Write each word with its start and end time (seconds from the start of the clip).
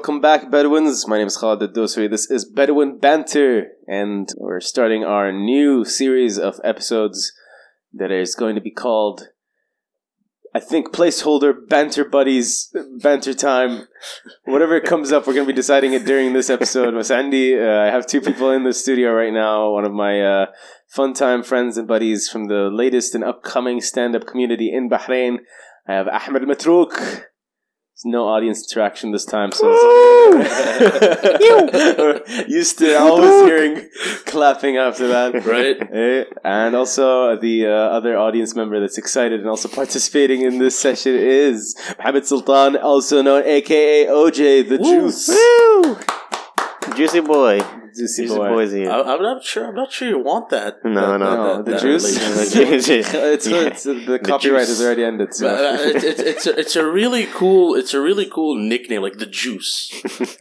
welcome 0.00 0.22
back, 0.22 0.50
Bedouins. 0.50 1.06
My 1.06 1.18
name 1.18 1.26
is 1.26 1.36
Khalid 1.36 1.74
Dosri. 1.74 2.08
This 2.08 2.30
is 2.30 2.46
Bedouin 2.46 2.98
Banter, 2.98 3.66
and 3.86 4.26
we're 4.38 4.60
starting 4.60 5.04
our 5.04 5.30
new 5.30 5.84
series 5.84 6.38
of 6.38 6.58
episodes 6.64 7.34
that 7.92 8.10
is 8.10 8.34
going 8.34 8.54
to 8.54 8.62
be 8.62 8.70
called, 8.70 9.28
I 10.54 10.60
think, 10.60 10.90
placeholder 10.90 11.52
Banter 11.68 12.06
Buddies 12.06 12.74
Banter 13.02 13.34
Time. 13.34 13.88
Whatever 14.44 14.80
comes 14.80 15.12
up, 15.12 15.26
we're 15.26 15.34
going 15.34 15.46
to 15.46 15.52
be 15.52 15.54
deciding 15.54 15.92
it 15.92 16.06
during 16.06 16.32
this 16.32 16.48
episode. 16.48 16.94
Mas 16.94 17.10
Andy, 17.10 17.60
uh, 17.60 17.82
I 17.82 17.88
have 17.88 18.06
two 18.06 18.22
people 18.22 18.50
in 18.52 18.64
the 18.64 18.72
studio 18.72 19.12
right 19.12 19.34
now. 19.34 19.70
One 19.70 19.84
of 19.84 19.92
my 19.92 20.22
uh, 20.22 20.46
fun 20.88 21.12
time 21.12 21.42
friends 21.42 21.76
and 21.76 21.86
buddies 21.86 22.26
from 22.26 22.46
the 22.46 22.70
latest 22.72 23.14
and 23.14 23.22
upcoming 23.22 23.82
stand 23.82 24.16
up 24.16 24.26
community 24.26 24.72
in 24.72 24.88
Bahrain. 24.88 25.40
I 25.86 25.92
have 25.92 26.08
Ahmed 26.08 26.44
Matrouk. 26.44 27.26
There's 28.02 28.12
no 28.12 28.28
audience 28.28 28.62
interaction 28.62 29.12
this 29.12 29.26
time, 29.26 29.52
so 29.52 29.68
it's 30.40 32.48
used 32.48 32.78
to 32.78 32.98
always 32.98 33.44
hearing 33.44 33.90
clapping 34.24 34.78
after 34.78 35.06
that, 35.08 35.44
Right. 35.44 35.76
Eh, 35.92 36.24
And 36.42 36.74
also 36.74 37.36
the 37.36 37.66
uh, 37.66 37.70
other 37.70 38.16
audience 38.16 38.54
member 38.54 38.80
that's 38.80 38.96
excited 38.96 39.40
and 39.40 39.48
also 39.50 39.68
participating 39.68 40.40
in 40.40 40.58
this 40.58 40.78
session 40.78 41.14
is 41.14 41.76
Mohammed 41.98 42.26
Sultan, 42.26 42.78
also 42.78 43.20
known 43.20 43.42
AKA 43.44 44.06
OJ 44.06 44.66
the 44.70 44.78
Juice. 44.78 45.28
Woo! 45.28 45.98
Juicy 46.96 47.20
boy. 47.20 47.60
Juicy 47.96 48.22
Juicy 48.22 48.36
boy. 48.36 48.48
boy's 48.48 48.72
here. 48.72 48.90
I, 48.90 49.00
I'm 49.00 49.22
not 49.22 49.44
sure. 49.44 49.66
I'm 49.68 49.74
not 49.74 49.92
sure 49.92 50.08
you 50.08 50.18
want 50.18 50.50
that. 50.50 50.84
No, 50.84 50.94
that- 50.94 51.18
no. 51.18 51.30
that- 51.30 51.36
No, 51.36 51.62
the 51.62 51.70
that 51.72 51.80
juice. 51.80 52.04
relationship. 52.04 53.06
it's, 53.14 53.46
it's, 53.46 53.82
the 53.84 54.18
copyright 54.22 54.68
has 54.68 54.80
already 54.80 55.04
ended. 55.04 55.34
So. 55.34 55.48
But, 55.48 55.60
uh, 55.60 55.76
it's, 55.82 56.04
it's, 56.04 56.20
it's, 56.20 56.46
a, 56.46 56.58
it's 56.58 56.76
a 56.76 56.86
really 56.86 57.26
cool 57.26 57.74
it's 57.74 57.94
a 57.94 58.00
really 58.00 58.26
cool 58.26 58.56
nickname 58.56 59.02
like 59.02 59.18
the 59.18 59.26
juice 59.26 59.92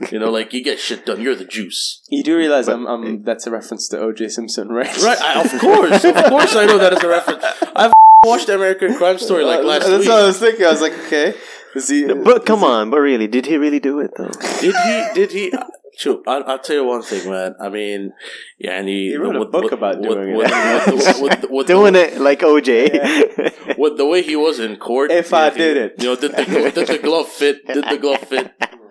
you 0.11 0.19
know 0.19 0.29
like 0.29 0.53
you 0.53 0.63
get 0.63 0.79
shit 0.79 1.05
done 1.05 1.21
you're 1.21 1.35
the 1.35 1.45
juice 1.45 2.01
you 2.09 2.23
do 2.23 2.37
realize 2.37 2.67
I'm, 2.67 2.85
I'm, 2.87 3.23
that's 3.23 3.45
a 3.47 3.51
reference 3.51 3.87
to 3.89 3.97
OJ 3.97 4.31
Simpson, 4.31 4.69
right? 4.69 4.95
right 5.01 5.21
I, 5.21 5.41
of 5.41 5.59
course 5.59 6.03
of 6.03 6.15
course 6.25 6.55
I 6.55 6.65
know 6.65 6.77
that 6.77 6.93
is 6.93 7.03
a 7.03 7.07
reference 7.07 7.43
I've 7.75 7.91
watched 8.25 8.49
American 8.49 8.95
Crime 8.95 9.17
Story 9.17 9.43
like 9.43 9.63
last 9.63 9.87
That's 9.87 9.99
week 10.01 10.09
what 10.09 10.23
I 10.23 10.25
was 10.27 10.39
thinking. 10.39 10.65
I 10.65 10.71
was 10.71 10.81
like, 10.81 10.93
okay. 11.07 11.33
Is 11.75 11.87
he, 11.87 12.11
But 12.11 12.45
come 12.47 12.63
on, 12.63 12.89
but 12.89 12.97
really, 12.97 13.27
did 13.27 13.45
he 13.45 13.55
really 13.57 13.79
do 13.79 13.99
it 13.99 14.11
though? 14.17 14.31
did 14.59 14.73
he 14.75 15.05
did 15.13 15.31
he 15.31 15.53
Sure, 15.99 16.21
I'll, 16.25 16.43
I'll 16.47 16.59
tell 16.59 16.77
you 16.77 16.85
one 16.85 17.01
thing, 17.01 17.29
man. 17.29 17.55
I 17.59 17.67
mean, 17.67 18.13
yeah, 18.57 18.79
and 18.79 18.87
he, 18.87 19.09
He 19.09 19.17
wrote 19.17 19.35
a 19.35 19.43
book 19.43 19.73
about 19.73 20.01
doing 20.01 20.29
it. 20.29 20.37
with, 20.37 20.47
With, 20.95 21.21
with, 21.21 21.45
with, 21.51 21.67
Doing 21.67 21.93
it 21.95 22.21
like 22.21 22.39
OJ. 22.39 23.77
with 23.77 23.97
the 24.01 24.05
way 24.05 24.21
he 24.21 24.37
was 24.37 24.59
in 24.61 24.77
court. 24.77 25.11
If 25.11 25.31
yeah, 25.31 25.37
I 25.37 25.49
he- 25.49 25.57
did 25.57 25.75
it. 25.77 25.95
you 25.97 26.05
know, 26.05 26.15
did 26.15 26.31
the 26.37 26.71
did 26.73 26.87
the 26.87 26.99
glove 26.99 27.27
fit? 27.27 27.67
Did 27.67 27.83
the 27.83 27.97
glove 27.97 28.19
fit? 28.21 28.49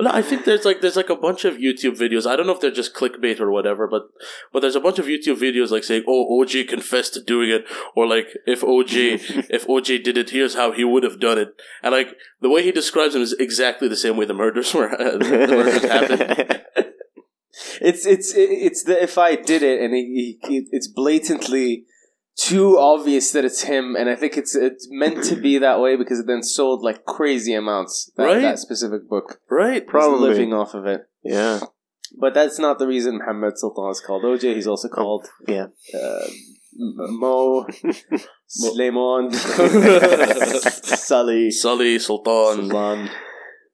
Well, 0.00 0.10
no, 0.10 0.18
I 0.18 0.22
think 0.22 0.46
there's 0.46 0.64
like 0.64 0.80
there's 0.80 0.96
like 0.96 1.10
a 1.10 1.14
bunch 1.14 1.44
of 1.44 1.56
YouTube 1.56 1.98
videos. 1.98 2.26
I 2.26 2.34
don't 2.34 2.46
know 2.46 2.54
if 2.54 2.60
they're 2.60 2.70
just 2.70 2.94
clickbait 2.94 3.38
or 3.38 3.50
whatever, 3.50 3.86
but 3.86 4.04
but 4.50 4.60
there's 4.60 4.74
a 4.74 4.80
bunch 4.80 4.98
of 4.98 5.04
YouTube 5.04 5.36
videos 5.36 5.70
like 5.70 5.84
saying, 5.84 6.04
"Oh, 6.08 6.40
OJ 6.40 6.66
confessed 6.68 7.12
to 7.14 7.22
doing 7.22 7.50
it," 7.50 7.66
or 7.94 8.06
like 8.06 8.28
if 8.46 8.62
OJ 8.62 9.46
if 9.50 9.66
OJ 9.66 10.02
did 10.02 10.16
it, 10.16 10.30
here's 10.30 10.54
how 10.54 10.72
he 10.72 10.84
would 10.84 11.02
have 11.02 11.20
done 11.20 11.36
it. 11.36 11.48
And 11.82 11.92
like 11.92 12.16
the 12.40 12.48
way 12.48 12.62
he 12.62 12.72
describes 12.72 13.12
them 13.12 13.20
is 13.20 13.34
exactly 13.34 13.88
the 13.88 13.96
same 13.96 14.16
way 14.16 14.24
the 14.24 14.32
murders 14.32 14.72
were 14.74 14.90
uh, 14.90 15.18
the 15.18 15.28
murders 15.28 15.82
happened. 15.82 16.62
It's 17.82 18.06
it's 18.06 18.32
it's 18.34 18.84
the 18.84 19.02
if 19.02 19.18
I 19.18 19.36
did 19.36 19.62
it 19.62 19.80
and 19.80 19.92
he, 19.94 20.38
he, 20.46 20.66
it's 20.70 20.86
blatantly 20.86 21.84
too 22.36 22.78
obvious 22.78 23.32
that 23.32 23.44
it's 23.44 23.62
him, 23.62 23.94
and 23.96 24.08
I 24.08 24.14
think 24.16 24.36
it's 24.36 24.54
it's 24.54 24.88
meant 24.90 25.24
to 25.24 25.36
be 25.36 25.58
that 25.58 25.80
way 25.80 25.96
because 25.96 26.20
it 26.20 26.26
then 26.26 26.42
sold 26.42 26.82
like 26.82 27.04
crazy 27.04 27.54
amounts. 27.54 28.10
That, 28.16 28.24
Right. 28.24 28.40
that 28.42 28.58
specific 28.58 29.08
book, 29.08 29.40
Right? 29.50 29.82
He's 29.82 29.90
Probably. 29.90 30.28
living 30.30 30.52
off 30.52 30.74
of 30.74 30.86
it. 30.86 31.02
yeah, 31.22 31.60
But 32.18 32.34
that's 32.34 32.58
not 32.58 32.78
the 32.78 32.86
reason 32.86 33.18
Muhammad 33.18 33.58
Sultan 33.58 33.90
is 33.90 34.00
called 34.00 34.24
OJ. 34.24 34.54
He's 34.54 34.66
also 34.66 34.88
called 34.88 35.28
yeah. 35.46 35.66
uh, 35.94 36.26
M- 36.80 36.96
Mo, 37.20 37.66
Suleiman, 38.46 39.32
Sully, 41.08 41.50
Sully 41.50 41.98
Sultan. 41.98 42.68
Sultan. 42.70 43.10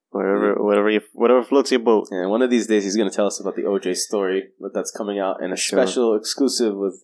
Whatever, 0.09 0.55
whatever, 0.63 0.89
you, 0.89 1.01
whatever 1.13 1.43
floats 1.43 1.69
your 1.71 1.81
boat. 1.81 2.07
And 2.11 2.29
one 2.31 2.41
of 2.41 2.49
these 2.49 2.65
days, 2.65 2.83
he's 2.85 2.95
going 2.95 3.09
to 3.09 3.15
tell 3.15 3.27
us 3.27 3.39
about 3.39 3.55
the 3.55 3.63
OJ 3.63 3.95
story, 3.95 4.49
but 4.59 4.73
that's 4.73 4.89
coming 4.91 5.19
out 5.19 5.43
in 5.43 5.51
a 5.51 5.55
Sure. 5.57 5.77
special 5.85 6.15
exclusive 6.15 6.75
with 6.75 7.03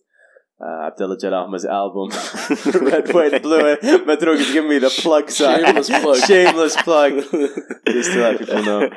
uh, 0.60 0.86
Abdullah 0.86 1.18
Jalal 1.18 1.44
Ahmed's 1.46 1.64
album, 1.64 2.10
Red, 2.86 3.12
White, 3.12 3.42
Blue. 3.42 3.76
Matrouk 4.06 4.36
is 4.38 4.52
giving 4.52 4.70
me 4.70 4.78
the 4.78 4.90
plug 4.90 5.30
sign. 5.30 5.64
Shameless 5.64 5.88
plug. 6.02 6.16
Shameless 6.26 6.76
plug. 6.82 7.12
Just 7.86 8.12
to 8.12 8.20
let 8.20 8.38
people 8.38 8.62
know. 8.62 8.88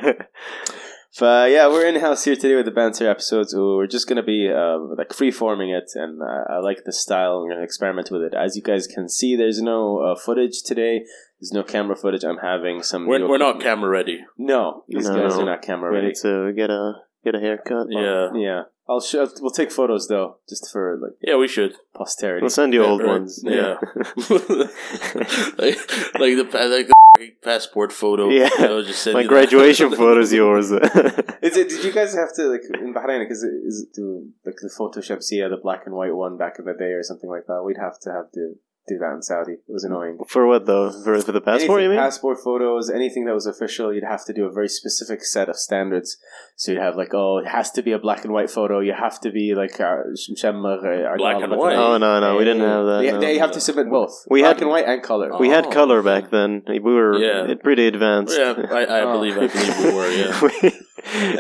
But 1.20 1.50
yeah, 1.50 1.68
we're 1.68 1.88
in 1.88 2.00
house 2.00 2.26
here 2.26 2.36
today 2.36 2.56
with 2.56 2.66
the 2.66 2.72
banter 2.72 3.10
episodes. 3.10 3.56
We're 3.56 3.88
just 3.88 4.08
gonna 4.08 4.22
be 4.22 4.52
uh, 4.54 4.78
like 4.98 5.14
free 5.14 5.32
forming 5.32 5.72
it, 5.72 5.86
and 5.96 6.22
uh, 6.22 6.44
I 6.54 6.60
like 6.60 6.84
the 6.86 6.94
style. 6.94 7.42
We're 7.42 7.54
gonna 7.54 7.64
experiment 7.64 8.12
with 8.12 8.22
it. 8.22 8.34
As 8.36 8.56
you 8.56 8.62
guys 8.62 8.86
can 8.86 9.10
see, 9.10 9.36
there's 9.36 9.60
no 9.60 9.98
uh, 10.00 10.16
footage 10.16 10.62
today. 10.64 11.06
There's 11.40 11.52
no 11.54 11.64
camera 11.64 11.96
footage. 11.96 12.24
I'm 12.24 12.38
having 12.38 12.84
some. 12.84 13.08
We're, 13.08 13.28
we're 13.28 13.40
not 13.40 13.60
camera 13.62 13.90
ready. 13.90 14.20
No, 14.38 14.84
these 14.88 15.08
No, 15.10 15.16
guys 15.16 15.36
no. 15.36 15.42
are 15.42 15.46
not 15.46 15.62
camera 15.64 15.90
We 15.90 15.96
ready. 15.96 16.08
need 16.10 16.18
to 16.22 16.54
get 16.56 16.70
a 16.70 16.94
get 17.24 17.34
a 17.34 17.40
haircut. 17.40 17.88
Yeah. 17.90 18.28
Yeah, 18.36 18.62
I'll 18.90 19.02
show. 19.02 19.28
We'll 19.42 19.52
take 19.52 19.72
photos 19.72 20.08
though, 20.08 20.38
just 20.48 20.72
for 20.72 20.98
like 21.02 21.14
Yeah, 21.22 21.36
we 21.38 21.48
should. 21.48 21.76
posterity. 21.94 22.42
We'll 22.44 22.50
send 22.50 22.74
you 22.74 22.84
Yeah, 22.84 22.90
old 22.90 23.02
right. 23.02 23.10
ones. 23.10 23.42
Yeah. 23.44 23.76
like, 25.58 25.78
like 26.24 26.36
the 26.38 26.48
like 26.70 26.88
the 27.18 27.32
passport 27.44 27.92
photo. 27.92 28.30
Yeah. 28.30 28.50
You 28.60 28.66
know, 28.68 28.84
just 28.84 29.02
send 29.04 29.16
My 29.16 29.22
you 29.22 29.28
that. 29.28 29.34
graduation 29.34 29.90
photo's 29.96 30.32
yours. 30.32 30.72
Is 31.42 31.58
it? 31.58 31.70
Did 31.70 31.84
you 31.84 31.92
guys 31.92 32.14
have 32.16 32.34
to 32.36 32.44
like 32.48 32.62
in 32.80 32.94
Bahrain? 32.94 33.20
Because 33.24 33.44
is 33.44 33.84
it 33.84 33.94
do 33.94 34.30
like 34.46 34.56
the 34.62 34.70
photo 34.70 35.00
Shamsia, 35.02 35.50
the 35.50 35.58
black 35.62 35.84
and 35.86 35.96
white 35.96 36.16
one 36.16 36.38
back 36.38 36.60
in 36.60 36.66
the 36.66 36.74
day, 36.74 36.92
or 36.94 37.04
something 37.04 37.30
like 37.30 37.46
that? 37.48 37.64
We'd 37.64 37.78
have 37.78 38.00
to 38.02 38.12
have 38.12 38.32
to 38.34 38.56
do 38.88 38.98
that 39.00 39.14
in 39.14 39.22
Saudi. 39.22 39.54
It 39.54 39.72
was 39.72 39.84
annoying. 39.84 40.18
For 40.28 40.48
what 40.48 40.66
though? 40.66 40.92
For, 40.92 41.20
for 41.22 41.32
the 41.32 41.42
passport, 41.42 41.82
anything, 41.82 41.84
you 41.84 41.90
mean? 41.90 42.00
Passport 42.00 42.38
photos, 42.44 42.90
anything 42.90 43.26
that 43.26 43.34
was 43.34 43.46
official, 43.46 43.94
you'd 43.94 44.04
have 44.04 44.26
to 44.26 44.34
do 44.34 44.46
a 44.46 44.52
very 44.52 44.70
specific 44.70 45.24
set 45.24 45.50
of 45.50 45.58
standards. 45.58 46.18
So 46.56 46.72
you'd 46.72 46.82
have 46.82 46.96
like, 46.96 47.14
oh, 47.14 47.40
it 47.40 47.48
has 47.48 47.72
to 47.72 47.82
be 47.82 47.92
a 47.92 48.00
black 48.00 48.24
and 48.24 48.34
white 48.34 48.50
photo. 48.50 48.80
You 48.80 48.94
have 48.94 49.20
to 49.22 49.32
be 49.32 49.54
like 49.56 49.80
uh, 49.80 49.84
uh 49.84 51.18
black 51.18 51.44
and 51.44 51.56
white. 51.56 51.76
Oh 51.76 51.98
no, 51.98 52.20
no, 52.20 52.38
we 52.38 52.46
didn't 52.46 52.68
have 52.68 52.86
that. 52.86 53.04
Yeah, 53.04 53.18
no. 53.18 53.28
you 53.28 53.40
have 53.40 53.52
to 53.52 53.62
submit 53.62 53.90
both. 53.90 54.26
We 54.30 54.42
black 54.42 54.56
had, 54.56 54.62
and 54.64 54.72
white 54.72 54.86
and 54.86 55.04
color. 55.04 55.32
Oh. 55.34 55.40
We 55.40 55.50
had 55.50 55.68
oh. 55.68 55.72
color 55.72 56.02
back 56.02 56.30
then. 56.30 56.64
We 56.68 56.80
were 56.80 57.18
yeah. 57.18 57.56
pretty 57.62 57.88
advanced. 57.88 58.38
Yeah, 58.38 58.56
I, 58.72 58.84
I 58.86 59.02
oh. 59.02 59.14
believe 59.14 59.38
I 59.38 59.48
believe 59.48 59.80
we 59.84 59.94
were. 59.94 60.12
Yeah. 60.12 60.70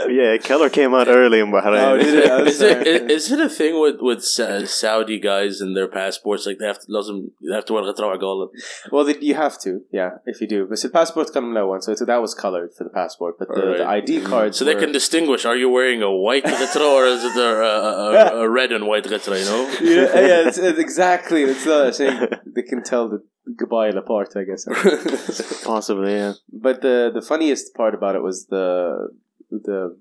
yeah, 0.09 0.37
color 0.39 0.69
came 0.71 0.95
out 0.95 1.09
early 1.09 1.41
in 1.41 1.51
Bahrain. 1.53 1.83
Oh, 1.93 1.97
did 1.97 2.15
it? 2.15 2.31
Oh, 2.31 2.45
Is 2.45 2.61
it, 2.61 2.73
sorry. 2.85 2.89
is, 2.89 3.25
is 3.27 3.33
it 3.33 3.41
a 3.41 3.49
thing 3.49 3.81
with 3.81 3.97
with 4.01 4.25
Sa- 4.25 4.65
Saudi 4.65 5.19
guys 5.21 5.61
and 5.61 5.77
their 5.77 5.89
passports? 5.89 6.47
Like 6.47 6.59
they 6.59 6.67
have 6.67 6.79
to 6.81 6.87
لازم 6.91 7.31
they 7.49 7.55
have 7.55 7.65
to 7.67 7.73
wear 7.75 7.83
غطرة 7.85 8.19
عقال. 8.19 8.49
Well, 8.91 9.05
the, 9.05 9.17
you 9.25 9.35
have 9.35 9.59
to, 9.61 9.81
yeah, 9.93 10.11
if 10.27 10.41
you 10.41 10.49
do. 10.49 10.67
But 10.69 10.81
the 10.81 10.89
passport 10.89 11.29
كان 11.33 11.67
one, 11.69 11.81
so 11.83 11.93
it's, 11.93 12.05
that 12.05 12.21
was 12.21 12.35
colored 12.35 12.71
for 12.77 12.85
the 12.85 12.91
passport. 12.91 13.39
But 13.39 13.49
the, 13.49 13.55
Alright. 13.55 13.79
the 13.79 13.87
ID 13.87 14.23
cards, 14.23 14.57
So 14.59 14.65
they 14.65 14.75
were- 14.75 14.81
can 14.81 14.93
distinguish: 14.93 15.45
Are 15.45 15.57
you 15.57 15.69
wearing 15.71 16.03
a 16.03 16.11
white 16.11 16.45
غطرة 16.45 16.89
or 16.97 17.07
is 17.07 17.25
it 17.25 17.37
a, 17.37 17.51
a, 17.51 18.39
a, 18.41 18.45
a 18.45 18.49
red 18.51 18.73
and 18.73 18.87
white 18.87 19.05
غطرة? 19.05 19.39
You 19.39 19.45
know. 19.51 19.63
yeah, 19.81 20.21
yeah, 20.31 20.49
it's, 20.49 20.59
it's 20.59 20.79
exactly. 20.79 21.43
It's 21.45 21.65
not 21.67 21.95
saying 21.95 22.29
they 22.55 22.63
can 22.63 22.83
tell 22.83 23.09
the 23.09 23.23
goodbye 23.57 23.89
apart, 23.89 24.31
I 24.37 24.45
guess. 24.45 24.63
Possibly, 25.65 26.13
yeah. 26.15 26.33
But 26.53 26.83
the 26.83 27.11
the 27.15 27.23
funniest 27.23 27.75
part 27.75 27.95
about 27.95 28.15
it 28.17 28.23
was 28.23 28.47
the 28.47 29.09
the 29.50 29.98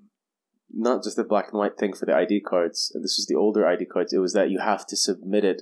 not 0.73 1.03
just 1.03 1.15
the 1.15 1.23
black 1.23 1.45
and 1.51 1.59
white 1.59 1.77
thing 1.77 1.93
for 1.93 2.05
the 2.05 2.13
ID 2.13 2.41
cards. 2.41 2.91
And 2.93 3.03
this 3.03 3.17
was 3.17 3.25
the 3.27 3.35
older 3.35 3.65
ID 3.65 3.85
cards. 3.85 4.11
It 4.13 4.17
was 4.19 4.33
that 4.33 4.49
you 4.49 4.59
have 4.59 4.85
to 4.87 4.95
submit 4.97 5.45
it 5.45 5.61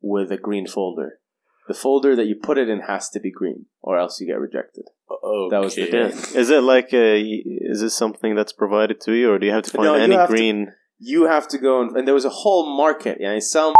with 0.00 0.30
a 0.30 0.36
green 0.36 0.66
folder. 0.66 1.18
The 1.66 1.74
folder 1.74 2.14
that 2.14 2.26
you 2.26 2.36
put 2.36 2.58
it 2.58 2.68
in 2.68 2.82
has 2.82 3.10
to 3.10 3.18
be 3.18 3.32
green, 3.32 3.66
or 3.82 3.98
else 3.98 4.20
you 4.20 4.26
get 4.28 4.38
rejected. 4.38 4.84
okay. 5.10 5.50
That 5.50 5.62
was 5.64 5.74
the 5.74 5.88
Yeah. 5.90 6.38
Is 6.40 6.48
it 6.50 6.62
like 6.62 6.92
a, 6.94 7.20
is 7.20 7.80
this 7.80 7.96
something 7.96 8.36
that's 8.36 8.52
provided 8.52 9.00
to 9.00 9.12
you, 9.14 9.32
or 9.32 9.38
do 9.40 9.46
you 9.46 9.52
have 9.52 9.64
to 9.64 9.70
find 9.70 9.84
No, 9.86 9.96
you 9.96 10.02
any 10.02 10.14
have 10.14 10.28
to- 10.28 10.34
green? 10.36 10.72
You 11.00 11.26
have 11.26 11.48
to 11.48 11.58
go 11.58 11.82
and, 11.82 11.96
and 11.96 12.06
there 12.06 12.14
was 12.14 12.24
a 12.24 12.30
whole 12.30 12.74
market. 12.76 13.18
Yeah, 13.20 13.36
some 13.40 13.74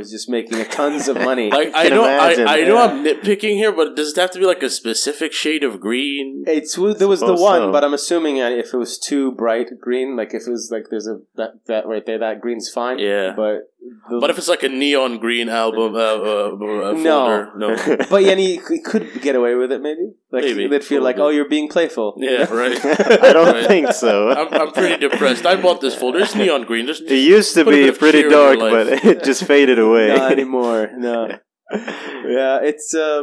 was 0.00 0.10
just 0.10 0.28
making 0.28 0.64
tons 0.66 1.08
of 1.08 1.16
money. 1.16 1.50
Like 1.60 1.74
I 1.74 1.88
can 1.88 1.94
know, 1.94 2.04
imagine, 2.04 2.48
I, 2.48 2.60
I 2.60 2.64
know 2.64 2.74
yeah. 2.74 2.84
I'm 2.84 3.04
nitpicking 3.04 3.54
here, 3.62 3.72
but 3.72 3.96
does 3.96 4.12
it 4.12 4.20
have 4.20 4.30
to 4.32 4.38
be 4.38 4.46
like 4.46 4.62
a 4.62 4.70
specific 4.70 5.32
shade 5.32 5.62
of 5.62 5.80
green? 5.80 6.44
It's 6.46 6.74
there 6.74 7.08
was 7.08 7.20
the 7.20 7.34
one, 7.34 7.62
so. 7.62 7.72
but 7.72 7.84
I'm 7.84 7.94
assuming 7.94 8.40
uh, 8.40 8.50
if 8.50 8.72
it 8.72 8.76
was 8.76 8.98
too 8.98 9.32
bright 9.32 9.68
green, 9.80 10.16
like 10.16 10.32
if 10.32 10.46
it 10.46 10.50
was 10.50 10.70
like 10.70 10.86
there's 10.90 11.06
a 11.06 11.20
that 11.36 11.52
that 11.66 11.86
right 11.86 12.04
there, 12.06 12.18
that 12.18 12.40
green's 12.40 12.70
fine. 12.70 12.98
Yeah. 12.98 13.32
but 13.36 13.70
the, 14.08 14.18
But 14.20 14.30
if 14.30 14.38
it's 14.38 14.48
like 14.48 14.62
a 14.62 14.68
neon 14.68 15.18
green 15.18 15.48
album, 15.48 15.94
uh, 15.94 15.98
uh, 15.98 16.90
uh, 16.90 16.92
No. 16.92 17.52
no, 17.56 17.76
but 18.10 18.22
yeah, 18.22 18.34
he, 18.34 18.60
he 18.68 18.80
could 18.80 19.20
get 19.20 19.34
away 19.34 19.54
with 19.54 19.72
it. 19.72 19.80
Maybe 19.80 20.12
like, 20.32 20.44
Maybe. 20.44 20.68
They'd 20.68 20.84
feel 20.84 21.02
like, 21.02 21.18
oh, 21.18 21.28
you're 21.28 21.48
being 21.48 21.68
playful. 21.68 22.14
Yeah, 22.18 22.52
right. 22.62 22.78
I 22.84 23.32
don't 23.32 23.52
Right. 23.54 23.66
think 23.66 23.92
so. 23.92 24.30
I'm, 24.38 24.48
I'm 24.60 24.72
pretty 24.72 24.96
depressed. 25.08 25.44
I 25.44 25.60
bought 25.60 25.80
this 25.80 25.94
folder. 25.96 26.20
It's 26.20 26.34
neon 26.36 26.62
green. 26.64 26.88
It 26.88 27.10
used 27.10 27.54
to 27.54 27.64
be 27.64 27.90
pretty 27.90 28.28
dark, 28.28 28.58
but 28.60 28.86
it 29.04 29.24
just 29.24 29.44
faded 29.44 29.78
away. 29.78 30.08
Not 30.08 30.32
anymore. 30.32 30.90
No. 30.96 31.28
yeah, 31.72 32.60
it's 32.62 32.94
uh, 32.94 33.22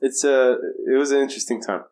it's 0.00 0.24
uh, 0.24 0.54
it 0.92 0.98
was 0.98 1.10
an 1.12 1.20
interesting 1.20 1.60
time, 1.60 1.82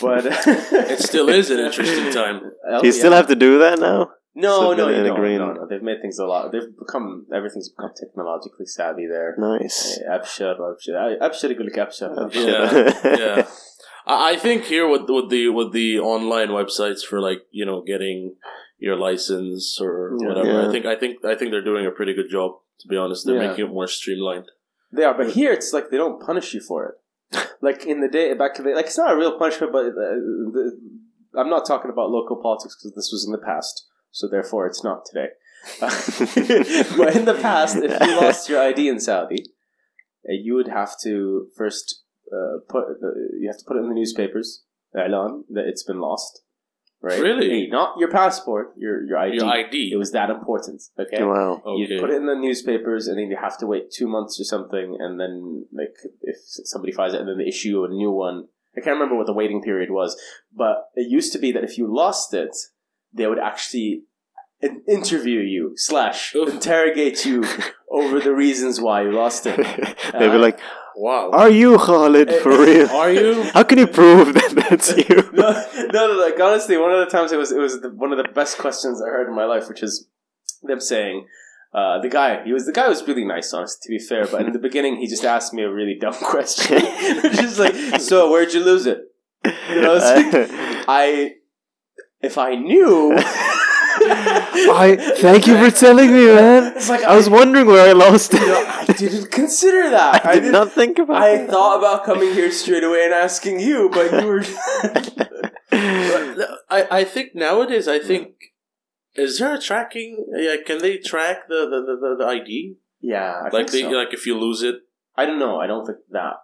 but 0.00 0.24
it 0.26 1.00
still 1.00 1.28
is 1.28 1.50
an 1.50 1.58
interesting 1.60 2.12
time. 2.12 2.40
Do 2.40 2.86
you 2.86 2.88
oh, 2.88 2.90
still 2.90 3.12
have 3.12 3.26
to 3.28 3.34
do 3.36 3.58
that 3.58 3.78
now? 3.78 4.10
no, 4.34 4.72
no, 4.72 4.88
you 4.88 5.02
don't, 5.04 5.16
green. 5.16 5.38
no, 5.38 5.52
no. 5.52 5.66
They've 5.68 5.82
made 5.82 6.00
things 6.00 6.18
a 6.18 6.24
lot. 6.24 6.52
They've 6.52 6.68
become 6.78 7.26
everything's 7.34 7.68
become 7.68 7.90
technologically 7.98 8.66
savvy 8.66 9.06
there. 9.06 9.34
Nice. 9.38 9.98
Eh, 9.98 10.08
Absher, 10.08 10.56
absher. 10.58 10.96
I- 10.96 11.28
Absher 11.28 11.50
يقول 11.50 11.66
لك. 11.66 11.76
Yeah, 12.34 13.16
yeah. 13.18 13.48
I 14.06 14.32
I 14.32 14.36
think 14.36 14.64
here 14.64 14.88
with 14.88 15.08
with 15.08 15.30
the 15.30 15.48
with 15.48 15.72
the 15.72 15.98
online 16.00 16.48
websites 16.48 17.02
for 17.04 17.20
like 17.20 17.42
you 17.50 17.64
know 17.64 17.82
getting 17.82 18.36
your 18.78 18.96
license 18.96 19.78
or 19.80 20.16
whatever. 20.16 20.52
Yeah. 20.52 20.68
I 20.68 20.72
think 20.72 20.86
I 20.86 20.96
think 20.96 21.24
I 21.24 21.34
think 21.34 21.50
they're 21.50 21.64
doing 21.64 21.86
a 21.86 21.90
pretty 21.90 22.14
good 22.14 22.30
job. 22.30 22.52
To 22.80 22.88
be 22.88 22.96
honest, 22.96 23.24
they're 23.24 23.40
Yeah. 23.40 23.48
making 23.48 23.66
it 23.66 23.72
more 23.72 23.86
streamlined. 23.86 24.50
They 24.92 25.04
are, 25.04 25.14
but 25.16 25.30
here 25.30 25.52
it's 25.52 25.72
like 25.72 25.90
they 25.90 25.96
don't 25.96 26.20
punish 26.20 26.52
you 26.54 26.60
for 26.60 26.86
it. 26.88 26.94
Like 27.62 27.86
in 27.86 28.00
the 28.00 28.08
day 28.08 28.34
back 28.34 28.58
in 28.58 28.64
the 28.64 28.72
like 28.72 28.86
it's 28.86 28.98
not 28.98 29.12
a 29.12 29.16
real 29.16 29.38
punishment, 29.38 29.72
but 29.72 29.86
uh, 29.86 29.92
the, 29.92 30.76
I'm 31.38 31.48
not 31.48 31.64
talking 31.64 31.92
about 31.92 32.10
local 32.10 32.36
politics 32.42 32.76
because 32.76 32.92
this 32.96 33.10
was 33.12 33.24
in 33.24 33.30
the 33.30 33.38
past, 33.38 33.86
so 34.10 34.26
therefore 34.28 34.66
it's 34.66 34.82
not 34.82 35.04
today. 35.06 35.28
but 35.80 37.14
in 37.14 37.24
the 37.24 37.38
past, 37.40 37.76
if 37.76 38.00
you 38.00 38.16
lost 38.20 38.48
your 38.48 38.60
ID 38.60 38.88
in 38.88 38.98
Saudi, 38.98 39.44
uh, 40.28 40.32
you 40.32 40.54
would 40.54 40.66
have 40.66 40.98
to 41.04 41.46
first 41.56 42.01
uh, 42.31 42.59
put 42.69 42.99
the, 42.99 43.37
you 43.39 43.47
have 43.47 43.57
to 43.57 43.65
put 43.65 43.77
it 43.77 43.81
in 43.81 43.89
the 43.89 43.95
newspapers, 43.95 44.63
اعلان 44.95 45.43
that 45.49 45.65
it's 45.67 45.83
been 45.83 45.99
lost. 45.99 46.41
Right? 47.01 47.21
Really? 47.21 47.49
Hey, 47.49 47.67
not 47.67 47.99
your 47.99 48.09
passport, 48.09 48.73
your 48.75 49.05
your 49.05 49.17
ID. 49.19 49.35
Your 49.35 49.45
ID. 49.45 49.91
It 49.93 49.97
was 49.97 50.11
that 50.13 50.29
important. 50.31 50.81
Okay. 50.99 51.23
wow. 51.23 51.61
You 51.77 51.85
okay. 51.85 51.99
put 51.99 52.09
it 52.09 52.15
in 52.15 52.25
the 52.25 52.35
newspapers, 52.35 53.07
and 53.07 53.19
then 53.19 53.29
you 53.29 53.37
have 53.37 53.57
to 53.59 53.67
wait 53.67 53.91
two 53.91 54.07
months 54.07 54.39
or 54.39 54.43
something, 54.43 54.97
and 54.99 55.19
then 55.19 55.65
like 55.71 55.95
if 56.21 56.37
somebody 56.43 56.91
finds 56.91 57.13
it, 57.13 57.19
and 57.21 57.29
then 57.29 57.37
they 57.37 57.47
issue 57.47 57.83
a 57.83 57.89
new 57.89 58.11
one. 58.11 58.47
I 58.75 58.81
can't 58.81 58.95
remember 58.95 59.15
what 59.15 59.25
the 59.25 59.33
waiting 59.33 59.61
period 59.61 59.89
was, 59.89 60.19
but 60.55 60.89
it 60.95 61.07
used 61.09 61.33
to 61.33 61.39
be 61.39 61.51
that 61.51 61.63
if 61.63 61.77
you 61.79 61.85
lost 61.91 62.33
it, 62.33 62.55
they 63.11 63.25
would 63.25 63.39
actually 63.39 64.03
in- 64.61 64.83
interview 64.87 65.39
you 65.39 65.73
slash 65.75 66.35
Oof. 66.35 66.49
interrogate 66.49 67.25
you 67.25 67.43
over 67.92 68.20
the 68.20 68.34
reasons 68.34 68.80
why 68.80 69.02
you 69.02 69.12
lost 69.12 69.46
it. 69.46 69.56
They'd 70.12 70.30
be 70.30 70.38
like, 70.38 70.58
wow. 70.96 71.30
"Are 71.32 71.50
you 71.50 71.78
Khalid 71.78 72.32
for 72.42 72.50
real? 72.50 72.88
Are 72.88 73.12
you? 73.12 73.42
How 73.54 73.62
can 73.62 73.78
you 73.78 73.86
prove 73.86 74.34
that 74.34 74.54
that's 74.54 74.96
you?" 75.08 75.30
no, 75.32 75.50
no, 75.92 76.06
no, 76.08 76.18
like 76.18 76.40
honestly, 76.40 76.76
one 76.78 76.92
of 76.92 77.00
the 77.04 77.10
times 77.10 77.32
it 77.32 77.38
was 77.38 77.52
it 77.52 77.58
was 77.58 77.80
the, 77.80 77.90
one 77.90 78.12
of 78.12 78.18
the 78.18 78.32
best 78.32 78.58
questions 78.58 79.00
I 79.00 79.06
heard 79.08 79.28
in 79.28 79.34
my 79.34 79.44
life, 79.44 79.68
which 79.68 79.82
is 79.82 80.08
them 80.62 80.80
saying. 80.80 81.26
Uh, 81.74 81.98
the 82.02 82.08
guy, 82.08 82.44
he 82.44 82.52
was 82.52 82.66
the 82.66 82.72
guy 82.72 82.86
was 82.86 83.06
really 83.08 83.24
nice, 83.24 83.50
honest 83.54 83.82
to 83.82 83.88
be 83.88 83.98
fair. 83.98 84.26
But 84.26 84.42
in 84.42 84.52
the 84.52 84.58
beginning, 84.58 84.96
he 84.96 85.06
just 85.06 85.24
asked 85.24 85.54
me 85.54 85.62
a 85.62 85.72
really 85.72 85.96
dumb 85.98 86.12
question, 86.12 86.82
which 87.22 87.38
is 87.38 87.58
like, 87.58 87.74
"So 87.98 88.30
where'd 88.30 88.52
you 88.52 88.62
lose 88.62 88.84
it?" 88.84 88.98
You 89.44 89.80
know, 89.80 89.96
it's 89.96 90.04
like, 90.04 90.84
I, 90.86 91.32
if 92.20 92.36
I 92.36 92.54
knew, 92.56 93.16
I 94.54 94.96
thank 95.16 95.46
you 95.46 95.56
for 95.56 95.70
telling 95.76 96.12
me, 96.12 96.26
man. 96.26 96.72
It's 96.76 96.88
like 96.88 97.02
I 97.04 97.16
was 97.16 97.28
wondering 97.30 97.66
where 97.66 97.88
I 97.88 97.92
lost 97.92 98.32
you 98.32 98.40
know, 98.40 98.60
it. 98.60 98.88
I 98.90 98.92
didn't 98.92 99.30
consider 99.30 99.90
that. 99.90 100.24
I 100.32 100.34
did 100.34 100.52
didn't- 100.52 100.68
think 100.70 100.98
about 100.98 101.22
I 101.22 101.30
it. 101.30 101.50
thought 101.50 101.78
about 101.78 102.04
coming 102.04 102.32
here 102.34 102.50
straight 102.50 102.84
away 102.84 103.04
and 103.04 103.14
asking 103.14 103.60
you, 103.60 103.88
but 103.92 104.12
you 104.12 104.26
were. 104.26 104.42
I 105.72 106.86
I 107.00 107.04
think 107.04 107.34
nowadays 107.34 107.88
I 107.88 107.98
think 107.98 108.34
is 109.14 109.38
there 109.38 109.54
a 109.54 109.60
tracking? 109.60 110.24
Yeah, 110.36 110.56
can 110.66 110.78
they 110.78 110.98
track 110.98 111.48
the 111.48 111.60
the, 111.72 111.80
the, 111.86 111.96
the, 112.00 112.24
the 112.24 112.26
ID? 112.30 112.76
yeah, 113.00 113.32
I 113.40 113.44
like 113.44 113.52
think 113.52 113.70
they 113.70 113.82
so. 113.82 113.90
like 113.90 114.12
if 114.12 114.26
you 114.26 114.38
lose 114.38 114.62
it. 114.62 114.76
I 115.16 115.26
don't 115.26 115.38
know. 115.38 115.60
I 115.60 115.66
don't 115.66 115.84
think 115.84 115.98
that. 116.10 116.34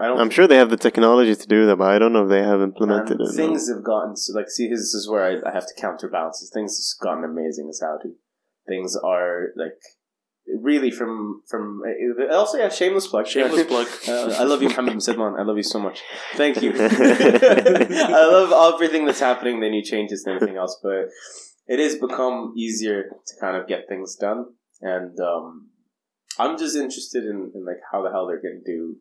I 0.00 0.06
don't. 0.06 0.18
I'm 0.18 0.30
sure 0.30 0.46
they 0.46 0.56
have 0.56 0.70
the 0.70 0.78
technology 0.78 1.34
to 1.34 1.46
do 1.46 1.66
that, 1.66 1.76
but 1.76 1.88
I 1.88 1.98
don't 1.98 2.12
know 2.12 2.24
if 2.24 2.30
they 2.30 2.42
have 2.42 2.62
implemented 2.62 3.20
it. 3.20 3.34
things 3.34 3.68
have 3.68 3.84
gotten 3.84 4.16
so 4.16 4.32
like 4.32 4.48
see 4.48 4.68
this 4.68 4.94
is 4.94 5.08
where 5.08 5.24
I, 5.24 5.48
I 5.48 5.52
have 5.52 5.66
to 5.66 5.74
counterbalance 5.78 6.40
this. 6.40 6.50
Things 6.52 6.96
have 6.98 7.06
gotten 7.06 7.24
amazing 7.24 7.66
in 7.66 7.72
Saudi. 7.72 8.14
Things 8.66 8.96
are 8.96 9.48
like 9.56 9.78
really 10.46 10.90
from 10.90 11.42
from 11.48 11.82
uh, 11.86 12.34
also 12.34 12.58
yeah 12.58 12.68
shameless 12.68 13.06
plug 13.06 13.26
Shameless 13.26 13.66
plug. 13.66 13.86
uh, 14.08 14.34
I 14.38 14.44
love 14.44 14.62
you 14.62 14.68
Mohammed 14.68 14.92
bin 14.92 15.00
Salman 15.00 15.34
I 15.38 15.42
love 15.42 15.56
you 15.56 15.62
so 15.62 15.78
much 15.78 16.02
thank 16.34 16.60
you 16.60 16.72
I 16.76 18.28
love 18.30 18.74
everything 18.74 19.06
that's 19.06 19.20
happening 19.20 19.60
the 19.60 19.70
new 19.70 19.82
changes 19.82 20.24
and 20.24 20.34
everything 20.36 20.58
else 20.58 20.78
but 20.82 21.08
it 21.66 21.78
has 21.78 21.96
become 21.96 22.52
easier 22.56 23.04
to 23.04 23.40
kind 23.40 23.56
of 23.56 23.66
get 23.66 23.88
things 23.88 24.16
done 24.16 24.52
and 24.82 25.18
um, 25.18 25.70
I'm 26.38 26.58
just 26.58 26.76
interested 26.76 27.24
in, 27.24 27.52
in 27.54 27.64
like 27.64 27.80
how 27.92 28.02
the 28.02 28.10
hell 28.10 28.26
they're 28.26 28.42
going 28.42 28.62
to 28.64 28.70
do 28.72 28.96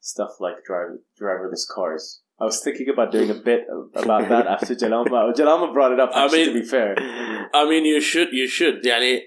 stuff 0.00 0.32
like 0.40 0.56
drive, 0.66 0.98
driverless 1.20 1.66
cars. 1.72 2.20
I 2.40 2.44
was 2.44 2.60
thinking 2.60 2.88
about 2.92 3.12
doing 3.12 3.30
a 3.30 3.34
bit 3.34 3.66
about 3.94 4.28
that 4.28 4.46
after 4.48 4.74
Jalama. 4.80 5.32
Jalama 5.34 5.72
brought 5.72 5.92
it 5.92 6.00
up. 6.00 6.10
I 6.14 6.24
Actually, 6.24 6.46
mean- 6.46 6.54
to 6.54 6.60
be 6.62 6.66
fair, 6.66 6.94
I 7.54 7.68
mean, 7.68 7.84
you 7.84 8.00
should 8.00 8.28
you 8.32 8.48
should. 8.48 8.82
Yani, 8.82 9.20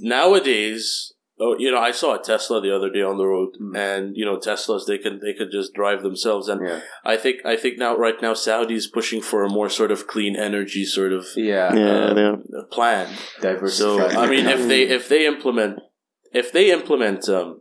nowadays, 0.00 1.12
oh, 1.38 1.56
you 1.58 1.70
know, 1.70 1.78
I 1.78 1.90
saw 1.92 2.14
a 2.14 2.22
Tesla 2.22 2.60
the 2.60 2.74
other 2.74 2.90
day 2.90 3.02
on 3.02 3.18
the 3.18 3.26
road, 3.26 3.50
Mm. 3.60 3.76
and 3.76 4.16
you 4.16 4.24
know, 4.24 4.38
Teslas 4.38 4.86
they 4.86 4.98
can 4.98 5.20
they 5.20 5.34
could 5.34 5.50
just 5.52 5.74
drive 5.74 6.02
themselves, 6.02 6.48
and 6.48 6.66
yeah, 6.66 6.80
I 7.04 7.16
think 7.16 7.44
I 7.44 7.56
think 7.56 7.78
now 7.78 7.96
right 7.96 8.20
now 8.20 8.34
Saudi 8.34 8.74
is 8.74 8.86
pushing 8.86 9.20
for 9.22 9.44
a 9.44 9.50
more 9.50 9.68
sort 9.68 9.90
of 9.92 10.06
clean 10.06 10.34
energy 10.36 10.84
sort 10.84 11.12
of 11.12 11.26
yeah, 11.36 11.74
Yeah, 11.74 12.04
uh, 12.06 12.14
yeah. 12.16 12.62
plan. 12.70 13.08
So. 13.68 14.06
I 14.06 14.26
mean, 14.28 14.46
if 14.46 14.66
they 14.68 14.82
if 14.82 15.08
they 15.08 15.26
implement 15.26 15.78
if 16.32 16.52
they 16.52 16.70
implement 16.70 17.28
um, 17.28 17.60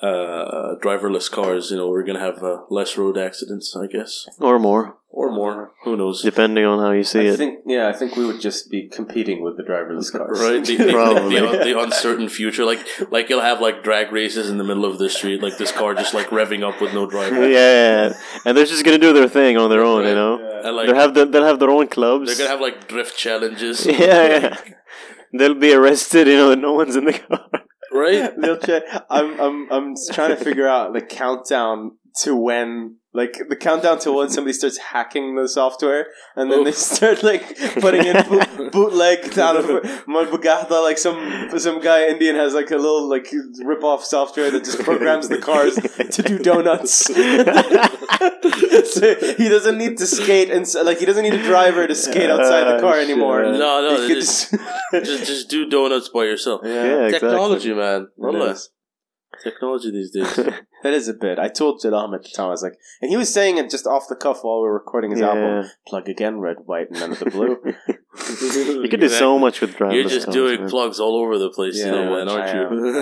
uh, 0.00 0.74
driverless 0.82 1.30
cars, 1.30 1.70
you 1.70 1.76
know, 1.76 1.88
we're 1.88 2.04
gonna 2.04 2.20
have 2.20 2.42
uh, 2.42 2.58
less 2.70 2.96
road 2.96 3.18
accidents, 3.18 3.74
I 3.76 3.86
guess, 3.86 4.26
or 4.38 4.58
more, 4.58 4.96
or 5.08 5.32
more. 5.32 5.72
Who 5.84 5.96
knows? 5.96 6.22
depending 6.22 6.64
on 6.64 6.78
how 6.78 6.92
you 6.92 7.02
see 7.02 7.20
I 7.20 7.32
it. 7.32 7.36
think 7.36 7.60
yeah, 7.66 7.88
I 7.88 7.92
think 7.92 8.14
we 8.16 8.24
would 8.24 8.40
just 8.40 8.70
be 8.70 8.88
competing 8.88 9.42
with 9.42 9.56
the 9.56 9.64
driverless 9.64 10.12
cars, 10.16 10.38
Right, 10.40 10.64
the, 10.64 10.76
the, 10.76 10.92
Probably. 10.92 11.40
the, 11.40 11.64
the 11.64 11.80
uncertain 11.80 12.28
future, 12.28 12.64
like 12.64 12.78
like 13.10 13.28
you'll 13.28 13.40
have 13.40 13.60
like 13.60 13.82
drag 13.82 14.12
races 14.12 14.48
in 14.48 14.58
the 14.58 14.64
middle 14.64 14.84
of 14.84 14.98
the 14.98 15.08
street, 15.10 15.42
like 15.42 15.58
this 15.58 15.72
car 15.72 15.94
just 15.94 16.14
like 16.14 16.28
revving 16.28 16.62
up 16.62 16.80
with 16.80 16.94
no 16.94 17.06
driver. 17.10 17.48
yeah, 17.58 18.12
and 18.44 18.56
they're 18.56 18.66
just 18.66 18.84
gonna 18.84 18.98
do 18.98 19.12
their 19.12 19.28
thing 19.28 19.56
on 19.56 19.68
their 19.68 19.82
own, 19.82 20.06
you 20.06 20.14
know. 20.14 20.38
Yeah. 20.38 20.68
And 20.68 20.76
like 20.76 20.86
they'll 20.86 20.94
have 20.96 21.14
the, 21.14 21.24
they'll 21.26 21.44
have 21.44 21.58
their 21.58 21.70
own 21.70 21.88
clubs. 21.88 22.28
they're 22.28 22.36
gonna 22.46 22.50
have 22.50 22.60
like 22.60 22.86
drift 22.86 23.16
challenges. 23.18 23.84
yeah, 23.86 23.96
yeah. 23.98 24.56
They'll 25.32 25.54
be 25.54 25.72
arrested, 25.72 26.26
you 26.26 26.36
know, 26.36 26.52
and 26.52 26.62
no 26.62 26.72
one's 26.72 26.96
in 26.96 27.04
the 27.04 27.12
car. 27.18 27.48
right. 27.92 28.32
They'll 28.40 28.58
check. 28.58 28.82
I'm 29.10 29.38
I'm 29.40 29.72
I'm 29.72 29.94
trying 30.12 30.36
to 30.36 30.42
figure 30.42 30.68
out 30.68 30.92
the 30.94 31.00
countdown 31.02 31.92
to 32.22 32.34
when 32.36 32.96
like 33.14 33.40
the 33.48 33.56
countdown 33.56 33.98
to 33.98 34.12
when 34.12 34.28
somebody 34.28 34.52
starts 34.52 34.76
hacking 34.78 35.34
the 35.34 35.48
software 35.48 36.08
and 36.36 36.52
then 36.52 36.62
they 36.64 36.72
start 36.72 37.22
like 37.22 37.56
putting 37.80 38.04
in 38.04 38.14
boot, 38.28 38.70
bootleg 38.72 39.36
out 39.38 39.56
of 39.56 39.64
Malbugahda 40.06 40.82
like 40.82 40.98
some 40.98 41.48
some 41.58 41.80
guy 41.80 42.06
Indian 42.06 42.36
has 42.36 42.52
like 42.54 42.70
a 42.70 42.76
little 42.76 43.08
like 43.08 43.32
rip 43.64 43.82
off 43.82 44.04
software 44.04 44.50
that 44.50 44.62
just 44.64 44.80
programs 44.80 45.28
the 45.28 45.38
cars 45.38 45.74
to 45.76 46.22
do 46.22 46.38
donuts. 46.38 47.06
so 48.92 49.14
he 49.36 49.48
doesn't 49.48 49.78
need 49.78 49.96
to 49.98 50.06
skate 50.06 50.50
and 50.50 50.66
like 50.84 50.98
he 50.98 51.06
doesn't 51.06 51.22
need 51.22 51.34
a 51.34 51.42
driver 51.42 51.86
to 51.86 51.94
skate 51.94 52.30
outside 52.30 52.64
the 52.64 52.76
ah, 52.76 52.80
car 52.80 52.94
Oh, 52.96 53.00
anymore. 53.00 53.42
shit. 53.44 53.58
No, 53.58 53.80
no, 53.88 54.08
just, 54.08 54.50
just- 54.50 54.62
just 55.04 55.26
just 55.26 55.48
do 55.50 55.68
donuts 55.68 56.08
by 56.08 56.24
yourself. 56.24 56.60
Yeah, 56.64 57.06
exactly. 57.06 57.28
Technology, 57.30 57.72
man. 57.74 58.02
It 58.02 58.08
Wallah. 58.16 58.50
is. 58.50 58.70
Technology 59.42 59.90
these 59.90 60.10
days. 60.10 60.34
that 60.82 60.94
is 60.94 61.08
a 61.08 61.14
bit. 61.14 61.38
I 61.38 61.48
told 61.48 61.80
Jed 61.80 61.94
at 61.94 62.10
the 62.10 62.28
time, 62.34 62.46
I 62.46 62.50
was 62.50 62.62
like, 62.62 62.78
and 63.00 63.10
he 63.10 63.16
was 63.16 63.32
saying 63.32 63.58
it 63.58 63.70
just 63.70 63.86
off 63.86 64.08
the 64.08 64.16
cuff 64.16 64.40
while 64.42 64.60
we 64.60 64.68
were 64.68 64.74
recording 64.74 65.10
his 65.10 65.20
yeah. 65.20 65.28
album. 65.28 65.70
Plug 65.86 66.08
again, 66.08 66.40
red, 66.40 66.58
white, 66.66 66.88
and 66.90 66.96
then 66.96 67.10
the 67.10 67.30
blue. 67.30 67.58
you 68.82 68.88
could 68.88 69.00
do 69.00 69.08
so 69.08 69.38
much 69.38 69.60
with 69.60 69.76
driverless. 69.76 69.94
You're 69.94 70.08
just 70.08 70.30
doing 70.30 70.60
man. 70.60 70.70
plugs 70.70 70.98
all 70.98 71.16
over 71.16 71.38
the 71.38 71.50
place, 71.50 71.78
yeah, 71.78 71.86
you 71.86 71.92
know, 71.92 72.28
aren't 72.28 72.54
you? 72.54 72.94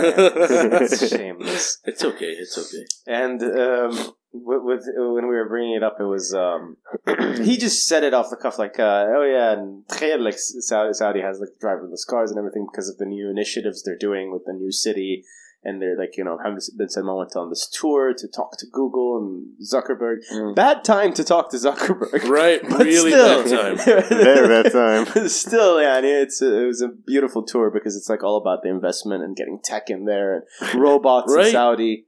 it's 0.83 1.09
shameless. 1.09 1.78
It's 1.85 2.05
okay. 2.05 2.26
It's 2.26 2.59
okay. 2.59 2.85
And 3.07 3.43
um, 3.43 4.14
with, 4.33 4.62
with, 4.62 4.85
when 4.97 5.28
we 5.28 5.35
were 5.35 5.49
bringing 5.49 5.76
it 5.76 5.83
up, 5.83 5.97
it 6.00 6.05
was 6.05 6.35
um, 6.35 6.76
he 7.45 7.57
just 7.57 7.87
said 7.87 8.05
it 8.05 8.14
off 8.14 8.31
the 8.31 8.37
cuff, 8.37 8.59
like, 8.59 8.78
uh, 8.78 9.07
"Oh 9.09 9.25
yeah, 9.25 9.52
and 9.52 9.85
like 10.21 10.37
Saudi 10.38 11.21
has 11.21 11.40
like 11.40 11.50
driverless 11.62 12.07
cars 12.09 12.31
and 12.31 12.38
everything 12.38 12.66
because 12.71 12.88
of 12.88 12.99
the 12.99 13.07
new 13.07 13.31
initiatives 13.31 13.83
they're 13.83 13.99
doing 13.99 14.33
with 14.33 14.45
the 14.45 14.52
new 14.52 14.73
city." 14.73 15.25
And 15.66 15.82
they're 15.82 15.99
like, 15.99 16.16
you 16.16 16.23
know, 16.23 16.37
Mohammed 16.37 16.62
bin 16.78 16.88
Salman 16.88 17.16
went 17.16 17.35
on 17.35 17.49
this 17.50 17.68
tour 17.68 18.14
to 18.16 18.28
talk 18.28 18.56
to 18.58 18.66
Google 18.70 19.18
and 19.18 19.46
Zuckerberg. 19.61 20.18
Bad 20.54 20.85
time 20.85 21.12
to 21.14 21.25
talk 21.25 21.50
to 21.50 21.56
Zuckerberg. 21.56 22.23
Right, 22.37 22.61
But 22.62 22.85
really 22.87 23.11
still, 23.11 23.42
bad 23.42 23.78
time. 23.78 23.85
Very 24.08 24.46
bad 24.62 24.70
time. 24.70 25.28
still, 25.28 25.82
yeah, 25.82 25.99
it's 26.02 26.40
a, 26.40 26.62
it 26.62 26.66
was 26.66 26.82
a 26.82 26.88
beautiful 26.88 27.42
tour 27.42 27.73
because 27.73 27.96
it's 27.96 28.08
like 28.08 28.23
all 28.23 28.37
about 28.37 28.62
the 28.62 28.68
investment 28.68 29.25
and 29.25 29.35
getting 29.35 29.58
tech 29.61 29.90
in 29.90 30.04
there 30.04 30.44
and 30.61 30.80
robots 30.80 31.35
in 31.35 31.50
Saudi. 31.50 32.06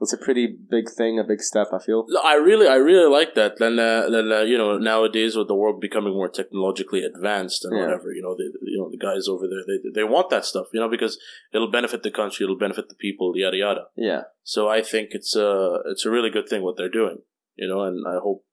It's 0.00 0.12
a 0.12 0.18
pretty 0.18 0.46
big 0.46 0.90
thing, 0.90 1.18
a 1.18 1.24
big 1.24 1.40
step. 1.40 1.68
I 1.72 1.78
feel. 1.78 2.04
I 2.22 2.34
really, 2.34 2.66
I 2.66 2.74
really 2.74 3.10
like 3.10 3.34
that. 3.36 3.58
Then, 3.58 3.78
uh, 3.78 4.10
then 4.10 4.30
uh, 4.30 4.40
you 4.40 4.58
know, 4.58 4.76
nowadays 4.76 5.36
with 5.36 5.48
the 5.48 5.54
world 5.54 5.80
becoming 5.80 6.12
more 6.12 6.28
technologically 6.28 7.02
advanced 7.04 7.64
and 7.64 7.74
Yeah. 7.74 7.84
whatever, 7.84 8.12
you 8.12 8.20
know, 8.20 8.34
the 8.36 8.52
know 8.84 8.90
the 8.90 8.98
guys 8.98 9.28
over 9.28 9.46
there, 9.48 9.64
they 9.66 9.90
they 9.94 10.04
want 10.04 10.30
that 10.30 10.44
stuff, 10.44 10.66
you 10.72 10.80
know, 10.80 10.88
because 10.88 11.18
it'll 11.52 11.70
benefit 11.70 12.02
the 12.02 12.10
country, 12.10 12.44
it'll 12.44 12.58
benefit 12.58 12.88
the 12.88 12.94
people, 12.94 13.32
yada 13.34 13.56
yada. 13.56 13.84
Yeah, 13.96 14.22
So 14.42 14.68
I 14.68 14.82
think 14.82 15.10
it's 15.12 15.34
a 15.36 15.78
it's 15.86 16.04
a 16.04 16.10
really 16.10 16.30
good 16.30 16.48
thing 16.48 16.62
what 16.62 16.76
they're 16.76 16.88
doing. 16.88 17.18
you 17.56 17.68
know, 17.68 17.82
and 17.82 18.04
I 18.06 18.18
hope, 18.22 18.44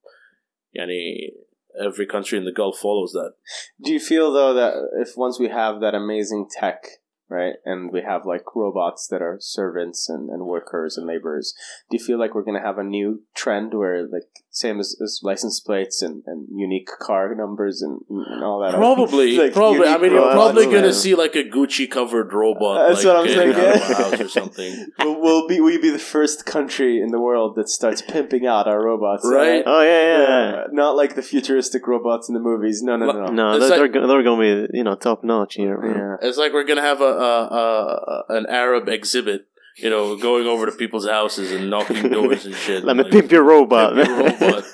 any 0.76 1.32
every 1.80 2.06
country 2.06 2.38
in 2.38 2.46
the 2.46 2.52
Gulf 2.52 2.78
follows 2.78 3.12
that. 3.14 3.34
Do 3.84 3.92
you 3.94 4.00
feel 4.00 4.32
though 4.32 4.54
that 4.54 4.74
if 5.00 5.16
once 5.16 5.40
we 5.40 5.50
have 5.50 5.80
that 5.82 5.96
amazing 5.96 6.48
tech, 6.52 6.84
right, 7.30 7.56
and 7.66 7.92
we 7.92 8.02
have 8.02 8.26
like 8.26 8.56
robots 8.56 9.08
that 9.08 9.22
are 9.22 9.38
servants 9.40 10.10
and, 10.10 10.30
and 10.30 10.46
workers 10.46 10.98
and 10.98 11.08
laborers, 11.08 11.54
do 11.90 11.98
you 11.98 12.04
feel 12.04 12.20
like 12.20 12.36
we're 12.36 12.44
going 12.44 12.60
to 12.60 12.68
have 12.68 12.78
a 12.78 12.84
new 12.84 13.24
trend 13.34 13.74
where 13.74 14.04
like 14.04 14.30
same 14.54 14.80
as, 14.82 15.00
as 15.02 15.22
license 15.24 15.62
plates 15.62 16.02
and, 16.02 16.24
and 16.26 16.48
unique 16.54 16.90
car 17.00 17.34
numbers 17.34 17.82
and, 17.82 18.02
and 18.10 18.44
all 18.44 18.60
that? 18.60 18.74
Probably, 18.76 19.38
Like, 19.42 19.54
probably. 19.54 19.88
I 19.88 19.98
mean, 19.98 20.12
you're 20.12 20.32
probably 20.32 20.66
going 20.66 20.82
man. 20.82 20.84
to 20.84 20.94
see 20.94 21.16
like 21.16 21.36
a 21.36 21.44
Gucci 21.44 21.90
covered 21.90 22.34
robot. 22.34 22.90
That's 22.90 23.04
like, 23.06 23.16
what 23.16 23.28
I'm 23.28 23.34
saying, 23.34 23.54
out 23.54 23.60
of 23.60 23.64
yeah. 23.64 23.92
a 23.92 23.96
house 23.96 24.20
or 24.22 24.30
something. 24.30 24.88
We'll, 25.00 25.20
we'll 25.22 25.48
be 25.48 25.60
we 25.62 25.78
be 25.80 25.90
the 25.90 25.98
first 26.00 26.46
country 26.46 27.02
in 27.02 27.10
the 27.10 27.20
world 27.20 27.56
that 27.56 27.70
starts 27.70 28.02
pimping 28.02 28.46
out 28.46 28.68
our 28.68 28.84
robots, 28.84 29.24
Right. 29.26 29.64
Oh 29.66 29.82
yeah, 29.82 30.02
yeah. 30.02 30.52
yeah. 30.52 30.64
Not 30.72 30.96
like 30.96 31.16
the 31.16 31.22
futuristic 31.22 31.88
robots 31.88 32.28
in 32.28 32.34
the 32.36 32.40
movies. 32.40 32.84
No, 32.84 32.98
no, 32.98 33.12
no. 33.12 33.26
No, 33.28 33.60
they're, 33.60 33.70
like- 33.70 33.80
they're, 33.80 33.88
go- 33.88 34.08
they're 34.08 34.24
going 34.24 34.40
to 34.40 34.68
be 34.68 34.78
you 34.78 34.84
know 34.84 34.96
top 34.96 35.24
notch 35.24 35.56
here. 35.56 35.80
Yeah. 36.22 36.28
It's 36.28 36.38
like 36.38 36.54
we're 36.54 36.66
gonna 36.66 36.82
have 36.82 37.02
a, 37.02 37.06
a, 37.06 37.46
a 37.48 38.24
an 38.30 38.46
Arab 38.48 38.86
Xzibit, 38.88 39.42
you 39.82 39.90
know, 39.90 40.16
going 40.16 40.46
over 40.48 40.66
to 40.66 40.72
people's 40.72 41.08
houses 41.08 41.52
and 41.52 41.70
knocking 41.70 42.10
doors 42.10 42.46
and 42.46 42.56
shit. 42.56 42.84
Let 42.86 42.98
me 42.98 43.04
Like, 43.04 43.12
pimp 43.12 43.32
your 43.32 43.44
robot. 43.44 43.96
pimp 43.96 44.08
your 44.08 44.18
robot. 44.18 44.64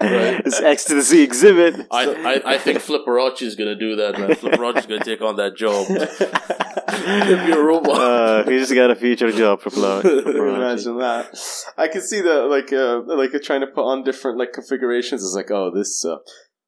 Right. 0.00 0.40
It's 0.46 0.60
ecstasy 0.60 1.26
Xzibit. 1.26 1.86
I, 1.90 2.04
I 2.46 2.54
I 2.54 2.58
think 2.58 2.78
Flipperacci 2.78 3.42
is 3.42 3.56
gonna 3.56 3.74
do 3.74 3.96
that, 3.96 4.18
man. 4.18 4.30
Flipperacci 4.30 4.78
is 4.78 4.86
gonna 4.86 5.04
take 5.04 5.20
on 5.20 5.36
that 5.36 5.54
job. 5.56 5.86
Pimp 6.88 7.48
your 7.48 7.64
robot. 7.66 7.96
Uh, 8.00 8.44
he 8.44 8.58
just 8.58 8.74
got 8.74 8.90
a 8.90 8.96
future 8.96 9.30
job 9.32 9.60
for 9.60 9.70
Plo- 9.70 10.00
for 10.02 10.08
Plo- 10.22 10.56
Imagine 10.56 10.98
that. 10.98 11.36
I 11.76 11.88
can 11.88 12.00
see 12.00 12.20
the 12.20 12.42
like 12.46 12.72
uh, 12.72 13.00
like 13.06 13.30
trying 13.42 13.60
to 13.60 13.66
put 13.66 13.82
on 13.84 14.02
different 14.02 14.38
like 14.38 14.52
configurations. 14.52 15.22
It's 15.22 15.34
like, 15.34 15.50
oh, 15.50 15.70
this 15.74 16.04
uh, 16.04 16.16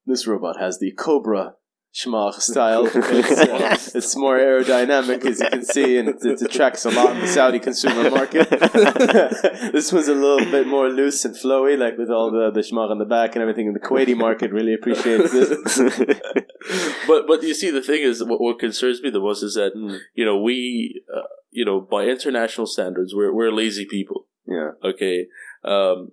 this 0.05 0.27
robot 0.27 0.59
has 0.59 0.77
the 0.79 0.91
Cobra 0.91 1.53
shemagh 1.93 2.39
style. 2.41 2.87
It's, 2.93 3.31
uh, 3.31 3.97
it's 3.97 4.15
more 4.15 4.37
aerodynamic, 4.37 5.25
as 5.25 5.39
you 5.39 5.49
can 5.49 5.63
see, 5.65 5.97
and 5.97 6.09
it, 6.09 6.17
it 6.23 6.41
attracts 6.41 6.85
a 6.85 6.89
lot 6.89 7.15
in 7.15 7.21
the 7.21 7.27
Saudi 7.27 7.59
consumer 7.59 8.09
market. 8.09 8.49
this 9.73 9.91
one's 9.91 10.07
a 10.07 10.13
little 10.13 10.49
bit 10.49 10.67
more 10.67 10.89
loose 10.89 11.25
and 11.25 11.35
flowy, 11.35 11.77
like 11.77 11.97
with 11.97 12.09
all 12.09 12.31
the 12.31 12.51
the 12.51 12.61
shemagh 12.61 12.89
on 12.89 12.99
the 12.99 13.05
back 13.05 13.35
and 13.35 13.41
everything. 13.41 13.67
And 13.67 13.75
the 13.75 13.79
Kuwaiti 13.79 14.15
market 14.15 14.51
really 14.51 14.73
appreciates 14.73 15.31
this. 15.31 15.49
but 17.07 17.27
but 17.27 17.43
you 17.43 17.53
see, 17.53 17.69
the 17.71 17.81
thing 17.81 18.01
is, 18.01 18.23
what, 18.23 18.39
what 18.39 18.59
concerns 18.59 19.01
me 19.01 19.09
the 19.09 19.19
most 19.19 19.43
is 19.43 19.55
that 19.55 19.71
Mm. 19.75 19.99
you 20.15 20.25
know 20.25 20.37
we, 20.41 21.01
uh, 21.15 21.21
you 21.49 21.65
know, 21.65 21.79
by 21.79 22.05
international 22.05 22.67
standards, 22.67 23.13
we're 23.15 23.33
we're 23.33 23.51
lazy 23.51 23.85
people. 23.85 24.27
Yeah. 24.47 24.71
Okay. 24.83 25.27
Um, 25.63 26.11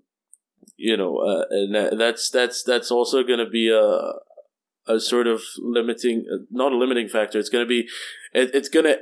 you 0.77 0.97
know, 0.97 1.19
uh, 1.19 1.45
and 1.51 1.75
that, 1.75 1.99
that's 1.99 2.31
that's 2.31 2.63
that's 2.63 2.91
also 2.91 3.23
going 3.25 3.41
to 3.41 3.51
be 3.51 3.69
a 3.69 4.13
a 4.89 5.01
sort 5.01 5.27
of 5.27 5.43
limiting, 5.59 6.25
uh, 6.33 6.45
not 6.51 6.73
a 6.73 6.77
limiting 6.77 7.09
factor. 7.09 7.39
It's 7.39 7.49
going 7.49 7.65
to 7.65 7.69
be, 7.69 7.89
it, 8.33 8.51
it's 8.55 8.69
going 8.69 8.87
to, 8.87 8.99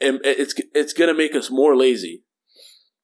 it's 0.00 0.54
it's 0.74 0.92
going 0.92 1.08
to 1.08 1.14
make 1.16 1.34
us 1.34 1.50
more 1.50 1.76
lazy. 1.76 2.24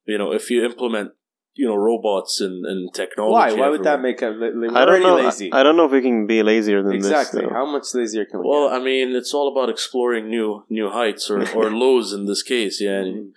You 0.06 0.18
know, 0.18 0.33
if 0.33 0.50
you 0.50 0.64
implement, 0.64 1.12
you 1.54 1.66
know, 1.66 1.75
robots 1.75 2.40
and, 2.40 2.64
and 2.66 2.92
technology. 2.95 3.54
Why? 3.54 3.61
Why 3.61 3.68
would 3.71 3.83
that 3.85 4.00
make 4.00 4.23
a? 4.23 4.28
Li- 4.28 4.52
li- 4.54 4.75
I 4.75 4.85
don't 4.85 5.02
know. 5.02 5.16
lazy. 5.16 5.52
I, 5.52 5.61
I 5.61 5.62
don't 5.62 5.76
know 5.76 5.87
if 5.87 5.92
we 5.92 6.02
can 6.02 6.26
be 6.26 6.42
lazier 6.42 6.83
than 6.83 6.95
exactly. 6.95 7.40
this. 7.40 7.49
though. 7.49 7.54
How 7.54 7.66
much 7.66 7.95
lazier 7.95 8.25
can 8.25 8.40
we? 8.40 8.49
Well, 8.49 8.68
get? 8.68 8.80
I 8.80 8.85
mean, 8.85 9.14
it's 9.16 9.35
all 9.35 9.50
about 9.50 9.68
exploring 9.68 10.28
new 10.28 10.64
new 10.68 10.90
heights 10.90 11.30
or, 11.30 11.40
or 11.54 11.71
lows 11.83 12.12
in 12.12 12.26
this 12.26 12.42
case. 12.42 12.80
Yeah, 12.80 13.00
and, 13.00 13.33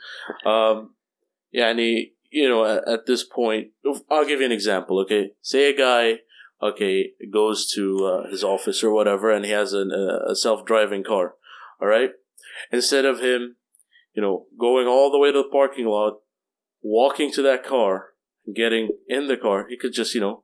um, 0.45 0.91
yeah, 1.51 1.69
and 1.69 1.79
he, 1.79 2.13
you 2.29 2.47
know, 2.47 2.65
at, 2.65 2.87
at 2.87 3.05
this 3.07 3.23
point, 3.23 3.69
I'll 4.11 4.25
give 4.25 4.41
you 4.41 4.45
an 4.45 4.51
example. 4.51 4.99
Okay, 4.99 5.31
say 5.41 5.71
a 5.71 5.77
guy, 5.77 6.19
okay, 6.61 7.11
goes 7.31 7.71
to 7.73 8.05
uh, 8.05 8.29
his 8.29 8.43
office 8.43 8.83
or 8.83 8.91
whatever, 8.91 9.31
and 9.31 9.45
he 9.45 9.51
has 9.51 9.73
an, 9.73 9.91
a, 9.91 10.31
a 10.31 10.35
self 10.35 10.65
driving 10.65 11.03
car. 11.03 11.35
All 11.81 11.87
right, 11.87 12.11
instead 12.71 13.05
of 13.05 13.19
him, 13.19 13.55
you 14.13 14.21
know, 14.21 14.45
going 14.59 14.87
all 14.87 15.11
the 15.11 15.19
way 15.19 15.31
to 15.31 15.43
the 15.43 15.49
parking 15.49 15.85
lot, 15.85 16.19
walking 16.81 17.31
to 17.33 17.41
that 17.43 17.65
car, 17.65 18.09
getting 18.53 18.89
in 19.07 19.27
the 19.27 19.37
car, 19.37 19.65
he 19.69 19.77
could 19.77 19.93
just, 19.93 20.13
you 20.13 20.21
know. 20.21 20.43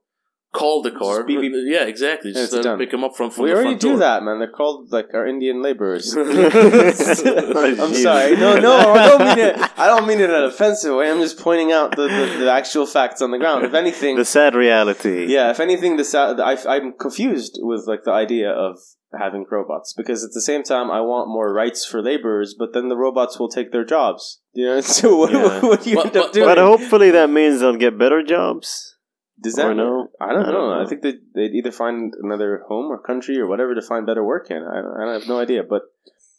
Call 0.56 0.82
the 0.82 0.90
car. 0.90 1.22
beep, 1.24 1.40
beep. 1.40 1.52
Yeah, 1.66 1.84
exactly. 1.84 2.32
Just 2.32 2.54
it's 2.54 2.54
uh, 2.54 2.62
done. 2.62 2.78
pick 2.78 2.90
them 2.90 3.04
up 3.04 3.14
from, 3.16 3.30
from 3.30 3.44
we 3.44 3.50
the 3.50 3.54
already 3.56 3.70
front 3.70 3.80
do 3.82 3.88
door. 3.90 3.98
that, 3.98 4.22
man. 4.22 4.38
They're 4.38 4.48
called 4.50 4.90
like 4.90 5.08
our 5.14 5.26
Indian 5.26 5.62
laborers. 5.62 6.14
I'm 6.16 7.94
sorry. 7.94 8.36
No, 8.36 8.58
no, 8.58 8.76
I 8.76 9.08
don't 9.08 9.24
mean 9.28 9.38
it. 9.38 9.56
I 9.78 9.86
don't 9.86 10.06
mean 10.06 10.20
it 10.20 10.30
in 10.30 10.34
an 10.34 10.44
offensive 10.44 10.94
way. 10.96 11.10
I'm 11.10 11.20
just 11.20 11.38
pointing 11.38 11.72
out 11.72 11.94
the, 11.96 12.08
the, 12.08 12.44
the 12.44 12.50
actual 12.50 12.86
facts 12.86 13.20
on 13.22 13.30
the 13.30 13.38
ground. 13.38 13.64
If 13.64 13.74
anything, 13.74 14.16
The 14.16 14.24
sad 14.24 14.54
reality. 14.54 15.26
yeah. 15.32 15.50
If 15.50 15.60
anything, 15.60 15.96
this 15.96 16.14
I, 16.14 16.56
I'm 16.68 16.92
confused 16.98 17.58
with 17.62 17.86
like 17.86 18.04
the 18.04 18.12
idea 18.12 18.50
of 18.50 18.76
having 19.18 19.44
robots 19.50 19.94
because 19.96 20.24
at 20.24 20.32
the 20.34 20.40
same 20.40 20.62
time 20.62 20.90
I 20.90 21.00
want 21.00 21.28
more 21.28 21.52
rights 21.52 21.84
for 21.86 22.02
laborers, 22.02 22.54
but 22.58 22.72
then 22.74 22.88
the 22.88 22.96
robots 22.96 23.38
will 23.38 23.48
take 23.48 23.72
their 23.72 23.84
jobs. 23.84 24.40
You 24.52 24.66
know, 24.66 24.80
so 24.80 25.16
what, 25.16 25.32
Yeah. 25.32 25.60
what 25.60 25.82
do 25.82 25.90
you 25.90 25.96
But- 25.96 26.06
end 26.06 26.16
up 26.16 26.24
but- 26.26 26.32
doing? 26.32 26.46
But 26.46 26.58
hopefully 26.58 27.10
that 27.12 27.30
means 27.30 27.60
they'll 27.60 27.76
get 27.76 27.98
better 27.98 28.22
jobs. 28.22 28.95
Does 29.40 29.54
that 29.54 29.74
no? 29.74 30.08
I 30.20 30.32
don't 30.32 30.46
I 30.46 30.50
don't 30.50 30.70
know. 30.70 30.82
I 30.82 30.86
think 30.86 31.02
they'd, 31.02 31.20
they'd 31.34 31.54
either 31.54 31.70
find 31.70 32.14
another 32.22 32.64
home 32.68 32.90
or 32.90 32.98
country 32.98 33.38
or 33.38 33.46
whatever 33.46 33.74
to 33.74 33.82
find 33.82 34.06
better 34.06 34.24
work 34.24 34.50
in. 34.50 34.62
I, 34.62 35.10
I 35.10 35.12
have 35.12 35.28
no 35.28 35.38
idea, 35.38 35.62
but 35.62 35.82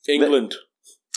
England. 0.07 0.55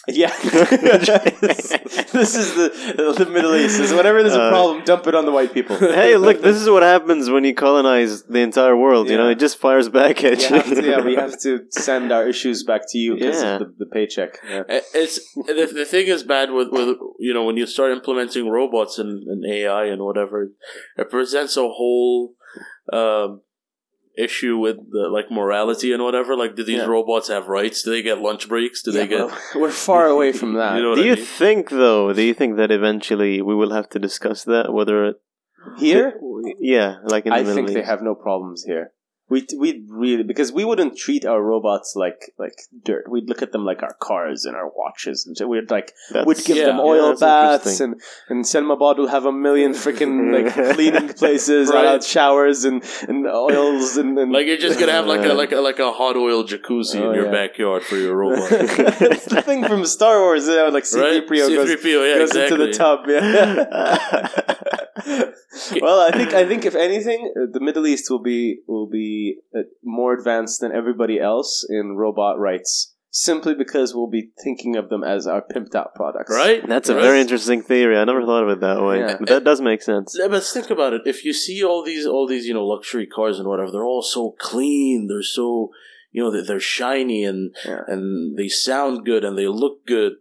Yeah, 0.09 0.33
this 0.43 2.35
is 2.35 2.55
the 2.55 3.15
the 3.19 3.27
Middle 3.31 3.55
East. 3.55 3.79
Is 3.81 3.93
whenever 3.93 4.23
there's 4.23 4.35
a 4.35 4.41
Uh, 4.45 4.51
problem, 4.51 4.85
dump 4.85 5.07
it 5.07 5.15
on 5.15 5.27
the 5.27 5.31
white 5.31 5.53
people. 5.53 5.77
hey, 6.01 6.17
look, 6.17 6.41
this 6.41 6.57
is 6.57 6.71
what 6.71 6.83
happens 6.83 7.29
when 7.29 7.45
you 7.45 7.55
colonize 7.55 8.23
the 8.25 8.39
entire 8.41 8.75
world. 8.75 9.11
You 9.11 9.19
know, 9.19 9.29
it 9.29 9.39
just 9.39 9.59
fires 9.59 9.89
back 9.91 10.25
at 10.25 10.41
You 10.41 10.49
you. 10.49 10.55
have 10.63 10.75
to, 10.75 10.83
yeah, 10.91 11.01
we 11.05 11.15
have 11.17 11.39
to 11.43 11.67
send 11.71 12.13
our 12.13 12.27
issues 12.27 12.65
back 12.65 12.83
to 12.89 12.99
you 12.99 13.15
because 13.17 13.43
Yeah. 13.43 13.57
of 13.57 13.59
the, 13.61 13.75
the 13.85 13.87
paycheck. 13.87 14.39
Yeah. 14.49 14.63
It's 14.95 15.17
the, 15.35 15.71
the 15.81 15.85
thing 15.85 16.07
is 16.07 16.23
bad 16.23 16.51
with, 16.51 16.69
with 16.73 16.97
you 17.19 17.35
know 17.35 17.45
when 17.45 17.59
you 17.59 17.67
start 17.67 17.93
implementing 17.93 18.49
robots 18.49 18.99
and, 18.99 19.23
and 19.29 19.45
AI 19.45 19.85
and 19.93 20.03
whatever, 20.03 20.49
it 20.97 21.11
presents 21.11 21.57
a 21.59 21.69
whole 21.69 22.33
um, 22.93 23.43
issue 24.19 24.59
with 24.59 24.77
the, 24.91 25.09
like 25.09 25.31
morality 25.31 25.93
and 25.93 26.03
whatever. 26.03 26.37
Like, 26.37 26.57
do 26.57 26.63
these 26.65 26.79
Yeah. 26.79 26.87
robots 26.87 27.29
have 27.29 27.49
rights? 27.49 27.83
Do 27.83 27.91
they 27.91 28.03
get 28.03 28.19
lunch 28.21 28.49
breaks? 28.49 28.83
Do 28.83 28.91
they 28.93 29.07
get? 29.07 29.27
well, 29.27 29.39
we're 29.57 29.71
far 29.71 30.07
away 30.07 30.33
from 30.41 30.55
that. 30.55 30.77
You 30.77 30.83
know 30.83 30.95
do 30.95 31.03
I 31.03 31.05
you 31.05 31.15
mean? 31.17 31.25
think, 31.25 31.71
though, 31.71 32.13
do 32.13 32.23
you 32.23 32.35
think 32.35 32.57
that 32.57 32.71
eventually 32.71 33.41
we 33.43 33.55
will 33.55 33.73
have 33.73 33.89
to 33.91 33.99
discuss 33.99 34.45
that? 34.45 34.73
Whether, 34.73 35.15
Here, 35.79 36.15
yeah, 36.59 36.97
like 37.05 37.27
in 37.27 37.31
the 37.31 37.37
I 37.37 37.43
Middle 37.43 37.55
think 37.67 37.73
they 37.73 37.83
have 37.83 38.03
no 38.03 38.15
problems 38.15 38.65
here. 38.65 38.93
We 39.31 39.47
we 39.57 39.85
really 39.89 40.25
because 40.25 40.53
we 40.53 40.65
wouldn't 40.65 40.97
treat 40.99 41.25
our 41.25 41.41
robots 41.41 41.95
like 41.97 42.33
like 42.37 42.59
dirt. 42.85 43.05
We'd 43.09 43.29
look 43.29 43.43
at 43.43 43.53
them 43.53 43.65
like 43.65 43.83
our 43.83 43.95
cars 43.95 44.45
and 44.45 44.57
our 44.57 44.69
watches, 44.69 45.25
and 45.27 45.37
so 45.39 45.47
we'd 45.47 45.71
like 45.71 45.95
That's- 46.11 46.27
we'd 46.27 46.45
give 46.45 46.57
yeah, 46.57 46.67
them 46.67 46.81
oil 46.81 47.09
that's 47.11 47.21
baths 47.21 47.81
interesting. 47.81 47.93
and 48.29 48.39
and 48.39 48.47
Salmabad 48.47 48.99
will 48.99 49.07
have 49.17 49.27
a 49.27 49.33
million 49.33 49.73
freaking 49.73 50.15
like 50.37 50.75
cleaning 50.75 51.09
places, 51.15 51.71
Right. 51.71 51.85
right. 51.85 52.03
showers 52.03 52.65
and 52.65 52.83
and 53.09 53.27
oils 53.27 53.97
and, 53.97 54.19
and 54.19 54.33
Like 54.33 54.47
you're 54.49 54.57
just 54.69 54.79
gonna 54.81 54.93
have 55.01 55.07
like 55.07 55.25
a 55.25 55.33
like 55.33 55.53
a 55.53 55.61
like 55.61 55.79
a 55.79 55.93
hot 55.93 56.17
oil 56.17 56.43
jacuzzi 56.45 56.97
Oh, 57.01 57.11
in 57.11 57.15
your 57.15 57.27
yeah. 57.27 57.31
backyard 57.31 57.83
for 57.85 57.97
your 57.97 58.17
robot, 58.17 58.51
it's 58.53 59.27
the 59.27 59.43
thing 59.43 59.65
from 59.65 59.85
Star 59.87 60.19
Wars, 60.21 60.47
you 60.49 60.57
know, 60.57 60.69
like 60.79 60.87
right? 60.95 61.23
C-3PO 61.29 61.29
goes, 61.29 61.51
yeah, 61.85 62.19
goes 62.19 62.31
exactly. 62.31 62.43
into 62.43 62.67
the 62.67 62.73
tub. 62.73 62.99
Yeah. 63.07 63.31
well, 65.81 66.01
I 66.09 66.11
think 66.17 66.35
I 66.35 66.45
think 66.47 66.65
if 66.65 66.75
anything, 66.75 67.33
uh, 67.37 67.47
the 67.57 67.61
Middle 67.61 67.87
East 67.87 68.11
will 68.11 68.23
be 68.33 68.61
will 68.67 68.87
be 68.89 69.20
uh, 69.57 69.61
more 69.83 70.13
advanced 70.19 70.61
than 70.61 70.73
everybody 70.73 71.19
else 71.19 71.65
in 71.69 71.97
robot 71.97 72.39
rights, 72.39 72.95
simply 73.11 73.55
because 73.55 73.95
we'll 73.95 74.09
be 74.21 74.31
thinking 74.45 74.77
of 74.77 74.89
them 74.89 75.03
as 75.03 75.27
our 75.27 75.43
pimped 75.53 75.75
out 75.75 75.95
products. 75.95 76.33
right? 76.35 76.67
That's 76.69 76.89
a 76.89 76.95
Right? 76.95 77.03
very 77.09 77.21
interesting 77.21 77.61
theory. 77.63 77.97
I 77.97 78.05
never 78.05 78.25
thought 78.25 78.45
of 78.45 78.51
it 78.51 78.61
that 78.61 78.81
way. 78.83 78.99
Yeah. 79.01 79.17
But 79.19 79.29
that 79.29 79.45
does 79.45 79.61
make 79.61 79.83
sense. 79.83 80.17
Yeah, 80.19 80.29
but 80.29 80.45
think 80.45 80.71
about 80.71 80.93
it. 80.97 81.03
If 81.07 81.25
you 81.25 81.33
see 81.33 81.59
all 81.65 81.83
these, 81.85 82.07
all 82.07 82.27
these, 82.27 82.47
you 82.47 82.55
know, 82.55 82.67
luxury 82.75 83.07
cars 83.07 83.39
and 83.39 83.49
whatever, 83.49 83.71
they're 83.73 83.91
all 83.95 84.03
so 84.03 84.35
clean. 84.39 85.09
They're 85.09 85.23
so, 85.41 85.71
you 86.13 86.23
know, 86.23 86.31
they're, 86.31 86.45
they're 86.49 86.61
shiny 86.79 87.25
and 87.25 87.55
Yeah. 87.71 87.83
and 87.93 88.37
they 88.39 88.49
sound 88.49 89.05
good 89.11 89.25
and 89.25 89.37
they 89.39 89.49
look 89.49 89.77
good. 89.87 90.15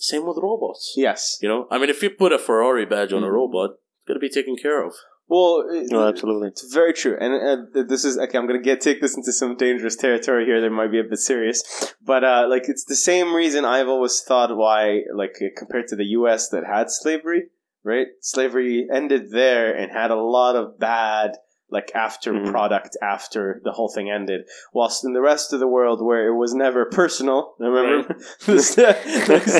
Same 0.00 0.24
with 0.26 0.38
robots. 0.40 0.94
Yes. 0.96 1.38
You 1.42 1.48
know, 1.48 1.66
I 1.70 1.78
mean, 1.78 1.90
if 1.90 2.02
you 2.02 2.10
put 2.10 2.32
a 2.32 2.38
Ferrari 2.38 2.86
badge 2.86 3.12
on 3.12 3.24
a 3.24 3.26
Mhm. 3.26 3.32
robot, 3.40 3.70
it's 3.72 4.06
gonna 4.06 4.20
be 4.20 4.28
taken 4.38 4.56
care 4.56 4.80
of. 4.86 4.94
Well, 5.28 5.64
it- 5.70 5.92
Oh, 5.92 6.08
absolutely. 6.08 6.48
It's 6.48 6.72
very 6.72 6.92
true, 6.94 7.16
and 7.20 7.34
uh, 7.76 7.82
this 7.82 8.04
is 8.04 8.16
okay. 8.18 8.38
I'm 8.38 8.46
gonna 8.46 8.60
get 8.62 8.80
take 8.80 9.00
this 9.02 9.16
into 9.16 9.32
some 9.32 9.56
dangerous 9.56 9.94
territory 9.94 10.46
here. 10.46 10.60
That 10.60 10.70
might 10.70 10.90
be 10.90 10.98
a 11.00 11.04
bit 11.04 11.18
serious, 11.18 11.62
but 12.02 12.24
uh, 12.24 12.46
like 12.48 12.68
it's 12.68 12.84
the 12.84 12.96
same 12.96 13.34
reason 13.34 13.64
I've 13.64 13.88
always 13.88 14.20
thought 14.22 14.56
why, 14.56 15.02
like 15.14 15.36
uh, 15.42 15.48
compared 15.56 15.86
to 15.88 15.96
the 15.96 16.06
U.S. 16.18 16.48
that 16.48 16.64
had 16.64 16.90
slavery, 16.90 17.48
right? 17.84 18.06
Slavery 18.22 18.86
ended 18.92 19.30
there 19.30 19.74
and 19.76 19.92
had 19.92 20.10
a 20.10 20.16
lot 20.16 20.56
of 20.56 20.78
bad 20.78 21.32
like 21.70 21.90
after 21.94 22.32
Mhm. 22.32 22.50
product 22.50 22.96
after 23.02 23.60
the 23.64 23.72
whole 23.72 23.88
thing 23.88 24.10
ended. 24.10 24.42
Whilst 24.72 25.04
in 25.04 25.12
the 25.12 25.20
rest 25.20 25.52
of 25.52 25.60
the 25.60 25.66
world 25.68 26.02
where 26.04 26.26
it 26.28 26.34
was 26.34 26.54
never 26.54 26.84
personal, 26.86 27.54
remember? 27.58 28.16
The 28.46 28.62
sta- 28.62 28.96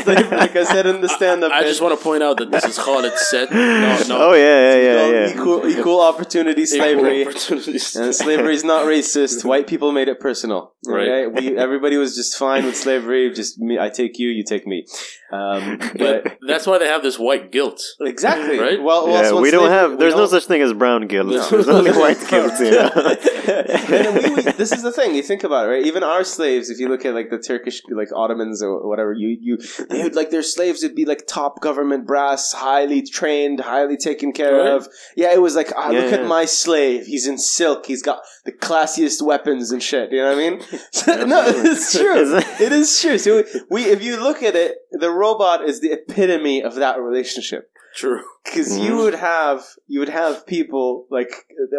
like, 0.06 0.30
like 0.30 0.56
I 0.56 0.64
said 0.64 0.86
in 0.86 1.00
the 1.00 1.08
stand-up, 1.08 1.52
I 1.58 1.60
bit, 1.62 1.68
just 1.68 1.82
want 1.82 1.98
to 1.98 2.02
point 2.02 2.22
out 2.22 2.38
that 2.38 2.50
this 2.50 2.64
is 2.64 2.78
Khalid 2.78 3.12
said. 3.18 3.48
No, 3.52 4.02
no. 4.08 4.16
Oh 4.30 4.34
yeah, 4.34 4.58
yeah, 4.58 4.76
yeah, 4.76 5.04
equal- 5.04 5.12
yeah. 5.12 5.28
Equal, 5.34 5.68
equal 5.68 6.00
opportunity 6.00 6.64
slavery. 6.66 7.20
Equal 7.22 7.32
opportunities. 7.32 7.96
And 7.96 8.14
slavery 8.14 8.54
is 8.54 8.64
not 8.64 8.86
racist. 8.86 9.44
White 9.44 9.66
people 9.66 9.92
made 9.92 10.08
it 10.08 10.18
personal. 10.20 10.72
Right. 10.86 11.08
Okay? 11.08 11.26
We 11.50 11.56
everybody 11.58 11.96
was 11.96 12.14
just 12.16 12.36
fine 12.38 12.64
with 12.64 12.76
slavery. 12.76 13.30
Just 13.32 13.58
me, 13.58 13.78
I 13.78 13.88
take 13.90 14.18
you, 14.18 14.28
you 14.30 14.44
take 14.44 14.66
me. 14.66 14.86
Um, 15.32 15.78
but 15.98 16.24
But 16.24 16.38
that's 16.46 16.66
why 16.66 16.78
they 16.78 16.86
have 16.86 17.02
this 17.02 17.18
white 17.18 17.52
guilt. 17.52 17.80
exactly. 18.00 18.58
Right? 18.58 18.82
Well, 18.82 19.08
Yeah, 19.10 19.32
we 19.40 19.50
don't 19.50 19.70
have. 19.70 19.98
There's 19.98 20.14
no 20.14 20.26
such 20.26 20.46
thing 20.46 20.62
as 20.62 20.72
brown 20.72 21.06
guilt. 21.06 21.28
No. 21.28 21.82
There's 21.98 22.32
only 22.32 22.58
white 22.58 23.18
guilt. 23.28 23.28
And 23.48 24.14
we, 24.16 24.34
we, 24.34 24.42
this 24.52 24.72
is 24.72 24.82
the 24.82 24.92
thing. 24.92 25.14
You 25.14 25.22
think 25.22 25.42
about 25.44 25.66
it, 25.66 25.68
right? 25.70 25.86
Even 25.86 26.02
our 26.02 26.22
slaves, 26.24 26.68
if 26.70 26.78
you 26.78 26.88
look 26.88 27.04
at 27.06 27.14
like 27.14 27.30
the 27.30 27.38
Turkish, 27.38 27.80
like 27.90 28.08
Ottomans 28.14 28.62
or 28.62 28.86
whatever, 28.86 29.12
you 29.12 29.36
you 29.40 29.56
they 29.88 30.02
would 30.02 30.14
like 30.14 30.30
their 30.30 30.42
slaves 30.42 30.82
would 30.82 30.94
be 30.94 31.04
like 31.06 31.26
top 31.26 31.60
government 31.60 32.06
brass, 32.06 32.52
highly 32.52 33.02
trained, 33.02 33.60
highly 33.60 33.96
taken 33.96 34.32
care 34.32 34.56
Right. 34.58 34.72
of. 34.72 34.88
Yeah, 35.16 35.32
it 35.32 35.40
was 35.40 35.54
like, 35.56 35.72
ah, 35.76 35.90
Yeah, 35.90 36.00
look 36.00 36.10
yeah. 36.12 36.18
at 36.18 36.26
my 36.26 36.44
slave. 36.44 37.06
He's 37.06 37.26
in 37.26 37.38
silk. 37.38 37.86
He's 37.86 38.02
got 38.02 38.20
the 38.44 38.52
classiest 38.52 39.22
weapons 39.22 39.70
and 39.72 39.82
shit. 39.82 40.12
You 40.12 40.18
know 40.22 40.34
what 40.36 40.44
I 40.44 40.50
mean? 40.50 40.58
no, 41.28 41.42
it's 41.46 41.96
true. 41.96 42.14
Is 42.18 42.32
it- 42.32 42.60
It 42.60 42.72
is 42.72 43.00
true. 43.00 43.18
So 43.18 43.44
we, 43.70 43.84
if 43.84 44.02
you 44.02 44.20
look 44.22 44.42
at 44.42 44.54
it, 44.56 44.76
the 44.92 45.10
robot 45.10 45.64
is 45.64 45.80
the 45.80 45.92
epitome 45.92 46.62
of 46.62 46.74
that 46.76 47.00
relationship 47.00 47.70
True. 48.00 48.22
because 48.44 48.78
you 48.78 48.92
Mhm. 48.92 49.02
would 49.04 49.14
have 49.32 49.58
you 49.92 49.98
would 50.00 50.08
have 50.22 50.46
people 50.46 51.06
like 51.10 51.30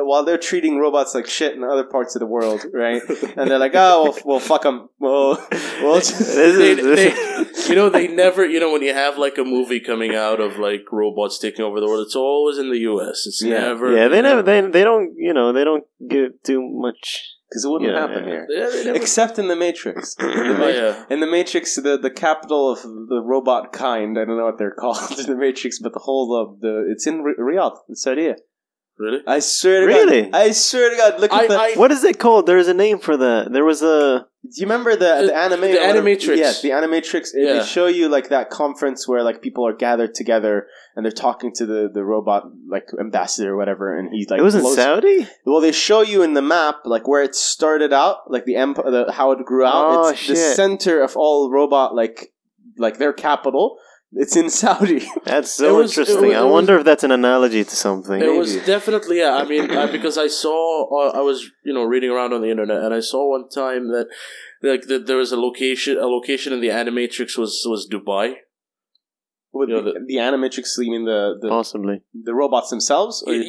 while 0.09 0.23
they're 0.25 0.38
treating 0.51 0.77
robots 0.85 1.15
like 1.15 1.27
shit 1.27 1.55
in 1.55 1.63
other 1.63 1.85
parts 1.95 2.15
of 2.15 2.19
the 2.19 2.25
world, 2.35 2.61
right? 2.73 3.01
And 3.38 3.49
they're 3.49 3.63
like, 3.67 3.75
oh, 3.75 4.03
well, 4.03 4.17
well 4.25 4.39
fuck 4.39 4.63
them. 4.63 4.89
Well, 4.99 5.29
well, 5.83 5.95
This 5.95 6.19
is- 6.19 6.57
They, 6.59 6.73
they, 6.75 7.09
you 7.69 7.75
know, 7.75 7.89
they 7.89 8.07
never. 8.07 8.41
You 8.53 8.59
know, 8.59 8.71
when 8.73 8.81
you 8.81 8.93
have 8.93 9.17
like 9.17 9.38
a 9.38 9.43
movie 9.55 9.79
coming 9.79 10.13
out 10.15 10.39
of 10.41 10.57
like 10.57 10.83
robots 10.91 11.39
taking 11.39 11.63
over 11.65 11.79
the 11.79 11.88
world, 11.88 12.05
it's 12.05 12.15
always 12.15 12.57
in 12.57 12.69
the 12.69 12.79
U.S. 12.91 13.25
It's 13.25 13.41
Yeah. 13.43 13.59
never. 13.61 13.95
yeah, 13.95 14.07
they 14.09 14.21
never. 14.21 14.41
They 14.41 14.59
they 14.61 14.83
don't. 14.83 15.13
You 15.17 15.33
know, 15.33 15.53
they 15.53 15.63
don't 15.63 15.85
give 16.07 16.31
too 16.43 16.61
much. 16.61 17.35
Because 17.50 17.65
it 17.65 17.70
wouldn't 17.70 17.91
Yeah, 17.91 18.00
happen 18.00 18.24
yeah. 18.25 18.29
here, 18.29 18.48
Yeah, 18.50 18.84
never. 18.84 18.96
except 18.98 19.39
in 19.39 19.48
the 19.48 19.56
Matrix. 19.56 20.15
In 20.20 20.27
the, 20.27 20.34
Oh, 20.56 20.58
Ma- 20.58 20.68
yeah. 20.68 21.06
in 21.10 21.20
the 21.20 21.27
Matrix, 21.27 21.75
the, 21.75 21.98
the 21.98 22.12
capital 22.12 22.72
of 22.72 22.82
the 22.84 23.22
robot 23.24 23.74
kind, 23.74 24.18
I 24.20 24.25
don't 24.25 24.38
know 24.38 24.46
what 24.46 24.58
they're 24.60 24.72
called 24.79 25.20
in 25.20 25.25
the 25.25 25.36
Matrix, 25.36 25.79
but 25.79 25.94
the 25.94 26.00
whole 26.00 26.36
of 26.36 26.60
the 26.62 26.88
it's 26.91 27.08
in 27.08 27.22
R- 27.22 27.36
Riyadh, 27.39 27.77
in 27.89 27.96
Saudi. 27.96 28.34
Really? 28.98 29.20
I 29.25 29.39
swear 29.39 29.82
to 29.82 29.86
Really? 29.88 30.22
God, 30.24 30.36
I 30.36 30.51
swear 30.51 30.89
to 30.89 30.98
God, 30.98 31.20
look 31.22 31.32
at 31.34 31.39
I- 31.44 31.48
the. 31.48 31.60
I- 31.60 31.74
What 31.75 31.91
is 31.91 32.03
it 32.03 32.20
called? 32.20 32.46
There 32.46 32.58
is 32.58 32.68
a 32.68 32.74
name 32.74 33.00
for 33.00 33.15
that. 33.18 33.51
There 33.51 33.63
was 33.65 33.82
a. 33.82 34.27
Do 34.43 34.50
you 34.62 34.65
remember 34.67 34.91
the 34.96 35.00
the, 35.22 35.27
The- 35.27 35.36
anime? 35.36 35.62
the? 35.62 35.77
Animatrix. 35.77 36.38
Yes, 36.38 36.62
the 36.62 36.69
Animatrix. 36.69 37.34
It- 37.34 37.46
They 37.46 37.55
Yeah. 37.58 37.63
show 37.63 37.88
you 37.88 38.08
like 38.08 38.29
that 38.29 38.50
conference 38.50 39.08
where 39.08 39.22
like 39.22 39.41
people 39.41 39.67
are 39.67 39.74
gathered 39.74 40.15
together 40.15 40.65
and 40.96 41.03
they're 41.05 41.12
talking 41.12 41.51
to 41.55 41.65
the 41.65 41.89
the 41.93 42.03
robot 42.05 42.43
like 42.69 42.88
ambassador 43.00 43.51
or 43.53 43.58
whatever, 43.58 43.96
and 43.98 44.10
he's 44.13 44.29
like 44.29 44.39
it 44.39 44.43
was 44.43 44.55
in 44.55 44.62
blows- 44.62 44.75
Saudi. 44.75 45.27
Well, 45.46 45.60
they 45.62 45.74
show 45.74 46.01
you 46.01 46.24
in 46.24 46.34
the 46.36 46.41
map 46.41 46.77
like 46.86 47.05
where 47.08 47.22
it 47.22 47.36
started 47.36 47.91
out, 47.93 48.31
like 48.31 48.46
the 48.46 48.55
empire, 48.55 48.89
the, 48.89 49.12
how 49.12 49.31
it 49.34 49.46
grew 49.46 49.65
out. 49.65 50.05
Oh, 50.05 50.08
it's 50.10 50.25
the 50.27 50.36
shit. 50.36 50.55
center 50.55 51.01
of 51.01 51.17
all 51.17 51.51
robot 51.51 51.93
like 51.93 52.34
like 52.77 52.98
their 52.98 53.12
capital. 53.13 53.77
It's 54.12 54.36
in 54.36 54.50
Saudi. 54.50 55.08
That's 55.25 55.51
so 55.51 55.70
It 55.70 55.82
was- 55.82 55.92
it 55.98 56.01
interesting. 56.01 56.28
was- 56.30 56.36
I 56.36 56.39
it 56.42 56.44
was- 56.44 56.51
wonder 56.51 56.78
if 56.80 56.84
that's 56.86 57.04
an 57.04 57.12
analogy 57.12 57.63
to 57.63 57.75
something. 57.75 58.19
It 58.22 58.34
was 58.36 58.56
definitely 58.65 59.19
yeah. 59.19 59.36
I 59.36 59.45
mean, 59.45 59.69
uh, 59.69 59.88
because 59.98 60.17
I 60.17 60.28
saw, 60.28 60.58
uh, 61.00 61.12
I 61.19 61.22
was 61.22 61.38
you 61.63 61.74
know 61.74 61.84
reading 61.84 62.10
around 62.10 62.34
on 62.34 62.41
the 62.41 62.50
internet, 62.50 62.82
and 62.84 62.93
I 62.93 63.02
saw 63.02 63.30
one 63.30 63.48
time 63.50 63.89
that 63.89 64.08
like 64.63 64.84
that 64.88 65.06
there 65.08 65.17
was 65.17 65.32
a 65.32 65.39
location, 65.39 65.98
a 65.98 66.08
location 66.08 66.54
in 66.54 66.60
the 66.62 66.69
Animatrix 66.69 67.38
was 67.38 67.63
was 67.74 67.88
Dubai. 67.91 68.28
With 69.52 69.69
You 69.69 69.76
know, 69.78 69.84
the, 69.84 69.93
the 70.06 70.17
Animatrix, 70.17 70.67
you 70.78 70.91
mean 70.91 71.06
the 71.06 71.36
the, 71.41 71.50
Possibly. 71.50 72.02
the 72.13 72.36
robots 72.36 72.69
themselves? 72.69 73.24
It, 73.26 73.41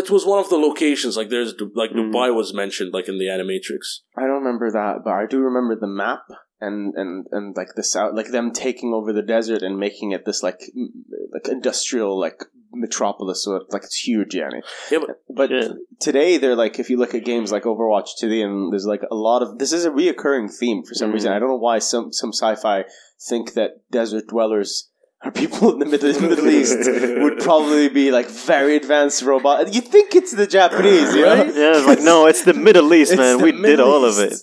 it 0.00 0.08
was 0.08 0.24
one 0.24 0.38
of 0.38 0.48
the 0.50 0.56
locations. 0.56 1.16
Like 1.16 1.30
there's 1.30 1.52
like 1.74 1.90
Mm. 1.90 1.98
Dubai 2.12 2.28
was 2.34 2.54
mentioned, 2.54 2.90
like 2.92 3.08
in 3.08 3.18
the 3.18 3.26
Animatrix. 3.26 3.82
I 4.16 4.22
don't 4.22 4.42
remember 4.44 4.70
that, 4.70 4.94
but 5.04 5.10
I 5.14 5.26
do 5.26 5.38
remember 5.40 5.74
the 5.74 5.88
map 5.88 6.22
and 6.60 6.94
and 6.96 7.26
and 7.32 7.56
like 7.56 7.74
the 7.76 7.82
south, 7.84 8.14
like 8.14 8.28
them 8.30 8.52
taking 8.52 8.92
over 8.94 9.12
the 9.12 9.22
desert 9.22 9.62
and 9.62 9.78
making 9.78 10.12
it 10.12 10.24
this 10.24 10.42
like 10.42 10.60
m- 10.76 11.04
like 11.32 11.48
industrial 11.48 12.18
like 12.18 12.42
metropolis. 12.72 13.44
So 13.44 13.56
it's 13.56 13.72
like 13.72 13.84
it's 13.84 13.96
huge, 14.06 14.34
Yanni. 14.34 14.60
Yeah, 14.90 14.98
but 14.98 15.20
But 15.34 15.50
Yeah. 15.50 15.68
today 16.00 16.36
they're 16.38 16.56
like, 16.56 16.78
if 16.78 16.90
you 16.90 16.96
look 16.96 17.14
at 17.14 17.24
games 17.24 17.50
like 17.52 17.64
Overwatch 17.64 18.10
today, 18.18 18.42
and 18.42 18.72
there's 18.72 18.86
like 18.86 19.02
a 19.10 19.14
lot 19.14 19.42
of 19.42 19.58
this 19.58 19.72
is 19.72 19.84
a 19.84 19.90
reoccurring 19.90 20.52
theme 20.54 20.82
for 20.84 20.94
some 20.94 21.10
Mhm. 21.10 21.14
reason. 21.14 21.32
I 21.32 21.38
don't 21.38 21.48
know 21.48 21.56
why 21.56 21.78
some 21.78 22.12
some 22.12 22.32
sci-fi 22.32 22.84
think 23.28 23.54
that 23.54 23.88
desert 23.90 24.26
dwellers 24.28 24.90
are 25.24 25.32
people 25.32 25.72
in 25.72 25.78
the 25.80 25.86
Middle, 25.86 26.20
Middle 26.20 26.48
East 26.48 26.78
would 27.22 27.38
probably 27.48 27.88
be 27.88 28.10
like 28.12 28.26
very 28.28 28.76
advanced 28.76 29.22
robot. 29.22 29.74
You 29.74 29.80
think 29.80 30.14
it's 30.14 30.32
the 30.32 30.46
Japanese, 30.46 31.14
you 31.14 31.22
know? 31.22 31.34
Right? 31.36 31.54
Yeah, 31.54 31.76
it's 31.78 31.86
like 31.86 32.00
no, 32.02 32.26
it's 32.26 32.42
the 32.44 32.54
Middle 32.68 32.92
East, 32.94 33.16
man. 33.16 33.40
We 33.42 33.50
did 33.52 33.60
Middle 33.60 33.90
all 33.92 34.04
of 34.04 34.18
it. 34.18 34.34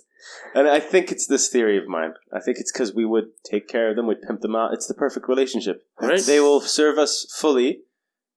East. 0.55 0.59
And 0.59 0.67
I 0.69 0.79
think 0.79 1.11
it's 1.11 1.27
this 1.27 1.49
theory 1.49 1.77
of 1.77 1.87
mine. 1.87 2.13
I 2.33 2.39
think 2.39 2.57
it's 2.59 2.71
because 2.71 2.93
we 2.95 3.05
would 3.05 3.25
take 3.49 3.67
care 3.67 3.89
of 3.89 3.95
them, 3.95 4.07
we'd 4.07 4.21
pimp 4.21 4.41
them 4.41 4.55
out. 4.55 4.73
It's 4.73 4.87
the 4.87 4.93
perfect 4.93 5.27
relationship. 5.27 5.83
Right. 5.99 6.21
They 6.21 6.39
will 6.39 6.61
serve 6.61 6.97
us 6.97 7.25
fully, 7.39 7.81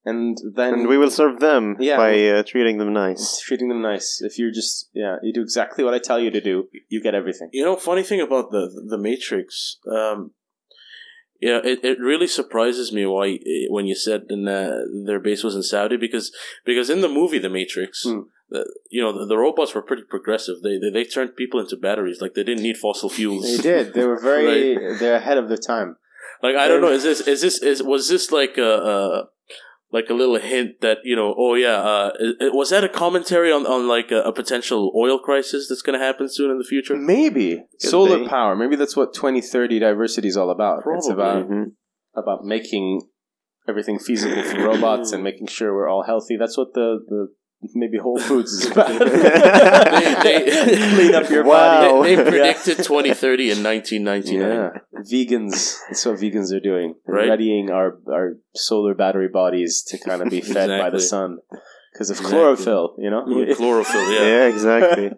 and 0.05 0.37
then 0.55 0.75
And 0.75 0.89
we 0.89 0.99
will 0.99 1.11
serve 1.11 1.41
them 1.41 1.77
Yeah. 1.81 1.97
by 1.97 2.13
uh, 2.29 2.43
treating 2.43 2.79
them 2.79 2.93
nice. 2.93 3.41
treating 3.41 3.69
them 3.69 3.83
nice. 3.83 4.21
If 4.23 4.39
you're 4.39 4.53
just 4.53 4.91
yeah, 4.95 5.17
you 5.23 5.33
do 5.33 5.43
exactly 5.43 5.85
what 5.85 5.95
I 5.95 5.99
tell 5.99 6.19
you 6.21 6.31
to 6.31 6.41
do, 6.41 6.69
you 6.89 7.03
get 7.03 7.15
everything. 7.15 7.51
You 7.53 7.65
know, 7.65 7.77
funny 7.77 8.03
thing 8.03 8.21
about 8.21 8.51
the 8.51 8.65
the 8.89 8.99
Matrix, 8.99 9.79
um, 9.91 10.33
yeah, 11.41 11.61
it, 11.63 11.85
it 11.85 11.99
really 12.01 12.27
surprises 12.27 12.93
me 12.93 13.07
why 13.07 13.29
eh, 13.29 13.67
when 13.69 13.87
you 13.87 13.95
said 13.95 14.23
in, 14.29 14.49
uh, 14.49 14.79
their 15.07 15.21
base 15.21 15.45
was 15.45 15.55
in 15.55 15.63
Saudi 15.63 15.97
because 15.97 16.33
because 16.65 16.91
in 16.91 17.01
the 17.01 17.09
movie 17.09 17.39
The 17.39 17.49
Matrix, 17.51 18.03
Hmm. 18.05 18.21
The, 18.51 18.65
you 18.91 19.03
know 19.03 19.19
the, 19.19 19.27
the 19.27 19.37
robots 19.37 19.75
were 19.75 19.83
pretty 19.83 20.05
progressive. 20.09 20.57
They, 20.63 20.79
they 20.79 20.91
they 20.91 21.05
turned 21.05 21.37
people 21.37 21.61
into 21.61 21.77
batteries, 21.77 22.21
like 22.21 22.35
they 22.35 22.45
didn't 22.45 22.63
need 22.63 22.77
fossil 22.77 23.09
fuels. 23.11 23.45
They 23.45 23.63
did. 23.63 23.95
They 23.95 24.07
were 24.07 24.21
very. 24.23 24.77
They're 24.99 25.17
ahead 25.17 25.39
of 25.39 25.49
their 25.49 25.59
time. 25.59 25.97
Like 26.43 26.57
I 26.57 26.69
don't 26.69 26.81
know, 26.81 26.91
is 26.93 27.03
this 27.03 27.21
is 27.21 27.41
this 27.43 27.59
is 27.63 27.83
was 27.83 28.09
this 28.09 28.31
like 28.33 28.57
a. 28.59 29.25
like 29.91 30.11
a 30.11 30.15
little 30.15 30.39
hint 30.39 30.83
that 30.83 30.99
you 31.03 31.17
know, 31.17 31.35
oh 31.39 31.55
yeah, 31.55 31.77
uh, 31.81 32.11
was 32.53 32.69
that 32.69 32.85
a 32.85 32.89
commentary 32.91 33.51
on, 33.51 33.65
on 33.67 33.89
like 33.89 34.11
a, 34.11 34.21
a 34.21 34.33
potential 34.33 34.93
oil 34.95 35.19
crisis 35.19 35.67
that's 35.67 35.81
going 35.81 35.99
to 35.99 36.05
happen 36.05 36.29
soon 36.29 36.51
in 36.51 36.59
the 36.59 36.65
future? 36.65 36.95
Maybe 36.95 37.65
Could 37.81 37.91
solar 37.91 38.19
be. 38.19 38.29
power. 38.29 38.55
Maybe 38.55 38.77
that's 38.77 38.95
what 38.95 39.15
2030 39.15 39.79
diversity 39.79 40.29
is 40.29 40.37
all 40.37 40.51
about. 40.51 40.83
It's 40.95 41.07
Probably. 41.07 41.13
about 41.15 41.49
Mhm. 41.51 41.65
about 42.15 42.45
making 42.45 43.01
everything 43.67 43.99
feasible 43.99 44.43
for 44.43 44.59
robots 44.63 45.13
and 45.13 45.23
making 45.29 45.47
sure 45.47 45.73
we're 45.75 45.89
all 45.89 46.03
healthy. 46.05 46.37
That's 46.37 46.59
what 46.59 46.75
the, 46.75 47.01
the 47.09 47.29
maybe 47.75 47.99
Whole 47.99 48.19
Foods 48.19 48.53
is 48.53 48.71
about. 48.71 48.89
they- 50.23 50.45
Clean 50.95 51.15
up 51.15 51.29
your 51.31 51.45
Wow. 51.45 51.99
body. 52.03 52.15
They, 52.15 52.17
they 52.17 52.23
Yeah. 52.25 52.31
predicted 52.31 52.77
2030 52.79 53.51
in 53.51 53.63
1999. 53.63 54.41
Yeah, 54.41 54.71
vegans. 55.03 55.79
That's 55.89 56.07
what 56.07 56.17
vegans 56.17 56.53
are 56.55 56.61
doing. 56.61 56.95
Right. 57.07 57.29
Readying 57.31 57.71
our 57.71 57.99
our 58.13 58.35
solar 58.55 58.95
battery 58.95 59.29
bodies 59.29 59.83
to 59.89 59.99
kind 59.99 60.23
of 60.23 60.31
be 60.31 60.41
fed 60.41 60.69
by 60.81 60.91
the 60.91 61.01
sun 61.01 61.39
because 61.93 62.11
of 62.11 62.17
Exactly. 62.19 62.39
chlorophyll. 62.39 62.95
You 62.99 63.11
know, 63.11 63.25
Mm, 63.27 63.57
Chlorophyll, 63.57 64.13
yeah. 64.13 64.23
Yeah. 64.23 64.47
exactly. 64.49 65.11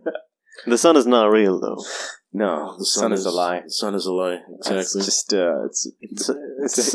the 0.66 0.78
sun 0.78 0.96
is 0.96 1.06
not 1.06 1.26
real, 1.30 1.60
though. 1.60 1.82
No, 2.32 2.76
the 2.78 2.84
sun, 2.84 3.12
is, 3.12 3.26
a 3.26 3.30
lie. 3.30 3.62
The 3.62 3.70
sun 3.70 3.94
is 3.94 4.06
a 4.06 4.12
lie. 4.12 4.38
It's 4.58 4.70
Exactly. 4.70 5.02
just 5.02 5.34
uh, 5.34 5.64
it's 5.66 5.90
It's, 6.00 6.28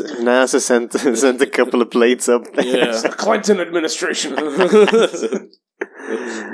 NASA 0.20 0.60
sent 0.60 0.92
sent 0.92 1.42
a 1.42 1.46
couple 1.46 1.82
of 1.82 1.90
plates 1.90 2.28
up 2.28 2.42
there. 2.54 2.64
Yeah. 2.64 3.00
the 3.02 3.08
Clinton 3.10 3.60
administration. 3.60 4.34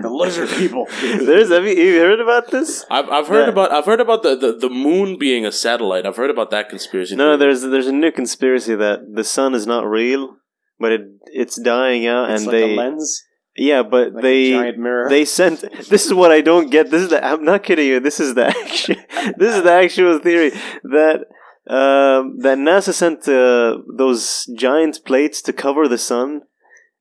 the 0.02 0.10
lizard 0.10 0.48
people. 0.50 0.86
There's 1.00 1.50
have 1.50 1.64
you, 1.64 1.74
you 1.74 2.00
heard 2.00 2.20
about 2.20 2.50
this? 2.50 2.84
I've, 2.90 3.08
I've 3.08 3.28
heard 3.28 3.44
Yeah. 3.46 3.52
about 3.52 3.72
I've 3.72 3.84
heard 3.86 4.00
about 4.00 4.22
the, 4.22 4.34
the, 4.36 4.52
the 4.56 4.70
moon 4.70 5.18
being 5.18 5.46
a 5.46 5.52
satellite. 5.52 6.06
I've 6.06 6.16
heard 6.16 6.30
about 6.30 6.50
that 6.50 6.68
conspiracy. 6.68 7.14
No, 7.16 7.24
theory. 7.24 7.38
there's 7.38 7.62
there's 7.62 7.86
a 7.86 7.92
new 7.92 8.10
conspiracy 8.10 8.74
that 8.74 9.14
the 9.14 9.24
sun 9.24 9.54
is 9.54 9.66
not 9.66 9.82
real, 9.86 10.36
but 10.78 10.92
it 10.92 11.02
it's 11.26 11.60
dying 11.60 12.06
out, 12.06 12.30
It's 12.30 12.42
and 12.42 12.46
like 12.48 12.52
they 12.52 12.72
a 12.74 12.76
lens, 12.76 13.22
yeah, 13.56 13.82
but 13.82 14.12
like 14.14 14.22
they 14.22 14.52
a 14.52 14.58
giant 14.58 14.78
mirror. 14.78 15.08
they 15.08 15.24
sent. 15.24 15.60
This 15.88 16.06
is 16.06 16.14
what 16.14 16.30
I 16.30 16.40
don't 16.40 16.70
get. 16.70 16.90
This 16.90 17.02
is 17.02 17.08
the. 17.10 17.24
I'm 17.24 17.44
not 17.44 17.62
kidding 17.62 17.86
you. 17.86 18.00
This 18.00 18.18
is 18.18 18.34
the 18.34 18.46
actual. 18.46 18.96
this 19.36 19.56
is 19.56 19.62
the 19.62 19.72
actual 19.72 20.18
theory 20.18 20.50
that 20.84 21.26
um, 21.66 22.38
that 22.38 22.58
NASA 22.58 22.92
sent 22.92 23.28
uh, 23.28 23.78
those 23.96 24.46
giant 24.56 25.04
plates 25.04 25.42
to 25.42 25.52
cover 25.52 25.86
the 25.86 25.98
sun, 25.98 26.42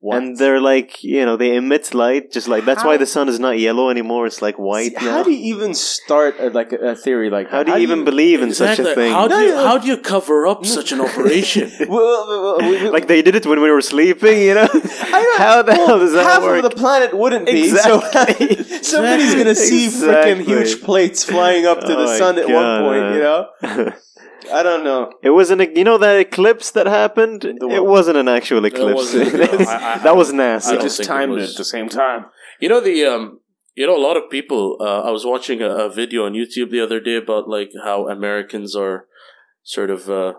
What? 0.03 0.17
and 0.17 0.35
they're 0.35 0.59
like 0.59 1.03
you 1.03 1.23
know 1.27 1.37
they 1.37 1.55
emit 1.55 1.93
light 1.93 2.31
just 2.31 2.47
like 2.47 2.65
that's 2.65 2.83
why 2.83 2.97
the 2.97 3.05
sun 3.05 3.29
is 3.29 3.39
not 3.39 3.59
yellow 3.59 3.91
anymore. 3.95 4.25
It's 4.25 4.41
like 4.41 4.57
white 4.57 4.93
See, 4.97 5.05
now. 5.05 5.11
how 5.17 5.23
do 5.23 5.29
you 5.31 5.53
even 5.53 5.75
start 5.75 6.33
a, 6.39 6.49
like 6.49 6.71
a, 6.73 6.79
a 6.93 6.95
theory 6.95 7.29
like 7.29 7.47
How 7.51 7.59
that? 7.59 7.65
do 7.67 7.71
you 7.73 7.83
even 7.87 8.03
believe 8.03 8.41
in 8.41 8.51
such 8.51 8.79
a 8.79 8.95
thing? 8.97 9.11
How 9.13 9.27
do 9.27 9.35
you 9.47 9.53
how 9.55 9.77
do 9.77 9.87
you 9.87 9.97
cover 10.13 10.47
up 10.47 10.65
such 10.65 10.91
an 10.91 11.01
operation? 11.01 11.69
Well, 11.87 12.27
well, 12.27 12.41
well, 12.43 12.57
we- 12.71 12.81
we- 12.83 12.89
like 12.89 13.07
they 13.07 13.21
did 13.21 13.35
it 13.35 13.45
when 13.45 13.61
we 13.61 13.69
were 13.69 13.81
sleeping, 13.93 14.37
you 14.47 14.55
know? 14.55 14.67
How 15.37 15.61
the 15.61 15.71
well, 15.77 15.87
hell 15.87 15.99
does 15.99 16.13
that 16.13 16.25
half 16.25 16.41
work? 16.43 16.63
of 16.63 16.71
the 16.71 16.75
planet 16.83 17.13
wouldn't 17.21 17.45
be. 17.45 17.61
Exactly. 17.69 18.55
So 18.81 18.97
somebody's 18.97 19.35
gonna 19.35 19.53
see 19.69 19.83
freaking 19.87 20.41
huge 20.51 20.81
plates 20.81 21.23
flying 21.23 21.65
up 21.71 21.79
to 21.81 21.93
Oh 21.93 21.99
the 22.01 22.05
my 22.05 22.17
sun 22.17 22.33
at 22.39 22.47
one 22.49 22.69
point. 22.85 23.05
You 23.15 23.21
know, 23.27 23.39
I 24.51 24.63
don't 24.63 24.83
know. 24.83 25.11
it 25.23 25.29
wasn't 25.31 25.61
a, 25.61 25.77
you 25.77 25.83
know 25.83 25.97
that 25.97 26.17
eclipse 26.19 26.71
that 26.71 26.87
happened? 26.87 27.43
It 27.45 27.85
wasn't 27.85 28.17
an 28.17 28.27
actual 28.27 28.63
eclipse. 28.65 28.95
wasn't. 28.95 29.33
No, 29.33 29.43
I- 29.67 29.93
I- 29.95 29.97
that 29.99 30.15
was 30.15 30.29
I 30.31 30.35
NASA. 30.35 30.71
don't 30.79 30.89
think 30.89 31.39
it 31.39 31.49
at 31.51 31.55
the 31.57 31.65
same 31.65 31.89
time. 31.89 32.25
You 32.59 32.69
know 32.69 32.79
the 32.81 33.05
um 33.05 33.39
you 33.75 33.85
know 33.87 33.95
a 33.97 34.03
lot 34.07 34.17
of 34.17 34.29
people 34.29 34.77
uh, 34.79 35.01
I 35.01 35.11
was 35.11 35.25
watching 35.25 35.61
a, 35.61 35.69
a 35.69 35.89
video 35.89 36.25
on 36.25 36.33
YouTube 36.33 36.69
the 36.71 36.81
other 36.81 36.99
day 36.99 37.15
about 37.15 37.47
like 37.47 37.71
how 37.83 38.07
Americans 38.07 38.75
are 38.75 39.05
sort 39.63 39.89
of 39.89 40.09
uh 40.09 40.33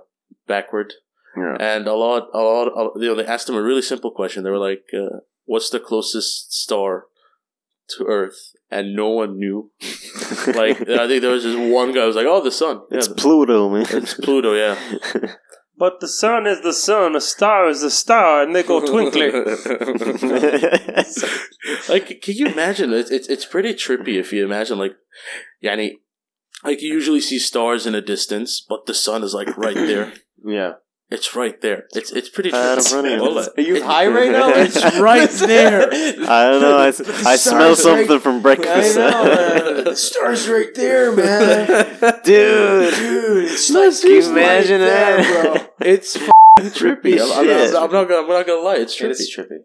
backward 0.47 0.95
Yeah. 1.37 1.57
and 1.61 1.87
a 1.87 1.95
lot 1.95 2.29
a 2.35 2.38
lot 2.38 2.67
a- 2.69 3.01
you 3.01 3.09
know 3.09 3.15
they 3.17 3.27
asked 3.27 3.47
them 3.47 3.57
a 3.57 3.62
really 3.62 3.83
simple 3.83 4.11
question 4.11 4.43
they 4.43 4.51
were 4.51 4.59
like 4.71 4.85
uh, 4.95 5.19
what's 5.45 5.71
the 5.71 5.81
closest 5.81 6.53
star 6.53 7.07
to 7.88 8.05
earth 8.07 8.53
and 8.72 8.96
no 8.96 9.11
one 9.11 9.38
knew 9.38 9.70
like 10.54 10.80
I 10.88 11.06
think 11.06 11.20
there 11.22 11.30
was 11.30 11.42
just 11.44 11.58
one 11.58 11.92
guy 11.92 12.00
who 12.00 12.06
was 12.06 12.16
like 12.16 12.26
oh 12.26 12.42
the 12.42 12.50
sun 12.50 12.80
yeah 12.90 12.98
it's 12.98 13.08
the- 13.08 13.14
Pluto, 13.14 13.68
man. 13.68 13.87
it's 13.90 14.14
Pluto 14.14 14.54
yeah 14.54 14.76
But 15.78 16.00
the 16.00 16.06
sun 16.06 16.46
is 16.46 16.61
the 16.61 16.72
sun, 16.72 17.16
a 17.16 17.20
star 17.20 17.68
is 17.68 17.82
a 17.82 17.90
star, 17.90 18.42
and 18.42 18.54
they 18.54 18.62
go 18.62 18.85
twinkling. 18.87 19.32
like 21.88 22.20
can 22.22 22.37
you 22.37 22.46
imagine 22.46 22.92
it's, 22.92 23.11
it's 23.11 23.26
it's 23.28 23.46
pretty 23.46 23.74
trippy 23.74 24.18
if 24.18 24.32
you 24.32 24.44
imagine 24.44 24.78
like 24.78 24.92
yani 25.64 25.94
like 26.62 26.82
you 26.82 26.92
usually 26.92 27.20
see 27.20 27.38
stars 27.38 27.87
in 27.87 27.94
a 27.94 28.00
distance 28.00 28.64
but 28.68 28.87
the 28.87 28.94
sun 28.94 29.24
is 29.24 29.35
like 29.35 29.56
right 29.56 29.74
there 29.74 30.12
yeah. 30.44 30.72
It's 31.12 31.35
right 31.37 31.61
there 31.61 31.87
it's 31.92 32.11
it's 32.12 32.29
pretty 32.29 32.53
Out 32.53 32.79
of 32.79 32.85
trippy 32.85 32.94
running. 33.03 33.20
Wallah. 33.20 33.48
Are 33.57 33.62
you 33.62 33.83
high 33.85 34.07
right 34.07 34.31
now? 34.31 34.48
It's 34.64 34.83
right 34.98 35.31
there. 35.31 35.88
I 35.92 36.51
don't 36.51 36.61
know. 36.62 36.77
I, 36.79 36.88
s- 36.88 37.01
I 37.01 37.37
smell 37.37 37.77
stars 37.77 37.85
right- 37.85 38.07
something 38.09 38.18
from 38.20 38.37
I 38.37 38.40
breakfast. 38.40 38.96
know, 38.96 39.25
man. 39.25 39.85
The 39.92 39.96
star's 39.96 40.48
right 40.48 40.72
there, 40.75 41.12
man. 41.14 41.66
Dude. 42.25 42.94
Dude, 42.94 43.44
it's 43.53 43.66
Can 43.70 43.77
like 43.90 44.03
you 44.05 44.31
imagine 44.31 44.81
right 44.81 44.87
there, 44.87 45.16
that? 45.22 45.77
bro. 45.79 45.87
it's 45.92 46.16
f***ing 46.16 46.70
trippy 46.70 47.20
I'm, 47.20 47.33
I'm, 47.38 47.44
Shit. 47.46 47.75
I'm 47.75 47.92
not 47.92 48.09
gonna 48.09 48.22
I'm 48.22 48.29
not 48.29 48.46
gonna 48.46 48.62
lie 48.62 48.77
it's 48.77 48.96
trippy 48.98 49.11
is 49.11 49.35
trippy. 49.37 49.59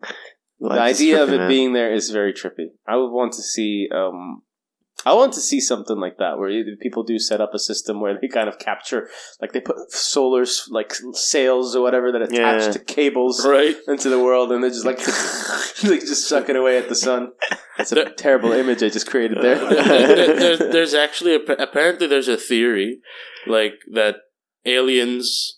Life 0.59 0.77
the 0.79 0.89
is 0.89 0.97
idea 0.97 1.23
of 1.23 1.29
it 1.33 1.37
man. 1.37 1.47
being 1.49 1.73
there 1.73 1.93
is 1.93 2.09
very 2.09 2.33
trippy. 2.33 2.67
I 2.87 2.95
would 2.95 3.11
want 3.11 3.33
to 3.33 3.41
see. 3.43 3.87
Um, 3.93 4.41
I 5.09 5.13
want 5.13 5.33
to 5.33 5.39
see 5.39 5.59
something 5.61 5.97
like 6.05 6.17
that 6.17 6.37
where 6.37 6.51
people 6.81 7.03
do 7.03 7.17
set 7.19 7.39
up 7.41 7.53
a 7.53 7.59
system 7.59 8.01
where 8.01 8.17
they 8.19 8.27
kind 8.27 8.49
of 8.49 8.59
capture, 8.59 9.09
like 9.41 9.51
they 9.53 9.61
put 9.61 9.77
solar 9.91 10.45
like 10.69 10.91
sails 11.13 11.75
or 11.75 11.81
whatever 11.81 12.11
that 12.11 12.21
attach 12.23 12.61
Yeah. 12.63 12.71
to 12.71 12.79
cables 12.79 13.45
right 13.45 13.75
into 13.87 14.09
the 14.09 14.21
world, 14.27 14.51
and 14.51 14.61
they're 14.61 14.69
just 14.77 14.85
like 14.85 14.99
like 15.91 16.01
just 16.01 16.27
sucking 16.27 16.55
away 16.55 16.77
at 16.77 16.89
the 16.89 16.95
sun. 16.95 17.31
It's 17.79 17.91
a 17.91 17.95
There- 17.95 18.09
terrible 18.25 18.51
image 18.51 18.81
I 18.83 18.89
just 18.89 19.09
created 19.09 19.37
there. 19.41 19.55
there, 19.69 20.35
there's, 20.35 20.59
there's 20.59 20.93
actually 20.93 21.35
a, 21.35 21.39
apparently 21.67 22.07
there's 22.07 22.27
a 22.27 22.37
theory 22.37 22.99
like 23.45 23.75
that 23.93 24.15
aliens 24.65 25.56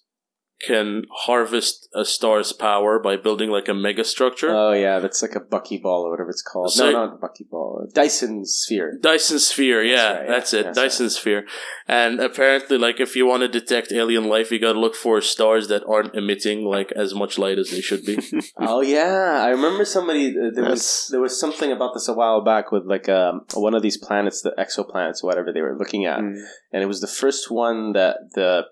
can 0.62 1.04
harvest 1.26 1.88
a 1.96 2.04
star's 2.04 2.52
power 2.52 3.00
by 3.00 3.16
building 3.16 3.50
like 3.50 3.68
a 3.70 3.74
mega 3.74 4.04
structure 4.04 4.50
oh 4.54 4.74
yeah, 4.74 5.00
that's 5.00 5.22
like 5.22 5.36
a 5.36 5.40
buckyball 5.40 6.04
or 6.04 6.12
whatever 6.12 6.30
it's 6.30 6.42
called. 6.42 6.72
So- 6.72 6.92
no, 6.92 7.06
not 7.06 7.14
a 7.14 7.18
buckyball. 7.18 7.92
Dyson 7.94 8.46
sphere. 8.46 8.98
Dyson 9.02 9.40
sphere, 9.40 9.84
yeah, 9.84 10.12
right, 10.14 10.26
yeah. 10.26 10.32
that's 10.32 10.54
it. 10.54 10.64
That's 10.66 10.78
Dyson 10.78 11.10
sphere. 11.10 11.46
And 11.88 12.20
apparently, 12.20 12.78
like, 12.78 13.00
if 13.00 13.16
you 13.16 13.26
want 13.26 13.42
to 13.42 13.48
detect 13.48 13.92
alien 13.92 14.26
life, 14.28 14.52
you 14.52 14.60
got 14.60 14.74
to 14.74 14.80
look 14.80 14.96
for 14.96 15.22
stars 15.22 15.68
that 15.70 15.84
aren't 15.88 16.14
emitting 16.14 16.66
like 16.66 16.92
as 16.92 17.16
much 17.16 17.38
light 17.40 17.58
as 17.58 17.72
they 17.72 17.82
should 17.82 18.06
be. 18.06 18.20
Oh 18.60 18.82
yeah, 18.82 19.42
I 19.44 19.50
remember 19.50 19.86
somebody. 19.86 20.30
Uh, 20.38 20.52
there 20.54 20.70
was 20.70 21.08
there 21.12 21.22
was 21.22 21.40
something 21.40 21.72
about 21.72 21.94
this 21.94 22.08
a 22.08 22.14
while 22.14 22.42
back 22.44 22.72
with 22.72 22.86
like 22.86 23.08
um, 23.10 23.46
one 23.54 23.74
of 23.74 23.82
these 23.82 23.98
planets, 23.98 24.42
the 24.42 24.52
exoplanets, 24.60 25.24
or 25.24 25.28
whatever 25.28 25.52
they 25.52 25.62
were 25.62 25.78
looking 25.78 26.06
at, 26.06 26.20
Mm. 26.20 26.36
and 26.74 26.84
it 26.84 26.88
was 26.88 27.00
the 27.02 27.08
first 27.08 27.50
one 27.50 27.94
that 27.94 28.18
the 28.36 28.66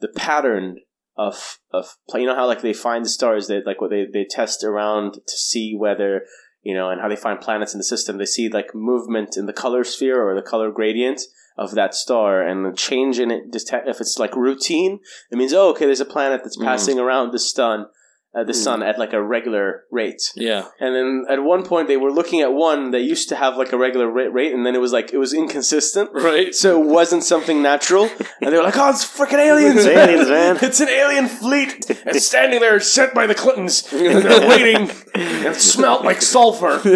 the 0.00 0.08
pattern 0.08 0.78
of 1.16 1.58
of 1.72 1.96
you 2.14 2.26
know 2.26 2.34
how 2.34 2.46
like 2.46 2.62
they 2.62 2.72
find 2.72 3.04
the 3.04 3.08
stars 3.08 3.46
they 3.48 3.62
like 3.64 3.80
what 3.80 3.90
they 3.90 4.06
they 4.12 4.24
test 4.24 4.62
around 4.62 5.14
to 5.26 5.36
see 5.36 5.74
whether 5.76 6.22
you 6.62 6.74
know 6.74 6.90
and 6.90 7.00
how 7.00 7.08
they 7.08 7.16
find 7.16 7.40
planets 7.40 7.72
in 7.74 7.78
the 7.78 7.84
system 7.84 8.18
they 8.18 8.26
see 8.26 8.48
like 8.48 8.74
movement 8.74 9.36
in 9.36 9.46
the 9.46 9.52
color 9.52 9.82
sphere 9.84 10.22
or 10.28 10.34
the 10.34 10.42
color 10.42 10.70
gradient 10.70 11.22
of 11.56 11.70
that 11.74 11.94
star 11.94 12.42
and 12.42 12.66
the 12.66 12.72
change 12.72 13.18
in 13.18 13.30
it 13.30 13.50
just 13.52 13.72
if 13.72 14.00
it's 14.00 14.18
like 14.18 14.36
routine 14.36 15.00
it 15.30 15.36
means 15.38 15.52
oh 15.54 15.70
okay 15.70 15.86
there's 15.86 16.00
a 16.00 16.04
planet 16.04 16.42
that's 16.44 16.58
Mm. 16.58 16.64
passing 16.64 16.98
around 16.98 17.32
the 17.32 17.38
sun 17.38 17.86
uh, 18.36 18.44
the 18.44 18.52
Mm. 18.52 18.64
sun 18.66 18.82
at 18.82 18.98
like 18.98 19.12
a 19.14 19.22
regular 19.22 19.84
rate 19.90 20.22
yeah, 20.36 20.68
and 20.78 20.94
then 20.94 21.24
at 21.30 21.42
one 21.42 21.64
point 21.64 21.88
they 21.88 21.96
were 21.96 22.12
looking 22.12 22.40
at 22.42 22.52
one 22.52 22.90
that 22.90 23.00
used 23.00 23.28
to 23.30 23.36
have 23.36 23.56
like 23.56 23.72
a 23.72 23.78
regular 23.78 24.08
rate, 24.10 24.32
rate 24.32 24.52
and 24.54 24.64
then 24.66 24.74
it 24.74 24.80
was 24.80 24.92
like 24.92 25.12
it 25.12 25.18
was 25.18 25.32
inconsistent 25.32 26.10
right. 26.12 26.54
so 26.54 26.80
it 26.82 26.86
wasn't 26.86 27.24
something 27.24 27.62
natural 27.62 28.04
and 28.42 28.52
they 28.52 28.56
were 28.56 28.62
like 28.62 28.76
oh 28.76 28.90
it's 28.90 29.04
freaking 29.04 29.38
aliens 29.50 29.84
It's 29.84 29.86
aliens, 29.86 30.28
man. 30.28 30.58
it's 30.60 30.80
an 30.80 30.88
alien 30.88 31.26
fleet 31.28 31.86
it's 31.88 32.26
standing 32.26 32.60
there 32.60 32.78
sent 32.80 33.14
by 33.14 33.26
the 33.26 33.34
clintons 33.34 33.90
and 33.92 34.22
they're 34.24 34.48
waiting 34.54 34.90
and 35.14 35.46
it 35.46 35.54
smelled 35.56 36.04
like 36.04 36.20
sulfur 36.22 36.80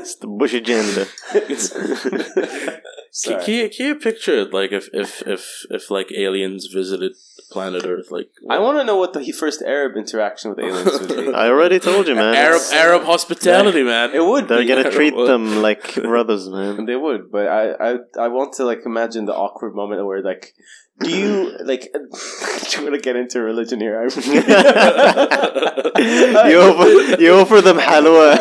It's 0.00 0.16
the 0.16 0.26
Bush 0.26 0.54
agenda. 0.54 1.06
Can, 3.24 3.40
can, 3.44 3.54
you, 3.54 3.68
can 3.68 3.86
you 3.86 3.94
picture 3.96 4.36
it 4.42 4.54
like 4.54 4.70
if 4.72 4.88
if 4.92 5.22
if 5.26 5.66
if 5.70 5.90
like 5.90 6.12
aliens 6.12 6.66
visited 6.66 7.12
planet 7.50 7.84
Earth? 7.86 8.10
Like 8.10 8.30
I 8.48 8.58
want 8.58 8.78
to 8.78 8.84
know 8.84 8.96
what 8.96 9.12
the 9.12 9.30
first 9.32 9.62
Arab 9.62 9.96
interaction 9.96 10.50
with 10.50 10.58
aliens 10.60 10.92
would 11.00 11.08
be. 11.08 11.32
I 11.42 11.48
already 11.48 11.78
told 11.78 12.06
you, 12.08 12.14
man. 12.14 12.34
Arab 12.34 12.56
It's- 12.56 12.72
Arab 12.72 13.02
hospitality, 13.04 13.82
man. 13.82 14.14
It 14.14 14.24
would. 14.24 14.48
They're 14.48 14.58
be. 14.60 14.66
gonna 14.66 14.90
treat 14.90 15.14
Well- 15.14 15.26
them 15.26 15.62
like 15.62 15.94
brothers, 16.12 16.48
man. 16.48 16.86
They 16.86 16.96
would, 16.96 17.30
but 17.30 17.46
I, 17.48 17.62
I, 17.72 17.90
I 18.18 18.28
want 18.28 18.54
to 18.54 18.64
like 18.64 18.80
imagine 18.86 19.24
the 19.26 19.34
awkward 19.34 19.74
moment 19.74 20.04
where 20.06 20.22
like, 20.22 20.54
do 21.00 21.10
you 21.10 21.56
like? 21.64 21.92
do 21.92 22.76
you 22.76 22.82
want 22.82 22.94
to 22.94 23.00
get 23.00 23.16
into 23.16 23.40
religion 23.40 23.80
here? 23.80 24.02
you 24.08 24.10
offer 26.60 27.20
you 27.20 27.32
offer 27.34 27.60
them 27.60 27.78
halwa, 27.78 28.36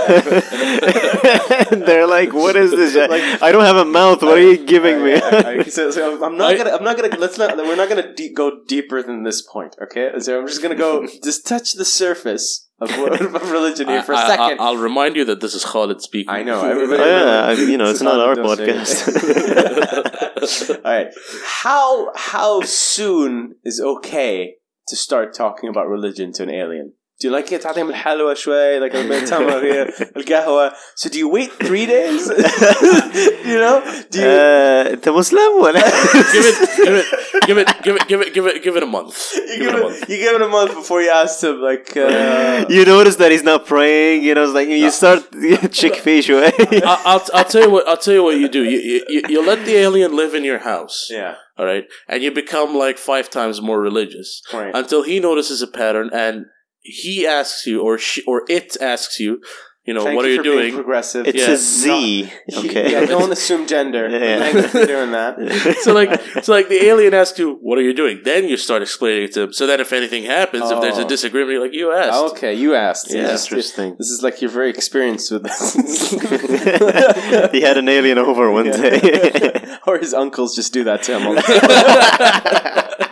they're 1.86 2.08
like, 2.08 2.34
"What 2.34 2.56
is 2.56 2.72
this? 2.72 2.96
Like- 2.96 3.42
I 3.42 3.52
don't 3.52 3.66
have 3.66 3.78
a 3.78 3.86
mouth. 3.86 4.22
What 4.22 4.38
are 4.38 4.42
you 4.42 4.66
giving 4.66 5.04
me?" 5.04 5.16
I- 5.16 5.60
I- 5.60 5.64
so, 5.64 5.92
so 5.92 6.24
I'm 6.24 6.38
not 6.38 6.52
I- 6.52 6.58
gonna. 6.58 6.72
I'm 6.72 6.84
not 6.84 6.98
gonna. 6.98 7.16
Let's 7.18 7.38
not. 7.38 7.56
We're 7.58 7.76
not 7.76 7.90
gonna 7.90 8.14
de- 8.14 8.34
go 8.34 8.60
deeper 8.68 9.02
than 9.04 9.24
this 9.24 9.42
point. 9.42 9.76
Okay. 9.82 10.12
So 10.20 10.40
I'm 10.40 10.48
just 10.48 10.62
gonna 10.62 10.76
go. 10.76 11.08
Just 11.24 11.48
touch 11.48 11.74
the 11.74 11.86
surface 11.86 12.69
of, 12.82 12.90
what- 12.98 13.22
of 13.22 13.52
religion 13.52 13.88
here 13.88 14.02
for 14.04 14.14
a 14.14 14.18
I, 14.18 14.28
second. 14.28 14.58
will 14.60 14.78
remind 14.78 15.16
you 15.16 15.26
that 15.26 15.40
this 15.42 15.54
is 15.54 15.64
Khalid 15.66 16.02
speaking. 16.02 16.30
I 16.34 16.44
know, 16.44 16.62
everybody- 16.70 17.04
Oh, 17.04 17.06
yeah, 17.06 17.46
I, 17.48 17.52
you 17.54 17.78
know, 17.78 17.86
This 17.88 17.96
it's 17.96 18.04
not 18.04 18.20
our 18.20 18.36
podcast. 18.36 19.10
All 20.86 20.92
right. 20.92 21.08
How 21.44 22.12
how 22.16 22.62
soon 22.62 23.56
is 23.64 23.80
okay 23.82 24.56
to 24.88 24.96
start 24.96 25.34
talking 25.34 25.70
about 25.70 25.88
religion 25.88 26.32
to 26.34 26.44
an 26.44 26.50
alien? 26.50 26.94
Do 27.21 27.29
you 27.29 27.33
like 27.33 27.53
it? 27.53 27.63
تعطيهم 27.63 27.89
الحلوى 27.91 28.35
شوي 28.35 28.81
like 28.81 28.93
a 28.95 29.03
bit 29.09 29.23
of 29.23 29.31
تمر 29.31 29.61
here 29.63 29.93
القهوة. 30.17 30.73
So 30.97 31.09
do 31.09 31.19
you 31.19 31.29
wait 31.29 31.53
three 31.53 31.87
days? 31.87 32.29
you 32.29 33.59
know? 33.59 33.81
Do 34.11 34.19
you 34.21 34.27
Uh, 34.27 34.93
أنت 34.93 35.09
مسلم 35.09 35.53
ولا؟ 35.63 35.81
give 35.81 36.47
it, 36.47 36.59
give 36.83 36.95
it, 36.99 37.07
give 37.47 37.59
it, 37.59 37.69
give 37.83 37.97
it, 37.97 38.09
give 38.09 38.21
it, 38.21 38.35
give 38.35 38.47
it, 38.47 38.63
give 38.65 38.77
it 38.77 38.83
a 38.83 38.87
month. 38.87 39.33
you 39.35 39.59
Give 39.59 39.59
give, 39.59 39.69
it 39.69 39.75
a 39.75 39.79
it, 39.79 39.83
month. 39.85 40.11
you 40.11 40.17
give 40.19 40.35
it 40.35 40.43
a 40.43 40.49
month 40.49 40.75
before 40.75 41.03
you 41.03 41.11
ask 41.11 41.43
him 41.43 41.61
like 41.61 41.97
uh, 41.97 42.67
you 42.69 42.85
notice 42.85 43.17
that 43.17 43.31
he's 43.31 43.45
not 43.45 43.65
praying. 43.65 44.25
You 44.25 44.35
know, 44.35 44.45
it's 44.45 44.53
like 44.53 44.69
you 44.69 44.91
start 44.91 45.21
chick 45.73 45.95
fish 45.97 46.29
away. 46.29 46.51
I, 46.59 47.01
I'll, 47.11 47.25
I'll 47.33 47.45
tell 47.45 47.63
you 47.63 47.71
what. 47.71 47.87
I'll 47.89 47.97
tell 48.07 48.15
you 48.15 48.25
what 48.25 48.37
you 48.39 48.49
do. 48.49 48.63
You, 48.65 48.79
you, 49.09 49.23
you 49.29 49.47
let 49.47 49.65
the 49.65 49.75
alien 49.87 50.11
live 50.17 50.35
in 50.35 50.43
your 50.51 50.59
house. 50.73 50.97
yeah 51.19 51.35
All 51.59 51.67
right, 51.73 51.85
and 52.09 52.19
you 52.25 52.31
become 52.33 52.71
like 52.87 52.99
five 52.99 53.27
times 53.31 53.61
more 53.69 53.81
religious 53.89 54.43
right 54.53 54.75
until 54.81 55.03
he 55.05 55.17
notices 55.21 55.63
a 55.63 55.69
pattern 55.81 56.11
and 56.13 56.37
he 56.90 57.26
asks 57.28 57.66
you, 57.66 57.82
or 57.82 57.98
she, 57.98 58.24
or 58.26 58.44
it 58.50 58.76
asks 58.82 59.20
you, 59.20 59.42
you 59.86 59.94
know, 59.96 60.04
Thank 60.04 60.18
what 60.18 60.26
are 60.26 60.30
you 60.30 60.38
for 60.38 60.44
being 60.44 60.58
doing? 60.60 60.74
progressive 60.76 61.26
It's 61.26 61.40
Yeah. 61.48 61.54
a 61.54 61.58
Z. 61.58 62.32
Okay. 62.60 62.92
yeah 62.92 63.06
don't 63.06 63.32
assume 63.32 63.66
gender 63.66 64.08
Yeah. 64.12 64.38
Thank 64.40 64.56
you 64.56 64.68
for 64.68 64.86
doing 64.86 65.12
that 65.14 65.32
so 65.86 65.94
like, 65.94 66.12
so 66.44 66.52
like 66.52 66.68
the 66.70 66.86
alien 66.86 67.14
asks 67.16 67.40
you, 67.40 67.58
"What 67.68 67.80
are 67.80 67.82
you 67.82 67.94
doing?" 67.96 68.22
Then 68.24 68.42
you 68.52 68.56
start 68.58 68.82
explaining 68.84 69.24
it 69.24 69.32
to 69.34 69.42
him. 69.44 69.54
So 69.54 69.66
that 69.66 69.80
if 69.80 69.92
anything 69.92 70.26
happens, 70.26 70.70
if 70.70 70.80
there's 70.82 71.00
a 71.00 71.06
Oh. 71.06 71.08
disagreement, 71.08 71.54
you're 71.54 71.64
like, 71.68 71.74
"You 71.74 71.92
asked." 71.92 72.34
okay 72.34 72.54
you 72.54 72.76
asked 72.76 73.08
Yeah. 73.10 73.24
This 73.24 73.42
is- 73.42 73.48
Interesting. 73.48 73.96
this 73.98 74.10
is 74.12 74.22
like 74.22 74.42
you're 74.42 74.52
very 74.52 74.70
experienced 74.70 75.32
with 75.32 75.44
this 75.44 75.74
he 77.56 77.62
had 77.62 77.78
an 77.82 77.90
alien 77.90 78.18
over 78.20 78.52
one 78.52 78.70
day. 78.70 79.00
or 79.88 79.98
his 79.98 80.14
uncles 80.14 80.56
just 80.56 80.72
do 80.72 80.84
that 80.84 81.02
to 81.04 81.18
him 81.18 81.26
all 81.28 81.34
the 81.34 83.06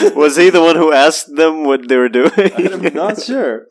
Was 0.14 0.36
he 0.36 0.50
the 0.50 0.60
one 0.62 0.76
who 0.76 0.92
asked 0.92 1.34
them 1.34 1.64
what 1.64 1.88
they 1.88 1.96
were 1.96 2.08
doing? 2.08 2.30
I'm 2.56 2.94
not 2.94 3.20
sure, 3.20 3.66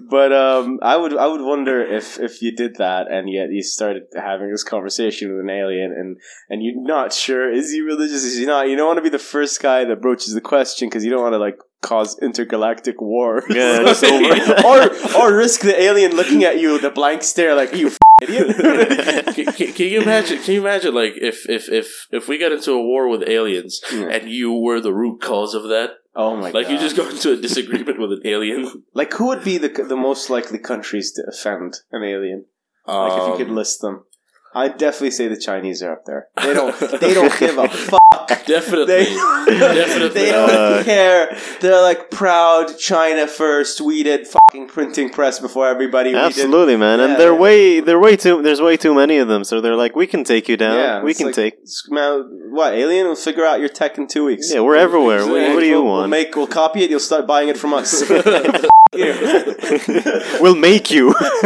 but 0.00 0.32
um, 0.32 0.78
I 0.82 0.96
would 0.96 1.16
I 1.16 1.26
would 1.26 1.40
wonder 1.40 1.82
if 1.82 2.18
if 2.18 2.42
you 2.42 2.54
did 2.54 2.76
that 2.76 3.10
and 3.10 3.30
yet 3.30 3.50
you 3.50 3.62
started 3.62 4.04
having 4.14 4.50
this 4.50 4.64
conversation 4.64 5.30
with 5.30 5.40
an 5.40 5.50
alien 5.50 5.92
and 5.92 6.16
and 6.48 6.62
you're 6.62 6.80
not 6.82 7.12
sure 7.12 7.50
is 7.50 7.72
he 7.72 7.80
religious 7.80 8.24
is 8.24 8.38
he 8.38 8.46
not 8.46 8.68
you 8.68 8.76
don't 8.76 8.86
want 8.86 8.98
to 8.98 9.02
be 9.02 9.08
the 9.08 9.18
first 9.18 9.60
guy 9.62 9.84
that 9.84 10.00
broaches 10.00 10.34
the 10.34 10.40
question 10.40 10.88
because 10.88 11.04
you 11.04 11.10
don't 11.10 11.22
want 11.22 11.34
to 11.34 11.38
like 11.38 11.58
cause 11.82 12.18
intergalactic 12.22 13.00
war 13.00 13.42
Yeah, 13.50 13.78
or 14.64 14.90
or 15.20 15.36
risk 15.36 15.60
the 15.62 15.74
alien 15.80 16.14
looking 16.16 16.44
at 16.44 16.60
you 16.60 16.72
with 16.72 16.84
a 16.84 16.90
blank 16.90 17.22
stare 17.22 17.54
like 17.54 17.74
you. 17.74 17.90
can, 19.34 19.46
can, 19.52 19.72
can 19.72 19.86
you 19.88 20.02
imagine? 20.02 20.38
Can 20.42 20.54
you 20.54 20.60
imagine 20.60 20.94
like 20.94 21.14
if 21.16 21.48
if 21.48 21.68
if 21.70 22.06
if 22.10 22.28
we 22.28 22.38
got 22.38 22.52
into 22.52 22.72
a 22.72 22.82
war 22.82 23.08
with 23.08 23.22
aliens 23.28 23.80
Yeah. 23.92 24.08
and 24.08 24.30
you 24.30 24.52
were 24.52 24.80
the 24.80 24.92
root 24.92 25.20
cause 25.20 25.54
of 25.54 25.64
that? 25.64 25.90
oh 26.14 26.36
my 26.36 26.50
Like 26.50 26.66
god! 26.66 26.72
you 26.72 26.78
just 26.78 26.96
go 26.96 27.08
into 27.08 27.32
a 27.32 27.36
disagreement 27.36 27.98
with 27.98 28.12
an 28.12 28.20
alien. 28.24 28.84
like 28.94 29.12
who 29.14 29.26
would 29.28 29.44
be 29.44 29.58
the 29.58 29.68
the 29.68 29.96
most 29.96 30.28
likely 30.30 30.58
countries 30.58 31.12
to 31.12 31.22
offend 31.28 31.76
an 31.90 32.02
alien? 32.02 32.44
Like 32.86 33.12
if 33.20 33.28
you 33.28 33.36
could 33.36 33.48
Um, 33.50 33.54
list 33.56 33.80
them, 33.80 34.04
I'd 34.54 34.76
definitely 34.76 35.12
say 35.12 35.28
the 35.28 35.36
Chinese 35.40 35.82
are 35.82 35.92
up 35.92 36.04
there. 36.04 36.28
They 36.42 36.52
don't. 36.52 36.74
They 37.00 37.14
don't 37.14 37.38
give 37.44 37.56
a 37.58 37.68
fuck. 37.68 38.01
Definitely, 38.46 38.84
They, 38.86 39.04
definitely. 39.14 40.08
they 40.08 40.30
don't 40.32 40.50
Uh, 40.50 40.82
care. 40.84 41.36
They're 41.60 41.82
like 41.82 42.10
proud 42.10 42.78
China 42.78 43.26
first. 43.26 43.80
We 43.80 44.02
did 44.02 44.26
fucking 44.26 44.68
printing 44.68 45.10
press 45.10 45.38
before 45.38 45.66
everybody. 45.68 46.14
Absolutely, 46.14 46.76
man. 46.76 46.98
Yeah, 46.98 47.04
and 47.06 47.16
they're 47.20 47.32
yeah. 47.32 47.38
way 47.38 47.80
they're 47.80 47.98
way 47.98 48.16
too 48.16 48.42
there's 48.42 48.60
way 48.60 48.76
too 48.76 48.94
many 48.94 49.18
of 49.18 49.28
them, 49.28 49.44
so 49.44 49.60
they're 49.60 49.76
like, 49.76 49.94
we 49.96 50.06
can 50.06 50.24
take 50.24 50.48
you 50.48 50.56
down. 50.56 50.76
Yeah, 50.76 51.02
we 51.02 51.14
can 51.14 51.26
like- 51.26 51.34
take 51.34 51.54
man, 51.88 52.28
what 52.50 52.74
alien 52.74 53.06
will 53.06 53.16
figure 53.16 53.44
out 53.44 53.60
your 53.60 53.68
tech 53.68 53.98
in 53.98 54.06
two 54.06 54.24
weeks. 54.24 54.52
Yeah, 54.52 54.60
we're 54.60 54.76
everywhere. 54.76 55.20
What, 55.26 55.54
what 55.54 55.60
do 55.60 55.66
you 55.66 55.82
we'll, 55.82 55.84
want? 55.84 56.00
We'll 56.02 56.08
make. 56.08 56.36
We'll 56.36 56.46
copy 56.46 56.82
it. 56.82 56.90
You'll 56.90 57.00
start 57.00 57.26
buying 57.26 57.48
it 57.48 57.56
from 57.58 57.74
us. 57.74 58.02
we'll 60.40 60.54
make 60.54 60.90
you. 60.90 61.14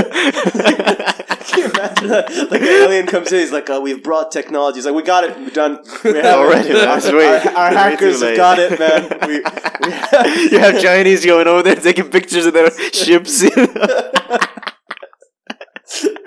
Can 1.46 1.58
you 1.60 1.70
imagine? 1.70 2.08
Like 2.50 2.60
an 2.60 2.68
alien 2.68 3.06
comes 3.06 3.30
in, 3.32 3.38
he's 3.38 3.52
like, 3.52 3.70
"Oh, 3.70 3.80
we've 3.80 4.02
brought 4.02 4.32
technology." 4.32 4.78
He's 4.78 4.86
like, 4.86 4.96
"We 4.96 5.02
got 5.04 5.22
it. 5.24 5.36
We're 5.38 5.50
done. 5.50 5.78
We 6.02 6.14
have 6.14 6.24
Already, 6.56 6.70
it. 6.70 6.72
man. 6.74 6.98
It's 6.98 7.12
way- 7.12 7.26
our, 7.54 7.56
our 7.56 7.70
hackers 7.72 8.22
have 8.22 8.36
got 8.36 8.58
it, 8.58 8.78
man. 8.78 9.18
We, 9.26 9.38
we 9.38 10.50
you 10.50 10.58
have 10.66 10.80
Chinese 10.82 11.24
going 11.24 11.46
over 11.46 11.62
there 11.62 11.76
taking 11.76 12.10
pictures 12.10 12.46
of 12.46 12.54
their 12.54 12.70
ships. 12.92 13.40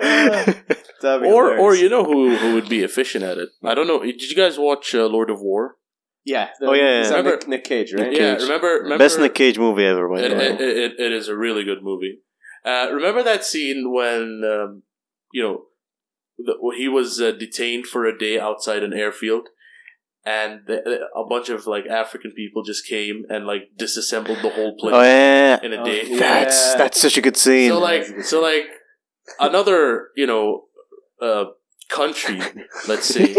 That'd 0.00 1.22
be 1.22 1.28
or 1.28 1.56
or 1.58 1.74
you 1.74 1.88
know 1.88 2.04
who 2.04 2.36
who 2.36 2.54
would 2.54 2.68
be 2.68 2.80
efficient 2.82 3.24
at 3.24 3.38
it? 3.38 3.48
I 3.64 3.74
don't 3.74 3.86
know. 3.86 4.00
Did 4.02 4.22
you 4.22 4.36
guys 4.36 4.58
watch 4.58 4.94
uh, 4.94 5.06
Lord 5.06 5.30
of 5.30 5.40
War? 5.40 5.76
yeah. 6.24 6.48
Oh, 6.62 6.72
yeah, 6.74 7.02
yeah. 7.02 7.08
Remember- 7.08 7.30
Nick, 7.30 7.48
Nick 7.48 7.64
Cage, 7.64 7.92
right? 7.94 8.12
Yeah, 8.12 8.34
Cage. 8.34 8.42
remember, 8.42 8.68
remember 8.82 8.98
Best 8.98 9.18
Nick 9.18 9.34
Cage 9.34 9.58
movie 9.58 9.84
ever, 9.84 10.06
by 10.08 10.20
It, 10.20 10.28
the 10.28 10.34
way. 10.36 10.46
it, 10.48 10.60
it, 10.60 10.92
it 11.00 11.12
is 11.12 11.28
a 11.28 11.36
really 11.36 11.64
good 11.64 11.82
movie. 11.82 12.18
Uh, 12.64 12.88
remember 12.92 13.22
that 13.22 13.44
scene 13.44 13.90
when 13.92 14.42
um, 14.44 14.82
you 15.32 15.42
know 15.42 15.62
the, 16.38 16.54
when 16.60 16.76
he 16.76 16.88
was 16.88 17.20
uh, 17.20 17.32
detained 17.32 17.86
for 17.86 18.04
a 18.04 18.16
day 18.16 18.38
outside 18.38 18.82
an 18.82 18.92
airfield, 18.92 19.48
and 20.24 20.60
the, 20.66 21.06
a 21.16 21.24
bunch 21.28 21.48
of 21.48 21.66
like 21.66 21.86
African 21.86 22.32
people 22.32 22.62
just 22.62 22.86
came 22.86 23.24
and 23.30 23.46
like 23.46 23.70
disassembled 23.76 24.38
the 24.42 24.50
whole 24.50 24.76
place 24.76 24.94
Oh 24.94 25.02
yeah, 25.02 25.58
in 25.62 25.72
a 25.72 25.80
Oh, 25.80 25.84
day. 25.84 26.02
yeah. 26.06 26.18
that's 26.18 26.74
that's 26.74 27.00
such 27.00 27.16
a 27.16 27.20
good 27.22 27.36
scene. 27.36 27.70
So 27.70 27.78
like, 27.78 28.04
so 28.22 28.40
like 28.42 28.64
another 29.38 30.08
you 30.16 30.26
know 30.26 30.64
uh, 31.22 31.44
country, 31.90 32.40
let's 32.88 33.06
say. 33.06 33.34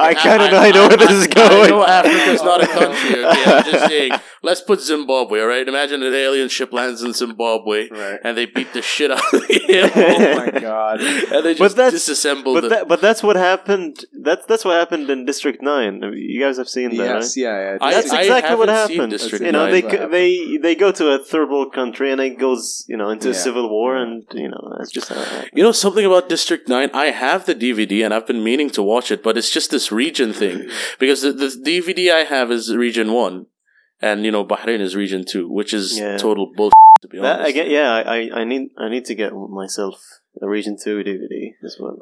I 0.00 0.12
kind 0.14 0.42
of 0.42 0.50
know. 0.50 0.58
I 0.58 0.70
know 0.70 0.88
where 0.88 0.96
this 0.96 1.10
is 1.10 1.26
going. 1.28 1.66
I 1.66 1.68
know 1.68 1.84
Africa's 1.86 2.42
not 2.42 2.62
a 2.62 2.66
country. 2.66 3.24
Okay, 3.24 3.44
I'm 3.44 3.64
just 3.64 3.86
saying. 3.92 4.12
Let's 4.42 4.60
put 4.60 4.80
Zimbabwe. 4.80 5.40
All 5.40 5.46
right, 5.48 5.66
imagine 5.66 6.00
an 6.02 6.14
alien 6.14 6.48
ship 6.48 6.72
lands 6.72 7.02
in 7.02 7.12
Zimbabwe, 7.12 7.88
Right. 7.90 8.20
and 8.22 8.36
they 8.38 8.46
beat 8.46 8.72
the 8.72 8.82
shit 8.82 9.10
out 9.10 9.18
of 9.34 9.40
the 9.48 9.90
Oh 9.94 10.52
my 10.52 10.60
god. 10.60 11.00
and 11.00 11.44
they 11.44 11.54
But 11.54 11.58
just 11.58 11.76
that's- 11.76 12.08
disassemble 12.08 12.54
But 12.60 12.68
that, 12.70 12.88
but 12.88 13.00
that's 13.00 13.22
what 13.22 13.34
happened. 13.36 14.04
That's 14.12 14.46
that's 14.46 14.64
what 14.64 14.74
happened 14.74 15.10
in 15.10 15.24
District 15.24 15.60
Nine. 15.62 16.02
You 16.14 16.40
guys 16.40 16.56
have 16.56 16.68
seen 16.68 16.96
that, 16.96 17.02
right? 17.02 17.14
Yes, 17.16 17.36
yeah, 17.36 17.56
yeah. 17.72 17.78
That's 17.80 18.12
I 18.12 18.20
exactly 18.22 18.56
what 18.56 18.68
haven't 18.68 18.88
seen 18.88 18.96
happened. 18.98 19.12
District 19.12 19.44
you 19.44 19.52
know, 19.52 19.64
Nine. 19.64 19.72
they 19.72 19.80
happened. 19.82 20.12
they 20.12 20.56
they 20.62 20.74
go 20.76 20.92
to 20.92 21.04
a 21.10 21.18
third 21.18 21.48
world 21.50 21.72
country 21.72 22.12
and 22.12 22.20
it 22.20 22.38
goes 22.38 22.84
you 22.88 22.96
know 22.96 23.10
into 23.10 23.30
a 23.30 23.34
civil 23.34 23.68
war, 23.68 23.96
and 23.96 24.24
you 24.32 24.48
know 24.48 24.62
that's 24.78 24.92
just 24.92 25.08
how 25.08 25.20
it 25.20 25.26
happened. 25.28 25.50
you 25.54 25.62
know 25.64 25.72
something 25.72 26.06
about 26.06 26.28
District 26.28 26.68
Nine? 26.68 26.90
I 26.94 27.06
have 27.06 27.44
the 27.46 27.54
DVD 27.68 28.04
and 28.04 28.12
I've 28.14 28.26
been 28.26 28.42
meaning 28.44 28.70
to 28.70 28.82
watch 28.82 29.10
it, 29.10 29.22
but 29.22 29.36
it's 29.38 29.50
just 29.50 29.70
this 29.70 29.90
region 29.92 30.32
thing 30.32 30.68
because 30.98 31.22
the, 31.22 31.32
the 31.32 31.46
DVD 31.46 32.12
I 32.12 32.24
have 32.24 32.50
is 32.50 32.74
Region 32.74 33.12
One, 33.12 33.46
and 34.00 34.24
you 34.24 34.30
know 34.30 34.44
Bahrain 34.44 34.80
is 34.80 34.94
Region 34.96 35.24
Two, 35.24 35.48
which 35.48 35.72
is 35.74 35.98
Yeah. 35.98 36.16
total 36.18 36.46
bullshit. 36.56 36.72
To 37.02 37.08
be 37.08 37.18
That, 37.20 37.40
honest, 37.40 37.50
again, 37.50 37.70
yeah, 37.70 37.90
I, 37.92 38.00
I 38.16 38.40
I 38.40 38.44
need 38.44 38.70
I 38.76 38.88
need 38.88 39.04
to 39.10 39.14
get 39.14 39.30
myself 39.62 39.94
a 40.42 40.48
Region 40.48 40.76
Two 40.82 40.96
DVD 41.04 41.52
as 41.64 41.76
well, 41.80 41.98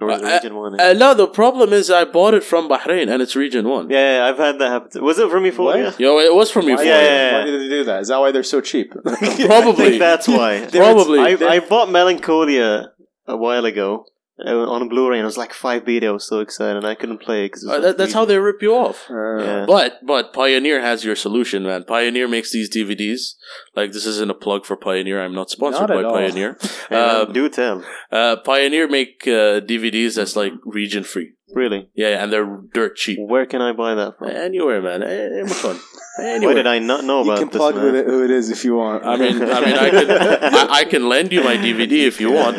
or 0.00 0.10
is 0.10 0.20
Uh, 0.22 0.26
Region 0.26 0.54
One? 0.56 0.80
Uh, 0.80 0.92
no, 1.04 1.14
the 1.14 1.28
problem 1.28 1.72
is 1.72 1.88
I 1.88 2.04
bought 2.04 2.34
it 2.34 2.42
from 2.42 2.68
Bahrain 2.68 3.06
and 3.12 3.22
it's 3.22 3.36
Region 3.36 3.64
One. 3.68 3.88
yeah, 3.90 4.06
yeah, 4.16 4.26
I've 4.28 4.38
had 4.38 4.58
that 4.60 4.70
happen. 4.74 4.90
too. 4.90 5.02
Was 5.10 5.18
it 5.20 5.30
from 5.30 5.44
Euphoria? 5.46 5.84
What? 5.90 6.00
Yo, 6.00 6.18
it 6.18 6.34
was 6.34 6.50
from 6.50 6.64
Why, 6.64 6.70
Euphoria. 6.72 6.90
Yeah, 6.92 7.02
yeah, 7.02 7.30
yeah. 7.30 7.38
why 7.38 7.44
did 7.46 7.60
they 7.62 7.68
do 7.76 7.84
that? 7.84 7.98
Is 8.02 8.08
that 8.08 8.18
why 8.22 8.30
they're 8.32 8.42
so 8.56 8.60
cheap? 8.60 8.88
I 9.06 9.46
Probably. 9.46 9.84
think 9.84 9.98
that's 10.00 10.26
why. 10.26 10.52
Probably. 10.84 11.18
I, 11.20 11.30
I 11.56 11.60
bought 11.60 11.88
Melancholia 11.98 12.92
a 13.28 13.36
while 13.36 13.64
ago 13.64 13.88
uh, 14.00 14.08
on 14.48 14.82
a 14.82 14.86
Blu-ray, 14.86 15.16
and 15.18 15.22
it 15.22 15.26
was 15.26 15.36
like 15.36 15.52
five 15.52 15.84
beta. 15.84 16.06
I 16.08 16.10
was 16.10 16.26
so 16.26 16.40
excited, 16.40 16.76
and 16.76 16.86
I 16.86 16.94
couldn't 16.94 17.18
play 17.18 17.44
it 17.44 17.48
because 17.48 17.66
Uh, 17.66 17.80
that, 17.80 17.98
that's 17.98 18.12
how 18.12 18.24
they 18.24 18.38
rip 18.38 18.62
you 18.62 18.74
off. 18.74 19.06
Yeah. 19.10 19.64
But 19.66 20.00
but 20.06 20.32
Pioneer 20.32 20.80
has 20.80 21.04
your 21.04 21.16
solution, 21.16 21.62
man. 21.64 21.84
Pioneer 21.84 22.28
makes 22.28 22.50
these 22.52 22.70
DVDs. 22.70 23.34
Like 23.76 23.92
this 23.92 24.06
isn't 24.06 24.30
a 24.30 24.34
plug 24.34 24.64
for 24.66 24.76
Pioneer. 24.76 25.22
I'm 25.22 25.34
not 25.34 25.50
sponsored 25.50 25.88
Not 25.88 25.96
by 25.96 26.02
all. 26.04 26.14
Pioneer. 26.14 26.56
Hey, 26.88 26.96
man, 26.96 27.26
Um, 27.26 27.32
do 27.32 27.48
tell. 27.48 27.84
uh, 28.10 28.36
Pioneer 28.36 28.88
make 28.88 29.22
uh, 29.26 29.60
DVDs 29.60 30.16
that's 30.16 30.34
like 30.36 30.52
region 30.64 31.04
free. 31.04 31.32
Really, 31.54 31.88
Yeah, 31.94 32.22
and 32.22 32.32
they're 32.32 32.60
dirt 32.72 32.96
cheap. 32.96 33.18
where 33.20 33.46
can 33.46 33.60
I 33.62 33.72
buy 33.72 33.94
that 33.94 34.18
from? 34.18 34.28
Anywhere, 34.30 34.80
man. 34.82 35.02
Anywhere. 36.18 36.48
Why 36.48 36.54
did 36.54 36.66
I 36.66 36.78
not 36.80 37.04
know 37.04 37.22
you 37.24 37.30
about 37.30 37.38
can 37.38 37.48
plug 37.48 37.76
man? 37.76 37.84
with 37.84 37.94
it 37.94 38.06
who 38.06 38.24
it 38.24 38.30
is 38.30 38.50
if 38.50 38.64
you 38.64 38.74
want. 38.74 39.04
I 39.06 39.16
mean, 39.16 39.36
I 39.42 39.60
mean, 39.64 39.74
I 39.74 39.90
can, 39.90 40.10
I, 40.10 40.66
I 40.80 40.84
can 40.84 41.08
lend 41.08 41.32
you 41.32 41.42
my 41.42 41.56
DVD 41.56 42.06
if 42.06 42.20
you 42.20 42.32
want. 42.32 42.58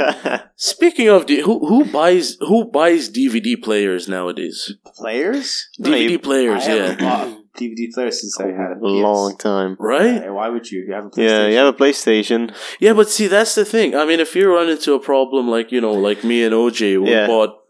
Speaking 0.56 1.10
of, 1.10 1.30
who 1.30 1.60
who 1.68 1.86
buys 1.86 2.38
who 2.40 2.66
buys 2.66 3.10
DVD 3.10 3.62
players 3.62 4.08
nowadays? 4.08 4.74
players. 4.98 5.68
DVD 5.80 6.12
you- 6.12 6.20
players, 6.20 6.64
I 6.68 6.76
yeah. 6.76 7.36
DVD 7.58 7.92
players 7.94 8.22
since 8.22 8.40
I 8.40 8.48
had 8.48 8.78
a 8.82 8.88
long 8.88 9.38
time. 9.38 9.76
Right? 9.78 10.16
Yeah, 10.24 10.30
why 10.32 10.48
would 10.50 10.72
you? 10.72 10.86
You 10.88 10.94
have 10.94 11.06
a 11.06 11.10
Yeah, 11.18 11.28
PlayStation. 11.30 11.52
you 11.52 11.58
have 11.58 11.68
a 11.68 11.78
PlayStation. 11.78 12.56
Yeah, 12.80 12.94
but 12.94 13.10
see, 13.10 13.28
that's 13.28 13.54
the 13.56 13.66
thing. 13.66 13.94
I 13.96 14.06
mean, 14.06 14.20
if 14.22 14.36
you 14.36 14.52
run 14.52 14.70
into 14.70 14.94
a 14.94 15.00
problem 15.00 15.50
like 15.50 15.72
you 15.72 15.82
know, 15.82 15.92
like 15.92 16.24
me 16.24 16.44
and 16.46 16.54
OJ, 16.56 17.02
we 17.04 17.12
Yeah. 17.12 17.28
bought 17.28 17.50
v- 17.50 17.61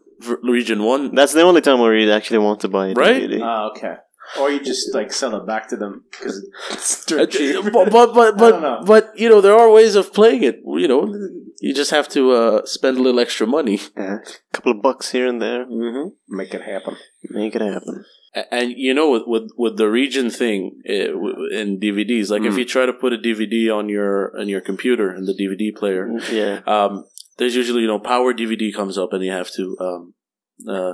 Region 0.42 0.82
One, 0.84 1.14
That's 1.14 1.32
the 1.32 1.42
only 1.42 1.60
time 1.60 1.78
where 1.80 1.96
you 1.96 2.10
actually 2.12 2.38
want 2.38 2.60
to 2.60 2.68
buy 2.68 2.88
it. 2.88 2.96
Right? 2.96 3.22
DVD. 3.22 3.40
Ah, 3.42 3.70
okay. 3.70 3.94
Or 4.40 4.50
you 4.50 4.60
just 4.64 4.94
like 4.94 5.12
sell 5.12 5.34
it 5.36 5.46
back 5.46 5.68
to 5.68 5.76
them 5.76 6.04
because 6.10 6.46
it's 6.70 7.04
dirt 7.06 7.30
cheap. 7.32 7.64
but 7.72 7.90
but 7.90 8.14
but 8.14 8.38
but, 8.44 8.84
but 8.86 9.12
you 9.18 9.28
know, 9.28 9.40
there 9.40 9.56
are 9.56 9.70
ways 9.70 9.94
of 9.94 10.12
playing 10.14 10.42
it. 10.42 10.60
You 10.64 10.88
know, 10.88 11.12
you 11.60 11.74
just 11.74 11.90
have 11.90 12.08
to 12.10 12.30
uh, 12.32 12.64
spend 12.64 12.96
a 12.98 13.02
little 13.02 13.20
extra 13.20 13.46
money. 13.46 13.78
A 13.96 14.20
couple 14.52 14.72
of 14.72 14.80
bucks 14.80 15.10
here 15.12 15.26
and 15.26 15.42
there, 15.42 15.66
mm-hmm. 15.66 16.08
Make 16.34 16.54
it 16.54 16.62
happen. 16.62 16.96
make 17.30 17.54
it 17.54 17.60
happen. 17.62 18.04
And 18.50 18.72
you 18.74 18.94
know, 18.94 19.10
with 19.10 19.24
with, 19.26 19.50
with 19.58 19.76
the 19.76 19.90
region 19.90 20.30
thing 20.30 20.80
uh, 20.88 21.12
in 21.60 21.78
DVDs, 21.78 22.30
like 22.30 22.42
if 22.42 22.54
Mm. 22.54 22.58
you 22.60 22.64
try 22.64 22.86
to 22.86 22.92
put 22.94 23.12
a 23.12 23.18
DVD 23.18 23.68
on 23.76 23.90
your 23.90 24.32
on 24.40 24.48
your 24.48 24.62
computer 24.62 25.12
in 25.14 25.26
the 25.26 25.34
DVD 25.34 25.74
player, 25.76 26.08
Yeah, 26.32 26.60
um, 26.66 27.04
there's 27.38 27.54
usually 27.56 27.82
you 27.82 27.86
know 27.88 27.98
power 27.98 28.32
DVD 28.34 28.72
comes 28.74 28.96
up 28.98 29.12
and 29.12 29.24
you 29.24 29.32
have 29.32 29.50
to 29.52 29.76
um, 29.80 30.14
uh, 30.68 30.92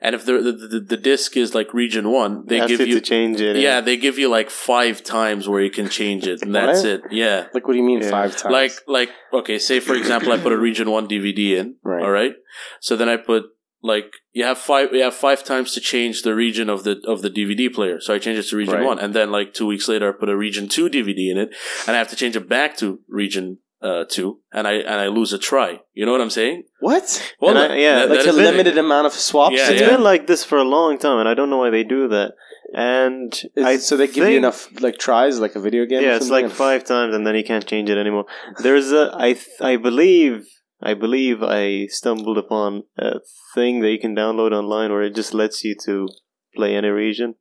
and 0.00 0.14
if 0.14 0.24
the, 0.24 0.34
the 0.34 0.52
the 0.52 0.80
the 0.80 0.96
disc 0.96 1.36
is 1.36 1.54
like 1.54 1.74
region 1.74 2.10
one, 2.10 2.46
they 2.46 2.60
Ask 2.60 2.68
give 2.68 2.80
you 2.80 2.86
you 2.86 2.94
to 2.94 3.00
change 3.00 3.40
it. 3.40 3.56
yeah 3.56 3.80
they 3.80 3.96
give 3.96 4.18
you 4.18 4.28
like 4.28 4.48
five 4.50 5.02
times 5.02 5.48
where 5.48 5.60
you 5.60 5.70
can 5.70 5.88
change 5.88 6.26
it 6.26 6.42
and 6.42 6.54
that's 6.54 6.84
it 6.92 7.02
yeah. 7.10 7.46
Like, 7.52 7.66
what 7.66 7.72
do 7.74 7.78
you 7.78 7.84
mean 7.84 8.00
Yeah. 8.00 8.10
five 8.10 8.36
times? 8.36 8.52
Like 8.52 8.72
like 8.86 9.10
okay, 9.32 9.58
say 9.58 9.80
for 9.80 9.94
example, 9.94 10.32
I 10.32 10.38
put 10.38 10.52
a 10.52 10.58
region 10.68 10.90
one 10.90 11.08
DVD 11.08 11.58
in, 11.58 11.76
Right. 11.82 12.02
all 12.04 12.10
right. 12.10 12.34
So 12.80 12.96
then 12.96 13.08
I 13.08 13.16
put 13.16 13.44
like 13.82 14.12
you 14.32 14.44
have 14.44 14.58
five 14.58 14.92
you 14.92 15.02
have 15.02 15.14
five 15.14 15.42
times 15.42 15.72
to 15.74 15.80
change 15.80 16.22
the 16.22 16.34
region 16.34 16.68
of 16.70 16.84
the 16.84 17.00
of 17.06 17.22
the 17.22 17.30
DVD 17.30 17.72
player. 17.72 17.98
So 18.00 18.14
I 18.14 18.18
change 18.18 18.38
it 18.38 18.46
to 18.50 18.56
region 18.56 18.74
Right. 18.76 18.84
one, 18.84 18.98
and 18.98 19.12
then 19.14 19.30
like 19.32 19.54
two 19.54 19.66
weeks 19.66 19.88
later, 19.88 20.08
I 20.08 20.18
put 20.18 20.28
a 20.28 20.36
region 20.36 20.68
two 20.68 20.88
DVD 20.88 21.30
in 21.32 21.38
it, 21.38 21.48
and 21.86 21.96
I 21.96 21.98
have 21.98 22.08
to 22.10 22.16
change 22.16 22.36
it 22.36 22.48
back 22.48 22.76
to 22.78 23.00
region 23.08 23.58
uh 23.82 24.04
two, 24.08 24.40
and 24.52 24.66
I 24.68 24.72
and 24.74 25.00
I 25.00 25.06
lose 25.08 25.32
a 25.32 25.38
try. 25.38 25.80
You 25.94 26.04
know 26.06 26.12
what 26.12 26.20
I'm 26.20 26.30
saying? 26.30 26.64
what? 26.80 27.34
Well, 27.40 27.56
I- 27.56 27.76
yeah, 27.76 28.00
that- 28.00 28.10
Like 28.10 28.18
that 28.20 28.26
a 28.26 28.28
is 28.30 28.36
the 28.36 28.42
thing. 28.42 28.50
limited 28.52 28.78
amount 28.78 29.06
of 29.06 29.12
swaps? 29.14 29.56
Yeah, 29.56 29.70
It's 29.70 29.80
yeah. 29.80 29.90
been 29.90 30.02
like 30.02 30.26
this 30.26 30.44
for 30.44 30.58
a 30.58 30.64
long 30.64 30.98
time, 30.98 31.18
and 31.18 31.28
I 31.28 31.34
don't 31.34 31.50
know 31.50 31.58
why 31.58 31.70
they 31.70 31.84
do 31.84 32.08
that. 32.08 32.32
And 32.72 33.32
I 33.56 33.78
so 33.78 33.96
they 33.96 34.06
give 34.06 34.28
you 34.28 34.36
enough 34.36 34.68
like 34.80 34.98
tries, 34.98 35.40
like 35.40 35.56
a 35.56 35.60
video 35.60 35.86
game. 35.86 36.02
Yeah, 36.02 36.16
it's 36.16 36.28
something? 36.28 36.46
like 36.48 36.54
five 36.54 36.84
times, 36.84 37.14
and 37.14 37.26
then 37.26 37.34
you 37.34 37.42
can't 37.44 37.66
change 37.66 37.90
it 37.90 37.98
anymore. 37.98 38.26
There's 38.62 38.92
a 38.92 39.10
I 39.14 39.32
th- 39.32 39.60
I 39.60 39.76
believe 39.76 40.46
I 40.82 40.94
believe 40.94 41.42
I 41.42 41.86
stumbled 41.86 42.38
upon 42.38 42.84
a 42.96 43.14
thing 43.54 43.80
that 43.80 43.90
you 43.90 43.98
can 43.98 44.14
download 44.14 44.52
online 44.52 44.90
where 44.92 45.02
it 45.02 45.14
just 45.16 45.34
lets 45.34 45.64
you 45.64 45.74
to 45.86 46.06
play 46.54 46.74
any 46.76 46.88
region. 46.88 47.34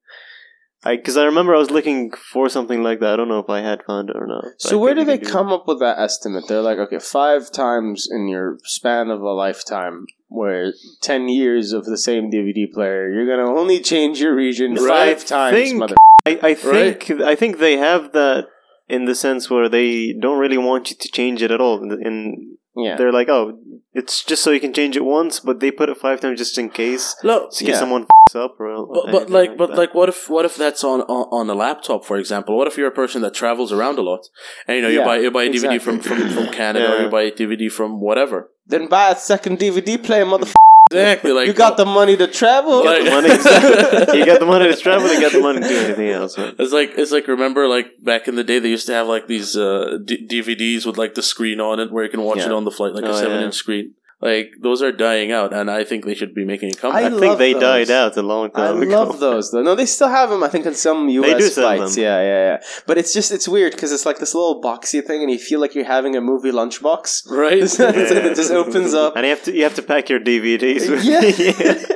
I 0.83 0.95
because 0.95 1.17
I 1.17 1.25
remember 1.25 1.53
I 1.53 1.57
was 1.59 1.71
looking 1.71 2.11
for 2.11 2.47
something 2.47 2.81
like 2.83 2.99
that. 3.01 3.13
I 3.13 3.15
don't 3.17 3.27
know 3.27 3.39
if 3.39 3.49
I 3.49 3.59
had 3.61 3.83
found 3.83 4.09
it 4.09 4.15
or 4.15 4.25
not. 4.25 4.45
So 4.57 4.77
where 4.77 4.93
do 4.95 5.03
they 5.03 5.17
can 5.17 5.27
come 5.29 5.47
up 5.51 5.67
with 5.67 5.79
that 5.79 5.99
estimate? 5.99 6.45
They're 6.47 6.61
like, 6.61 6.77
okay, 6.77 6.99
five 6.99 7.51
times 7.51 8.07
in 8.09 8.27
your 8.29 8.59
span 8.63 9.09
of 9.09 9.21
a 9.21 9.31
lifetime, 9.31 10.07
where 10.29 10.73
ten 11.01 11.27
years 11.27 11.73
of 11.73 11.85
the 11.85 11.97
same 11.97 12.31
DVD 12.31 12.71
player, 12.71 13.11
you're 13.11 13.27
gonna 13.27 13.49
only 13.59 13.79
change 13.81 14.21
your 14.21 14.33
region 14.33 14.75
Right. 14.75 15.17
five 15.17 15.25
times, 15.25 15.55
Think- 15.55 15.77
mother. 15.79 15.95
I, 16.25 16.39
I 16.43 16.53
think 16.53 17.09
I 17.21 17.35
think 17.35 17.57
they 17.59 17.77
have 17.77 18.11
that 18.13 18.47
in 18.87 19.05
the 19.05 19.15
sense 19.15 19.49
where 19.49 19.69
they 19.69 20.13
don't 20.13 20.39
really 20.39 20.57
want 20.57 20.89
you 20.89 20.95
to 20.97 21.07
change 21.11 21.41
it 21.41 21.51
at 21.51 21.59
all. 21.61 21.81
In, 21.83 21.91
in 22.05 22.57
Yeah, 22.75 22.95
they're 22.97 23.11
like, 23.11 23.29
oh, 23.29 23.59
it's 23.93 24.23
just 24.23 24.43
so 24.43 24.51
you 24.51 24.59
can 24.59 24.73
change 24.73 24.95
it 24.95 25.03
once, 25.03 25.39
but 25.39 25.59
they 25.59 25.71
put 25.71 25.89
it 25.89 25.97
five 25.97 26.19
times 26.21 26.39
just 26.39 26.57
in 26.57 26.69
case, 26.69 27.15
Look, 27.23 27.51
in 27.61 27.67
Yeah. 27.67 27.75
someone 27.79 28.05
f 28.29 28.35
up 28.45 28.59
or. 28.59 28.87
but, 28.87 29.05
but 29.05 29.15
anything 29.15 29.33
like 29.33 29.57
but 29.57 29.69
that. 29.71 29.77
like 29.77 29.93
what 29.93 30.09
if 30.09 30.29
what 30.29 30.45
if 30.45 30.55
that's 30.55 30.83
on, 30.83 31.01
on 31.01 31.23
on 31.39 31.49
a 31.49 31.53
laptop 31.65 32.05
for 32.05 32.17
example 32.17 32.57
what 32.57 32.67
if 32.67 32.77
you're 32.77 32.87
a 32.95 32.99
person 33.03 33.21
that 33.21 33.33
travels 33.33 33.71
around 33.71 33.97
a 33.97 34.01
lot 34.11 34.23
and 34.67 34.75
you 34.77 34.81
know 34.83 34.89
you 34.89 34.99
Yeah, 34.99 35.05
buy 35.05 35.17
you 35.19 35.31
buy 35.31 35.43
a 35.43 35.49
dvd 35.49 35.53
exactly. 35.53 35.79
from, 35.79 35.99
from 35.99 36.29
from 36.29 36.47
canada 36.53 36.87
or 36.95 37.01
you 37.03 37.09
buy 37.09 37.23
a 37.23 37.31
dvd 37.31 37.71
from 37.71 37.99
whatever 38.07 38.49
then 38.67 38.87
buy 38.87 39.09
a 39.09 39.15
second 39.15 39.57
DVD 39.57 39.91
player, 40.07 40.25
mother. 40.27 40.45
exactly 40.91 41.31
like 41.31 41.47
you 41.47 41.53
got 41.53 41.75
the 41.77 41.85
money 41.85 42.15
to 42.17 42.27
travel. 42.27 42.83
Like- 42.85 43.03
the 43.03 43.09
money, 43.17 43.29
you 44.19 44.25
got 44.25 44.39
the 44.39 44.45
money 44.45 44.67
to 44.73 44.75
travel, 44.75 45.07
you 45.13 45.19
got 45.21 45.31
the 45.31 45.39
money 45.39 45.59
to 45.61 45.67
do 45.67 45.77
anything 45.85 46.09
else. 46.09 46.37
Right? 46.37 46.53
It's 46.57 46.71
like 46.71 46.91
it's 46.95 47.11
like 47.11 47.27
remember 47.27 47.67
like 47.67 47.87
back 48.03 48.27
in 48.27 48.35
the 48.35 48.43
day 48.43 48.59
they 48.59 48.69
used 48.69 48.85
to 48.87 48.93
have 48.93 49.07
like 49.07 49.25
these 49.27 49.57
uh, 49.57 49.97
D- 50.05 50.25
DVDs 50.27 50.85
with 50.85 50.97
like 50.97 51.13
the 51.15 51.23
screen 51.23 51.59
on 51.59 51.79
it 51.79 51.91
where 51.91 52.03
you 52.03 52.09
can 52.11 52.21
watch 52.21 52.39
it 52.39 52.51
on 52.51 52.63
the 52.63 52.71
flight 52.71 52.93
like 52.93 53.05
a 53.05 53.09
Oh, 53.09 53.13
seven 53.19 53.39
yeah. 53.39 53.45
inch 53.47 53.55
screen. 53.55 53.95
Like 54.21 54.51
those 54.61 54.81
are 54.81 54.91
dying 54.91 55.31
out, 55.31 55.53
and 55.53 55.71
I 55.71 55.85
think 55.85 56.03
they 56.03 56.13
should 56.13 56.35
be 56.35 56.43
making 56.43 56.71
a 56.73 56.75
comeback. 56.75 57.05
I, 57.13 57.19
think 57.19 57.37
they 57.37 57.53
those. 57.53 57.61
died 57.61 57.89
out 57.89 58.17
a 58.17 58.21
long 58.21 58.51
I 58.53 58.59
time 58.67 58.81
ago. 58.81 58.91
I 58.91 59.03
love 59.05 59.19
those 59.27 59.51
though. 59.51 59.61
No, 59.63 59.75
they 59.75 59.85
still 59.85 60.09
have 60.09 60.29
them. 60.29 60.43
I 60.43 60.49
think 60.49 60.65
on 60.65 60.73
some 60.75 61.07
U.S. 61.07 61.37
do 61.37 61.47
sell 61.47 61.63
flights. 61.63 61.95
them. 61.95 62.03
Yeah, 62.03 62.19
yeah, 62.21 62.51
yeah. 62.51 62.61
But 62.85 62.97
it's 62.97 63.13
just 63.13 63.31
it's 63.31 63.47
weird 63.47 63.71
because 63.71 63.93
it's 63.93 64.05
like 64.05 64.19
this 64.19 64.35
little 64.35 64.61
boxy 64.61 65.01
thing, 65.05 65.21
and 65.21 65.31
you 65.31 65.39
feel 65.39 65.61
like 65.61 65.73
you're 65.73 65.85
having 65.85 66.17
a 66.17 66.21
movie 66.21 66.51
lunchbox. 66.51 67.29
right? 67.31 67.59
It's 67.63 67.79
like 67.79 67.95
it 67.95 68.35
just 68.35 68.51
opens 68.51 68.93
up. 68.93 69.15
And 69.15 69.25
you 69.25 69.29
have 69.29 69.43
to 69.43 69.53
you 69.55 69.63
have 69.63 69.75
to 69.75 69.81
pack 69.83 70.09
your 70.09 70.19
DVDs. 70.19 70.89
With 70.89 71.03
yeah. 71.05 71.95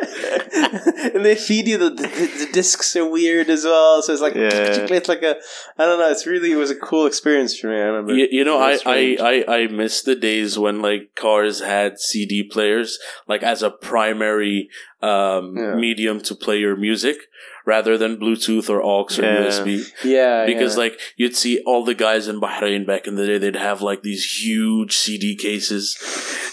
and 1.14 1.26
they 1.26 1.36
feed 1.36 1.68
you 1.68 1.78
the, 1.78 1.90
the 1.90 2.04
the 2.08 2.50
discs 2.54 2.96
are 2.96 3.06
weird 3.06 3.50
as 3.50 3.66
well. 3.66 4.02
So 4.02 4.14
it's 4.14 4.22
like 4.22 4.36
Yeah. 4.36 4.50
it's 4.52 5.10
like 5.10 5.24
a 5.24 5.36
I 5.78 5.86
don't 5.86 6.00
know. 6.00 6.10
It's 6.10 6.26
really 6.26 6.52
it 6.52 6.56
was 6.56 6.72
a 6.72 6.76
cool 6.76 7.06
experience 7.06 7.58
for 7.58 7.68
me. 7.68 7.76
I 7.76 7.80
remember. 7.80 8.14
You, 8.14 8.28
you 8.32 8.44
know, 8.46 8.60
I, 8.60 8.78
I. 8.86 9.18
I, 9.48 9.54
I 9.56 9.68
miss 9.68 10.02
the 10.02 10.16
days 10.16 10.58
when 10.60 10.82
like 10.82 11.16
cars 11.16 11.62
had 11.62 12.00
CD 12.14 12.44
players 12.56 13.00
like 13.28 13.44
as 13.44 13.62
a 13.64 13.72
primary 13.90 14.70
um, 15.02 15.58
Yeah. 15.58 15.76
medium 15.76 16.22
to 16.28 16.34
play 16.46 16.58
your 16.60 16.78
music 16.78 17.18
rather 17.66 17.98
than 17.98 18.18
Bluetooth 18.22 18.70
or 18.70 18.80
aux 18.82 19.08
or 19.20 19.24
Yeah. 19.24 19.46
USB. 19.48 19.68
yeah, 20.04 20.46
because 20.46 20.74
yeah. 20.76 20.84
like 20.84 20.96
you'd 21.18 21.36
see 21.44 21.56
all 21.66 21.84
the 21.86 21.94
guys 22.06 22.28
in 22.32 22.40
Bahrain 22.46 22.86
back 22.92 23.08
in 23.08 23.16
the 23.16 23.26
day, 23.26 23.38
they'd 23.38 23.56
have 23.70 23.82
like 23.82 24.02
these 24.04 24.24
huge 24.44 24.94
CD 25.04 25.36
cases, 25.36 25.86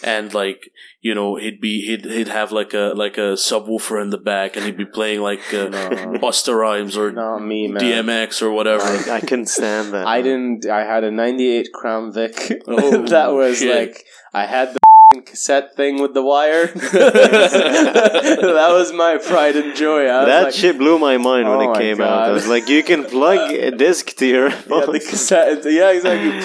and 0.04 0.32
like 0.42 0.70
you 1.02 1.14
know 1.14 1.36
he'd 1.36 1.60
be 1.60 1.74
he'd 1.86 2.04
he'd 2.04 2.28
have 2.40 2.50
like 2.60 2.72
a 2.74 2.86
like 3.04 3.16
a 3.18 3.34
subwoofer 3.48 3.98
in 4.04 4.10
the 4.10 4.18
back, 4.32 4.56
and 4.56 4.64
he'd 4.66 4.76
be 4.84 4.84
playing 4.98 5.20
like 5.30 5.42
uh, 5.54 5.68
No. 5.68 5.88
Busta 6.22 6.52
Rhymes 6.62 6.96
or 6.96 7.10
not 7.12 7.38
me, 7.52 7.66
man. 7.68 7.82
DMX 7.82 8.42
or 8.42 8.50
whatever. 8.50 8.82
I, 8.84 9.16
I 9.18 9.20
couldn't 9.20 9.46
stand 9.58 9.92
that. 9.94 10.06
I 10.16 10.22
didn't. 10.22 10.66
I 10.66 10.82
had 10.92 11.02
a 11.04 11.10
'98 11.10 11.68
Crown 11.72 12.12
Vic. 12.12 12.34
Oh, 12.68 13.02
that 13.16 13.28
was 13.32 13.58
shit. 13.58 13.74
like 13.74 14.04
I 14.34 14.44
had 14.46 14.74
the 14.74 14.80
cassette 15.18 15.74
thing 15.74 16.00
with 16.00 16.14
the 16.14 16.22
wire. 16.22 16.66
that 16.92 18.68
was 18.70 18.92
my 18.92 19.18
pride 19.18 19.56
and 19.56 19.74
joy. 19.74 20.04
That 20.04 20.44
like, 20.44 20.54
shit 20.54 20.78
blew 20.78 21.00
my 21.00 21.16
mind 21.16 21.48
when 21.48 21.58
Oh 21.58 21.72
it 21.72 21.78
came 21.78 22.00
out. 22.00 22.28
I 22.28 22.30
was 22.30 22.46
like, 22.46 22.68
you 22.68 22.84
can 22.84 23.04
plug 23.04 23.50
a 23.50 23.72
disc 23.72 24.14
to 24.18 24.26
your 24.26 24.48
Yeah, 24.70 24.86
the 24.86 25.00
cassette. 25.00 25.64
Yeah, 25.64 25.90
exactly. 25.90 26.36
You 26.36 26.42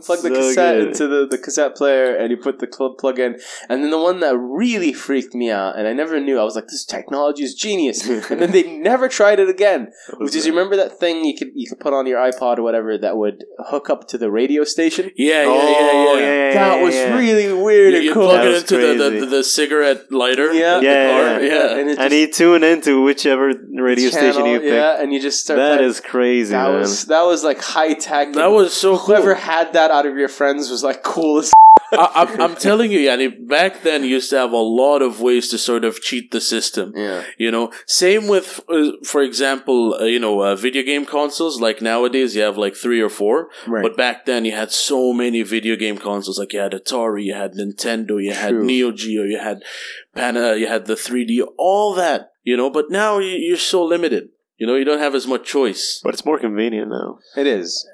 plug, 0.00 0.18
you 0.24 0.30
plug 0.30 0.32
the 0.32 0.38
cassette 0.40 0.74
good. 0.78 0.88
into 0.88 1.08
the, 1.08 1.26
the 1.26 1.38
cassette 1.38 1.76
player, 1.76 2.14
and 2.14 2.30
you 2.30 2.36
put 2.36 2.58
the 2.58 2.68
cl- 2.72 2.94
plug 2.94 3.18
in. 3.18 3.38
And 3.68 3.82
then 3.82 3.90
the 3.90 3.98
one 4.00 4.20
that 4.20 4.36
really 4.36 4.92
freaked 4.92 5.34
me 5.34 5.50
out, 5.50 5.76
and 5.76 5.86
I 5.86 5.92
never 5.92 6.20
knew. 6.20 6.38
I 6.38 6.44
was 6.44 6.54
like, 6.54 6.66
"This 6.68 6.84
technology 6.84 7.44
is 7.44 7.54
genius." 7.54 8.06
and 8.08 8.40
then 8.40 8.50
they 8.52 8.62
never 8.78 9.08
tried 9.08 9.38
it 9.40 9.48
again. 9.48 9.92
Which 10.18 10.34
is, 10.34 10.46
you 10.46 10.52
remember 10.52 10.76
that 10.76 10.98
thing 10.98 11.24
you 11.24 11.36
could 11.36 11.48
you 11.54 11.68
could 11.68 11.80
put 11.80 11.92
on 11.92 12.06
your 12.06 12.18
iPod 12.18 12.58
or 12.58 12.62
whatever 12.62 12.96
that 12.98 13.16
would 13.16 13.44
hook 13.58 13.90
up 13.90 14.08
to 14.08 14.18
the 14.18 14.30
radio 14.30 14.64
station? 14.64 15.10
yeah, 15.16 15.42
yeah, 15.42 15.48
Oh, 15.48 16.18
yeah, 16.18 16.24
yeah. 16.48 16.54
that 16.54 16.82
was 16.82 16.94
yeah. 16.94 17.16
really 17.16 17.52
weird 17.52 17.92
You, 17.92 17.96
and 17.96 18.04
you 18.04 18.14
cool. 18.14 18.28
plug 18.28 18.46
it 18.46 18.54
into 18.54 18.76
the, 18.76 19.10
the, 19.20 19.26
the 19.26 19.44
cigarette 19.44 20.10
lighter. 20.10 20.52
Yeah. 20.52 20.80
Yeah, 20.80 21.10
car. 21.10 21.40
yeah, 21.42 21.52
yeah. 21.72 21.76
And 21.78 21.90
it 21.90 21.98
and 21.98 22.12
you 22.12 22.30
tune 22.32 22.64
into 22.64 23.02
whichever 23.02 23.52
radio 23.82 24.10
channel, 24.10 24.32
station 24.32 24.46
you 24.46 24.60
pick. 24.60 24.72
Yeah, 24.72 25.00
and 25.02 25.12
you 25.12 25.20
just 25.20 25.40
start. 25.40 25.58
That 25.58 25.76
playing- 25.76 25.90
is 25.90 26.00
crazy, 26.00 26.52
that 26.52 26.70
man. 26.70 26.80
was 26.80 27.06
that 27.06 27.22
was 27.22 27.44
like 27.44 27.60
high 27.60 27.94
tech. 27.94 28.32
That 28.32 28.46
was 28.46 28.72
so 28.72 28.96
cool. 28.96 29.06
whoever 29.06 29.34
had 29.34 29.72
that 29.74 29.90
out 29.90 30.06
of 30.06 30.16
your 30.16 30.28
friends 30.28 30.70
was 30.70 30.82
like 30.82 31.02
cool 31.02 31.38
as. 31.38 31.52
I, 31.92 32.26
I'm, 32.26 32.40
I'm 32.40 32.56
telling 32.56 32.90
you, 32.90 33.00
Yanni, 33.00 33.28
back 33.28 33.82
then 33.82 34.02
you 34.02 34.10
used 34.10 34.30
to 34.30 34.38
have 34.38 34.52
a 34.52 34.56
lot 34.56 35.02
of 35.02 35.20
ways 35.20 35.48
to 35.48 35.58
sort 35.58 35.84
of 35.84 36.00
cheat 36.00 36.30
the 36.30 36.40
system. 36.40 36.94
Yeah. 36.96 37.22
You 37.36 37.50
know, 37.50 37.70
same 37.84 38.28
with, 38.28 38.60
uh, 38.70 38.92
for 39.04 39.20
example, 39.20 39.94
uh, 39.94 40.04
you 40.04 40.18
know, 40.18 40.40
uh, 40.40 40.56
video 40.56 40.82
game 40.82 41.04
consoles. 41.04 41.60
Like 41.60 41.82
nowadays, 41.82 42.34
you 42.34 42.42
have 42.42 42.56
like 42.56 42.76
three 42.76 43.00
or 43.02 43.10
four. 43.10 43.50
Right. 43.66 43.82
But 43.82 43.96
back 43.98 44.24
then, 44.24 44.46
you 44.46 44.52
had 44.52 44.72
so 44.72 45.12
many 45.12 45.42
video 45.42 45.76
game 45.76 45.98
consoles. 45.98 46.38
Like 46.38 46.54
you 46.54 46.60
had 46.60 46.72
Atari, 46.72 47.24
you 47.24 47.34
had 47.34 47.52
Nintendo, 47.52 48.22
you 48.22 48.32
had 48.32 48.54
Neo 48.54 48.90
Geo, 48.90 49.24
you 49.24 49.38
had 49.38 49.62
Pana, 50.14 50.56
you 50.56 50.66
had 50.66 50.86
the 50.86 50.94
3D, 50.94 51.42
all 51.58 51.94
that. 51.94 52.31
You 52.44 52.56
know, 52.56 52.70
but 52.70 52.90
now 52.90 53.18
you- 53.18 53.38
you're 53.48 53.56
so 53.56 53.84
limited. 53.84 54.30
You 54.58 54.66
know, 54.66 54.76
you 54.76 54.84
don't 54.84 54.98
have 54.98 55.14
as 55.14 55.26
much 55.26 55.44
choice. 55.44 56.00
but 56.04 56.14
it's 56.14 56.24
more 56.24 56.38
convenient 56.38 56.88
now. 56.90 57.18
It 57.36 57.46
is. 57.46 57.86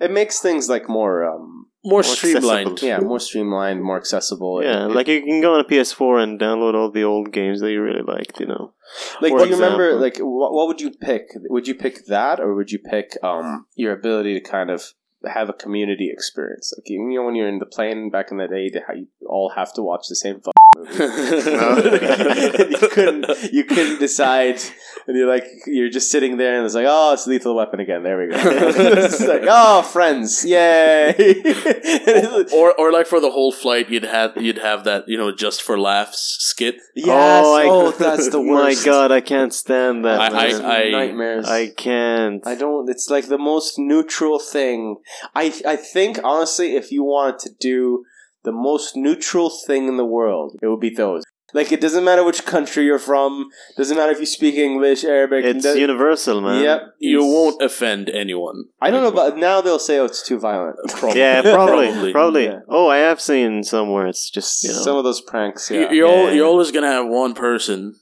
It 0.00 0.10
makes 0.10 0.40
things 0.40 0.68
like 0.68 0.88
more, 0.88 1.24
um, 1.24 1.66
More, 1.86 1.98
More 1.98 2.02
streamlined. 2.02 2.68
accessible. 2.72 2.88
yeah, 2.88 3.00
more 3.00 3.20
streamlined, 3.20 3.82
more 3.82 3.98
accessible. 3.98 4.62
Yeah, 4.62 4.86
It- 4.86 4.92
like 4.94 5.06
you 5.06 5.20
can 5.22 5.42
go 5.42 5.52
on 5.54 5.60
a 5.60 5.64
PS4 5.64 6.18
and 6.22 6.40
download 6.40 6.72
all 6.74 6.90
the 6.90 7.04
old 7.04 7.30
games 7.30 7.60
that 7.60 7.70
you 7.72 7.82
really 7.82 8.00
liked, 8.02 8.40
you 8.40 8.46
know. 8.46 8.72
like 9.20 9.36
do 9.36 9.44
you 9.46 9.54
remember? 9.54 9.92
Like, 10.06 10.16
what, 10.18 10.50
what 10.54 10.66
would 10.68 10.80
you 10.80 10.90
pick? 10.90 11.24
Would 11.54 11.68
you 11.68 11.74
pick 11.74 12.06
that, 12.06 12.40
or 12.40 12.54
would 12.54 12.70
you 12.72 12.78
pick 12.78 13.08
um 13.22 13.66
your 13.74 13.92
ability 13.92 14.32
to 14.32 14.40
kind 14.40 14.70
of 14.70 14.94
have 15.36 15.48
a 15.50 15.52
community 15.64 16.08
experience? 16.10 16.72
Like 16.76 16.88
you 16.88 16.98
know, 17.14 17.24
when 17.26 17.34
you're 17.34 17.48
in 17.54 17.58
the 17.58 17.66
plane 17.76 18.08
back 18.10 18.30
in 18.30 18.38
the 18.38 18.48
day, 18.48 18.70
how 18.86 18.94
you 18.94 19.08
all 19.34 19.50
have 19.54 19.70
to 19.74 19.82
watch 19.82 20.04
the 20.08 20.16
same 20.16 20.36
fucking 20.36 20.52
movie. 20.74 20.90
you 22.70 22.88
couldn't 22.88 23.52
you 23.52 23.64
couldn't 23.64 23.98
decide 24.00 24.60
and 25.06 25.16
you're 25.16 25.28
like 25.28 25.46
you're 25.66 25.90
just 25.90 26.10
sitting 26.10 26.36
there 26.36 26.56
and 26.56 26.64
it's 26.64 26.74
like 26.74 26.86
oh 26.88 27.12
it's 27.12 27.26
lethal 27.26 27.54
weapon 27.54 27.80
again 27.80 28.02
there 28.02 28.18
we 28.18 28.28
go 28.28 28.36
it's 28.38 29.20
like 29.20 29.42
oh 29.48 29.82
friends 29.82 30.44
yay 30.44 31.14
or 32.54 32.72
or 32.78 32.92
like 32.92 33.06
for 33.06 33.20
the 33.20 33.30
whole 33.30 33.52
flight 33.52 33.88
you'd 33.90 34.04
have 34.04 34.36
you'd 34.36 34.58
have 34.58 34.84
that 34.84 35.08
you 35.08 35.16
know 35.16 35.32
just 35.34 35.62
for 35.62 35.78
laughs 35.78 36.36
skit 36.40 36.76
yes 36.94 37.08
oh, 37.08 37.54
I- 37.54 37.64
oh, 37.66 37.90
that's 37.92 38.30
the 38.30 38.40
worst 38.40 38.84
My 38.86 38.92
god, 38.92 39.12
I 39.12 39.20
can't 39.20 39.52
stand 39.52 40.04
that. 40.04 40.20
I- 40.20 40.52
man. 40.52 40.64
I- 40.64 40.90
nightmares 40.90 41.46
I 41.48 41.68
can't. 41.68 42.46
I 42.46 42.54
don't. 42.54 42.88
It's 42.88 43.10
like 43.10 43.26
the 43.28 43.38
most 43.38 43.78
neutral 43.78 44.38
thing. 44.38 44.96
I 45.34 45.52
I 45.66 45.76
think 45.76 46.18
honestly, 46.22 46.76
if 46.76 46.90
you 46.92 47.02
wanted 47.04 47.38
to 47.40 47.50
do 47.58 48.04
the 48.44 48.52
most 48.52 48.96
neutral 48.96 49.50
thing 49.50 49.88
in 49.88 49.96
the 49.96 50.04
world, 50.04 50.56
it 50.62 50.66
would 50.68 50.80
be 50.80 50.90
those. 50.90 51.22
Like 51.52 51.70
it 51.70 51.80
doesn't 51.80 52.02
matter 52.02 52.24
which 52.24 52.44
country 52.44 52.84
you're 52.84 52.98
from. 52.98 53.48
Doesn't 53.76 53.96
matter 53.96 54.10
if 54.10 54.18
you 54.18 54.26
speak 54.26 54.56
English, 54.56 55.04
Arabic. 55.04 55.44
it's 55.44 55.62
do- 55.64 55.78
universal, 55.78 56.40
man. 56.40 56.64
Yep. 56.64 56.80
you 56.98 57.18
It's- 57.20 57.32
won't 57.32 57.62
offend 57.62 58.10
anyone 58.10 58.64
I 58.80 58.90
don't 58.90 59.04
know, 59.04 59.12
but 59.12 59.36
now 59.38 59.60
they'll 59.60 59.78
say, 59.78 59.98
"Oh, 60.00 60.04
it's 60.06 60.26
too 60.26 60.38
violent." 60.40 60.76
Probably. 60.88 61.20
Yeah, 61.20 61.42
probably, 61.42 61.86
Probably. 61.92 62.12
probably. 62.12 62.44
Yeah. 62.46 62.58
Oh, 62.68 62.88
I 62.88 62.96
have 62.98 63.20
seen 63.20 63.62
somewhere. 63.62 64.08
It's 64.08 64.28
just 64.30 64.64
you 64.64 64.70
know. 64.72 64.78
Some 64.82 64.96
of 64.96 65.04
those 65.04 65.20
pranks. 65.20 65.70
You- 65.70 65.82
Yeah. 65.82 65.92
you're, 65.92 66.08
al- 66.08 66.24
Yeah. 66.24 66.30
you're 66.32 66.46
always 66.46 66.72
gonna 66.72 66.90
have 66.90 67.06
one 67.06 67.34
person 67.34 67.94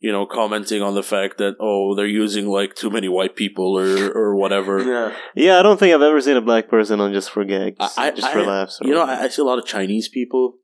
you 0.00 0.12
know 0.12 0.26
commenting 0.26 0.80
on 0.82 0.94
the 0.94 1.02
fact 1.02 1.38
that 1.38 1.54
oh 1.60 1.94
they're 1.96 2.06
using 2.06 2.46
like 2.46 2.74
too 2.74 2.90
many 2.90 3.08
white 3.08 3.34
people 3.36 3.78
or 3.78 4.10
or 4.12 4.36
whatever 4.36 4.82
yeah. 4.94 5.16
yeah, 5.34 5.58
I 5.58 5.62
don't 5.62 5.78
think 5.78 5.94
I've 5.94 6.02
ever 6.02 6.20
seen 6.20 6.36
a 6.36 6.40
black 6.40 6.68
person 6.68 7.00
on 7.00 7.12
just 7.12 7.30
for 7.30 7.44
gags, 7.44 7.76
I- 7.80 8.08
I- 8.08 8.10
just 8.12 8.30
for 8.30 8.40
I- 8.40 8.44
laughs. 8.46 8.78
or 8.80 8.86
you 8.88 8.94
know. 8.94 9.02
I, 9.02 9.22
I 9.24 9.28
see 9.28 9.42
a 9.42 9.44
lot 9.44 9.58
of 9.58 9.64
chinese 9.66 10.08
people 10.08 10.54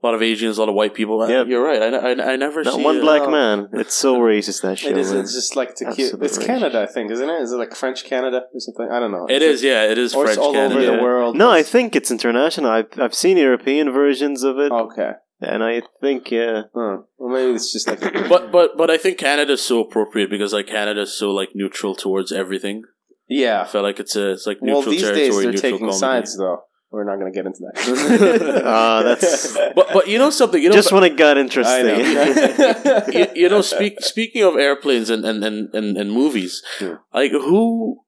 a 0.00 0.06
lot 0.06 0.14
of 0.14 0.22
asians 0.22 0.56
a 0.58 0.60
lot 0.62 0.68
of 0.68 0.76
white 0.76 0.94
people 0.94 1.28
Yeah, 1.28 1.44
you're 1.44 1.62
right 1.62 1.82
I, 1.82 1.88
I, 2.12 2.32
I 2.32 2.36
never 2.36 2.62
not 2.62 2.74
see 2.74 2.84
one 2.84 2.98
uh, 2.98 3.00
black 3.00 3.22
no. 3.22 3.30
man. 3.30 3.68
It's 3.72 3.94
so 3.94 4.16
racist 4.30 4.62
that 4.62 4.78
shit. 4.78 4.92
It 4.92 4.98
is. 4.98 5.12
man. 5.12 5.22
It's 5.22 5.34
just 5.34 5.56
like 5.56 5.74
to 5.80 5.84
keep. 5.92 6.14
It's 6.22 6.38
racist. 6.38 6.46
Canada, 6.46 6.80
I 6.82 6.86
think, 6.86 7.10
isn't 7.10 7.28
it? 7.28 7.42
Is 7.42 7.50
it 7.52 7.56
like 7.56 7.74
French 7.74 8.04
Canada 8.04 8.42
or 8.54 8.60
something? 8.60 8.88
I 8.90 9.00
don't 9.00 9.10
know. 9.10 9.26
it 9.28 9.42
is 9.42 9.62
yeah 9.64 9.82
it 9.92 9.98
is 9.98 10.14
Or 10.14 10.24
it's 10.24 10.34
french 10.36 10.46
all 10.46 10.52
Canada. 10.52 10.80
over 10.86 10.96
the 10.96 11.02
world. 11.02 11.36
No, 11.36 11.50
I 11.50 11.64
think 11.64 11.96
it's 11.96 12.10
international. 12.12 12.70
I've 12.70 12.86
I've 12.96 13.14
seen 13.14 13.36
European 13.38 13.90
versions 13.90 14.44
of 14.44 14.58
it, 14.58 14.70
Okay. 14.70 15.12
And 15.40 15.62
I 15.62 15.82
think 16.00 16.30
yeah. 16.30 16.62
Huh. 16.74 16.98
Well, 17.18 17.32
maybe 17.34 17.52
it's 17.54 17.72
just 17.72 17.86
like. 17.88 18.00
but 18.28 18.50
but 18.52 18.76
but 18.76 18.90
I 18.90 18.96
think 18.98 19.18
Canada's 19.18 19.62
so 19.62 19.80
appropriate 19.80 20.30
because 20.30 20.52
like 20.52 20.66
Canada's 20.66 21.16
so 21.16 21.30
like 21.30 21.50
neutral 21.54 21.94
towards 21.94 22.32
everything. 22.32 22.82
Yeah, 23.28 23.38
I 23.38 23.50
yeah. 23.58 23.64
feel 23.64 23.82
like 23.82 24.00
it's 24.00 24.16
a 24.16 24.32
it's 24.32 24.46
like 24.46 24.58
Well, 24.60 24.76
neutral 24.76 24.92
these 24.92 25.02
territory, 25.02 25.26
days 25.26 25.34
they're 25.36 25.52
neutral 25.52 25.62
taking 25.72 25.78
comedy. 25.78 25.98
sides 25.98 26.36
though. 26.36 26.62
We're 26.90 27.04
not 27.04 27.16
going 27.20 27.30
to 27.30 27.36
get 27.36 27.44
into 27.44 27.58
that. 27.60 28.62
Ah, 28.64 29.02
that's 29.02 29.52
but 29.76 29.88
but 29.92 30.08
you 30.08 30.18
know 30.18 30.30
something, 30.30 30.62
you 30.62 30.70
know, 30.70 30.74
just 30.74 30.88
but- 30.88 31.02
when 31.02 31.12
it 31.12 31.18
got 31.18 31.36
I 31.36 31.40
interesting. 31.42 31.86
know. 31.86 33.04
you, 33.12 33.26
you 33.42 33.48
know, 33.50 33.60
speak, 33.60 34.00
speaking 34.00 34.42
of 34.42 34.56
airplanes 34.56 35.10
and 35.10 35.22
and 35.26 35.44
and 35.44 35.68
and, 35.74 35.98
and 35.98 36.10
movies, 36.10 36.62
Yeah. 36.80 36.96
like 37.12 37.32
who 37.32 38.00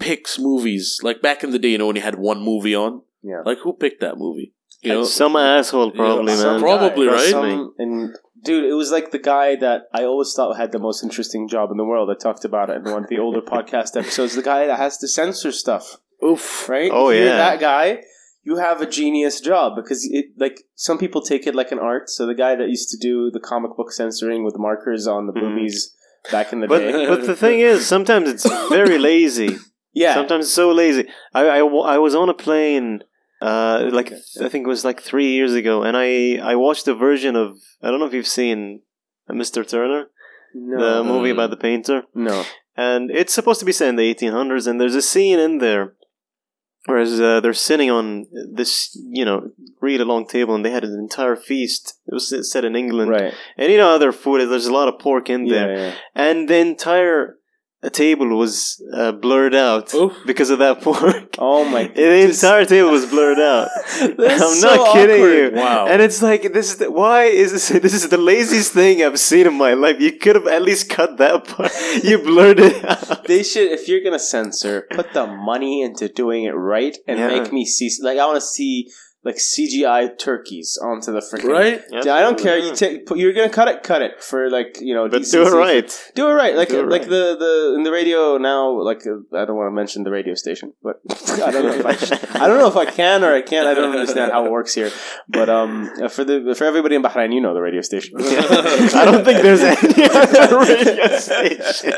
picks 0.00 0.36
movies? 0.36 0.98
Like 1.04 1.22
back 1.22 1.44
in 1.44 1.52
the 1.52 1.60
day, 1.60 1.68
you 1.68 1.78
know, 1.78 1.86
when 1.86 1.94
you 1.94 2.02
had 2.02 2.16
one 2.18 2.42
movie 2.42 2.74
on, 2.74 3.02
Yeah. 3.22 3.42
like 3.46 3.58
who 3.58 3.72
picked 3.74 4.00
that 4.00 4.16
movie? 4.18 4.52
You 4.82 4.92
know, 4.92 5.04
Some 5.04 5.34
asshole, 5.36 5.90
probably, 5.90 6.34
some 6.34 6.52
man. 6.52 6.60
prob- 6.60 6.78
Probably, 6.80 7.06
guy, 7.06 7.12
right? 7.12 7.30
some- 7.30 7.74
and 7.78 8.14
dude, 8.44 8.64
it 8.64 8.74
was 8.74 8.92
like 8.92 9.10
the 9.10 9.18
guy 9.18 9.56
that 9.56 9.82
I 9.92 10.04
always 10.04 10.32
thought 10.34 10.56
had 10.56 10.70
the 10.72 10.78
most 10.78 11.02
interesting 11.02 11.48
job 11.48 11.70
in 11.72 11.76
the 11.76 11.84
world. 11.84 12.08
I 12.10 12.14
talked 12.14 12.44
about 12.44 12.70
it 12.70 12.76
in 12.76 12.84
one 12.84 13.02
of 13.04 13.08
the 13.08 13.18
older 13.18 13.40
podcast 13.54 13.96
episodes. 13.96 14.34
The 14.36 14.42
guy 14.42 14.66
that 14.66 14.78
has 14.78 14.96
to 14.98 15.08
censor 15.08 15.50
stuff, 15.52 15.96
oof, 16.24 16.68
right? 16.68 16.90
Oh, 16.92 17.08
If 17.10 17.16
you're 17.16 17.26
yeah. 17.26 17.36
that 17.36 17.60
guy. 17.60 18.02
You 18.44 18.56
have 18.56 18.80
a 18.80 18.86
genius 18.86 19.40
job 19.42 19.76
because 19.76 20.08
it 20.10 20.26
like 20.38 20.62
some 20.74 20.96
people 20.96 21.20
take 21.20 21.46
it 21.46 21.54
like 21.54 21.70
an 21.70 21.78
art. 21.78 22.08
So 22.08 22.24
the 22.24 22.34
guy 22.34 22.54
that 22.54 22.68
used 22.70 22.88
to 22.90 22.96
do 22.96 23.30
the 23.30 23.40
comic 23.40 23.76
book 23.76 23.92
censoring 23.92 24.42
with 24.42 24.56
markers 24.56 25.06
on 25.06 25.26
the 25.26 25.34
Mhm. 25.34 25.42
movies 25.54 25.94
back 26.32 26.50
in 26.54 26.60
the 26.60 26.66
But 26.68 26.78
day. 26.78 27.06
but 27.06 27.26
the 27.26 27.36
thing 27.44 27.58
is, 27.60 27.84
sometimes 27.86 28.30
it's 28.30 28.48
very 28.70 28.96
lazy. 28.96 29.56
Yeah, 29.92 30.14
Sometimes 30.14 30.46
it's 30.46 30.54
so 30.54 30.70
lazy. 30.72 31.06
I, 31.34 31.42
I, 31.46 31.58
I 31.58 31.98
was 31.98 32.14
on 32.14 32.28
a 32.30 32.34
plane, 32.34 33.02
uh, 33.40 33.88
like 33.92 34.12
I 34.40 34.48
think 34.48 34.64
it 34.66 34.68
was 34.68 34.84
like 34.84 35.00
three 35.00 35.32
years 35.32 35.54
ago, 35.54 35.82
and 35.82 35.96
I 35.96 36.36
I 36.42 36.56
watched 36.56 36.88
a 36.88 36.94
version 36.94 37.36
of 37.36 37.58
I 37.82 37.90
don't 37.90 38.00
know 38.00 38.06
if 38.06 38.14
you've 38.14 38.26
seen 38.26 38.82
uh, 39.28 39.34
Mr. 39.34 39.66
Turner, 39.68 40.06
no, 40.54 41.04
the 41.04 41.04
movie 41.04 41.30
about 41.30 41.50
the 41.50 41.56
painter, 41.56 42.02
no. 42.14 42.44
and 42.76 43.10
it's 43.10 43.34
supposed 43.34 43.60
to 43.60 43.66
be 43.66 43.72
set 43.72 43.88
in 43.90 43.96
the 43.96 44.14
1800s, 44.14 44.66
and 44.66 44.80
there's 44.80 44.94
a 44.96 45.02
scene 45.02 45.38
in 45.38 45.58
there. 45.58 45.94
where 46.86 47.02
uh, 47.02 47.40
they're 47.40 47.52
sitting 47.52 47.90
on 47.90 48.26
this, 48.54 48.96
you 49.18 49.24
know, 49.24 49.50
really 49.82 50.04
long 50.04 50.26
table, 50.26 50.54
and 50.54 50.64
they 50.64 50.70
had 50.70 50.84
an 50.84 50.98
entire 50.98 51.36
feast. 51.36 51.98
It 52.06 52.14
was 52.14 52.50
set 52.50 52.64
in 52.64 52.74
England, 52.76 53.10
Right. 53.10 53.34
and 53.58 53.70
you 53.70 53.78
know 53.78 53.90
other 53.94 54.10
food. 54.12 54.48
There's 54.48 54.66
a 54.66 54.72
lot 54.72 54.88
of 54.88 54.98
pork 54.98 55.28
in 55.28 55.44
there, 55.46 55.70
Yeah, 55.70 55.82
yeah. 55.86 55.94
and 56.14 56.48
the 56.48 56.56
entire 56.56 57.37
uh, 57.82 57.88
table 57.90 58.26
was 58.36 58.82
uh, 58.92 59.12
blurred 59.12 59.54
out 59.54 59.94
Oof. 59.94 60.12
because 60.26 60.50
of 60.50 60.58
that 60.58 60.80
pork. 60.82 61.36
Oh 61.38 61.64
my! 61.64 61.84
The 61.94 62.28
entire 62.28 62.64
table 62.64 62.90
was 62.90 63.06
blurred 63.06 63.38
out. 63.38 63.68
I'm 64.00 64.16
so 64.54 64.74
not 64.74 64.92
kidding 64.94 65.16
awkward. 65.22 65.54
you. 65.54 65.60
Wow. 65.60 65.86
And 65.86 66.02
it's 66.02 66.20
like 66.22 66.52
this 66.52 66.72
is 66.72 66.76
the, 66.78 66.90
why 66.90 67.24
is 67.24 67.52
this 67.52 67.68
this 67.68 67.94
is 67.94 68.08
the 68.08 68.18
laziest 68.18 68.72
thing 68.72 69.02
I've 69.04 69.18
seen 69.18 69.46
in 69.46 69.54
my 69.54 69.74
life. 69.74 70.00
You 70.00 70.12
could 70.18 70.34
have 70.36 70.46
at 70.48 70.62
least 70.62 70.90
cut 70.90 71.18
that 71.18 71.44
part. 71.46 71.72
You 72.02 72.18
blurred 72.18 72.58
it 72.60 72.84
out. 72.84 73.24
They 73.26 73.42
should, 73.42 73.70
if 73.70 73.88
you're 73.88 74.02
gonna 74.02 74.18
censor, 74.18 74.86
put 74.90 75.12
the 75.12 75.26
money 75.26 75.82
into 75.82 76.08
doing 76.08 76.44
it 76.44 76.56
right 76.56 76.96
and 77.06 77.18
Yeah. 77.18 77.28
make 77.28 77.52
me 77.52 77.64
see. 77.64 77.90
Like 78.02 78.18
I 78.18 78.26
want 78.26 78.36
to 78.36 78.46
see 78.46 78.90
like 79.24 79.36
CGI 79.36 80.16
turkeys 80.18 80.78
onto 80.80 81.12
the 81.12 81.18
freaking. 81.20 81.50
right? 81.52 81.82
Yeah, 81.90 82.14
I 82.14 82.20
don't 82.20 82.38
care. 82.38 82.56
You 82.56 82.74
take. 82.74 83.04
Put, 83.06 83.18
you're 83.18 83.32
gonna 83.32 83.50
cut 83.50 83.68
it. 83.68 83.82
Cut 83.82 84.00
it 84.00 84.22
for 84.22 84.48
like 84.48 84.78
you 84.80 84.94
know. 84.94 85.08
But 85.08 85.18
decency. 85.18 85.36
do 85.38 85.56
it 85.56 85.58
right. 85.58 86.12
Do 86.14 86.28
it 86.28 86.32
right. 86.32 86.54
Like 86.54 86.68
Do 86.68 86.80
it 86.80 86.88
like 86.88 87.02
right. 87.02 87.10
the 87.10 87.36
the 87.38 87.74
in 87.76 87.82
the 87.82 87.90
radio 87.90 88.38
now. 88.38 88.70
Like 88.80 89.02
uh, 89.06 89.36
I 89.36 89.44
don't 89.44 89.56
want 89.56 89.68
to 89.68 89.74
mention 89.74 90.04
the 90.04 90.10
radio 90.10 90.34
station, 90.34 90.72
but 90.82 91.00
I 91.42 91.50
don't 91.50 91.64
know 91.64 91.74
if 91.74 91.86
I. 91.86 91.96
Should, 91.96 92.24
I 92.36 92.46
don't 92.46 92.58
know 92.58 92.68
if 92.68 92.76
I 92.76 92.84
can 92.86 93.24
or 93.24 93.34
I 93.34 93.42
can't. 93.42 93.66
I 93.66 93.74
don't 93.74 93.90
understand 93.92 94.32
how 94.32 94.46
it 94.46 94.52
works 94.52 94.74
here. 94.74 94.90
But 95.28 95.48
um, 95.48 95.90
for 96.08 96.22
the 96.24 96.54
for 96.56 96.64
everybody 96.64 96.94
in 96.94 97.02
Bahrain, 97.02 97.34
you 97.34 97.40
know 97.40 97.54
the 97.54 97.60
radio 97.60 97.80
station. 97.80 98.14
I 98.18 99.04
don't 99.04 99.24
think 99.24 99.42
there's 99.42 99.62
any 99.62 100.04
other 100.08 100.58
radio 100.60 101.18
station. 101.18 101.92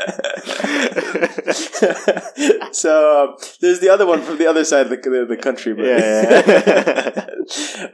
so 2.71 3.23
um, 3.23 3.35
there's 3.59 3.79
the 3.79 3.89
other 3.89 4.05
one 4.05 4.21
from 4.21 4.37
the 4.37 4.47
other 4.47 4.63
side 4.63 4.87
of 4.87 4.89
the, 4.89 4.97
the, 4.97 5.25
the 5.25 5.37
country. 5.37 5.73
But 5.73 5.85
Yeah, 5.85 7.25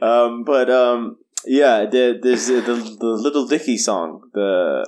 um, 0.02 0.44
but 0.44 0.70
um, 0.70 1.18
yeah, 1.44 1.86
the, 1.86 2.18
there's 2.20 2.50
uh, 2.50 2.60
the 2.60 2.74
the 2.98 3.06
Little 3.06 3.46
Dicky 3.46 3.78
song. 3.78 4.28
The 4.34 4.84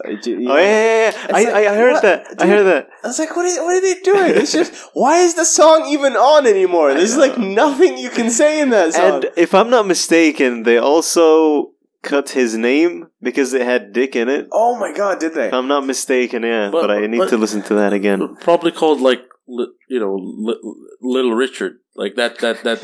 Oh 0.48 0.56
yeah, 0.56 0.62
yeah, 0.62 1.10
yeah. 1.10 1.26
I, 1.28 1.32
like, 1.32 1.46
I, 1.48 1.72
I 1.72 1.76
heard 1.76 1.92
what? 1.92 2.02
that. 2.02 2.26
I 2.38 2.46
heard 2.46 2.64
that. 2.64 2.88
I 3.04 3.06
was 3.06 3.18
like, 3.18 3.34
what, 3.36 3.46
is, 3.46 3.58
what 3.58 3.74
are 3.74 3.80
they 3.80 4.00
doing? 4.00 4.42
It's 4.42 4.52
just 4.52 4.72
why 4.92 5.18
is 5.18 5.34
the 5.34 5.44
song 5.44 5.86
even 5.88 6.14
on 6.14 6.46
anymore? 6.46 6.92
There's 6.94 7.16
like 7.16 7.38
nothing 7.38 7.98
you 7.98 8.10
can 8.10 8.30
say 8.30 8.60
in 8.60 8.70
that 8.70 8.94
song. 8.94 9.14
And 9.14 9.26
if 9.36 9.54
I'm 9.54 9.70
not 9.70 9.86
mistaken, 9.86 10.64
they 10.64 10.78
also 10.78 11.69
cut 12.02 12.30
his 12.30 12.56
name 12.56 13.08
because 13.22 13.52
it 13.52 13.62
had 13.62 13.92
Dick 13.92 14.16
in 14.16 14.28
it. 14.28 14.48
oh 14.52 14.78
my 14.78 14.92
god, 14.92 15.18
did 15.20 15.34
they? 15.34 15.48
If 15.48 15.54
I'm 15.54 15.68
not 15.68 15.86
mistaken, 15.86 16.42
yeah. 16.42 16.70
But- 16.70 16.82
But, 16.82 16.90
I 16.90 17.06
need 17.06 17.18
but- 17.18 17.28
to 17.30 17.36
listen 17.36 17.62
to 17.62 17.74
that 17.74 17.92
again. 17.92 18.36
Probably 18.40 18.72
called 18.72 19.00
like 19.00 19.22
li- 19.48 19.72
you 19.88 20.00
know 20.00 20.14
li- 20.14 20.60
Little 21.00 21.32
Richard. 21.34 21.74
Like 21.96 22.14
that 22.16 22.38
that 22.38 22.62
that 22.64 22.78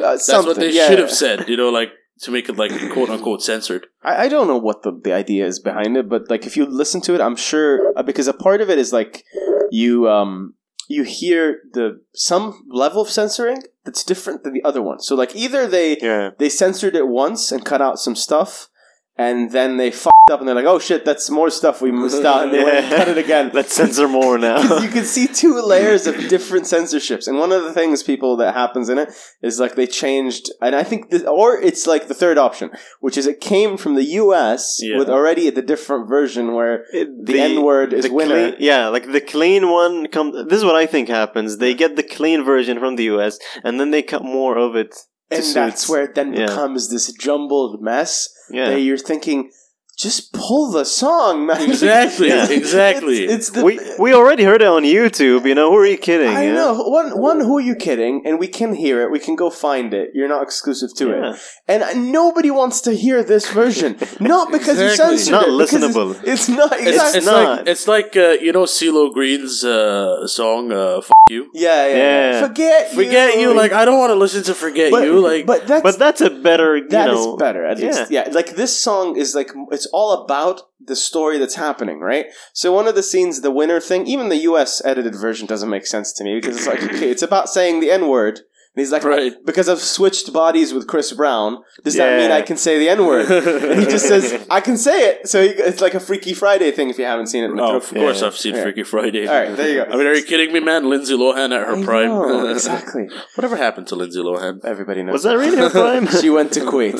Uh, 0.00 0.12
that's 0.16 0.28
what 0.30 0.56
they 0.56 0.70
yeah. 0.72 0.86
should 0.88 0.98
have 0.98 1.10
said. 1.10 1.48
You 1.48 1.56
know, 1.56 1.70
like 1.70 1.90
to 2.22 2.30
make 2.30 2.48
it 2.48 2.56
like 2.56 2.72
quote 2.92 3.10
unquote 3.10 3.42
censored. 3.42 3.86
I, 4.02 4.24
I 4.24 4.28
don't 4.28 4.46
know 4.46 4.56
what 4.56 4.82
the, 4.82 4.92
the 5.02 5.12
idea 5.12 5.44
is 5.46 5.58
behind 5.58 5.96
it, 5.96 6.08
but 6.08 6.30
like 6.30 6.46
if 6.46 6.56
you 6.56 6.64
listen 6.64 7.00
to 7.02 7.14
it, 7.14 7.20
I'm 7.20 7.36
sure 7.36 7.92
uh, 7.96 8.02
because 8.02 8.28
a 8.28 8.32
part 8.32 8.60
of 8.60 8.70
it 8.70 8.78
is 8.78 8.92
like 8.92 9.24
you 9.70 10.08
um 10.08 10.54
you 10.88 11.02
hear 11.02 11.60
the 11.72 12.00
some 12.14 12.64
level 12.70 13.02
of 13.02 13.08
censoring 13.10 13.62
that's 13.84 14.04
different 14.04 14.42
than 14.44 14.52
the 14.52 14.62
other 14.64 14.82
one. 14.82 15.00
So 15.00 15.14
like 15.14 15.34
either 15.34 15.66
they 15.66 15.96
Yeah. 15.98 16.30
they 16.38 16.48
censored 16.48 16.94
it 16.96 17.08
once 17.08 17.52
and 17.52 17.64
cut 17.64 17.80
out 17.82 17.98
some 17.98 18.16
stuff, 18.16 18.68
and 19.16 19.52
then 19.52 19.76
they 19.76 19.90
fucked 19.90 20.10
up 20.30 20.40
and 20.40 20.48
they're 20.48 20.54
like, 20.54 20.64
oh 20.64 20.78
shit, 20.78 21.04
that's 21.04 21.28
more 21.30 21.50
stuff 21.50 21.80
we 21.82 21.92
missed 21.92 22.24
out, 22.24 22.44
and 22.44 22.52
they 22.52 22.64
went 22.64 22.88
cut 22.88 23.08
it 23.08 23.18
again. 23.26 23.50
Let's 23.52 23.74
censor 23.74 24.08
more 24.08 24.38
now. 24.38 24.78
you 24.80 24.88
can 24.88 25.04
see 25.04 25.26
two 25.26 25.60
layers 25.62 26.06
of 26.06 26.16
different 26.28 26.66
censorships, 26.66 27.26
and 27.28 27.38
one 27.38 27.52
of 27.52 27.62
the 27.64 27.72
things 27.72 28.02
people 28.02 28.36
that 28.38 28.54
happens 28.54 28.88
in 28.88 28.98
it 28.98 29.10
is 29.42 29.60
like 29.60 29.74
they 29.76 29.86
changed, 29.86 30.50
and 30.60 30.74
I 30.74 30.82
think, 30.82 31.10
this, 31.10 31.22
or 31.24 31.60
it's 31.60 31.86
like 31.86 32.08
the 32.08 32.14
third 32.14 32.38
option, 32.38 32.70
which 33.00 33.16
is 33.18 33.26
it 33.26 33.40
came 33.40 33.76
from 33.76 33.94
the 33.94 34.04
U.S. 34.22 34.78
Yeah. 34.80 34.98
with 34.98 35.08
already 35.10 35.50
the 35.50 35.62
different 35.62 36.08
version 36.08 36.52
where 36.54 36.84
It- 36.92 37.26
the, 37.26 37.38
N 37.40 37.62
word 37.62 37.92
is 37.92 38.04
the 38.06 38.12
winner. 38.12 38.50
clean- 38.50 38.56
yeah, 38.60 38.88
like 38.88 39.12
the 39.12 39.20
clean 39.20 39.68
one 39.70 40.06
comes. 40.08 40.34
This 40.48 40.58
is 40.58 40.64
what 40.64 40.74
I 40.76 40.86
think 40.86 41.08
happens. 41.08 41.58
They 41.58 41.74
get 41.74 41.96
the 41.96 42.02
clean 42.02 42.44
version 42.44 42.78
from 42.78 42.96
the 42.96 43.04
US, 43.14 43.38
and 43.62 43.78
then 43.78 43.90
they 43.90 44.02
cut 44.02 44.24
more 44.24 44.56
of 44.58 44.74
it. 44.74 44.94
and 45.30 45.42
suit- 45.44 45.54
that's 45.54 45.88
where 45.88 46.02
it 46.04 46.14
then 46.14 46.32
Yeah. 46.32 46.46
becomes 46.46 46.90
this 46.90 47.10
jumbled 47.12 47.82
mess 47.82 48.28
Yeah, 48.50 48.76
you're 48.76 48.98
thinking, 48.98 49.50
just 49.96 50.32
pull 50.32 50.70
the 50.72 50.84
song, 50.84 51.46
man. 51.46 51.62
Exactly, 51.70 52.28
Yeah. 52.28 52.48
exactly. 52.50 53.24
It's, 53.24 53.32
it's 53.34 53.50
the 53.50 53.64
we 53.64 53.78
we 53.98 54.12
already 54.14 54.44
heard 54.44 54.60
it 54.62 54.68
on 54.68 54.82
YouTube. 54.82 55.46
You 55.46 55.54
know, 55.54 55.70
who 55.70 55.76
are 55.78 55.86
you 55.86 55.96
kidding? 55.98 56.28
I 56.28 56.46
yeah? 56.46 56.52
know. 56.54 56.74
One, 56.88 57.18
one, 57.18 57.40
who 57.40 57.58
are 57.58 57.66
you 57.70 57.74
kidding? 57.76 58.22
And 58.26 58.38
we 58.38 58.48
can 58.48 58.74
hear 58.74 59.02
it. 59.02 59.10
We 59.10 59.18
can 59.20 59.36
go 59.36 59.50
find 59.50 59.94
it. 59.94 60.10
You're 60.14 60.28
not 60.28 60.42
exclusive 60.42 60.94
to 60.96 61.04
Yeah. 61.10 61.34
it. 61.34 61.40
And 61.68 62.12
nobody 62.12 62.50
wants 62.50 62.80
to 62.82 62.92
hear 62.92 63.22
this 63.22 63.48
version. 63.50 63.96
not 64.20 64.50
because 64.52 64.78
you 64.80 64.86
Exactly. 64.86 65.18
censored 65.18 65.32
Not 65.32 65.48
it. 65.48 65.58
because 65.70 65.82
listenable. 65.96 66.10
It's, 66.22 66.28
it's 66.34 66.48
not 66.48 66.72
It's, 66.72 66.88
exactly. 66.88 67.18
it's 67.18 67.26
not. 67.26 67.44
like 67.58 67.68
it's 67.72 67.88
like 67.88 68.16
uh, 68.16 68.30
you 68.44 68.52
know 68.52 68.64
CeeLo 68.64 69.12
Green's 69.12 69.64
uh, 69.64 70.26
song 70.26 70.72
uh, 70.72 70.98
"F 70.98 71.10
You." 71.30 71.42
yeah, 71.54 71.86
yeah, 71.86 71.96
Yeah. 71.96 72.30
yeah. 72.40 72.46
Forget 72.46 72.80
you. 72.90 72.96
Forget 73.04 73.28
you. 73.40 73.54
Like 73.54 73.72
I 73.72 73.84
don't 73.86 73.98
want 73.98 74.10
to 74.10 74.18
listen 74.24 74.42
to 74.50 74.54
"Forget 74.54 74.90
but, 74.90 75.04
You." 75.04 75.20
Like 75.20 75.46
but 75.46 75.66
that's 75.66 75.82
But 75.82 75.98
that's 75.98 76.20
a 76.20 76.30
better. 76.30 76.76
You 76.76 76.88
That 76.88 77.10
is 77.10 77.24
know, 77.24 77.36
better, 77.36 77.62
at 77.64 77.78
yeah. 77.78 77.86
least. 77.86 78.10
Yeah, 78.10 78.24
like 78.38 78.50
this 78.56 78.72
song 78.86 79.16
is 79.16 79.34
like 79.34 79.50
it's 79.70 79.83
all 79.86 80.24
about 80.24 80.62
the 80.80 80.96
story 80.96 81.38
that's 81.38 81.54
happening, 81.54 82.00
right? 82.00 82.26
So 82.52 82.72
one 82.72 82.86
of 82.86 82.94
the 82.94 83.02
scenes, 83.02 83.40
the 83.40 83.50
winner 83.50 83.80
thing, 83.80 84.06
even 84.06 84.28
the 84.28 84.36
U.S. 84.36 84.82
edited 84.84 85.14
version 85.14 85.46
doesn't 85.46 85.70
make 85.70 85.86
sense 85.86 86.12
to 86.14 86.24
me 86.24 86.36
because 86.36 86.56
it's 86.56 86.66
like 86.66 86.82
okay, 86.82 87.10
it's 87.10 87.22
about 87.22 87.48
saying 87.48 87.80
the 87.80 87.90
N 87.90 88.08
word. 88.08 88.40
And 88.76 88.82
he's 88.82 88.90
like, 88.90 89.04
Right. 89.04 89.32
because 89.46 89.68
I've 89.68 89.78
switched 89.78 90.32
bodies 90.32 90.74
with 90.74 90.88
Chris 90.88 91.12
Brown, 91.12 91.62
does 91.84 91.94
that 91.94 92.18
mean 92.18 92.32
I 92.32 92.42
can 92.42 92.56
say 92.56 92.76
the 92.78 92.88
N 92.88 93.06
word? 93.06 93.30
and 93.30 93.78
he 93.80 93.86
just 93.86 94.06
says, 94.08 94.44
I 94.50 94.60
can 94.60 94.76
say 94.76 95.10
it. 95.10 95.28
So 95.28 95.42
he, 95.42 95.50
it's 95.50 95.80
like 95.80 95.94
a 95.94 96.00
Freaky 96.00 96.34
Friday 96.34 96.72
thing 96.72 96.88
if 96.90 96.98
you 96.98 97.04
haven't 97.04 97.28
seen 97.28 97.44
it. 97.44 97.52
Oh, 97.56 97.76
of 97.76 97.84
throat. 97.84 98.00
course 98.00 98.22
I've 98.22 98.36
seen 98.36 98.56
Yeah. 98.56 98.62
Freaky 98.64 98.82
Friday. 98.82 99.28
All 99.28 99.34
right, 99.34 99.56
there 99.56 99.68
you 99.68 99.84
go. 99.84 99.92
I 99.92 99.96
mean, 99.96 100.06
are 100.08 100.14
you 100.14 100.24
kidding 100.24 100.52
me, 100.52 100.58
man? 100.58 100.88
Lindsay 100.90 101.14
Lohan 101.14 101.54
at 101.54 101.66
her 101.68 101.76
I 101.76 101.84
prime. 101.84 102.08
know, 102.08 102.48
exactly. 102.50 103.08
Whatever 103.36 103.56
happened 103.56 103.86
to 103.88 103.94
Lindsay 103.94 104.18
Lohan? 104.18 104.64
Everybody 104.64 105.04
knows. 105.04 105.12
Was 105.12 105.22
that 105.22 105.38
really 105.38 105.56
her 105.58 105.70
prime? 105.70 106.08
She 106.24 106.30
went 106.30 106.52
to 106.54 106.60
Kuwait. 106.60 106.98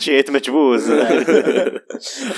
she 0.00 0.14
ate 0.14 0.26
machbouz. 0.28 0.88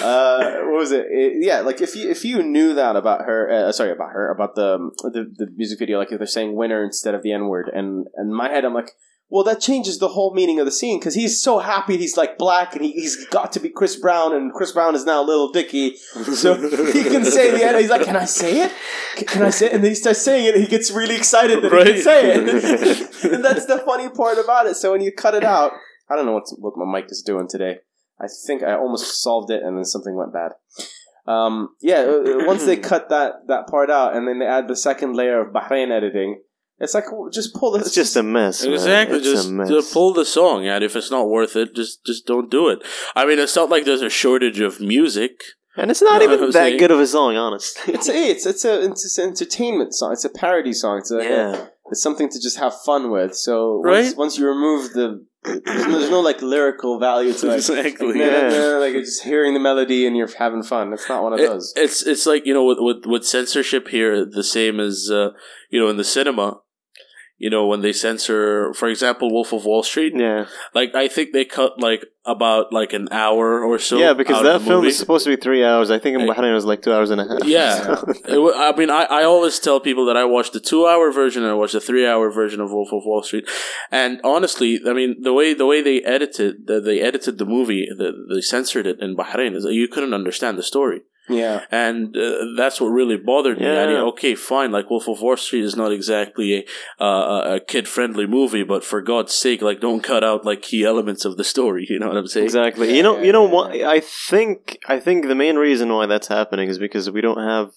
uh, 0.03 0.65
what 0.67 0.79
was 0.79 0.93
it? 0.93 1.07
It- 1.11 1.35
Yeah, 1.45 1.61
like 1.61 1.81
if 1.81 1.95
you 1.97 2.09
if 2.11 2.25
you 2.25 2.43
knew 2.43 2.75
that 2.75 2.97
about 2.97 3.23
her, 3.27 3.51
uh, 3.69 3.73
sorry 3.73 3.91
about 3.93 4.11
her, 4.13 4.31
about 4.31 4.55
the, 4.55 4.79
the 5.03 5.25
the 5.37 5.47
music 5.57 5.79
video, 5.79 5.99
like 5.99 6.13
if 6.13 6.19
they're 6.19 6.27
saying 6.27 6.55
winner 6.55 6.91
instead 6.95 7.15
of 7.15 7.23
the 7.23 7.33
N 7.33 7.49
word, 7.49 7.71
and 7.73 8.07
in 8.17 8.33
my 8.33 8.49
head 8.49 8.65
I'm 8.65 8.75
like, 8.75 8.93
well, 9.31 9.43
that 9.45 9.61
changes 9.61 9.99
the 9.99 10.09
whole 10.09 10.33
meaning 10.35 10.61
of 10.61 10.67
the 10.67 10.71
scene 10.71 11.01
because 11.01 11.15
he's 11.15 11.43
so 11.43 11.59
happy 11.59 11.97
he's 11.97 12.17
like 12.17 12.37
black 12.39 12.77
and 12.77 12.85
he, 12.85 12.93
he's 12.93 13.25
got 13.27 13.51
to 13.53 13.61
be 13.61 13.69
Chris 13.69 13.97
Brown, 13.97 14.33
and 14.35 14.53
Chris 14.53 14.71
Brown 14.73 14.95
is 14.95 15.05
now 15.07 15.23
Little 15.23 15.51
Dicky, 15.51 15.97
so 15.97 16.55
he 16.93 17.03
can 17.05 17.25
say 17.37 17.51
the 17.51 17.65
N. 17.65 17.81
He's 17.81 17.91
like, 17.91 18.05
can 18.05 18.17
I 18.17 18.27
say 18.27 18.61
it? 18.65 18.73
Can, 19.17 19.27
can 19.27 19.43
I 19.43 19.51
say 19.51 19.67
it? 19.67 19.73
And 19.73 19.83
then 19.83 19.91
he 19.91 19.95
starts 19.97 20.21
saying 20.23 20.47
it, 20.47 20.55
and 20.55 20.63
he 20.63 20.71
gets 20.71 20.91
really 20.91 21.17
excited 21.17 21.63
that 21.63 21.71
he 21.73 21.77
Right. 21.77 21.87
can 21.95 22.03
say 22.03 22.35
it, 22.35 23.25
and 23.33 23.45
that's 23.45 23.67
the 23.67 23.79
funny 23.79 24.09
part 24.11 24.39
about 24.39 24.67
it. 24.67 24.77
So 24.77 24.93
when 24.93 25.01
you 25.01 25.11
cut 25.11 25.35
it 25.35 25.43
out, 25.45 25.73
I 26.09 26.17
don't 26.17 26.27
know 26.27 26.33
what's, 26.33 26.55
what 26.59 26.75
my 26.77 27.01
mic 27.01 27.11
is 27.11 27.23
doing 27.23 27.49
today. 27.49 27.79
I 28.21 28.27
think 28.47 28.63
I 28.63 28.75
almost 28.77 29.21
solved 29.21 29.51
it, 29.51 29.63
and 29.65 29.77
then 29.77 29.85
something 29.85 30.15
went 30.15 30.33
bad. 30.33 30.53
Um, 31.27 31.71
yeah, 31.81 32.01
uh, 32.03 32.45
once 32.47 32.65
they 32.67 32.77
cut 32.91 33.09
that 33.09 33.47
that 33.49 33.67
part 33.67 33.91
out, 33.91 34.15
and 34.15 34.29
then 34.29 34.39
they 34.39 34.47
add 34.47 34.69
the 34.69 34.77
second 34.77 35.17
layer 35.17 35.41
of 35.41 35.53
Bahrain 35.53 35.91
editing, 35.91 36.43
It's 36.81 36.95
like 36.95 37.05
w- 37.05 37.31
just 37.31 37.55
pull 37.55 37.73
this. 37.73 37.87
It's 37.87 37.95
just 37.95 38.17
a 38.17 38.23
mess. 38.23 38.65
Exactly. 38.65 39.19
It's 39.19 39.27
Just 39.27 39.49
a 39.49 39.53
mess. 39.53 39.71
uh, 39.71 39.83
pull 39.93 40.13
the 40.13 40.25
song, 40.25 40.67
and 40.67 40.83
if 40.83 40.97
it's 40.97 41.11
not 41.11 41.29
worth 41.29 41.55
it, 41.57 41.75
just 41.75 42.05
just 42.05 42.27
don't 42.27 42.51
do 42.51 42.69
it. 42.69 42.81
I 43.15 43.25
mean, 43.27 43.39
it's 43.39 43.55
not 43.57 43.71
like 43.71 43.85
there's 43.85 44.03
a 44.03 44.11
shortage 44.11 44.61
of 44.61 44.81
music. 44.81 45.41
and 45.77 45.91
it's 45.91 46.03
not 46.03 46.21
You 46.21 46.29
know 46.29 46.35
even 46.35 46.47
that 46.47 46.53
saying? 46.53 46.79
good 46.79 46.91
of 46.91 47.01
a 47.01 47.07
song, 47.07 47.37
honestly. 47.37 47.95
It's 47.95 48.09
a, 48.09 48.13
it's 48.31 48.47
it's 48.47 48.65
a 48.65 48.85
it's 48.91 49.19
an 49.19 49.29
entertainment 49.31 49.95
song. 49.95 50.13
It's 50.13 50.25
a 50.25 50.31
parody 50.31 50.73
song. 50.73 50.99
It's 50.99 51.11
a, 51.13 51.23
yeah. 51.23 51.67
it's 51.91 52.03
something 52.03 52.29
to 52.29 52.41
just 52.41 52.59
have 52.59 52.75
fun 52.83 53.11
with. 53.11 53.35
So 53.37 53.81
once, 53.85 54.09
Right? 54.09 54.17
once 54.17 54.39
you 54.39 54.47
remove 54.49 54.93
the 54.95 55.25
there's 55.45 55.87
no, 55.87 55.99
there's 55.99 56.11
no 56.11 56.21
like 56.21 56.41
lyrical 56.41 56.99
value 56.99 57.33
to 57.35 57.47
like, 57.47 57.57
Exactly. 57.59 58.07
like, 58.09 58.17
nah, 58.17 58.25
Yeah. 58.25 58.49
nah, 58.49 58.79
like 58.79 58.95
just 58.95 59.23
hearing 59.25 59.53
the 59.53 59.61
melody 59.61 60.07
and 60.07 60.17
you're 60.17 60.31
having 60.39 60.63
fun. 60.63 60.93
It's 60.95 61.07
not 61.09 61.23
one 61.23 61.35
of 61.35 61.39
It- 61.41 61.49
those. 61.51 61.73
it's 61.77 62.03
it's 62.03 62.25
like 62.27 62.47
you 62.47 62.55
know 62.55 62.65
with, 62.65 62.79
with 62.81 63.05
with 63.07 63.25
censorship 63.27 63.89
here, 63.89 64.25
the 64.25 64.43
same 64.43 64.81
as 64.81 65.11
uh, 65.13 65.31
you 65.71 65.79
know 65.81 65.89
in 65.89 65.97
the 65.99 66.05
cinema. 66.05 66.61
You 67.37 67.51
know 67.51 67.67
when 67.67 67.81
they 67.81 67.93
censor, 67.93 68.73
for 68.75 68.89
example, 68.89 69.31
Wolf 69.31 69.53
of 69.53 69.65
Wall 69.65 69.83
Street. 69.83 70.13
Yeah. 70.17 70.47
Like 70.73 70.95
I 70.95 71.09
think 71.09 71.33
they 71.33 71.45
cut 71.45 71.81
like 71.81 72.05
about 72.25 72.73
like 72.73 72.93
an 72.93 73.09
hour 73.11 73.63
or 73.63 73.79
so. 73.79 73.99
yeah, 73.99 74.13
because 74.13 74.43
that 74.45 74.63
film 74.63 74.77
movie. 74.77 74.89
is 74.89 74.99
supposed 74.99 75.25
to 75.25 75.31
be 75.31 75.41
three 75.41 75.65
hours. 75.65 75.91
I 75.91 75.99
think 75.99 76.19
in. 76.19 76.29
Bahrain 76.29 76.53
it 76.53 76.55
was 76.55 76.65
like 76.65 76.83
two 76.83 76.93
hours 76.93 77.11
and 77.11 77.21
a 77.21 77.25
half. 77.29 77.45
Yeah. 77.45 77.97
Wa- 78.29 78.53
I 78.55 78.75
mean, 78.77 78.89
I, 78.89 79.03
I 79.05 79.25
always 79.25 79.59
tell 79.59 79.81
people 79.81 80.07
that 80.07 80.17
I 80.17 80.25
watched 80.25 80.53
the 80.53 80.61
two 80.61 80.87
hour 80.87 81.11
version 81.11 81.43
and 81.43 81.51
I 81.51 81.55
watched 81.55 81.73
the 81.75 81.81
three 81.81 82.07
hour 82.07 82.31
version 82.31 82.61
of 82.61 82.71
Wolf 82.71 82.93
of 82.93 83.03
Wall 83.05 83.23
Street, 83.23 83.45
and 83.91 84.21
honestly, 84.23 84.81
I 84.87 84.93
mean 84.93 85.17
the 85.21 85.33
way 85.33 85.55
the 85.55 85.67
way 85.67 85.83
they 85.83 86.03
edited 86.03 86.67
the, 86.67 86.81
they 86.81 87.01
edited 87.01 87.39
the 87.39 87.45
movie, 87.45 87.89
the, 87.99 88.13
they 88.33 88.41
censored 88.41 88.87
it 88.87 89.01
in 89.01 89.17
Bahrain 89.17 89.57
is 89.57 89.65
that 89.65 89.75
you 89.75 89.89
couldn't 89.89 90.15
understand 90.15 90.57
the 90.57 90.63
story, 90.63 91.01
yeah. 91.29 91.65
and 91.71 92.17
uh, 92.17 92.37
that's 92.57 92.81
what 92.81 92.89
really 92.89 93.17
bothered 93.17 93.59
me. 93.61 93.67
I 93.67 93.87
mean, 93.87 93.97
okay, 93.97 94.35
fine, 94.35 94.73
like 94.73 94.91
Wolf 94.91 95.09
of 95.09 95.21
Wall 95.21 95.37
Street 95.37 95.65
is 95.65 95.77
not 95.77 95.93
exactly 95.93 96.67
a 97.01 97.03
uh, 97.05 97.57
a 97.57 97.61
kid 97.61 97.89
friendly 97.89 98.27
movie, 98.27 98.63
but 98.65 98.85
for 98.85 99.01
God's 99.01 99.35
sake, 99.35 99.63
like 99.63 99.81
don't 99.81 100.03
cut 100.03 100.23
out 100.25 100.45
like 100.45 100.63
key 100.63 100.85
elements 100.85 101.25
of 101.25 101.37
the 101.37 101.45
story. 101.45 101.87
You 101.95 101.99
know 102.01 102.09
what 102.09 102.17
I'm 102.17 102.27
saying? 102.27 102.45
Exactly. 102.47 102.89
Yeah, 102.89 102.95
you 102.97 103.03
know, 103.03 103.17
yeah, 103.19 103.25
you 103.25 103.33
know 103.33 103.47
yeah, 103.47 103.53
what? 103.55 103.71
I 103.97 104.01
think 104.01 104.79
I 104.87 104.99
think 104.99 105.27
the 105.27 105.35
main 105.35 105.57
reason 105.57 105.93
why 105.93 106.07
that's 106.07 106.29
happening 106.29 106.69
is 106.69 106.79
because 106.79 107.11
we 107.11 107.21
don't 107.21 107.39
have 107.55 107.71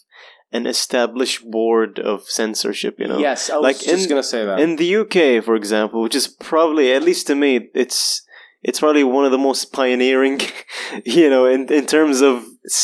an 0.53 0.65
established 0.65 1.43
board 1.51 1.99
of 1.99 2.23
censorship. 2.23 2.95
You 2.99 3.07
know, 3.07 3.19
Yes, 3.19 3.49
I 3.49 3.57
was 3.57 3.63
Like 3.63 3.79
just 3.79 4.03
in- 4.05 4.09
gonna 4.09 4.23
say 4.23 4.45
that. 4.45 4.59
in 4.59 4.77
the 4.77 4.95
UK, 5.01 5.43
for 5.43 5.55
example, 5.55 6.01
which 6.01 6.15
is 6.15 6.27
probably 6.27 6.91
at 6.93 7.03
least 7.03 7.27
to 7.27 7.35
me, 7.35 7.69
it's 7.75 8.23
it's 8.67 8.79
probably 8.83 9.03
one 9.17 9.25
of 9.25 9.31
the 9.31 9.37
most 9.49 9.63
pioneering, 9.79 10.37
you 11.17 11.29
know, 11.33 11.45
in 11.55 11.61
in 11.79 11.85
terms 11.95 12.17
of 12.29 12.33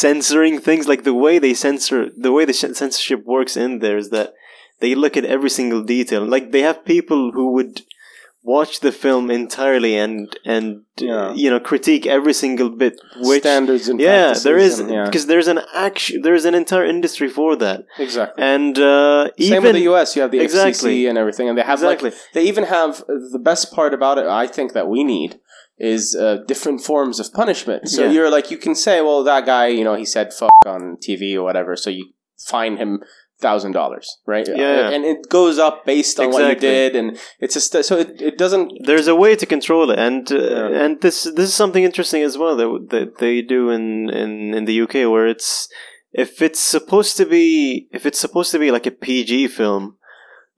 censoring 0.04 0.56
things. 0.68 0.88
Like 0.92 1.04
the 1.04 1.14
way 1.26 1.36
they 1.40 1.54
censor, 1.54 2.02
the 2.26 2.32
way 2.32 2.44
the 2.46 2.54
censorship 2.54 3.22
works 3.36 3.56
in 3.66 3.80
there 3.84 3.98
is 4.04 4.10
that 4.18 4.30
they 4.82 4.96
look 4.96 5.16
at 5.18 5.26
every 5.36 5.50
single 5.60 5.84
detail. 5.96 6.24
Like 6.36 6.46
they 6.52 6.62
have 6.70 6.86
people 6.94 7.32
who 7.36 7.46
would 7.56 7.82
watch 8.46 8.82
the 8.82 8.92
film 8.92 9.26
entirely 9.32 9.94
and 10.06 10.18
and 10.54 10.66
Yeah. 10.98 11.34
you 11.42 11.50
know 11.52 11.60
critique 11.70 12.06
every 12.18 12.34
single 12.44 12.70
bit. 12.82 12.94
Which 13.30 13.42
standards 13.44 13.86
and 13.90 14.00
yeah, 14.00 14.34
there 14.48 14.58
is 14.68 14.80
and- 14.80 14.92
yeah, 14.92 15.06
because 15.06 15.28
there's 15.32 15.48
an 15.56 15.62
action, 15.88 16.22
there's 16.26 16.46
an 16.46 16.56
entire 16.64 16.86
industry 16.96 17.30
for 17.30 17.56
that, 17.64 17.80
exactly. 18.08 18.44
and 18.54 18.74
uh, 18.78 19.24
Same 19.40 19.48
even 19.48 19.64
with 19.64 19.76
the 19.82 19.88
US, 19.94 20.08
you 20.16 20.22
have 20.24 20.32
the 20.32 20.40
Exactly. 20.48 20.96
FCC 21.04 21.10
and 21.10 21.18
everything, 21.18 21.48
and 21.50 21.56
they 21.58 21.64
have 21.74 21.80
exactly. 21.80 22.10
like 22.10 22.20
they 22.36 22.44
even 22.52 22.66
have 22.78 22.92
the 23.36 23.40
best 23.50 23.66
part 23.78 23.94
about 23.94 24.18
it. 24.22 24.28
I 24.44 24.46
think 24.56 24.70
that 24.78 24.88
we 24.94 25.02
need 25.16 25.32
is 25.78 26.16
uh, 26.16 26.38
different 26.48 26.82
forms 26.82 27.20
of 27.20 27.32
punishment. 27.34 27.90
So 27.90 28.04
Yeah. 28.04 28.12
you're 28.12 28.30
like 28.32 28.52
you 28.52 28.58
can 28.58 28.76
say, 28.76 29.02
well, 29.02 29.24
that 29.24 29.46
guy, 29.46 29.68
you 29.68 29.84
know, 29.84 29.96
he 29.96 30.06
said 30.06 30.34
fuck 30.34 30.52
on 30.66 30.98
TV 30.98 31.36
or 31.36 31.44
whatever, 31.44 31.76
so 31.76 31.90
you 31.90 32.14
fine 32.38 32.78
him 32.78 33.02
thousand 33.42 33.74
dollars, 33.74 34.20
right? 34.26 34.48
Yeah. 34.48 34.90
and 34.92 35.04
it 35.04 35.28
goes 35.30 35.58
up 35.60 35.86
based 35.86 36.20
on 36.20 36.32
what 36.32 36.48
you 36.48 36.56
did, 36.56 36.96
and 36.96 37.20
it's 37.40 37.56
just 37.56 37.72
so 37.84 37.98
it, 37.98 38.22
it 38.22 38.38
doesn't. 38.38 38.72
there's 38.86 39.08
a 39.08 39.16
way 39.16 39.36
to 39.36 39.46
control 39.46 39.92
it, 39.92 40.00
and 40.00 40.32
uh, 40.32 40.36
Yeah. 40.38 40.84
and 40.86 41.02
this 41.02 41.24
this 41.24 41.50
is 41.50 41.54
something 41.54 41.84
interesting 41.84 42.22
as 42.24 42.38
well 42.38 42.56
that 42.56 42.88
that 42.92 43.18
they 43.18 43.42
do 43.42 43.70
in 43.70 44.10
in 44.10 44.54
in 44.54 44.66
the 44.66 44.80
UK 44.82 44.94
where 45.12 45.28
it's 45.28 45.68
if 46.14 46.42
it's 46.42 46.60
supposed 46.60 47.18
to 47.18 47.26
be 47.26 47.88
if 47.92 48.06
it's 48.06 48.20
supposed 48.20 48.52
to 48.52 48.60
be 48.60 48.72
like 48.72 48.86
a 48.86 48.92
PG 48.92 49.48
film. 49.50 49.98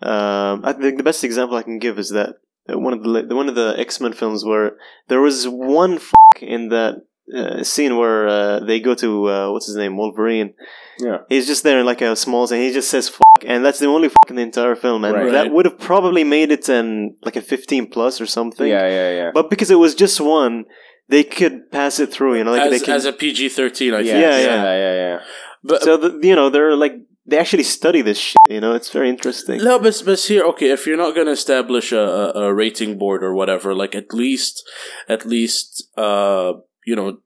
Um, 0.02 0.62
I 0.64 0.74
think 0.74 0.98
the 0.98 1.04
best 1.04 1.24
example 1.24 1.58
I 1.58 1.64
can 1.64 1.80
give 1.80 1.98
is 1.98 2.10
that 2.10 2.36
one 2.68 2.94
of 2.94 3.04
the 3.04 3.36
one 3.36 3.50
of 3.50 3.56
the 3.56 3.76
X 3.78 4.00
Men 4.00 4.14
films 4.14 4.44
where 4.46 4.78
there 5.08 5.22
was 5.22 5.48
one 5.48 5.96
f- 5.96 6.14
in 6.42 6.70
that 6.70 7.04
uh, 7.36 7.64
scene 7.64 7.98
where 7.98 8.28
uh, 8.28 8.60
they 8.60 8.80
go 8.80 8.94
to 8.96 9.30
uh, 9.30 9.52
what's 9.52 9.68
his 9.68 9.76
name 9.76 9.98
Wolverine. 9.98 10.54
Yeah. 11.00 11.20
He's 11.30 11.48
just 11.48 11.64
there 11.64 11.80
in 11.80 11.86
like 11.86 12.02
a 12.02 12.16
small 12.16 12.48
scene. 12.48 12.62
He 12.62 12.72
just 12.74 12.90
says 12.90 13.10
"fuck," 13.10 13.44
and 13.46 13.64
that's 13.66 13.80
the 13.80 13.88
only 13.88 14.10
fuck 14.10 14.30
in 14.30 14.36
the 14.36 14.42
entire 14.44 14.76
film, 14.76 15.04
and 15.04 15.14
Right. 15.16 15.32
that 15.32 15.52
would 15.52 15.66
have 15.66 15.80
probably 15.80 16.24
made 16.24 16.52
it 16.52 16.70
an 16.70 17.16
like 17.24 17.36
a 17.36 17.42
fifteen 17.42 17.88
plus 17.88 18.22
or 18.22 18.26
something. 18.26 18.68
Yeah, 18.68 18.88
yeah, 18.88 19.12
yeah. 19.16 19.32
But 19.34 19.50
because 19.50 19.70
it 19.72 19.76
was 19.76 19.94
just 19.96 20.22
one, 20.22 20.66
they 21.10 21.24
could 21.24 21.72
pass 21.72 22.00
it 22.00 22.12
through. 22.12 22.38
You 22.38 22.44
know, 22.46 22.52
like 22.52 22.70
they 22.70 22.78
as, 22.78 22.84
can. 22.84 22.94
as 22.96 23.06
a 23.06 23.14
PG 23.14 23.50
thirteen, 23.50 23.94
I 23.94 24.00
yeah, 24.00 24.12
think. 24.14 24.22
yeah, 24.24 24.38
yeah, 24.38 24.46
yeah, 24.46 24.64
yeah. 24.64 24.78
yeah, 24.78 24.94
yeah. 25.14 25.20
But 25.64 25.82
so 25.84 25.98
the, 25.98 26.28
you 26.28 26.36
know 26.36 26.50
they're 26.50 26.76
like 26.76 26.96
they 27.26 27.38
actually 27.38 27.64
study 27.64 28.02
this 28.02 28.18
shit. 28.18 28.38
You 28.50 28.62
know, 28.62 28.74
it's 28.74 28.90
very 28.90 29.10
interesting. 29.10 29.64
No, 29.64 29.80
but, 29.80 30.02
but 30.06 30.20
here, 30.20 30.44
okay, 30.46 30.70
if 30.70 30.86
you're 30.86 30.98
not 30.98 31.16
to 31.28 31.34
establish 31.34 31.92
a, 31.92 32.32
a 32.36 32.54
rating 32.54 32.98
board 32.98 33.24
or 33.24 33.34
whatever, 33.34 33.74
like 33.74 33.96
at 33.96 34.14
least, 34.14 34.64
at 35.10 35.26
least, 35.26 35.90
uh, 35.98 36.54
you 36.86 36.96
know, 36.96 37.18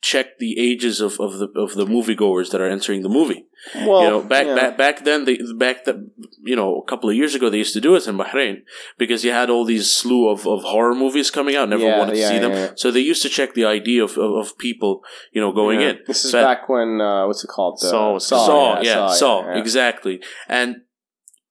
check 0.00 0.38
the 0.38 0.58
ages 0.58 1.00
of, 1.00 1.18
of 1.20 1.38
the 1.38 1.48
of 1.56 1.74
the 1.74 1.84
moviegoers 1.86 2.50
that 2.50 2.60
are 2.60 2.68
entering 2.68 3.02
the 3.02 3.08
movie. 3.08 3.46
Well, 3.74 4.02
you 4.02 4.08
know, 4.10 4.22
back 4.22 4.46
yeah. 4.46 4.54
back 4.54 4.78
back 4.78 5.04
then, 5.04 5.24
they 5.24 5.38
back 5.56 5.84
the 5.84 6.08
you 6.44 6.54
know 6.54 6.78
a 6.78 6.84
couple 6.84 7.10
of 7.10 7.16
years 7.16 7.34
ago 7.34 7.50
they 7.50 7.58
used 7.58 7.74
to 7.74 7.80
do 7.80 7.96
it 7.96 8.06
in 8.06 8.16
Bahrain 8.16 8.62
because 8.98 9.24
you 9.24 9.32
had 9.32 9.50
all 9.50 9.64
these 9.64 9.90
slew 9.90 10.28
of, 10.28 10.46
of 10.46 10.62
horror 10.62 10.94
movies 10.94 11.30
coming 11.30 11.56
out. 11.56 11.68
Never 11.68 11.82
Yeah, 11.82 11.98
wanted 11.98 12.12
to 12.12 12.18
yeah, 12.20 12.28
see 12.28 12.38
them, 12.38 12.76
so 12.76 12.90
they 12.90 13.00
used 13.00 13.22
to 13.22 13.28
check 13.28 13.54
the 13.54 13.64
ID 13.64 13.98
of 13.98 14.16
of, 14.16 14.32
of 14.46 14.58
people 14.58 15.02
you 15.32 15.40
know 15.40 15.52
going 15.52 15.80
in. 15.80 15.98
This 16.06 16.24
is 16.24 16.30
So- 16.30 16.42
back 16.42 16.68
when 16.68 17.00
uh, 17.00 17.26
what's 17.26 17.42
it 17.42 17.48
called? 17.48 17.78
The- 17.80 17.88
Saw. 17.88 18.18
Saw, 18.18 18.80
yeah, 18.80 19.08
Saw, 19.08 19.42
yeah, 19.42 19.54
yeah. 19.54 19.58
exactly. 19.60 20.20
And 20.48 20.76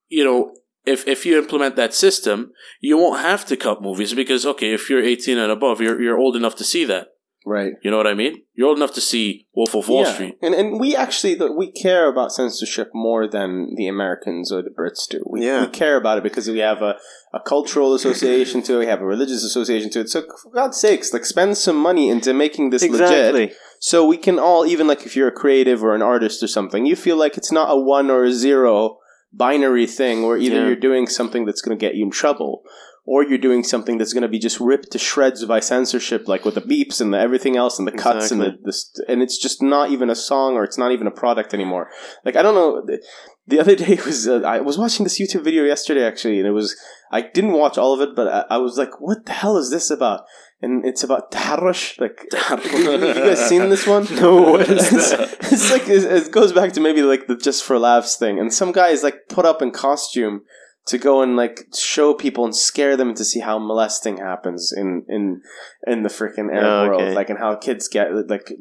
you 0.08 0.24
know, 0.24 0.54
if 0.86 1.06
if 1.06 1.26
you 1.26 1.38
implement 1.38 1.76
that 1.76 1.94
system, 1.94 2.54
you 2.80 2.98
won't 2.98 3.22
have 3.22 3.46
to 3.48 3.58
cut 3.58 3.82
movies 3.82 4.14
because 4.14 4.46
okay, 4.46 4.74
if 4.74 4.90
you're 4.90 5.04
18 5.04 5.38
and 5.38 5.52
above, 5.52 5.82
you're 5.82 6.02
you're 6.02 6.18
old 6.18 6.38
enough 6.38 6.56
to 6.56 6.64
see 6.64 6.86
that. 6.86 7.08
Right. 7.50 7.76
You 7.82 7.92
know 7.92 7.96
what 7.96 8.08
I 8.08 8.14
mean? 8.14 8.42
You're 8.56 8.68
old 8.68 8.78
enough 8.78 8.94
to 8.96 9.00
see 9.02 9.48
Wolf 9.56 9.74
of 9.74 9.88
Wall 9.88 10.04
yeah. 10.04 10.14
Street. 10.14 10.38
And 10.42 10.54
and 10.54 10.82
we 10.82 10.98
actually 10.98 11.36
we 11.56 11.72
care 11.72 12.10
about 12.10 12.34
censorship 12.34 12.90
more 12.94 13.26
than 13.26 13.74
the 13.76 13.88
Americans 13.88 14.52
or 14.52 14.62
the 14.62 14.70
Brits 14.70 15.08
do. 15.08 15.24
We, 15.26 15.46
Yeah. 15.46 15.62
we 15.62 15.68
care 15.68 15.96
about 15.96 16.18
it 16.18 16.26
because 16.26 16.50
we 16.50 16.60
have 16.60 16.82
a, 16.82 16.98
a 17.34 17.40
cultural 17.40 17.94
association 17.94 18.62
to 18.64 18.76
it, 18.76 18.80
we 18.80 18.86
have 18.88 19.00
a 19.00 19.06
religious 19.06 19.46
association 19.46 19.90
to 19.92 20.02
it. 20.02 20.10
So 20.10 20.24
for 20.44 20.52
God's 20.52 20.78
sakes, 20.78 21.14
like 21.14 21.26
spend 21.26 21.56
some 21.58 21.78
money 21.78 22.10
into 22.10 22.34
making 22.34 22.72
this 22.72 22.84
legit. 22.84 23.56
So 23.80 24.06
we 24.06 24.18
can 24.18 24.38
all, 24.40 24.66
even 24.66 24.86
like 24.86 25.06
if 25.06 25.16
you're 25.16 25.30
a 25.30 25.40
creative 25.44 25.82
or 25.82 25.96
an 25.96 26.02
artist 26.02 26.44
or 26.44 26.48
something, 26.48 26.86
you 26.86 26.98
feel 26.98 27.16
like 27.16 27.38
it's 27.38 27.52
not 27.60 27.72
a 27.72 27.80
one 27.80 28.10
or 28.12 28.26
a 28.26 28.34
zero 28.34 28.98
binary 29.32 29.88
thing 29.88 30.24
where 30.26 30.36
either 30.38 30.56
Yeah. 30.60 30.66
you're 30.68 30.76
doing 30.90 31.08
something 31.08 31.46
that's 31.46 31.62
going 31.62 31.78
to 31.78 31.86
get 31.86 31.96
you 31.96 32.04
in 32.04 32.12
trouble 32.12 32.64
or 33.10 33.24
you're 33.24 33.38
doing 33.38 33.64
something 33.64 33.98
that's 33.98 34.12
going 34.12 34.22
to 34.22 34.28
be 34.28 34.38
just 34.38 34.60
ripped 34.60 34.92
to 34.92 35.00
shreds 35.00 35.44
by 35.46 35.62
censorship, 35.62 36.28
like 36.28 36.44
with 36.44 36.56
the 36.56 36.62
beeps 36.62 37.00
and 37.00 37.14
the 37.14 37.18
everything 37.18 37.56
else 37.56 37.80
and 37.80 37.88
the 37.88 37.92
cuts 37.94 38.32
and 38.32 38.42
the, 38.42 38.48
Exactly. 38.48 38.64
the 38.66 38.74
st- 38.74 39.10
and 39.10 39.22
it's 39.24 39.38
just 39.38 39.62
not 39.64 39.90
even 39.92 40.10
a 40.10 40.16
song 40.16 40.56
or 40.56 40.64
it's 40.66 40.78
not 40.78 40.92
even 40.92 41.08
a 41.08 41.12
product 41.12 41.54
anymore. 41.54 41.90
Like 42.26 42.36
I 42.36 42.42
don't 42.42 42.54
know. 42.54 42.84
The, 42.86 43.02
the 43.48 43.60
other 43.62 43.76
day 43.86 43.98
was 44.06 44.28
uh, 44.28 44.42
I 44.42 44.60
was 44.60 44.78
watching 44.78 45.06
this 45.06 45.20
YouTube 45.20 45.44
video 45.46 45.64
yesterday 45.64 46.06
actually, 46.06 46.38
and 46.40 46.48
it 46.48 46.52
was 46.52 46.76
I 47.12 47.22
didn't 47.22 47.54
watch 47.54 47.78
all 47.78 47.94
of 47.94 48.02
it, 48.02 48.14
but 48.14 48.28
I, 48.28 48.56
I 48.56 48.58
was 48.58 48.78
like, 48.78 49.00
"What 49.00 49.26
the 49.26 49.32
hell 49.32 49.58
is 49.58 49.72
this 49.72 49.90
about?" 49.90 50.26
And 50.62 50.84
it's 50.86 51.04
about 51.04 51.32
taharush. 51.32 52.00
Like, 52.02 52.26
have 52.36 52.66
you 52.66 53.14
guys 53.14 53.48
seen 53.48 53.70
this 53.70 53.88
one? 53.88 54.06
No, 54.20 54.42
what 54.42 54.62
is 54.62 54.92
it's, 54.92 55.12
it's 55.54 55.72
like 55.72 55.88
it 55.88 56.04
it 56.04 56.32
goes 56.32 56.52
back 56.52 56.74
to 56.74 56.82
maybe 56.82 57.04
like 57.04 57.28
the 57.28 57.38
just 57.38 57.64
for 57.64 57.80
laughs 57.80 58.18
thing, 58.18 58.38
and 58.38 58.54
some 58.54 58.74
guy 58.74 58.90
is 58.90 59.02
like 59.02 59.30
put 59.30 59.46
up 59.46 59.62
in 59.62 59.72
costume 59.72 60.42
to 60.88 60.98
go 60.98 61.22
and 61.22 61.36
like 61.36 61.68
show 61.76 62.14
people 62.14 62.46
and 62.46 62.56
scare 62.56 62.96
them 62.96 63.14
to 63.14 63.26
see 63.26 63.40
how 63.40 63.60
molesting 63.60 64.18
happens 64.18 64.74
in 64.76 65.04
in 65.10 65.42
in 65.86 66.04
the 66.04 66.10
freaking 66.10 66.52
air 66.54 66.66
Oh, 66.66 66.88
world, 66.88 67.14
like 67.14 67.30
and 67.30 67.40
how 67.40 67.56
kids 67.56 67.88
get 67.88 68.08
like 68.30 68.52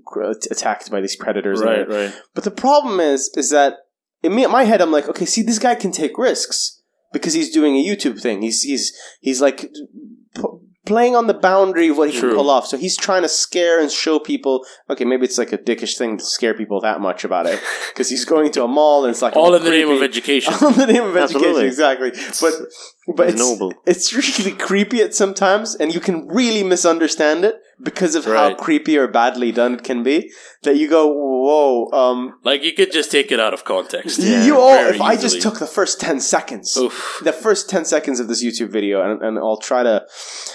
attacked 0.50 0.90
by 0.90 1.00
these 1.00 1.16
predators. 1.16 1.62
Right, 1.62 1.88
right. 1.88 2.12
but 2.34 2.44
the 2.44 2.50
problem 2.50 3.00
is, 3.00 3.30
is 3.36 3.50
that 3.50 3.74
in 4.22 4.34
me, 4.34 4.44
in 4.44 4.50
my 4.50 4.64
head, 4.64 4.80
I'm 4.80 4.90
like, 4.92 5.08
okay, 5.08 5.24
see, 5.24 5.42
this 5.42 5.58
guy 5.58 5.74
can 5.76 5.92
take 5.92 6.18
risks 6.18 6.82
because 7.12 7.32
he's 7.32 7.52
doing 7.52 7.76
a 7.76 7.84
YouTube 7.84 8.20
thing. 8.20 8.42
He's 8.42 8.62
he's 8.62 8.92
he's 9.20 9.40
like 9.40 9.70
playing 10.86 11.14
on 11.14 11.26
the 11.26 11.34
boundary 11.34 11.88
of 11.88 11.98
what 11.98 12.10
he 12.10 12.18
True. 12.18 12.30
can 12.30 12.38
pull 12.38 12.48
off. 12.50 12.66
So 12.66 12.76
he's 12.78 12.96
trying 12.96 13.22
to 13.22 13.28
scare 13.28 13.80
and 13.80 13.90
show 13.90 14.18
people. 14.18 14.64
Okay, 14.88 15.04
maybe 15.04 15.24
it's 15.24 15.36
like 15.36 15.52
a 15.52 15.58
dickish 15.58 15.96
thing 15.98 16.16
to 16.16 16.24
scare 16.24 16.54
people 16.54 16.80
that 16.80 17.00
much 17.00 17.24
about 17.24 17.46
it 17.46 17.60
because 17.88 18.08
he's 18.08 18.24
going 18.24 18.50
to 18.52 18.64
a 18.64 18.68
mall 18.68 19.04
and 19.04 19.10
it's 19.10 19.20
like 19.22 19.36
All 19.36 19.54
in 19.54 19.62
the 19.64 19.70
name 19.70 19.90
of 19.90 20.02
education. 20.02 20.54
All 20.62 20.68
in 20.68 20.78
the 20.78 20.86
name 20.86 21.02
of 21.04 21.16
Absolutely. 21.16 21.66
education, 21.66 21.66
exactly. 21.66 22.10
But 22.40 22.52
but 23.16 23.28
It's 23.28 23.34
it's 23.34 23.42
noble. 23.42 23.74
it's 23.86 24.12
really 24.38 24.52
creepy 24.56 25.02
at 25.02 25.14
sometimes, 25.14 25.74
and 25.74 25.92
you 25.92 26.00
can 26.00 26.26
really 26.28 26.62
misunderstand 26.62 27.44
it 27.44 27.56
because 27.82 28.14
of 28.14 28.24
how 28.24 28.54
creepy 28.54 28.96
or 28.96 29.06
badly 29.06 29.52
done 29.52 29.74
it 29.74 29.84
can 29.84 30.02
be. 30.02 30.30
that 30.62 30.76
you 30.76 30.88
go, 30.88 31.06
whoa. 31.06 31.90
Um, 31.92 32.38
Like 32.42 32.64
you 32.64 32.72
could 32.72 32.90
just 32.90 33.10
take 33.12 33.30
it 33.30 33.38
out 33.38 33.54
of 33.54 33.64
context. 33.64 34.18
you- 34.18 34.40
you 34.46 34.58
all. 34.58 34.74
very 34.74 34.96
If 34.96 35.00
I 35.00 35.16
just 35.16 35.40
took 35.42 35.58
the 35.58 35.66
first 35.66 36.00
ten 36.00 36.18
seconds, 36.20 36.76
Oof. 36.76 37.20
the 37.22 37.32
first 37.32 37.68
10 37.70 37.84
seconds 37.84 38.18
of 38.18 38.26
this 38.28 38.42
YouTube 38.42 38.70
video, 38.70 39.02
and, 39.02 39.22
and 39.22 39.38
I'll 39.38 39.58
try 39.58 39.82
to, 39.82 40.04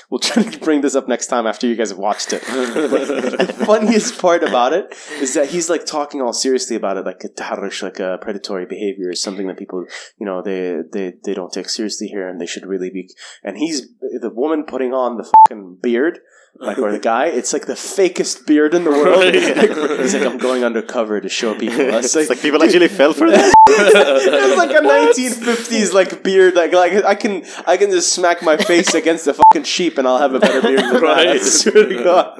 we'll 0.09 0.19
try 0.19 0.43
to 0.43 0.59
bring 0.59 0.81
this 0.81 0.95
up 0.95 1.07
next 1.07 1.27
time 1.27 1.45
after 1.47 1.65
you 1.67 1.75
guys 1.75 1.89
have 1.89 1.97
watched 1.99 2.33
it. 2.33 2.41
the 2.45 3.53
funniest 3.65 4.19
part 4.19 4.43
about 4.43 4.73
it 4.73 4.93
is 5.19 5.33
that 5.35 5.49
he's 5.49 5.69
like 5.69 5.85
talking 5.85 6.21
all 6.21 6.33
seriously 6.33 6.75
about 6.75 6.97
it, 6.97 7.05
like 7.05 7.23
a 7.23 7.29
taharush, 7.29 7.81
like 7.83 7.99
a 7.99 8.17
predatory 8.21 8.65
behavior 8.65 9.11
is 9.11 9.21
something 9.21 9.47
that 9.47 9.57
people, 9.57 9.85
you 10.17 10.25
know, 10.25 10.41
they, 10.41 10.79
they, 10.91 11.13
they 11.23 11.33
don't 11.33 11.53
take 11.53 11.69
seriously 11.69 12.07
here 12.07 12.27
and 12.27 12.41
they 12.41 12.45
should 12.45 12.65
really 12.65 12.89
be. 12.89 13.09
And 13.43 13.57
he's, 13.57 13.87
the 14.01 14.29
woman 14.33 14.63
putting 14.65 14.93
on 14.93 15.17
the 15.17 15.23
fucking 15.23 15.77
beard, 15.81 16.19
like, 16.55 16.77
or 16.77 16.91
the 16.91 16.99
guy, 16.99 17.25
it's 17.27 17.53
like 17.53 17.65
the 17.65 17.73
fakest 17.73 18.45
beard 18.45 18.73
in 18.73 18.83
the 18.83 18.91
world. 18.91 19.23
Like, 19.61 19.99
he's 19.99 20.13
like, 20.13 20.23
I'm 20.23 20.37
going 20.37 20.63
undercover 20.63 21.19
to 21.21 21.29
show 21.29 21.55
people. 21.57 21.79
It's 21.97 22.15
It's 22.15 22.29
like 22.29 22.41
people 22.41 22.61
actually 22.63 22.87
fell 22.87 23.13
for 23.13 23.29
that. 23.31 23.53
it's 23.67 24.57
like 24.57 24.71
a 24.71 24.81
1950s 24.81 25.93
like 25.93 26.23
beard. 26.23 26.55
Like 26.55 26.73
like 26.73 26.93
I 27.05 27.15
can 27.15 27.43
I 27.65 27.77
can 27.77 27.89
just 27.91 28.13
smack 28.13 28.41
my 28.43 28.57
face 28.57 28.93
against 28.93 29.27
a 29.27 29.33
fucking 29.33 29.63
sheep 29.63 29.97
and 29.97 30.07
I'll 30.07 30.19
have 30.19 30.33
a 30.33 30.39
better 30.39 30.61
beard 30.61 30.79
than 30.81 31.01
Right. 31.01 31.27
that. 31.27 31.35
I 31.35 31.37
swear 31.39 31.87
to 31.89 32.03
God. 32.03 32.39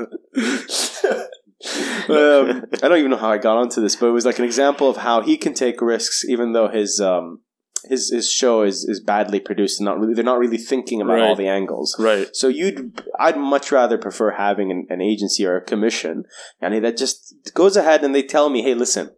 um, 2.09 2.65
I 2.83 2.87
don't 2.87 2.97
even 2.97 3.11
know 3.11 3.17
how 3.17 3.29
I 3.31 3.37
got 3.37 3.57
onto 3.57 3.81
this, 3.81 3.95
but 3.95 4.07
it 4.07 4.11
was 4.11 4.25
like 4.25 4.39
an 4.39 4.45
example 4.45 4.89
of 4.89 4.97
how 4.97 5.21
he 5.21 5.37
can 5.37 5.53
take 5.53 5.81
risks, 5.81 6.25
even 6.25 6.53
though 6.53 6.67
his 6.67 6.99
um 6.99 7.39
his 7.85 8.11
his 8.11 8.31
show 8.31 8.63
is 8.63 8.85
is 8.85 8.99
badly 8.99 9.39
produced 9.39 9.79
and 9.79 9.85
not 9.85 9.99
really 9.99 10.13
they're 10.13 10.23
not 10.23 10.39
really 10.39 10.57
thinking 10.57 11.01
about 11.01 11.19
all 11.19 11.35
the 11.35 11.47
angles. 11.47 11.95
Right. 11.99 12.27
So 12.33 12.47
you'd, 12.47 13.01
I'd 13.19 13.37
much 13.37 13.71
rather 13.71 13.97
prefer 13.97 14.31
having 14.31 14.71
an, 14.71 14.87
an 14.89 15.01
agency 15.01 15.45
or 15.45 15.57
a 15.57 15.65
commission, 15.65 16.25
and 16.59 16.83
that 16.83 16.97
just 16.97 17.35
goes 17.53 17.75
ahead 17.75 18.03
and 18.03 18.13
they 18.13 18.23
tell 18.23 18.49
me, 18.49 18.61
hey, 18.61 18.73
listen, 18.73 19.11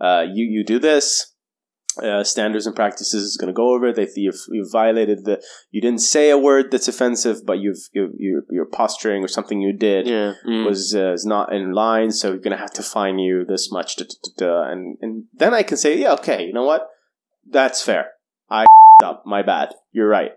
uh, 0.00 0.24
you 0.32 0.44
you 0.44 0.64
do 0.64 0.78
this. 0.78 1.26
Uh, 2.00 2.22
standards 2.22 2.66
and 2.66 2.76
practices 2.76 3.24
is 3.24 3.36
going 3.36 3.48
to 3.48 3.52
go 3.52 3.74
over 3.74 3.88
it. 3.88 3.96
They 3.96 4.06
you've, 4.14 4.40
you've 4.50 4.70
violated 4.70 5.24
the. 5.24 5.42
You 5.72 5.80
didn't 5.80 6.00
say 6.00 6.30
a 6.30 6.38
word 6.38 6.70
that's 6.70 6.86
offensive, 6.86 7.44
but 7.44 7.58
you've 7.58 7.80
you 7.92 8.12
you 8.16 8.42
you're 8.48 8.64
posturing 8.64 9.24
or 9.24 9.28
something 9.28 9.60
you 9.60 9.72
did 9.72 10.06
yeah. 10.06 10.34
Mm. 10.46 10.64
was 10.64 10.94
uh, 10.94 11.12
is 11.12 11.26
not 11.26 11.52
in 11.52 11.72
line, 11.72 12.12
so 12.12 12.28
you're 12.28 12.38
gonna 12.38 12.56
have 12.56 12.72
to 12.74 12.84
fine 12.84 13.18
you 13.18 13.44
this 13.44 13.72
much, 13.72 13.96
da, 13.96 14.04
da, 14.04 14.46
da. 14.46 14.70
and 14.70 14.98
and 15.02 15.24
then 15.34 15.52
I 15.52 15.64
can 15.64 15.76
say, 15.76 15.98
yeah, 15.98 16.12
okay, 16.12 16.44
you 16.44 16.52
know 16.52 16.64
what, 16.64 16.86
that's 17.50 17.82
fair. 17.82 18.10
I 18.48 18.64
up, 19.04 19.24
my 19.26 19.42
bad. 19.42 19.74
You're 19.92 20.08
right. 20.08 20.32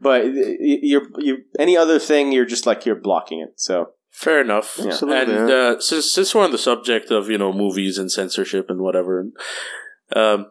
But 0.00 0.24
y- 0.24 0.56
y- 0.60 0.78
you're 0.82 1.06
you 1.18 1.38
any 1.58 1.76
other 1.76 1.98
thing, 1.98 2.32
you're 2.32 2.44
just 2.46 2.66
like 2.66 2.84
you're 2.86 2.96
blocking 3.00 3.40
it. 3.40 3.54
So 3.56 3.90
Fair 4.12 4.42
enough. 4.42 4.78
Yeah. 4.78 4.98
And 5.00 5.50
uh, 5.50 5.80
since 5.80 6.12
since 6.12 6.34
we're 6.34 6.44
on 6.44 6.52
the 6.52 6.58
subject 6.58 7.10
of 7.10 7.30
you 7.30 7.38
know 7.38 7.50
movies 7.52 7.96
and 7.96 8.12
censorship 8.12 8.66
and 8.68 8.80
whatever, 8.80 9.24
um, 10.14 10.50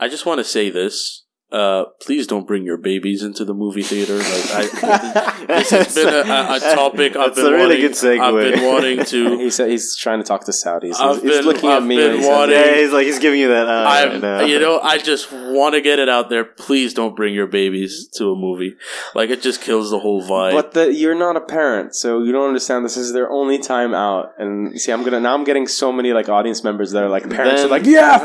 I 0.00 0.08
just 0.08 0.26
want 0.26 0.38
to 0.38 0.44
say 0.44 0.68
this: 0.68 1.24
uh, 1.50 1.84
please 2.00 2.26
don't 2.26 2.46
bring 2.46 2.64
your 2.64 2.76
babies 2.76 3.22
into 3.22 3.44
the 3.44 3.54
movie 3.54 3.82
theater. 3.82 4.16
Like, 4.18 4.84
I, 4.84 5.44
this 5.46 5.70
has 5.70 5.94
been 5.94 6.08
a, 6.08 6.18
a, 6.30 6.56
a 6.56 6.60
topic 6.74 7.16
I've 7.16 7.34
That's 7.34 7.36
been 7.36 7.46
a 7.46 7.56
really 7.56 7.76
wanting, 7.76 7.80
good 7.80 7.92
segue. 7.92 8.20
I've 8.20 8.52
been 8.54 8.66
wanting 8.66 9.04
to. 9.06 9.38
he 9.44 9.50
said 9.50 9.70
he's 9.70 9.96
trying 9.96 10.18
to 10.18 10.24
talk 10.24 10.44
to 10.44 10.52
Saudis. 10.52 10.82
He's, 10.88 11.00
I've 11.00 11.22
he's 11.22 11.36
been- 11.38 11.44
looking 11.46 11.70
I've 11.70 11.82
at 11.82 11.86
me. 11.88 11.96
been 11.96 12.10
and 12.10 12.16
he 12.18 12.22
said, 12.22 12.30
wanting- 12.36 12.56
Yeah, 12.56 12.74
he's 12.76 12.92
like 12.92 13.06
he's 13.06 13.18
giving 13.18 13.40
you 13.40 13.48
that. 13.48 13.66
Uh, 13.66 13.84
I'm, 13.88 14.08
right 14.12 14.20
now. 14.20 14.40
you 14.42 14.60
know, 14.60 14.78
I 14.80 14.98
just 14.98 15.32
want 15.32 15.74
to 15.74 15.80
get 15.80 15.98
it 15.98 16.08
out 16.10 16.28
there. 16.28 16.44
Please 16.44 16.92
don't 16.92 17.16
bring 17.16 17.32
your 17.34 17.46
babies 17.46 18.08
to 18.16 18.30
a 18.30 18.36
movie. 18.36 18.76
Like 19.14 19.30
it 19.30 19.40
just 19.40 19.62
kills 19.62 19.90
the 19.90 19.98
whole 20.00 20.22
vibe. 20.22 20.52
But 20.52 20.72
the, 20.74 20.92
you're 20.92 21.14
not 21.14 21.36
a 21.36 21.40
parent, 21.40 21.94
so 21.94 22.22
you 22.22 22.30
don't 22.32 22.48
understand. 22.48 22.84
This 22.84 22.96
is 22.98 23.12
their 23.14 23.30
only 23.30 23.58
time 23.58 23.94
out, 23.94 24.34
and 24.38 24.78
see, 24.78 24.92
I'm 24.92 25.02
gonna 25.02 25.20
now. 25.20 25.32
I'm 25.34 25.44
getting 25.44 25.66
so 25.66 25.92
many 25.92 26.12
like 26.12 26.28
audience 26.28 26.62
members 26.62 26.90
that 26.92 27.02
are 27.02 27.08
like 27.08 27.28
parents 27.30 27.62
Then- 27.62 27.66
are 27.66 27.70
like, 27.70 27.86
yeah, 27.86 28.16
f- 28.16 28.24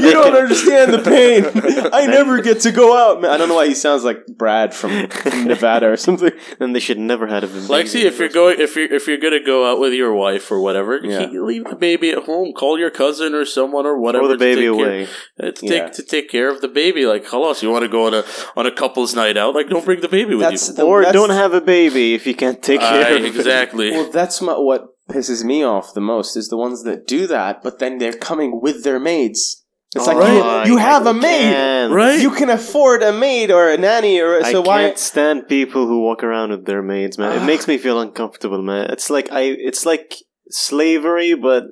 you 0.00 0.10
don't 0.12 0.34
understand 0.34 0.92
the 0.92 0.98
pain. 0.98 1.44
I 1.92 2.06
never 2.08 2.42
get 2.42 2.60
to 2.62 2.72
go 2.72 2.96
out. 2.96 3.20
Man, 3.20 3.30
I 3.30 3.36
don't 3.36 3.48
know 3.48 3.54
why 3.54 3.68
he 3.68 3.74
sounds 3.74 4.02
like 4.02 4.26
Brad 4.26 4.74
from, 4.74 5.08
from 5.08 5.44
Nevada 5.44 5.88
or 5.88 5.96
something. 5.96 6.32
then 6.58 6.72
they 6.72 6.80
should 6.80 6.98
never 6.98 7.28
have 7.28 7.44
him. 7.54 7.68
Like, 7.68 7.86
see, 7.86 8.04
if 8.04 8.18
you're 8.18 8.28
going, 8.28 8.60
if 8.60 8.74
you're 8.74 8.92
if 8.92 9.06
you're 9.06 9.18
gonna 9.18 9.42
go 9.44 9.70
out 9.70 9.78
with 9.78 9.92
your 9.92 10.12
wife 10.12 10.50
or 10.50 10.60
whatever, 10.60 10.98
Yeah. 11.02 11.30
you 11.30 11.44
leave 11.44 11.64
the 11.64 11.76
baby 11.76 12.10
at 12.10 12.24
home. 12.24 12.52
Call 12.54 12.76
your 12.78 12.90
cousin 12.90 13.34
or 13.34 13.44
someone 13.44 13.86
or 13.86 13.98
whatever. 14.00 14.24
throw 14.24 14.28
the 14.28 14.34
to 14.34 14.38
baby 14.38 14.60
take 14.66 14.76
care- 14.76 14.84
away. 14.86 15.08
uh, 15.40 15.50
to 15.52 15.66
Yeah. 15.66 15.70
take 15.84 15.92
to 15.92 16.02
take 16.02 16.28
care 16.28 16.48
of 16.50 16.60
the 16.60 16.68
baby. 16.68 17.06
Like, 17.06 17.24
halas, 17.26 17.62
you 17.62 17.70
want 17.70 17.84
to 17.84 17.88
go 17.88 18.06
on 18.06 18.14
a 18.14 18.24
on 18.56 18.66
a 18.66 18.72
couple's 18.72 19.14
night 19.14 19.36
out? 19.36 19.54
Like, 19.54 19.68
don't 19.68 19.84
bring 19.84 20.00
the 20.00 20.08
baby 20.08 20.34
with 20.34 20.40
That's 20.48 20.68
you. 20.70 20.74
the, 20.74 20.82
or 20.82 21.00
that's- 21.02 21.14
don't 21.14 21.30
have 21.30 21.54
a 21.54 21.60
baby 21.60 22.14
if 22.14 22.26
you 22.26 22.34
can't 22.34 22.60
take 22.62 22.80
care 22.80 23.06
Aye, 23.06 23.10
of 23.10 23.24
it. 23.24 23.36
exactly. 23.36 23.92
Well, 23.92 24.10
that's 24.10 24.42
my, 24.42 24.54
what 24.54 24.86
pisses 25.08 25.44
me 25.44 25.62
off 25.62 25.94
the 25.94 26.00
most 26.00 26.34
is 26.36 26.48
the 26.48 26.56
ones 26.56 26.82
that 26.84 27.06
do 27.06 27.26
that, 27.28 27.62
but 27.62 27.78
then 27.78 27.98
they're 27.98 28.12
coming 28.12 28.60
with 28.60 28.82
their 28.82 28.98
maids. 28.98 29.60
It's 29.94 30.06
like 30.06 30.16
Oh, 30.18 30.64
you, 30.64 30.72
you 30.72 30.76
have 30.78 31.06
a 31.06 31.14
maid. 31.14 31.52
can't. 31.54 31.92
Right. 31.92 32.20
You 32.20 32.30
can 32.30 32.50
afford 32.50 33.02
a 33.02 33.12
maid 33.12 33.50
or 33.50 33.70
a 33.70 33.76
nanny, 33.76 34.20
or 34.20 34.42
I 34.44 34.52
so 34.52 34.60
why? 34.62 34.82
can't 34.82 34.98
stand 34.98 35.48
people 35.48 35.86
who 35.86 36.00
walk 36.02 36.22
around 36.24 36.50
with 36.50 36.64
their 36.66 36.82
maids, 36.82 37.16
man. 37.18 37.32
It 37.36 37.42
Ah. 37.42 37.46
makes 37.46 37.66
me 37.68 37.78
feel 37.78 38.00
uncomfortable, 38.00 38.62
man. 38.62 38.90
It's 38.90 39.08
like 39.10 39.30
I, 39.30 39.42
it's 39.68 39.84
like 39.86 40.14
slavery, 40.50 41.34
but 41.34 41.64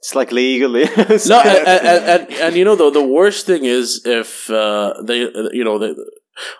it's 0.00 0.14
like 0.14 0.30
legally. 0.32 0.84
No, 1.28 1.40
and, 1.40 1.68
and, 1.68 2.04
and, 2.14 2.32
and 2.44 2.56
you 2.56 2.64
know 2.64 2.76
the 2.76 2.90
the 2.90 3.02
worst 3.18 3.46
thing 3.46 3.64
is 3.64 4.02
if 4.04 4.50
uh, 4.50 4.94
they 5.02 5.18
you 5.52 5.64
know 5.64 5.78
they, 5.78 5.94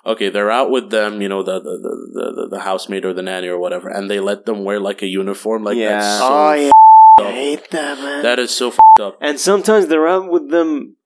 okay 0.07 0.31
they're 0.31 0.51
out 0.51 0.71
with 0.71 0.89
them 0.91 1.21
you 1.21 1.29
know 1.29 1.43
the 1.43 1.61
the, 1.61 1.75
the 2.17 2.25
the 2.37 2.49
the 2.57 2.61
housemaid 2.61 3.05
or 3.05 3.13
the 3.13 3.23
nanny 3.23 3.47
or 3.49 3.59
whatever 3.59 3.89
and 3.91 4.09
they 4.11 4.21
let 4.21 4.47
them 4.47 4.65
wear 4.65 4.81
like 4.81 5.03
a 5.03 5.07
uniform 5.07 5.65
like 5.65 5.77
Yeah. 5.77 5.91
that's 6.01 6.19
so 6.19 6.27
oh, 6.27 6.53
yeah. 6.55 6.71
I 7.19 7.33
hate 7.33 7.71
that, 7.71 7.99
man. 7.99 8.23
that 8.23 8.39
is 8.39 8.51
so 8.55 8.69
f***ed 8.69 9.03
up. 9.03 9.19
and 9.21 9.41
sometimes 9.41 9.87
they're 9.87 10.07
out 10.09 10.31
with 10.31 10.51
them 10.51 10.97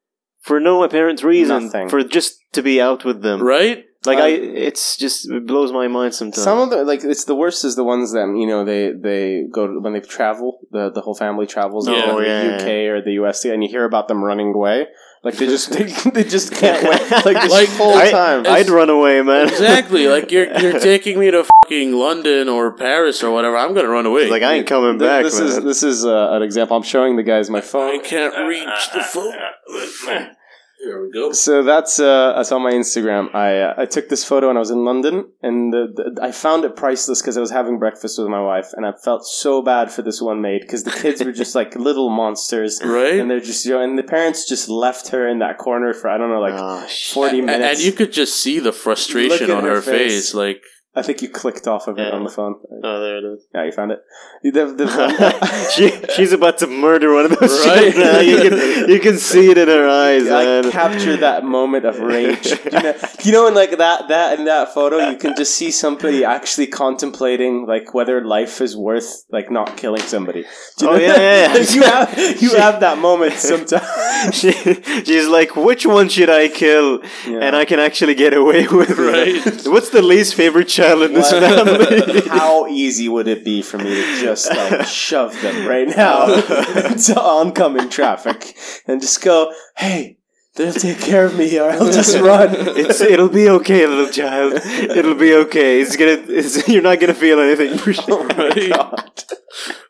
for 0.41 0.59
no 0.59 0.83
apparent 0.83 1.23
reason, 1.23 1.65
Nothing. 1.67 1.89
for 1.89 2.03
just 2.03 2.35
to 2.53 2.63
be 2.63 2.81
out 2.81 3.05
with 3.05 3.23
them. 3.23 3.41
Right? 3.43 3.85
Like 4.07 4.17
Um, 4.19 4.25
I, 4.25 4.29
it's 4.29 4.97
just 4.97 5.31
it 5.31 5.47
blows 5.47 5.73
my 5.73 5.87
mind 5.87 6.15
sometimes. 6.15 6.43
Some 6.43 6.59
of 6.59 6.71
the 6.71 6.85
like 6.85 7.05
it's 7.05 7.25
the 7.27 7.35
worst 7.35 7.65
is 7.65 7.77
the 7.77 7.85
ones 7.85 8.13
that 8.13 8.27
you 8.35 8.47
know 8.47 8.65
they 8.65 8.93
they 8.93 9.43
go 9.53 9.67
to, 9.67 9.79
when 9.81 9.93
they 9.93 10.01
travel 10.01 10.61
the 10.71 10.91
the 10.91 11.03
whole 11.03 11.15
family 11.15 11.47
travels 11.47 11.87
Yeah. 11.87 12.07
to 12.07 12.13
Oh, 12.13 12.19
the 12.21 12.27
yeah, 12.27 12.57
UK 12.57 12.67
or 12.91 13.03
the 13.03 13.13
US 13.23 13.45
and 13.45 13.63
you 13.63 13.69
hear 13.69 13.85
about 13.85 14.09
them 14.09 14.25
running 14.25 14.55
away 14.55 14.87
like 15.23 15.37
they 15.37 15.47
just 15.47 15.71
they, 15.73 15.85
they 16.11 16.25
just 16.25 16.53
can't 16.55 16.83
wait 16.89 17.11
like 17.25 17.41
this 17.43 17.51
Like, 17.53 17.69
whole 17.71 17.95
I, 17.95 18.11
time. 18.11 18.47
I'd 18.47 18.69
run 18.71 18.91
away, 18.91 19.21
man. 19.23 19.49
Exactly. 19.49 20.07
Like 20.09 20.31
you're 20.31 20.51
you're 20.61 20.81
taking 20.81 21.19
me 21.19 21.31
to 21.31 21.45
fucking 21.63 21.93
London 21.93 22.49
or 22.49 22.73
Paris 22.73 23.23
or 23.23 23.31
whatever. 23.31 23.57
I'm 23.57 23.75
gonna 23.75 23.89
run 23.89 24.07
away. 24.07 24.29
like 24.31 24.43
I 24.43 24.55
ain't 24.55 24.67
coming 24.67 24.99
Th- 24.99 25.09
back, 25.09 25.25
this 25.25 25.39
man. 25.39 25.49
is 25.49 25.63
this 25.63 25.83
is 25.83 26.05
uh, 26.07 26.31
an 26.33 26.43
example. 26.43 26.77
I'm 26.77 26.83
showing 26.83 27.17
the 27.17 27.23
guys 27.23 27.51
my 27.51 27.59
I 27.59 27.63
phone. 27.63 28.03
can't 28.03 28.35
reach 28.49 28.91
the 28.95 29.01
phone. 29.03 29.35
Here 30.83 31.05
we 31.05 31.11
go. 31.13 31.33
So 31.33 31.63
that's 31.63 32.01
uh, 32.01 32.33
that's 32.37 32.51
on 32.53 32.63
my 32.63 32.73
Instagram. 32.73 33.35
I 33.35 33.59
uh, 33.61 33.75
I 33.77 33.85
took 33.85 34.09
this 34.09 34.25
photo 34.25 34.47
when 34.49 34.57
I 34.57 34.61
was 34.61 34.71
in 34.71 34.85
London, 34.85 35.27
and 35.43 35.73
the, 35.73 35.89
the, 35.95 36.23
I 36.23 36.33
found 36.33 36.65
it 36.65 36.75
priceless 36.75 37.21
because 37.21 37.37
I 37.37 37.41
was 37.41 37.51
having 37.51 37.79
breakfast 37.79 38.19
with 38.19 38.29
my 38.29 38.41
wife, 38.43 38.69
and 38.75 38.87
I 38.87 38.93
felt 39.05 39.27
so 39.27 39.61
bad 39.61 39.93
for 39.93 40.01
this 40.01 40.23
one 40.23 40.41
maid 40.41 40.63
because 40.63 40.85
the 40.85 40.91
kids 40.91 41.23
were 41.23 41.33
just 41.33 41.55
like 41.55 41.75
little 41.89 42.09
monsters, 42.09 42.81
Right? 42.83 43.21
and 43.21 43.31
they're 43.31 43.41
just 43.41 43.67
you 43.67 43.73
know, 43.73 43.83
and 43.83 43.99
the 43.99 44.03
parents 44.03 44.49
just 44.49 44.69
left 44.71 45.09
her 45.09 45.29
in 45.29 45.41
that 45.41 45.59
corner 45.59 45.93
for 45.93 46.09
I 46.09 46.17
don't 46.17 46.31
know 46.31 46.41
like 46.41 46.55
oh, 46.57 46.87
forty 47.13 47.39
and, 47.39 47.47
minutes. 47.47 47.79
and 47.79 47.87
you 47.87 47.93
could 47.93 48.13
just 48.13 48.37
see 48.37 48.59
the 48.59 48.73
frustration 48.73 49.51
on 49.51 49.65
her 49.65 49.77
her 49.77 49.83
face. 49.83 50.13
face. 50.31 50.35
Like 50.35 50.63
I 50.93 51.03
think 51.03 51.23
you 51.23 51.29
clicked 51.29 51.69
off 51.69 51.87
of 51.87 51.99
it 51.99 52.09
Yeah. 52.09 52.17
on 52.17 52.25
the 52.25 52.31
phone. 52.31 52.57
Oh, 52.83 53.01
there 53.01 53.19
it 53.19 53.25
is. 53.25 53.47
Yeah, 53.55 53.65
you 53.65 53.71
found 53.73 53.93
it. 53.93 54.03
The, 54.43 54.51
the, 54.51 55.71
she 55.75 55.93
she's 56.15 56.33
about 56.33 56.59
to 56.59 56.67
murder 56.67 57.15
one 57.15 57.27
of 57.27 57.39
those 57.39 57.65
Right? 57.67 57.97
now. 57.97 58.19
You 58.19 58.39
can 58.51 58.89
you 58.91 58.99
can 58.99 59.17
see 59.17 59.51
it 59.53 59.59
in 59.59 59.69
her 59.69 59.89
eyes, 59.89 60.27
I 60.29 60.45
man. 60.45 60.71
captured 60.73 61.19
that 61.19 61.45
moment 61.45 61.85
of 61.85 62.01
rage. 62.01 62.49
You 62.71 62.81
know, 62.83 62.95
you 63.25 63.33
know, 63.33 63.47
in 63.49 63.55
like 63.55 63.77
that, 63.79 64.09
that 64.09 64.39
in 64.39 64.45
that 64.47 64.73
photo, 64.75 65.11
you 65.11 65.17
can 65.17 65.35
just 65.37 65.55
see 65.55 65.71
somebody 65.71 66.25
actually 66.25 66.67
contemplating 66.67 67.67
like 67.67 67.95
whether 67.95 68.25
life 68.25 68.61
is 68.61 68.77
worth 68.77 69.25
like 69.31 69.51
not 69.51 69.77
killing 69.77 70.03
somebody. 70.03 70.41
You 70.81 70.89
Oh, 70.89 70.93
know? 70.93 70.97
yeah, 70.97 71.17
yeah, 71.17 71.55
yeah. 71.55 71.65
You 71.75 71.83
have 71.83 72.43
you 72.43 72.51
have 72.57 72.81
that 72.81 72.99
moment 72.99 73.35
sometimes. 73.35 74.35
she, 74.35 74.53
she's 75.05 75.27
like, 75.29 75.55
which 75.57 75.87
one 75.87 76.09
should 76.09 76.31
I 76.31 76.49
kill? 76.49 77.01
Yeah. 77.27 77.39
And 77.41 77.55
I 77.57 77.65
can 77.65 77.79
actually 77.79 78.15
get 78.15 78.35
away 78.35 78.67
with 78.67 78.97
it. 78.99 79.69
What's 79.71 79.91
the 79.91 80.03
least 80.03 80.35
favorite 80.35 80.69
child 80.81 81.03
in 81.03 81.13
this 81.15 81.33
What- 81.33 81.43
family? 81.43 82.21
How 82.29 82.67
easy 82.67 83.09
would 83.09 83.29
it 83.29 83.45
be 83.45 83.63
for 83.63 83.79
me 83.79 83.95
to 83.95 84.21
just 84.21 84.49
like 84.51 84.87
shove 84.87 85.41
them 85.43 85.67
right 85.67 85.89
now 85.89 86.33
into 86.91 87.21
oncoming 87.21 87.89
traffic 87.89 88.57
and 88.87 89.01
just 89.01 89.23
go, 89.23 89.53
"Hey, 89.77 90.19
they'll 90.57 90.73
take 90.73 91.01
care 91.01 91.25
of 91.27 91.37
me, 91.37 91.59
or 91.59 91.71
I'll 91.71 91.93
just 91.93 92.17
run." 92.31 92.49
It's 92.53 93.01
it'll 93.01 93.29
be 93.29 93.49
okay, 93.49 93.87
little 93.87 94.09
child. 94.09 94.55
It'll 94.65 95.15
be 95.15 95.35
okay. 95.35 95.81
It's 95.81 95.97
gonna. 95.97 96.19
It's, 96.29 96.69
you're 96.69 96.83
not 96.83 97.01
gonna 97.01 97.15
feel 97.15 97.41
anything. 97.41 97.79
oh 98.09 98.25
my 98.25 98.69
god. 98.69 99.25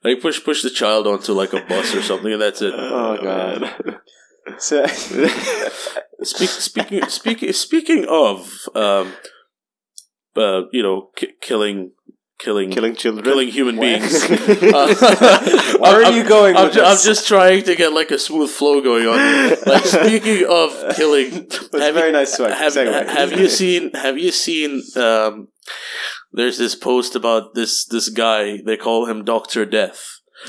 like 0.05 0.21
push 0.21 0.43
push 0.45 0.63
the 0.63 0.71
child 0.71 1.07
onto 1.07 1.33
like 1.33 1.53
a 1.53 1.61
bus 1.69 1.95
or 1.95 2.03
something, 2.03 2.33
and 2.33 2.41
that's 2.43 2.63
it. 2.63 2.75
Oh 2.77 3.19
god. 3.23 4.01
So, 4.59 4.85
Speak, 6.23 6.49
speaking 6.51 7.03
speaking 7.09 7.53
speaking 7.53 8.07
of 8.09 8.51
um, 8.75 9.13
uh, 10.37 10.63
you 10.73 10.83
know, 10.83 11.11
ki- 11.17 11.33
killing 11.41 11.93
killing 12.39 12.71
Killing 12.71 12.97
children. 12.97 13.23
killing 13.25 13.49
human 13.49 13.77
What? 13.77 13.85
beings. 13.85 14.25
Where 14.29 14.75
Uh, 14.75 15.77
are 15.83 16.05
I'm- 16.05 16.15
you 16.17 16.25
going 16.25 16.57
I'm, 16.57 16.65
with 16.67 16.75
ju- 16.75 16.83
I'm 16.83 16.97
just 16.99 17.29
trying 17.29 17.63
to 17.65 17.75
get 17.77 17.93
like 17.93 18.11
a 18.11 18.19
smooth 18.19 18.49
flow 18.51 18.81
going 18.81 19.07
on. 19.07 19.19
Like 19.67 19.85
speaking 19.99 20.47
of 20.49 20.97
killing, 20.97 21.31
That's 21.49 21.79
have 21.85 21.95
very 21.95 22.07
you, 22.09 22.13
nice 22.13 22.33
swag. 22.35 22.53
have, 22.53 22.73
segue. 22.73 23.07
have 23.09 23.33
you 23.39 23.49
seen? 23.49 23.91
Have 23.93 24.19
you 24.19 24.31
seen? 24.31 24.83
Um, 24.97 25.49
there's 26.33 26.59
this 26.59 26.75
post 26.75 27.15
about 27.15 27.55
this 27.55 27.85
this 27.85 28.09
guy. 28.09 28.59
They 28.65 28.77
call 28.77 29.07
him 29.07 29.25
Doctor 29.25 29.67
Death. 29.67 30.01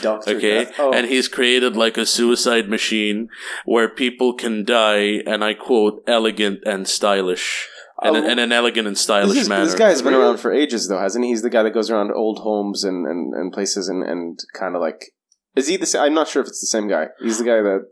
Doctor 0.01 0.37
Okay, 0.37 0.63
Death? 0.63 0.75
Oh. 0.79 0.93
and 0.93 1.07
he's 1.07 1.27
created 1.27 1.75
like 1.75 1.97
a 1.97 2.05
suicide 2.05 2.69
machine 2.69 3.27
where 3.65 3.89
people 3.89 4.33
can 4.33 4.63
die, 4.63 5.19
and 5.27 5.43
I 5.43 5.53
quote, 5.53 6.01
elegant 6.07 6.59
and 6.65 6.87
stylish, 6.87 7.67
and, 8.01 8.17
Um, 8.17 8.25
in 8.25 8.39
an 8.39 8.51
elegant 8.51 8.87
and 8.87 8.97
stylish 8.97 9.33
this, 9.33 9.43
is- 9.43 9.49
manner. 9.49 9.65
this 9.65 9.75
guy's 9.75 10.01
been 10.01 10.13
around 10.13 10.37
for 10.37 10.51
ages, 10.51 10.87
though, 10.87 10.99
hasn't 10.99 11.23
he? 11.25 11.31
He's 11.31 11.41
the 11.43 11.49
guy 11.49 11.63
that 11.63 11.71
goes 11.73 11.89
around 11.91 12.11
old 12.11 12.39
homes 12.39 12.83
and, 12.83 13.05
and, 13.05 13.33
and 13.33 13.51
places 13.53 13.87
and, 13.87 14.03
and 14.03 14.39
kind 14.53 14.75
of 14.75 14.81
like. 14.81 15.13
Is 15.55 15.67
he 15.67 15.77
the 15.77 15.85
same? 15.85 16.01
I'm 16.01 16.13
not 16.13 16.27
sure 16.27 16.41
if 16.41 16.47
it's 16.47 16.61
the 16.61 16.67
same 16.67 16.87
guy. 16.87 17.07
He's 17.21 17.37
the 17.37 17.43
guy 17.43 17.61
that. 17.61 17.85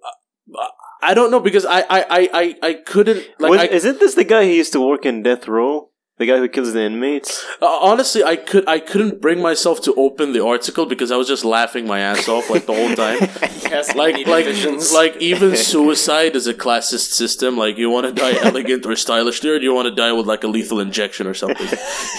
I 1.01 1.13
don't 1.13 1.31
know 1.31 1.39
because 1.39 1.65
I 1.65 1.81
I 1.81 1.85
I 1.89 2.29
I, 2.33 2.55
I 2.69 2.73
couldn't 2.73 3.25
like 3.39 3.51
Was- 3.51 3.59
I, 3.61 3.65
isn't 3.65 3.99
this 3.99 4.15
the 4.15 4.23
guy 4.23 4.43
who 4.45 4.51
used 4.51 4.73
to 4.73 4.81
work 4.85 5.05
in 5.05 5.23
death 5.23 5.47
row? 5.47 5.89
The 6.19 6.25
guy 6.25 6.37
who 6.37 6.47
kills 6.49 6.73
the 6.73 6.81
inmates? 6.81 7.45
Uh, 7.61 7.65
honestly, 7.81 8.23
I 8.23 8.35
could 8.35 8.67
I 8.67 8.79
couldn't 8.79 9.21
bring 9.21 9.41
myself 9.41 9.81
to 9.83 9.93
open 9.95 10.33
the 10.33 10.43
article 10.45 10.85
because 10.85 11.11
I 11.11 11.15
was 11.15 11.27
just 11.29 11.45
laughing 11.45 11.87
my 11.87 11.99
ass 11.99 12.27
off 12.27 12.49
like 12.49 12.65
the 12.65 12.73
whole 12.73 12.93
time. 12.93 13.19
like 13.95 14.27
like 14.27 14.55
like 14.93 15.15
even 15.21 15.55
suicide 15.71 16.35
is 16.35 16.45
a 16.45 16.53
classist 16.53 17.13
system. 17.13 17.57
Like 17.57 17.77
you 17.77 17.89
want 17.89 18.05
to 18.07 18.11
die 18.11 18.37
elegant 18.43 18.85
or 18.85 18.95
stylishly, 18.97 19.49
or 19.49 19.59
do 19.59 19.63
you 19.63 19.73
want 19.73 19.87
to 19.87 19.95
die 19.95 20.11
with 20.11 20.25
like 20.25 20.43
a 20.43 20.47
lethal 20.47 20.81
injection 20.81 21.25
or 21.25 21.33
something? 21.33 21.67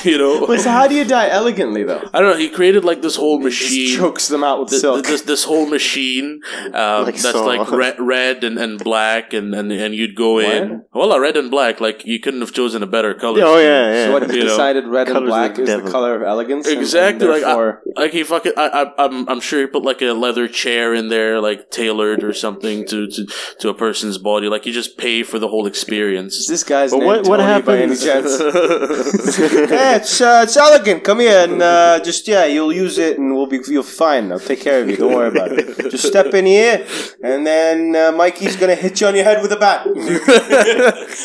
you 0.04 0.16
know. 0.16 0.46
Wait, 0.46 0.60
so 0.60 0.70
how 0.70 0.86
do 0.88 0.94
you 0.94 1.04
die 1.04 1.28
elegantly, 1.28 1.82
though? 1.84 2.02
I 2.14 2.20
don't 2.20 2.30
know. 2.30 2.38
He 2.38 2.48
created 2.48 2.84
like 2.84 3.02
this 3.02 3.16
whole 3.16 3.36
Just 3.42 3.44
machine. 3.62 3.96
chokes 3.98 4.28
them 4.28 4.42
out 4.42 4.60
with 4.60 4.70
Th- 4.70 4.80
silk. 4.80 5.04
th- 5.04 5.06
this 5.12 5.22
this 5.22 5.44
whole 5.44 5.66
machine 5.66 6.40
um, 6.72 7.04
Like 7.04 7.16
that's 7.16 7.32
Saw. 7.32 7.44
like 7.44 7.70
red, 7.70 7.96
red 8.00 8.44
and, 8.44 8.56
and 8.58 8.82
black 8.82 9.34
and, 9.34 9.54
and 9.54 9.70
and 9.70 9.94
you'd 9.94 10.16
go 10.16 10.38
in 10.38 10.82
well 10.94 11.12
uh, 11.12 11.18
red 11.18 11.36
and 11.36 11.50
black 11.50 11.80
like 11.80 12.06
you 12.06 12.18
couldn't 12.18 12.40
have 12.40 12.52
chosen 12.52 12.82
a 12.82 12.86
better 12.86 13.12
color 13.14 13.40
Oh 13.42 13.58
yeah, 13.58 13.89
yeah. 13.92 14.06
so 14.06 14.12
what, 14.12 14.30
he 14.30 14.36
You 14.38 14.44
know, 14.44 14.50
decided 14.50 14.86
red 14.86 15.08
and 15.08 15.26
black 15.26 15.54
the 15.56 15.62
is 15.62 15.68
the 15.82 15.90
color 15.90 16.14
of 16.16 16.22
elegance? 16.22 16.66
and- 16.66 16.74
and 16.76 16.82
Exactly, 16.82 17.26
like, 17.28 17.42
I- 17.44 17.74
like 17.96 18.12
he 18.12 18.22
fucking 18.24 18.52
I, 18.56 18.66
I 18.96 19.04
I'm 19.04 19.28
I'm 19.28 19.40
sure 19.40 19.60
he 19.60 19.66
put 19.66 19.82
like 19.82 20.00
a 20.02 20.12
leather 20.12 20.46
chair 20.48 20.94
in 20.94 21.08
there 21.08 21.40
like 21.40 21.70
tailored 21.70 22.22
or 22.24 22.32
something 22.32 22.86
to 22.86 23.06
to 23.08 23.26
to 23.60 23.68
a 23.68 23.74
person's 23.74 24.18
body 24.18 24.48
like 24.48 24.66
you 24.66 24.72
just 24.72 24.96
pay 24.96 25.22
for 25.22 25.38
the 25.38 25.48
whole 25.48 25.66
is 25.66 25.70
experience 25.70 26.46
this 26.48 26.64
guy's 26.64 26.90
But 26.92 26.98
name 26.98 27.06
what- 27.06 27.26
what 27.28 27.36
Tony 27.38 27.62
by 27.62 27.76
any 27.78 27.96
happens- 27.96 28.04
chance? 28.04 28.40
yeah, 29.70 29.96
it's 29.96 30.20
uh, 30.20 30.40
it's 30.44 30.56
elegant. 30.56 31.04
Come 31.04 31.20
here 31.20 31.40
and 31.44 31.60
uh, 31.62 32.00
just 32.02 32.26
yeah, 32.28 32.44
you'll 32.44 32.72
use 32.72 32.98
it 32.98 33.18
and 33.18 33.34
we'll 33.34 33.46
be 33.46 33.60
you'll 33.68 33.82
fine. 33.82 34.30
I'll 34.32 34.38
take 34.40 34.60
care 34.60 34.80
of 34.82 34.88
you. 34.90 34.96
Don't 34.96 35.14
worry 35.14 35.28
about 35.28 35.52
it. 35.52 35.66
Just 35.90 36.06
step 36.06 36.32
in 36.34 36.46
here 36.46 36.86
and 37.22 37.46
then 37.46 37.94
uh, 37.96 38.12
Mikey's 38.12 38.56
gonna 38.56 38.74
hit 38.74 39.00
you 39.00 39.06
on 39.08 39.14
your 39.14 39.24
head 39.24 39.42
with 39.42 39.52
a 39.52 39.56
bat. 39.56 39.84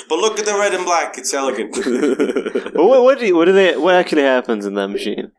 but 0.09 0.17
look 0.19 0.39
at 0.39 0.45
the 0.45 0.55
red 0.59 0.73
and 0.73 0.85
black. 0.85 1.17
It's 1.17 1.33
elegant. 1.33 1.75
But 2.63 2.73
what 2.89 3.03
what 3.03 3.19
do, 3.19 3.25
you, 3.27 3.35
what 3.35 3.45
do 3.45 3.53
they 3.53 3.77
what 3.77 3.95
actually 3.95 4.23
happens 4.23 4.65
in 4.65 4.73
that 4.75 4.87
machine? 4.89 5.31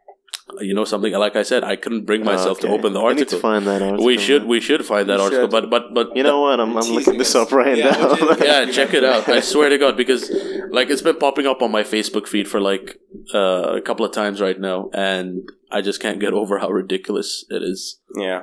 you 0.60 0.72
know 0.78 0.84
something 0.84 1.12
like 1.12 1.34
I 1.34 1.42
said 1.42 1.64
I 1.64 1.74
couldn't 1.74 2.04
bring 2.06 2.22
myself 2.24 2.60
to 2.60 2.68
Okay. 2.68 2.76
open 2.78 2.92
the 2.92 3.00
I 3.02 3.14
need 3.14 3.26
to 3.28 3.34
article 3.36 3.40
find 3.40 3.66
that 3.66 3.82
article. 3.82 4.04
we 4.06 4.16
should 4.16 4.44
we 4.44 4.60
should 4.60 4.84
find 4.86 5.08
that 5.10 5.18
We 5.18 5.24
article 5.24 5.48
but 5.48 5.64
but 5.74 5.92
but 5.92 6.16
You 6.16 6.22
know 6.22 6.40
what? 6.42 6.60
I'm, 6.60 6.76
I'm 6.76 6.88
looking 6.96 7.18
this 7.18 7.34
up 7.34 7.50
right 7.50 7.76
Yeah, 7.76 7.90
now. 7.90 8.36
yeah, 8.50 8.70
check 8.70 8.94
it 8.94 9.02
out. 9.02 9.28
I 9.28 9.40
swear 9.40 9.68
to 9.70 9.76
God, 9.84 9.96
because 9.96 10.30
like 10.70 10.88
it's 10.88 11.02
been 11.02 11.18
popping 11.18 11.46
up 11.52 11.62
on 11.62 11.72
my 11.72 11.82
Facebook 11.82 12.28
feed 12.28 12.46
for 12.48 12.60
like 12.60 12.86
uh, 13.34 13.74
a 13.80 13.82
couple 13.82 14.06
of 14.06 14.12
times 14.12 14.40
right 14.40 14.58
now, 14.70 14.88
and 14.94 15.26
I 15.72 15.82
just 15.82 16.00
can't 16.00 16.20
get 16.20 16.32
over 16.32 16.60
how 16.60 16.70
ridiculous 16.70 17.44
it 17.50 17.62
is. 17.64 17.98
Yeah. 18.16 18.42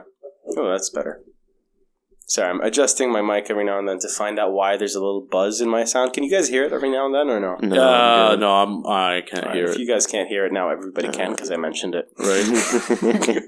Oh, 0.58 0.70
that's 0.72 0.90
better. 0.90 1.22
Sorry, 2.34 2.50
I'm 2.50 2.62
adjusting 2.62 3.12
my 3.12 3.22
mic 3.22 3.52
every 3.52 3.64
now 3.64 3.78
and 3.78 3.88
then 3.88 4.00
to 4.00 4.10
find 4.10 4.40
out 4.40 4.54
why 4.54 4.76
there's 4.76 4.96
a 4.96 5.00
little 5.00 5.22
buzz 5.22 5.62
in 5.62 5.70
my 5.70 5.84
sound. 5.84 6.14
Can 6.14 6.24
you 6.24 6.32
guys 6.32 6.50
hear 6.50 6.64
it 6.64 6.74
every 6.74 6.90
now 6.90 7.06
and 7.06 7.14
then, 7.14 7.30
or 7.30 7.40
no? 7.40 7.58
no, 7.62 7.80
uh, 7.80 8.32
I'm 8.32 8.40
no, 8.40 8.50
I'm 8.50 8.88
I 8.88 9.22
can't 9.22 9.44
Alright, 9.44 9.56
hear 9.56 9.66
if 9.66 9.70
it. 9.70 9.74
If 9.74 9.80
you 9.82 9.88
guys 9.88 10.08
can't 10.08 10.28
hear 10.28 10.44
it 10.48 10.52
now, 10.52 10.72
everybody 10.72 11.10
can 11.10 11.34
because 11.34 11.52
I 11.52 11.58
mentioned 11.58 11.94
it. 11.94 12.06
Right. 12.18 12.44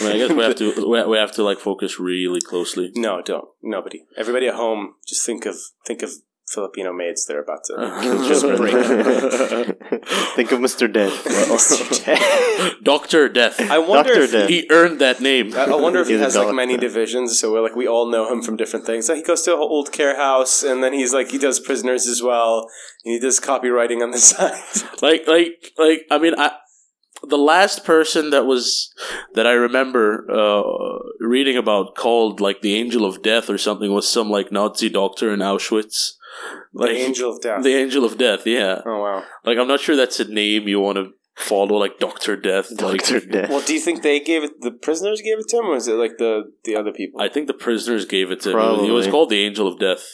I, 0.00 0.04
mean, 0.04 0.12
I 0.12 0.16
guess 0.16 0.30
we 0.30 0.42
have 0.42 0.56
to 0.56 0.88
we, 0.88 1.04
we 1.04 1.18
have 1.18 1.32
to 1.32 1.42
like 1.42 1.58
focus 1.58 2.00
really 2.00 2.40
closely. 2.40 2.90
No, 2.96 3.20
don't. 3.20 3.48
Nobody. 3.62 4.06
Everybody 4.16 4.48
at 4.48 4.54
home, 4.54 4.94
just 5.06 5.26
think 5.26 5.44
of 5.44 5.56
think 5.86 6.00
of 6.00 6.12
Filipino 6.52 6.92
maids 6.92 7.24
that 7.26 7.36
are 7.36 7.42
about 7.42 7.64
to 7.64 7.74
just 8.28 8.44
break. 8.44 8.72
Think 10.36 10.52
of 10.52 10.60
Mr. 10.60 10.92
Death. 10.92 12.82
Doctor 12.82 13.28
Death. 13.28 13.60
I 13.70 13.78
wonder 13.78 14.12
Dr. 14.12 14.22
if 14.24 14.32
Death. 14.32 14.48
He 14.48 14.66
earned 14.70 15.00
that 15.00 15.20
name. 15.20 15.54
I 15.54 15.64
I 15.64 15.74
wonder 15.76 16.00
if 16.00 16.08
he 16.08 16.12
He's 16.14 16.20
a 16.20 16.24
has 16.24 16.36
like 16.36 16.54
many 16.54 16.76
divisions, 16.76 17.38
so 17.40 17.52
we're 17.52 17.62
like 17.62 17.74
we 17.76 17.86
all 17.88 18.10
know 18.10 18.30
him 18.30 18.42
from 18.42 18.56
different 18.56 18.84
things. 18.86 19.08
Like 19.08 19.18
he 19.18 19.22
goes 19.24 19.42
to 19.42 19.54
an 19.54 19.58
old 19.60 19.92
care 19.92 20.16
house, 20.16 20.62
and 20.62 20.82
then 20.82 20.92
he's 20.92 21.12
like 21.14 21.30
he 21.30 21.38
does 21.38 21.58
prisoners 21.58 22.06
as 22.06 22.22
well, 22.22 22.68
and 23.04 23.12
he 23.14 23.18
does 23.20 23.40
copywriting 23.40 24.02
on 24.02 24.10
the 24.10 24.18
side. 24.18 24.60
like 25.00 25.26
like 25.26 25.72
like 25.78 26.00
i 26.10 26.18
mean 26.18 26.34
i 26.38 26.52
the 27.22 27.38
last 27.38 27.84
person 27.84 28.30
that 28.30 28.44
was 28.46 28.92
that 29.34 29.46
i 29.46 29.52
remember 29.52 30.26
uh 30.30 30.62
reading 31.20 31.56
about 31.56 31.94
called 31.94 32.40
like 32.40 32.62
the 32.62 32.74
angel 32.74 33.04
of 33.04 33.22
death 33.22 33.48
or 33.48 33.58
something 33.58 33.92
was 33.92 34.08
some 34.08 34.28
like 34.30 34.50
nazi 34.50 34.88
doctor 34.88 35.32
in 35.32 35.40
auschwitz 35.40 36.12
the 36.72 36.88
angel 36.90 37.30
of 37.32 37.40
death. 37.40 37.62
the 37.62 37.74
angel 37.74 38.04
of 38.04 38.16
death 38.18 38.46
yeah 38.46 38.80
oh 38.86 38.98
wow. 39.00 39.24
like 39.44 39.58
i'm 39.58 39.68
not 39.68 39.80
sure 39.80 39.96
that's 39.96 40.20
a 40.20 40.24
name 40.24 40.66
you 40.68 40.80
want 40.80 40.96
to 40.96 41.10
follow 41.36 41.76
like 41.76 41.98
dr 41.98 42.36
death 42.36 42.70
like 42.80 43.02
Dr. 43.04 43.20
Death. 43.26 43.48
Well, 43.50 43.62
do 43.62 43.72
you 43.72 43.80
think 43.80 44.02
they 44.02 44.20
gave 44.20 44.44
it? 44.44 44.50
The 44.60 44.70
prisoners 44.70 45.22
gave 45.22 45.38
it 45.38 45.48
to 45.48 45.56
him, 45.58 45.66
or 45.66 45.74
was 45.74 45.88
it 45.88 45.94
like 45.94 46.18
the 46.18 46.42
the 46.64 46.76
other 46.76 46.92
people? 46.92 47.20
i 47.22 47.28
think 47.28 47.46
the 47.46 47.54
prisoners 47.54 48.04
gave 48.04 48.30
it 48.30 48.40
to 48.42 48.50
him 48.50 48.84
it 48.84 48.90
was 48.92 49.06
called 49.06 49.30
the 49.30 49.42
angel 49.44 49.66
of 49.66 49.78
death 49.78 50.04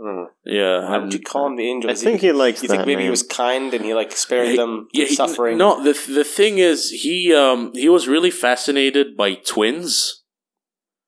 I 0.00 0.26
yeah 0.44 0.88
Why 0.90 0.98
would 0.98 1.12
you 1.12 1.20
call 1.20 1.48
him 1.48 1.56
the 1.56 1.68
angel? 1.68 1.90
I 1.90 1.94
Is 1.94 2.02
think 2.04 2.20
he 2.20 2.30
likes 2.30 2.62
You 2.62 2.68
that 2.68 2.76
think 2.76 2.86
maybe 2.86 3.02
he 3.02 3.10
was 3.10 3.24
kind 3.24 3.74
and 3.74 3.84
he 3.84 3.94
like 3.94 4.12
spared 4.12 4.50
He- 4.50 4.56
them 4.56 4.86
yeah, 4.92 5.04
the 5.04 5.08
he- 5.10 5.14
suffering? 5.16 5.58
No, 5.58 5.82
the 5.82 5.92
the 6.12 6.22
thing 6.24 6.58
is, 6.58 6.90
he 6.90 7.34
um 7.34 7.72
he 7.74 7.88
was 7.88 8.06
really 8.06 8.30
fascinated 8.30 9.16
by 9.16 9.34
twins. 9.34 10.22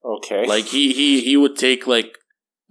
Okay. 0.05 0.45
like 0.47 0.65
he 0.67 0.93
he 0.93 1.21
he 1.21 1.37
would 1.37 1.57
take 1.57 1.87
like 1.87 2.17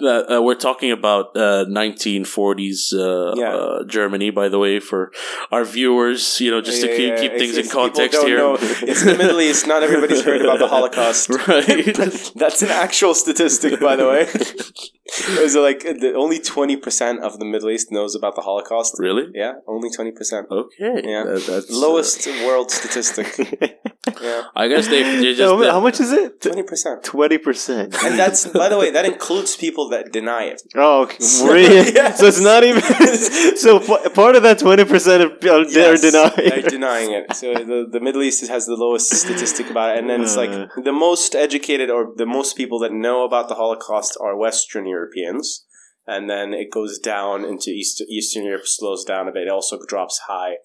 uh, 0.02 0.38
uh, 0.38 0.42
we're 0.42 0.56
talking 0.56 0.92
about 0.92 1.36
uh, 1.36 1.66
1940s 1.70 2.94
uh, 2.94 3.34
Yeah. 3.36 3.54
uh, 3.56 3.84
Germany, 3.86 4.30
by 4.32 4.48
the 4.50 4.60
way, 4.60 4.80
for 4.80 5.12
our 5.52 5.64
viewers. 5.66 6.40
You 6.42 6.52
know, 6.52 6.62
just 6.62 6.82
to 6.82 6.88
keep, 6.88 7.10
yeah, 7.10 7.20
keep 7.22 7.32
things 7.34 7.54
in 7.54 7.60
it's- 7.60 7.68
people 7.68 7.82
context 7.90 8.22
here. 8.24 8.38
know. 8.38 8.58
It's 8.92 9.04
the 9.04 9.16
Middle 9.18 9.40
East. 9.42 9.68
Not 9.68 9.84
everybody's 9.84 10.24
heard 10.24 10.42
about 10.42 10.60
the 10.60 10.68
Holocaust. 10.76 11.30
right? 11.30 11.94
That's 12.36 12.62
an 12.62 12.70
actual 12.70 13.14
statistic, 13.14 13.80
by 13.80 13.96
the 13.96 14.08
way. 14.08 14.22
Is 15.46 15.56
it 15.56 15.60
like 15.60 15.82
the, 15.82 16.14
only 16.16 16.40
twenty 16.40 16.78
percent 16.78 17.24
of 17.24 17.40
the 17.40 17.46
Middle 17.46 17.70
East 17.72 17.88
knows 17.92 18.14
about 18.16 18.36
the 18.36 18.42
Holocaust? 18.42 18.94
really? 19.00 19.26
Yeah, 19.34 19.54
only 19.68 19.90
twenty 19.90 20.12
percent. 20.12 20.48
Okay. 20.52 21.02
Yeah. 21.04 21.24
That- 21.24 21.46
that's, 21.50 21.72
uh, 21.72 21.80
Lowest 21.86 22.28
world 22.46 22.70
statistic. 22.72 23.28
Yeah, 24.22 24.44
I 24.56 24.68
guess 24.68 24.88
they, 24.88 25.04
they 25.22 25.34
just. 25.36 25.42
How 25.42 25.58
mu- 25.58 25.66
how 25.70 25.80
much 25.80 26.00
is 26.00 26.12
it? 26.12 26.42
twenty 26.42 26.64
percent. 26.64 27.04
Twenty 27.04 27.38
percent. 27.38 27.96
And 28.04 28.18
that's, 28.18 28.48
by 28.48 28.70
the 28.70 28.78
way, 28.78 28.92
that 28.92 29.06
includes 29.06 29.56
people 29.56 29.90
that 29.90 30.12
deny 30.12 30.44
it. 30.46 30.62
Oh, 30.76 31.04
okay. 31.04 31.18
really? 31.44 31.92
Yes. 32.00 32.20
So 32.20 32.26
it's 32.28 32.40
not 32.42 32.64
even. 32.64 32.82
so 33.58 33.80
p- 33.80 34.10
part 34.10 34.36
of 34.36 34.44
that 34.44 34.60
twenty 34.60 34.86
percent 34.86 35.24
are, 35.24 35.50
are 35.52 35.64
Yes, 35.66 36.02
denying. 36.02 36.32
They're 36.50 36.62
denying 36.62 37.12
it. 37.14 37.36
So 37.36 37.54
the, 37.54 37.88
the 37.92 38.00
Middle 38.00 38.22
East 38.24 38.46
has 38.48 38.66
the 38.66 38.76
lowest 38.76 39.10
statistic 39.14 39.70
about 39.70 39.96
it, 39.96 40.00
and 40.00 40.10
then 40.10 40.22
it's 40.22 40.36
like 40.38 40.50
Uh. 40.52 40.68
the 40.84 40.92
most 40.94 41.36
educated 41.36 41.90
or 41.90 42.14
the 42.16 42.26
most 42.26 42.56
people 42.56 42.80
that 42.80 42.92
know 42.92 43.24
about 43.26 43.48
the 43.50 43.56
Holocaust 43.56 44.18
are 44.22 44.36
Western 44.38 44.86
Europeans, 44.86 45.66
and 46.08 46.30
then 46.30 46.54
it 46.54 46.72
goes 46.72 47.00
down 47.00 47.44
into 47.46 47.70
East, 47.72 48.02
Eastern 48.10 48.44
Europe, 48.46 48.66
slows 48.66 49.04
down 49.04 49.28
a 49.28 49.32
bit. 49.32 49.44
It 49.44 49.50
also 49.50 49.78
drops 49.88 50.22
high. 50.28 50.56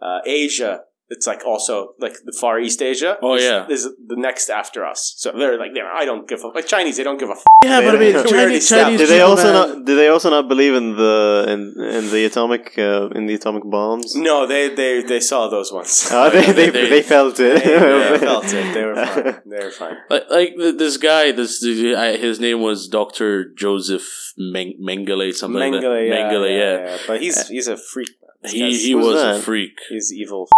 Uh, 0.00 0.20
Asia, 0.24 0.80
it's 1.12 1.26
like 1.26 1.44
also 1.44 1.94
like 1.98 2.14
the 2.24 2.32
Far 2.32 2.58
East 2.60 2.80
Asia. 2.80 3.18
Oh, 3.20 3.34
is, 3.34 3.42
yeah. 3.44 3.66
is 3.68 3.82
the 4.12 4.16
next 4.16 4.48
after 4.48 4.84
us. 4.86 5.14
So 5.16 5.32
they're 5.32 5.58
like, 5.58 5.72
they're, 5.74 5.90
I 5.92 6.04
don't 6.04 6.26
give 6.28 6.42
a 6.44 6.48
like 6.48 6.66
Chinese. 6.66 6.96
They 6.98 7.04
don't 7.04 7.18
give 7.18 7.28
a. 7.28 7.32
F- 7.32 7.44
Yeah, 7.64 7.80
but 7.82 7.94
I 7.96 7.98
mean, 7.98 8.14
We 8.14 8.20
already 8.20 8.30
Chinese. 8.60 8.68
Chinese 8.68 9.00
Did 9.00 9.08
they 9.14 9.20
also 9.20 9.44
man- 9.52 9.54
not? 9.60 9.84
Did 9.86 9.96
they 10.00 10.08
also 10.08 10.30
not 10.30 10.48
believe 10.48 10.74
in 10.74 10.96
the 10.96 11.16
in, 11.52 11.60
in 11.98 12.04
the 12.14 12.22
atomic 12.30 12.64
uh, 12.78 13.08
in 13.18 13.26
the 13.26 13.34
atomic 13.34 13.64
bombs? 13.64 14.14
no, 14.14 14.46
they 14.46 14.64
they 14.80 15.02
they 15.02 15.20
saw 15.20 15.48
those 15.48 15.70
ones. 15.72 16.08
Oh, 16.18 16.30
they, 16.30 16.52
they, 16.52 16.70
They- 16.76 16.88
they 16.94 17.02
felt 17.02 17.36
it. 17.40 17.54
they, 17.64 17.78
they 18.12 18.18
felt 18.18 18.44
it. 18.60 18.66
They 18.74 18.84
were 18.88 18.94
fine. 19.06 19.40
They 19.52 19.60
were 19.66 19.70
fine. 19.82 19.96
Like, 20.08 20.24
like 20.30 20.50
this 20.82 20.96
guy, 20.96 21.32
this 21.32 21.52
his 21.62 22.38
name 22.46 22.60
was 22.62 22.88
Doctor 22.88 23.44
Joseph 23.62 24.08
Meng- 24.38 24.78
Mengele, 24.80 25.34
something 25.34 25.60
like 25.60 25.72
that. 25.72 25.82
Yeah, 25.82 26.16
Mengele, 26.16 26.50
yeah, 26.50 26.56
yeah. 26.58 26.76
yeah. 26.86 26.98
But 27.08 27.20
he's 27.20 27.48
he's 27.48 27.68
a 27.68 27.76
freak. 27.76 28.10
man. 28.42 28.52
He 28.52 28.58
he 28.86 28.92
Who's 28.92 29.04
was 29.06 29.22
a 29.22 29.40
freak, 29.42 29.76
he's 29.90 30.08
evil. 30.22 30.48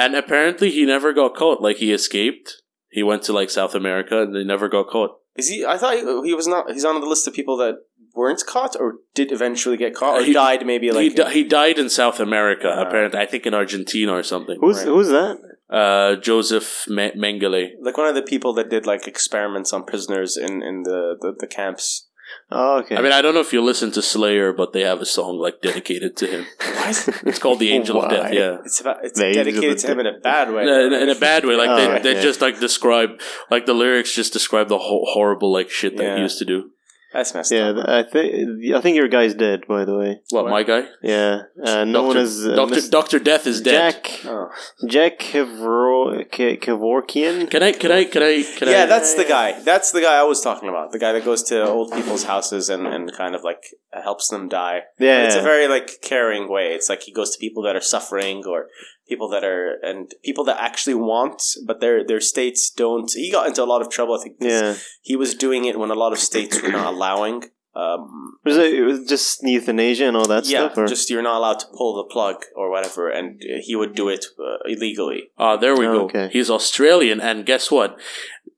And 0.00 0.14
apparently 0.14 0.70
he 0.70 0.84
never 0.84 1.12
got 1.12 1.34
caught. 1.34 1.60
Like 1.60 1.76
he 1.78 1.92
escaped. 1.92 2.62
He 2.90 3.02
went 3.02 3.22
to 3.24 3.32
like 3.32 3.50
South 3.50 3.74
America, 3.74 4.22
and 4.22 4.34
they 4.34 4.44
never 4.44 4.68
got 4.68 4.88
caught. 4.88 5.10
Is 5.36 5.48
he? 5.48 5.64
I 5.64 5.76
thought 5.76 5.94
he, 5.94 6.00
he 6.28 6.34
was 6.34 6.46
not. 6.46 6.70
He's 6.70 6.84
on 6.84 7.00
the 7.00 7.06
list 7.06 7.26
of 7.26 7.34
people 7.34 7.56
that 7.58 7.74
weren't 8.14 8.44
caught 8.46 8.76
or 8.78 8.94
did 9.14 9.32
eventually 9.32 9.76
get 9.76 9.94
caught 9.94 10.20
or 10.20 10.24
He- 10.24 10.32
died. 10.32 10.64
Maybe 10.64 10.92
like 10.92 11.02
he 11.02 11.10
di- 11.10 11.32
he 11.32 11.44
died 11.44 11.78
in 11.78 11.88
South 11.88 12.20
America. 12.20 12.68
Ah. 12.72 12.82
apparently, 12.86 13.18
I 13.18 13.26
think 13.26 13.44
in 13.46 13.54
Argentina 13.54 14.12
or 14.12 14.22
something. 14.22 14.58
who's 14.60 14.78
Right. 14.78 14.86
who's 14.86 15.08
that? 15.08 15.38
Uh, 15.68 16.14
Joseph 16.16 16.84
Me- 16.88 17.10
Mengele. 17.16 17.70
Like 17.82 17.96
one 17.96 18.06
of 18.06 18.14
the 18.14 18.22
people 18.22 18.52
that 18.54 18.70
did 18.70 18.86
like 18.86 19.08
experiments 19.08 19.72
on 19.72 19.84
prisoners 19.84 20.36
in 20.36 20.62
in 20.62 20.84
the 20.84 21.16
the, 21.20 21.34
the 21.40 21.46
camps. 21.48 22.08
Oh, 22.50 22.78
okay. 22.80 22.96
I 22.96 23.00
mean, 23.02 23.12
I 23.12 23.22
don't 23.22 23.34
know 23.34 23.40
if 23.40 23.52
you 23.52 23.62
listen 23.62 23.90
to 23.92 24.02
Slayer, 24.02 24.52
but 24.52 24.72
they 24.72 24.82
have 24.82 25.00
a 25.00 25.06
song 25.06 25.38
like 25.38 25.60
dedicated 25.62 26.16
to 26.18 26.26
him. 26.26 26.46
What? 26.58 27.08
It's 27.26 27.38
called 27.38 27.58
"The 27.58 27.72
Angel 27.72 28.00
of 28.02 28.10
Death." 28.10 28.32
Yeah. 28.32 28.58
It's 28.64 28.80
about 28.80 29.04
it's 29.04 29.18
The 29.18 29.32
dedicated 29.32 29.78
to 29.78 29.86
him 29.92 30.00
in 30.00 30.06
a 30.06 30.18
bad 30.18 30.52
way. 30.52 30.62
In 30.62 30.68
a, 30.68 30.96
in 31.04 31.08
a 31.08 31.14
bad 31.18 31.44
way, 31.46 31.56
like 31.56 31.70
Oh, 31.70 31.76
they, 31.76 31.88
right, 31.88 32.02
they 32.02 32.14
yeah. 32.14 32.20
just 32.22 32.40
like 32.40 32.60
describe, 32.60 33.18
like 33.50 33.64
the 33.66 33.72
lyrics 33.74 34.14
just 34.14 34.32
describe 34.32 34.68
the 34.68 34.78
ho- 34.78 35.04
horrible 35.08 35.50
like 35.52 35.70
shit 35.70 35.96
that 35.96 36.02
Yeah. 36.04 36.16
he 36.16 36.22
used 36.22 36.38
to 36.38 36.44
do. 36.44 36.70
That's 37.14 37.32
messed 37.32 37.52
yeah, 37.52 37.68
up. 37.68 37.76
th- 37.76 37.86
I 37.88 38.02
think 38.10 38.74
I 38.74 38.80
think 38.80 38.96
your 38.96 39.06
guy's 39.08 39.34
dead. 39.34 39.66
By 39.68 39.84
the 39.84 39.96
way, 39.96 40.20
What, 40.30 40.44
What? 40.44 40.50
my 40.50 40.62
guy? 40.64 40.82
yeah, 41.02 41.42
uh, 41.64 41.84
no 41.84 42.02
one 42.02 42.16
is 42.16 42.44
uh, 42.44 42.56
Doctor 42.56 42.74
Mis- 42.74 42.88
Doctor 42.88 43.18
Death 43.20 43.46
is 43.46 43.60
dead. 43.60 43.92
Jack 43.94 44.20
Oh. 44.26 44.50
Jack 44.86 45.20
Kevro- 45.20 46.24
Ke- 46.28 46.60
Kevorkian. 46.60 47.48
Can 47.50 47.62
I? 47.62 47.72
Can 47.72 47.92
I? 47.92 48.04
Can 48.04 48.22
I? 48.22 48.42
Can 48.58 48.68
yeah, 48.68 48.82
I? 48.82 48.86
that's 48.86 49.14
the 49.14 49.24
guy. 49.24 49.58
That's 49.60 49.92
the 49.92 50.00
guy 50.00 50.16
I 50.18 50.24
was 50.24 50.40
talking 50.40 50.68
about. 50.68 50.90
The 50.92 50.98
guy 50.98 51.12
that 51.12 51.24
goes 51.24 51.42
to 51.44 51.64
old 51.64 51.92
people's 51.92 52.24
houses 52.24 52.68
and, 52.68 52.86
and 52.86 53.12
kind 53.12 53.34
of 53.34 53.44
like 53.44 53.62
helps 53.92 54.28
them 54.28 54.48
die. 54.48 54.80
Yeah, 54.98 55.26
It's 55.26 55.36
a 55.36 55.42
very 55.42 55.68
like 55.68 56.00
caring 56.02 56.48
way. 56.50 56.74
It's 56.74 56.88
like 56.88 57.02
he 57.02 57.12
goes 57.12 57.30
to 57.30 57.38
people 57.38 57.62
that 57.64 57.76
are 57.76 57.80
suffering 57.80 58.44
or 58.46 58.66
people 59.08 59.28
that 59.30 59.44
are 59.44 59.78
and 59.82 60.10
people 60.24 60.44
that 60.44 60.58
actually 60.60 60.94
want, 60.94 61.42
but 61.66 61.80
their 61.80 62.04
their 62.06 62.20
states 62.20 62.70
don't. 62.70 63.10
He 63.12 63.30
got 63.30 63.46
into 63.46 63.62
a 63.62 63.70
lot 63.72 63.80
of 63.82 63.88
trouble. 63.90 64.14
I 64.18 64.22
think. 64.22 64.36
yeah. 64.40 64.74
he 65.02 65.16
was 65.16 65.34
doing 65.34 65.64
it 65.64 65.78
when 65.78 65.90
a 65.90 65.94
lot 65.94 66.12
of 66.12 66.18
states 66.18 66.62
were 66.62 66.70
not 66.70 66.92
allowing. 66.94 67.44
Um, 67.76 68.38
Was 68.44 68.56
it, 68.56 68.72
it 68.72 68.82
was 68.84 69.04
just 69.08 69.42
euthanasia 69.42 70.06
and 70.06 70.16
all 70.16 70.28
that 70.28 70.46
yeah, 70.46 70.66
stuff? 70.68 70.78
Or? 70.78 70.86
just 70.86 71.10
you're 71.10 71.22
not 71.22 71.38
allowed 71.38 71.58
to 71.58 71.66
pull 71.76 71.96
the 71.96 72.04
plug 72.04 72.36
or 72.54 72.70
whatever, 72.70 73.08
and 73.10 73.40
uh, 73.42 73.58
he 73.60 73.74
would 73.74 73.96
do 73.96 74.08
it 74.08 74.26
uh, 74.38 74.58
illegally. 74.64 75.30
Ah, 75.36 75.56
there 75.56 75.74
we 75.76 75.84
Oh, 75.88 75.92
go. 75.92 76.04
okay. 76.04 76.28
He's 76.32 76.50
Australian, 76.50 77.20
and 77.20 77.44
guess 77.44 77.70
what? 77.70 77.98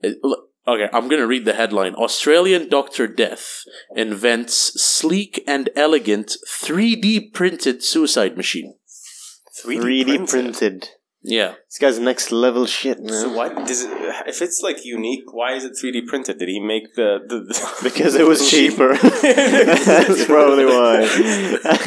It- 0.03 0.19
Okay, 0.69 0.89
I'm 0.93 1.07
gonna 1.07 1.29
read 1.29 1.45
the 1.45 1.53
headline. 1.55 1.95
Australian 1.95 2.69
Doctor 2.69 3.07
Death 3.07 3.63
invents 3.95 4.55
sleek 4.83 5.43
and 5.47 5.69
elegant 5.77 6.37
3D 6.51 7.33
printed 7.33 7.85
suicide 7.85 8.37
machine. 8.37 8.75
3D, 9.67 10.05
3D 10.05 10.31
printed. 10.31 10.89
Yeah. 11.29 11.55
This 11.69 11.79
guy's 11.81 11.99
next 11.99 12.31
level 12.31 12.67
shit, 12.67 13.01
man. 13.01 13.09
So 13.09 13.33
why 13.33 13.49
does 13.49 13.83
it? 13.83 13.91
If 14.29 14.41
it's 14.41 14.63
like 14.63 14.85
unique, 14.85 15.33
why 15.33 15.55
is 15.55 15.65
it 15.65 15.73
3D 15.73 16.07
printed? 16.07 16.39
Did 16.39 16.49
he 16.49 16.61
make 16.61 16.95
the 16.95 17.19
the? 17.27 17.41
the 17.41 17.79
because 17.83 18.15
it 18.15 18.25
was 18.25 18.49
cheaper. 18.49 18.95
That's 18.97 20.25
probably 20.27 20.67
why. 20.67 21.01
like, 21.65 21.87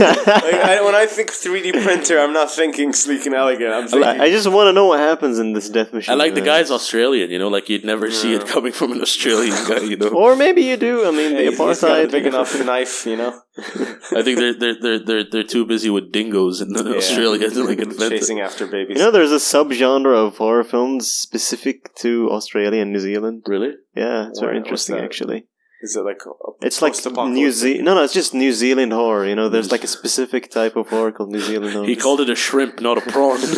I, 0.71 0.81
when 0.83 0.93
I 0.93 1.05
think 1.05 1.31
3D 1.31 1.81
printer, 1.83 2.19
I'm 2.19 2.33
not 2.33 2.51
thinking 2.51 2.91
sleek 2.91 3.25
and 3.27 3.33
elegant. 3.35 3.71
I'm 3.73 3.87
thinking. 3.87 4.21
I 4.21 4.25
I 4.25 4.29
just 4.29 4.47
want 4.51 4.67
to 4.67 4.73
know 4.73 4.87
what 4.87 4.99
happens 4.99 5.39
in 5.39 5.53
this 5.53 5.69
death 5.69 5.93
machine. 5.93 6.11
I 6.11 6.15
like 6.15 6.35
the 6.35 6.41
guy's 6.41 6.69
Australian, 6.69 7.29
you 7.31 7.39
know, 7.39 7.47
like 7.47 7.69
you'd 7.69 7.85
never 7.85 8.11
see 8.11 8.33
it 8.33 8.45
coming 8.45 8.73
from 8.73 8.91
an 8.91 9.01
Australian 9.01 9.55
guy, 9.69 9.79
you 9.91 9.95
know. 9.95 10.09
Or 10.09 10.35
maybe 10.35 10.63
you 10.63 10.75
do. 10.75 11.05
I 11.07 11.11
mean, 11.11 11.31
Hey, 11.31 11.45
the 11.45 11.51
he's 11.51 11.57
got 11.59 11.69
a 11.69 12.07
apartheid. 12.07 12.11
big 12.11 12.25
enough 12.25 12.65
knife, 12.65 13.05
you 13.05 13.15
know, 13.15 13.39
I 13.57 14.21
think 14.23 14.37
they're 14.39 14.53
they're 14.53 14.75
they're 14.79 14.99
they're, 14.99 15.23
they're 15.29 15.43
too 15.43 15.65
busy 15.65 15.89
with 15.89 16.11
dingoes 16.11 16.61
in 16.61 16.75
Australia 16.75 17.49
to 17.49 17.63
like 17.63 17.79
invent 17.79 18.13
it. 18.13 18.19
chasing 18.19 18.39
after 18.39 18.65
babies. 18.67 18.97
You 18.97 19.03
know, 19.03 19.11
there's 19.11 19.31
a 19.31 19.35
subgenre 19.35 20.15
of 20.15 20.37
horror 20.37 20.63
films 20.63 21.11
specific 21.11 21.93
to 21.95 22.29
Australia 22.31 22.81
and 22.81 22.93
New 22.93 22.99
Zealand. 22.99 23.43
Really? 23.47 23.73
Yeah, 23.95 24.29
it's 24.29 24.39
Why- 24.39 24.47
very 24.47 24.57
interesting, 24.57 24.97
actually. 24.97 25.47
is 25.81 25.95
it 25.95 26.01
like 26.01 26.21
a 26.25 26.65
It's 26.65 26.81
like 26.81 26.93
New 27.27 27.51
Zealand. 27.51 27.85
No, 27.85 27.95
no, 27.95 28.03
it's 28.03 28.13
just 28.13 28.33
New 28.33 28.53
Zealand 28.53 28.93
horror. 28.93 29.25
You 29.25 29.35
know, 29.35 29.49
there's 29.49 29.71
like 29.71 29.83
a 29.83 29.87
specific 29.87 30.51
type 30.51 30.75
of 30.75 30.89
horror 30.89 31.11
called 31.11 31.31
New 31.31 31.41
Zealand 31.41 31.73
horror. 31.73 31.87
He 31.87 31.95
called 31.95 32.21
it 32.21 32.29
a 32.29 32.35
shrimp, 32.35 32.79
not 32.81 32.97
a 32.97 33.01
prawn. 33.01 33.39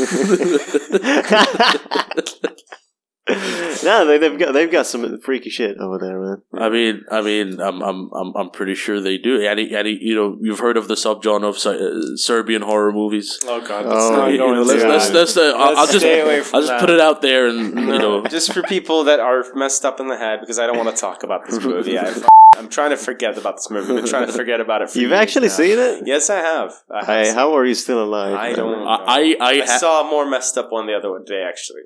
no, 3.84 4.06
they, 4.08 4.18
they've 4.18 4.38
got 4.40 4.52
they've 4.54 4.72
got 4.72 4.88
some 4.88 5.20
freaky 5.22 5.50
shit 5.52 5.78
over 5.78 6.00
there, 6.00 6.20
man. 6.20 6.42
I 6.54 6.70
mean, 6.70 7.04
I 7.12 7.22
mean, 7.22 7.62
I'm, 7.62 7.82
I'm, 7.82 8.10
I'm, 8.14 8.36
I'm 8.36 8.50
pretty 8.50 8.74
sure 8.74 9.00
they 9.00 9.18
do. 9.18 9.46
And, 9.46 9.60
and 9.60 9.88
you 9.88 10.16
know, 10.16 10.38
you've 10.42 10.60
heard 10.60 10.76
of 10.76 10.88
the 10.88 10.96
subgenre 10.96 11.44
of 11.48 11.58
uh, 11.66 12.18
Serbian 12.18 12.64
horror 12.64 12.92
movies. 12.92 13.40
Oh 13.44 13.62
god, 13.62 13.86
Oh, 13.86 14.12
not 14.16 14.32
you 14.32 14.40
know, 14.40 14.52
let's, 14.64 14.84
let's, 14.84 15.12
let's, 15.12 15.38
uh, 15.38 15.54
I'll, 15.56 15.78
I'll 15.78 15.86
just, 15.86 16.00
stay 16.00 16.20
away 16.22 16.42
from 16.42 16.56
I'll 16.56 16.62
just 16.62 16.72
that. 16.74 16.80
put 16.80 16.90
it 16.90 17.00
out 17.00 17.22
there, 17.22 17.48
and 17.48 17.78
you 17.80 18.00
know, 18.00 18.26
just 18.26 18.54
for 18.54 18.64
people 18.64 19.04
that 19.04 19.20
are 19.20 19.44
messed 19.54 19.86
up 19.86 20.00
in 20.00 20.08
the 20.08 20.18
head, 20.18 20.40
because 20.42 20.58
I 20.58 20.66
don't 20.66 20.78
want 20.78 20.94
to 20.96 21.00
talk 21.00 21.24
about 21.24 21.46
this 21.46 21.64
movie. 21.64 22.00
I, 22.00 22.12
I'm 22.58 22.70
trying 22.70 22.90
to 22.90 22.98
forget 22.98 23.38
about 23.38 23.56
this 23.58 23.70
movie. 23.70 23.98
I'm 23.98 24.06
trying 24.08 24.28
to 24.28 24.34
forget 24.34 24.60
about 24.60 24.82
it. 24.82 24.90
For 24.90 25.00
You've 25.00 25.12
years 25.12 25.22
actually 25.22 25.48
now. 25.48 25.54
seen 25.54 25.80
it? 25.80 26.04
Yes, 26.06 26.30
I 26.30 26.40
have. 26.40 26.74
I, 26.92 26.98
have 27.06 27.28
Hey, 27.28 27.34
how 27.34 27.56
are 27.56 27.66
you 27.66 27.74
still 27.76 28.04
alive? 28.04 28.34
I 28.36 28.54
don't- 28.54 28.86
I, 28.88 28.96
I, 28.96 29.36
I, 29.40 29.62
I 29.62 29.66
ha- 29.66 29.78
saw 29.78 30.06
a 30.06 30.10
more 30.10 30.30
messed 30.30 30.58
up 30.58 30.72
one 30.72 30.86
the 30.86 30.94
other 30.94 31.10
day, 31.26 31.44
actually. 31.48 31.84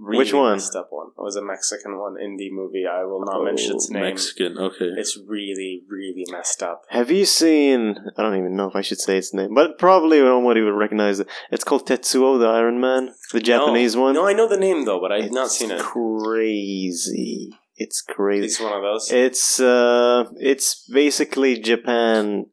Really 0.00 0.18
Which 0.18 0.32
one? 0.32 0.52
Messed 0.52 0.76
up 0.76 0.88
one. 0.90 1.08
It 1.08 1.20
was 1.20 1.34
a 1.34 1.42
Mexican 1.42 1.98
one, 1.98 2.14
indie 2.14 2.52
movie. 2.52 2.84
I 2.86 3.02
will 3.04 3.24
not 3.24 3.42
mention 3.42 3.74
its 3.74 3.88
Oh, 3.90 3.94
name. 3.94 4.02
Mexican. 4.04 4.56
Okay. 4.56 4.90
It's 4.96 5.18
really, 5.26 5.82
really 5.88 6.24
messed 6.30 6.62
up. 6.62 6.84
Have 6.90 7.10
you 7.10 7.24
seen? 7.24 7.96
I 8.16 8.22
don't 8.22 8.36
even 8.38 8.54
know 8.54 8.68
if 8.68 8.76
I 8.76 8.80
should 8.80 9.00
say 9.00 9.18
its 9.18 9.34
name, 9.34 9.54
but 9.54 9.76
probably 9.76 10.20
nobody 10.20 10.60
would 10.62 10.70
recognize 10.74 11.18
it. 11.18 11.26
It's 11.50 11.64
called 11.64 11.86
Tetsuo 11.88 12.38
the 12.38 12.46
Iron 12.46 12.80
Man, 12.80 13.12
the 13.32 13.40
Japanese 13.40 13.96
no. 13.96 14.02
one. 14.02 14.14
No, 14.14 14.26
I 14.26 14.34
know 14.34 14.46
the 14.46 14.56
name 14.56 14.84
though, 14.84 15.00
but 15.00 15.10
I've 15.10 15.32
not 15.32 15.50
seen 15.50 15.72
it. 15.72 15.80
Crazy. 15.80 17.50
It's 17.76 18.00
crazy. 18.00 18.46
It's 18.46 18.60
one 18.60 18.72
of 18.72 18.82
those. 18.82 19.10
It's 19.12 19.60
uh, 19.60 20.24
it's 20.36 20.84
basically 20.92 21.58
Japan 21.60 22.46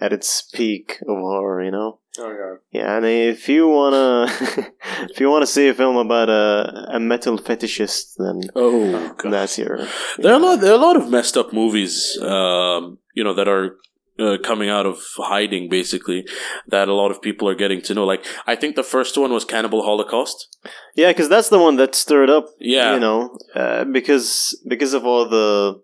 at 0.00 0.12
its 0.12 0.42
peak 0.42 0.98
of 1.02 1.16
horror. 1.16 1.62
You 1.64 1.70
know. 1.70 1.98
oh 2.18 2.32
god. 2.40 2.58
Yeah, 2.72 2.96
and 2.96 3.06
if 3.06 3.48
you 3.48 3.68
wanna, 3.68 4.26
if 5.10 5.20
you 5.20 5.28
wanna 5.30 5.46
see 5.46 5.68
a 5.68 5.74
film 5.74 5.96
about 5.96 6.28
a 6.28 6.88
a 6.96 7.00
metal 7.00 7.38
fetishist, 7.38 8.14
then 8.18 8.40
Oh, 8.54 9.14
God. 9.18 9.32
that's 9.32 9.58
your. 9.58 9.78
there 10.18 10.32
are 10.32 10.40
a 10.40 10.42
lot. 10.42 10.60
There 10.60 10.72
are 10.72 10.78
a 10.78 10.86
lot 10.88 10.96
of 10.96 11.08
messed 11.10 11.36
up 11.36 11.52
movies. 11.52 12.18
Um, 12.20 12.98
you 13.14 13.24
know 13.24 13.34
that 13.34 13.48
are. 13.48 13.76
Uh, 14.16 14.38
coming 14.44 14.68
out 14.70 14.86
of 14.86 14.98
hiding, 15.16 15.68
basically, 15.68 16.24
that 16.68 16.86
a 16.86 16.94
lot 16.94 17.10
of 17.10 17.20
people 17.20 17.48
are 17.48 17.54
getting 17.56 17.82
to 17.82 17.92
know. 17.94 18.04
Like, 18.04 18.24
I 18.46 18.54
think 18.54 18.76
the 18.76 18.84
first 18.84 19.18
one 19.18 19.32
was 19.32 19.44
Cannibal 19.44 19.82
Holocaust. 19.82 20.56
Yeah, 20.94 21.10
because 21.10 21.28
that's 21.28 21.48
the 21.48 21.58
one 21.58 21.74
that 21.78 21.96
stirred 21.96 22.30
up. 22.30 22.46
Yeah. 22.60 22.94
you 22.94 23.00
know, 23.00 23.36
uh, 23.56 23.82
because 23.82 24.56
because 24.68 24.94
of 24.94 25.04
all 25.04 25.28
the 25.28 25.82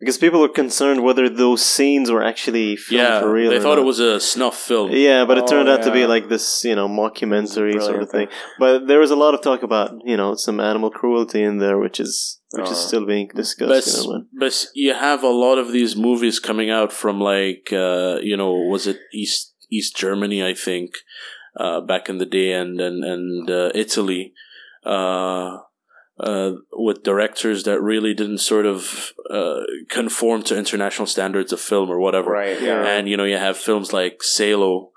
because 0.00 0.16
people 0.18 0.40
were 0.40 0.48
concerned 0.48 1.02
whether 1.04 1.28
those 1.28 1.62
scenes 1.64 2.10
were 2.10 2.22
actually 2.22 2.74
filmed 2.76 3.02
Yeah, 3.02 3.20
for 3.20 3.30
real. 3.32 3.50
they 3.50 3.58
or 3.58 3.60
thought 3.60 3.76
not. 3.76 3.84
it 3.84 3.84
was 3.92 4.00
a 4.00 4.18
snuff 4.18 4.56
film. 4.56 4.90
Yeah, 4.92 5.24
but 5.26 5.36
it 5.38 5.44
Oh, 5.44 5.46
turned 5.46 5.68
out 5.68 5.82
to 5.82 5.92
be 5.92 6.06
like 6.06 6.28
this, 6.28 6.64
you 6.64 6.74
know, 6.74 6.88
mockumentary 6.88 7.80
sort 7.82 8.02
of 8.02 8.10
thing. 8.10 8.28
But 8.58 8.86
there 8.88 8.98
was 8.98 9.10
a 9.10 9.16
lot 9.16 9.34
of 9.34 9.42
talk 9.42 9.62
about, 9.62 9.90
you 10.04 10.16
know, 10.16 10.34
some 10.34 10.58
animal 10.60 10.90
cruelty 10.90 11.42
in 11.42 11.58
there, 11.58 11.78
which 11.78 12.00
is 12.00 12.38
which 12.52 12.64
is 12.74 12.78
Oh. 12.78 12.86
still 12.88 13.06
being 13.06 13.28
But, 13.28 13.36
discussed. 13.36 14.02
You 14.04 14.12
know, 14.12 14.24
but 14.38 14.66
you 14.74 14.92
have 14.94 15.22
a 15.22 15.28
lot 15.28 15.58
of 15.58 15.70
these 15.70 15.94
movies 15.94 16.40
coming 16.40 16.68
out 16.70 16.92
from 16.92 17.20
like 17.20 17.72
uh, 17.72 18.18
you 18.22 18.36
know 18.36 18.52
was 18.72 18.86
it 18.86 18.98
East 19.12 19.54
East 19.70 19.96
Germany 19.96 20.42
I 20.42 20.54
think 20.54 20.90
uh, 21.56 21.80
back 21.80 22.08
in 22.08 22.18
the 22.18 22.26
day 22.26 22.50
and 22.60 22.80
and 22.80 23.04
and 23.04 23.48
uh, 23.50 23.70
Italy 23.74 24.32
uh, 24.84 25.58
uh, 26.22 26.52
with 26.72 27.02
directors 27.02 27.64
that 27.64 27.80
really 27.80 28.14
didn't 28.14 28.38
sort 28.38 28.66
of 28.66 29.12
uh, 29.30 29.60
conform 29.88 30.42
to 30.44 30.56
international 30.56 31.06
standards 31.06 31.52
of 31.52 31.60
film 31.60 31.90
or 31.90 31.98
whatever. 32.00 32.30
Right. 32.30 32.60
Yeah. 32.60 32.84
And 32.86 33.08
you 33.08 33.16
know 33.16 33.24
you 33.24 33.36
have 33.38 33.56
films 33.56 33.92
like 33.92 34.22
Salo. 34.22 34.90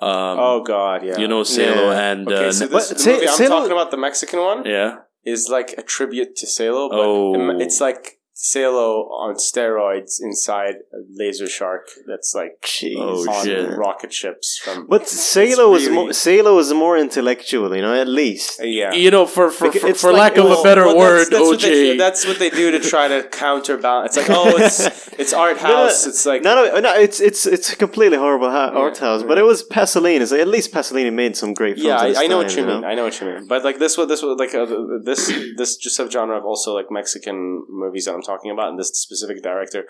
Um, 0.00 0.38
oh 0.38 0.62
god. 0.64 1.04
Yeah. 1.04 1.18
You 1.18 1.28
know 1.28 1.42
Salo 1.44 1.90
Yeah. 1.90 2.10
and 2.12 2.26
Okay, 2.28 2.46
uh, 2.48 2.52
so 2.52 2.66
this 2.66 2.88
But 2.88 2.96
the 2.96 3.02
Sa- 3.02 3.10
movie 3.12 3.28
I'm 3.28 3.34
Salo- 3.34 3.48
talking 3.60 3.72
about, 3.72 3.90
the 3.90 3.96
Mexican 3.98 4.40
one, 4.40 4.64
yeah. 4.64 4.96
is 5.24 5.48
like 5.50 5.74
a 5.76 5.82
tribute 5.82 6.36
to 6.36 6.46
Salo, 6.46 6.88
but 6.88 6.98
Oh. 7.00 7.58
it's 7.60 7.80
like 7.80 8.18
Salo 8.42 9.02
on 9.24 9.34
steroids 9.34 10.12
inside 10.22 10.76
a 10.94 11.00
laser 11.12 11.46
shark 11.46 11.88
that's 12.06 12.34
like 12.34 12.52
Jeez. 12.62 12.94
Oh, 12.96 13.30
on 13.30 13.44
shit. 13.44 13.76
rocket 13.76 14.14
ships 14.14 14.58
from. 14.64 14.86
But 14.88 15.06
Salo 15.06 15.70
was 15.70 15.82
really- 15.84 15.94
more 15.94 16.12
Salo 16.14 16.56
was 16.56 16.72
more 16.72 16.96
intellectual, 16.96 17.76
you 17.76 17.82
know, 17.82 17.94
at 17.94 18.08
least. 18.08 18.58
Uh, 18.58 18.64
yeah. 18.64 18.94
You 18.94 19.10
know, 19.10 19.26
for 19.26 19.50
for, 19.50 19.70
for, 19.70 19.92
for 19.92 20.10
like- 20.12 20.20
lack 20.22 20.38
of 20.38 20.44
well- 20.44 20.60
a 20.62 20.64
better 20.64 20.86
Well, 20.86 20.96
word, 20.96 21.18
that's, 21.18 21.30
that's 21.30 21.42
What 21.50 21.58
OJ. 21.58 21.62
they, 21.62 21.96
that's 21.98 22.26
what 22.26 22.38
they 22.38 22.48
do 22.48 22.70
to 22.70 22.80
try 22.80 23.08
to 23.08 23.24
counterbalance. 23.28 24.16
It's 24.16 24.28
like, 24.28 24.38
oh, 24.38 24.56
it's 24.56 25.08
it's 25.22 25.32
art 25.34 25.58
house. 25.58 26.06
It's 26.06 26.24
like 26.24 26.42
no, 26.42 26.54
no, 26.64 26.80
no. 26.80 26.94
It's 26.94 27.20
it's 27.20 27.44
it's 27.44 27.74
completely 27.74 28.16
horrible 28.16 28.50
ha- 28.50 28.72
art 28.74 28.96
house, 28.96 29.22
but 29.22 29.36
it 29.36 29.44
was 29.44 29.62
Pasolini. 29.62 30.26
So 30.26 30.40
at 30.40 30.48
least 30.48 30.72
Pasolini 30.72 31.12
made 31.12 31.36
some 31.36 31.52
great 31.52 31.76
films. 31.76 31.88
yeah, 31.88 32.20
I, 32.20 32.24
I 32.24 32.26
know 32.26 32.38
time, 32.40 32.46
what 32.46 32.56
you 32.56 32.64
mean. 32.66 32.80
know? 32.80 32.86
I 32.88 32.94
know 32.94 33.04
what 33.04 33.20
you 33.20 33.26
mean. 33.26 33.46
But 33.46 33.64
like 33.64 33.78
this, 33.78 33.98
was 33.98 34.08
this 34.08 34.22
was 34.22 34.38
like 34.38 34.54
uh, 34.54 34.64
this 35.04 35.26
this 35.58 35.76
just 35.76 35.98
subgenre 36.00 36.38
of 36.38 36.46
also 36.46 36.74
like 36.74 36.86
Mexican 36.90 37.64
movies 37.68 38.06
that 38.06 38.14
I'm 38.14 38.22
talking 38.22 38.29
about, 38.52 38.70
and 38.70 38.78
this 38.78 38.88
specific 38.94 39.42
director. 39.42 39.84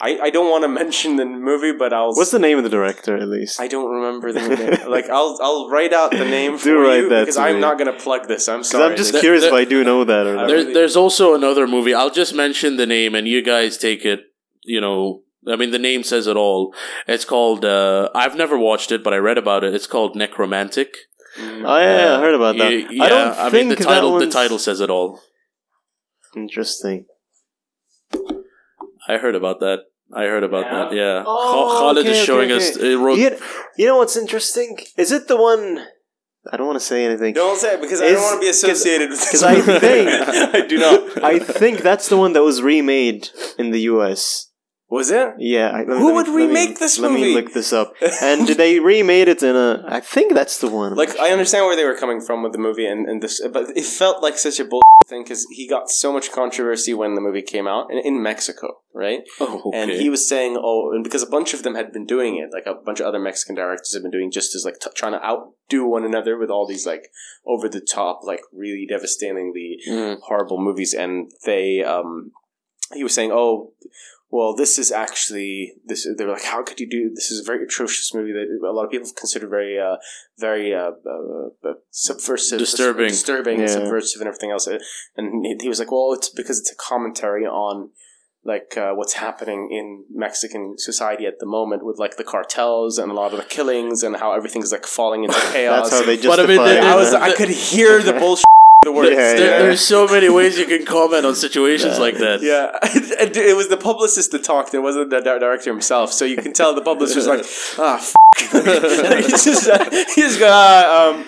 I, 0.00 0.18
I 0.18 0.30
don't 0.30 0.50
want 0.50 0.64
to 0.64 0.68
mention 0.82 1.16
the 1.16 1.24
movie, 1.24 1.72
but 1.72 1.92
I'll. 1.92 2.12
What's 2.14 2.30
the 2.30 2.38
name 2.38 2.58
of 2.58 2.64
the 2.64 2.70
director, 2.70 3.16
at 3.16 3.28
least? 3.28 3.60
I 3.60 3.68
don't 3.68 3.90
remember 3.90 4.32
the 4.32 4.40
name. 4.56 4.90
like 4.90 5.08
I'll 5.10 5.38
I'll 5.40 5.68
write 5.70 5.92
out 5.92 6.10
the 6.10 6.24
name 6.24 6.58
for 6.58 6.74
write 6.80 7.02
you 7.04 7.08
that 7.10 7.20
because 7.22 7.36
I'm 7.36 7.56
me. 7.56 7.60
not 7.60 7.78
gonna 7.78 7.92
plug 7.92 8.26
this. 8.26 8.48
I'm 8.48 8.64
sorry. 8.64 8.90
I'm 8.90 8.96
just 8.96 9.12
There- 9.12 9.20
curious 9.20 9.42
there- 9.44 9.50
if 9.50 9.54
I 9.54 9.64
do 9.64 9.84
know 9.84 10.04
that 10.04 10.26
or 10.26 10.34
not. 10.36 10.48
There, 10.48 10.64
there's 10.72 10.96
also 10.96 11.34
another 11.34 11.66
movie. 11.66 11.94
I'll 11.94 12.10
just 12.10 12.34
mention 12.34 12.76
the 12.76 12.86
name, 12.86 13.14
and 13.14 13.28
you 13.28 13.42
guys 13.42 13.76
take 13.78 14.04
it. 14.04 14.20
You 14.64 14.80
know, 14.80 15.22
I 15.46 15.56
mean, 15.56 15.70
the 15.72 15.78
name 15.78 16.02
says 16.04 16.26
it 16.26 16.36
all. 16.36 16.74
It's 17.06 17.24
called. 17.24 17.64
Uh, 17.64 18.08
I've 18.14 18.36
never 18.36 18.56
watched 18.58 18.90
it, 18.92 19.04
but 19.04 19.12
I 19.12 19.18
read 19.18 19.38
about 19.38 19.62
it. 19.62 19.74
It's 19.74 19.86
called 19.86 20.16
Nekromantik. 20.16 20.88
Oh 21.38 21.42
yeah, 21.78 22.06
yeah, 22.06 22.16
I 22.16 22.20
heard 22.20 22.34
about 22.34 22.56
that. 22.58 22.72
Yeah, 22.72 22.88
yeah, 22.90 23.04
I 23.04 23.08
don't 23.08 23.28
I 23.38 23.50
think 23.50 23.68
mean 23.68 23.68
the 23.78 23.84
title. 23.84 24.18
The 24.18 24.28
title 24.30 24.58
says 24.58 24.80
it 24.80 24.90
all. 24.90 25.20
Interesting. 26.36 27.06
I 29.08 29.18
heard 29.18 29.34
about 29.34 29.60
that. 29.60 29.80
I 30.14 30.24
heard 30.24 30.44
about 30.44 30.66
Yeah? 30.66 30.72
that. 30.84 30.92
Yeah, 30.94 31.24
Oh, 31.26 31.68
Kha- 31.70 31.78
Khalid 31.78 32.06
okay, 32.06 32.18
is 32.18 32.24
showing 32.24 32.50
okay, 32.52 32.56
us. 32.70 32.76
It 32.76 32.96
wrote, 32.98 33.18
You, 33.18 33.38
you 33.78 33.86
know 33.86 33.96
what's 33.96 34.16
interesting? 34.16 34.76
Is 34.96 35.10
it 35.10 35.26
the 35.28 35.36
one? 35.36 35.84
I 36.52 36.56
don't 36.56 36.66
want 36.66 36.78
to 36.78 36.84
say 36.84 37.04
anything. 37.04 37.34
Don't 37.34 37.58
say 37.58 37.74
it 37.74 37.80
because 37.80 38.00
I 38.00 38.12
don't 38.12 38.20
want 38.22 38.36
to 38.36 38.40
be 38.40 38.48
associated 38.56 39.10
with 39.10 39.20
this. 39.20 39.30
'cause 39.32 39.42
I 39.42 39.60
think- 39.60 40.08
I 40.54 40.66
do 40.66 40.78
not. 40.78 41.24
I 41.24 41.38
think 41.38 41.80
that's 41.80 42.08
the 42.08 42.16
one 42.16 42.32
that 42.34 42.42
was 42.42 42.60
remade 42.62 43.28
in 43.58 43.70
the 43.70 43.80
U.S. 43.92 44.50
Was 44.96 45.10
it? 45.10 45.28
Yeah. 45.38 45.68
I, 45.78 45.84
Who 45.84 46.08
me- 46.08 46.12
would 46.16 46.28
let 46.28 46.36
me- 46.36 46.46
remake 46.46 46.78
this 46.78 46.98
movie? 46.98 47.14
Let 47.14 47.22
me 47.28 47.34
look 47.34 47.52
this 47.54 47.72
up. 47.72 47.88
And 48.30 48.46
they 48.46 48.72
remade 48.78 49.28
it 49.34 49.42
in 49.42 49.56
a. 49.56 49.70
I 49.98 50.00
think 50.14 50.28
that's 50.34 50.56
the 50.58 50.68
one. 50.68 50.94
Like 51.02 51.14
I 51.18 51.28
understand 51.36 51.64
where 51.66 51.76
they 51.76 51.86
were 51.90 51.96
coming 52.04 52.20
from 52.20 52.42
with 52.42 52.52
the 52.52 52.58
movie, 52.68 52.86
and, 52.92 53.00
and 53.10 53.22
this, 53.22 53.34
but 53.56 53.64
it 53.80 53.84
felt 54.00 54.22
like 54.26 54.36
such 54.36 54.58
a 54.60 54.66
bull 54.66 54.82
thing 55.12 55.22
because 55.24 55.46
he 55.58 55.64
got 55.66 55.84
so 56.02 56.08
much 56.12 56.26
controversy 56.40 56.92
when 57.00 57.14
the 57.16 57.22
movie 57.26 57.42
came 57.54 57.66
out 57.74 57.84
in, 57.92 57.98
in 58.08 58.22
Mexico, 58.22 58.66
right? 59.04 59.20
oh, 59.40 59.62
okay. 59.66 59.78
And 59.80 59.90
he 60.02 60.08
was 60.10 60.22
saying, 60.32 60.52
oh, 60.68 60.92
and 60.94 61.02
because 61.02 61.22
a 61.22 61.32
bunch 61.36 61.54
of 61.54 61.62
them 61.64 61.74
had 61.74 61.88
been 61.96 62.06
doing 62.14 62.36
it, 62.36 62.50
like 62.52 62.66
a 62.66 62.74
bunch 62.88 63.00
of 63.00 63.06
other 63.06 63.18
Mexican 63.28 63.54
directors 63.56 63.94
had 63.94 64.02
been 64.02 64.12
doing 64.18 64.30
just 64.30 64.54
as 64.54 64.62
like 64.66 64.78
t- 64.78 64.90
trying 64.94 65.12
to 65.16 65.24
outdo 65.24 65.80
one 65.96 66.04
another 66.04 66.36
with 66.36 66.50
all 66.50 66.66
these 66.66 66.86
like 66.92 67.04
over 67.46 67.66
the 67.68 67.80
top, 67.98 68.20
like 68.30 68.42
really 68.52 68.86
devastatingly 68.94 69.68
Mm. 69.88 70.20
horrible 70.28 70.60
movies, 70.68 70.92
and 71.02 71.32
they, 71.46 71.82
um, 71.94 72.32
he 72.98 73.02
was 73.02 73.14
saying, 73.14 73.30
oh. 73.32 73.72
Well, 74.34 74.54
this 74.56 74.78
is 74.78 74.90
actually 74.90 75.74
this. 75.84 76.08
They 76.16 76.24
were 76.24 76.32
like, 76.32 76.42
"How 76.54 76.62
could 76.62 76.80
you 76.80 76.88
do 76.88 77.10
this? 77.14 77.30
Is 77.30 77.40
a 77.40 77.44
very 77.44 77.64
atrocious 77.64 78.14
movie 78.14 78.32
that 78.32 78.46
a 78.66 78.72
lot 78.72 78.86
of 78.86 78.90
people 78.90 79.10
consider 79.14 79.46
very, 79.46 79.78
uh, 79.78 79.96
very 80.38 80.74
uh, 80.74 80.92
uh, 81.06 81.68
uh, 81.70 81.74
subversive, 81.90 82.58
Disturbing. 82.58 83.08
disturbing, 83.08 83.60
Yeah. 83.60 83.66
subversive, 83.66 84.22
and 84.22 84.28
everything 84.28 84.50
else." 84.50 84.66
And 85.16 85.44
he- 85.44 85.58
he 85.60 85.68
was 85.68 85.78
like, 85.78 85.92
"Well, 85.92 86.14
it's 86.14 86.30
because 86.30 86.58
it's 86.58 86.72
a 86.72 86.76
commentary 86.76 87.44
on 87.46 87.90
like 88.44 88.76
uh, 88.76 88.92
what's 88.94 89.12
happening 89.12 89.68
in 89.70 90.04
Mexican 90.26 90.76
society 90.78 91.26
at 91.26 91.38
the 91.38 91.46
moment 91.46 91.84
with 91.84 91.98
like 91.98 92.16
the 92.16 92.24
cartels 92.24 92.98
and 92.98 93.08
a 93.12 93.14
lot 93.14 93.32
of 93.32 93.38
the 93.38 93.44
killings 93.44 94.02
and 94.02 94.16
how 94.16 94.32
everything's 94.32 94.72
like 94.72 94.86
falling 94.86 95.24
into 95.24 95.38
chaos." 95.52 95.90
that's 95.90 96.00
how 96.00 96.06
they 96.06 96.16
But 96.16 96.40
I 96.40 96.46
mean, 96.46 96.56
they- 96.64 96.78
it. 96.78 96.84
I 96.84 96.96
was, 96.96 97.10
the- 97.10 97.20
I 97.22 97.32
could 97.34 97.50
hear 97.50 98.02
the 98.02 98.14
bullshit. 98.14 98.44
The 98.82 98.92
words. 98.92 99.10
Yeah, 99.10 99.16
There, 99.16 99.38
yeah. 99.38 99.58
There's 99.62 99.80
so 99.80 100.06
many 100.06 100.28
ways 100.28 100.58
you 100.58 100.66
can 100.66 100.84
comment 100.84 101.24
on 101.24 101.34
situations 101.34 101.98
like 101.98 102.16
that. 102.18 102.42
Yeah, 102.42 102.78
it 102.82 103.56
was 103.56 103.68
the 103.68 103.76
publicist 103.76 104.32
that 104.32 104.42
talked. 104.44 104.74
It 104.74 104.80
wasn't 104.80 105.10
the 105.10 105.20
director 105.20 105.70
himself. 105.70 106.12
So 106.12 106.24
you 106.24 106.36
can 106.36 106.52
tell 106.52 106.74
the 106.74 106.82
publicist 106.82 107.16
was 107.16 107.26
like, 107.28 107.44
"Ah, 107.78 107.96
f-. 107.96 108.14
he's 109.26 109.44
just, 109.44 109.68
uh, 109.68 109.88
he's 110.14 110.36
got. 110.38 111.14
Um, 111.14 111.24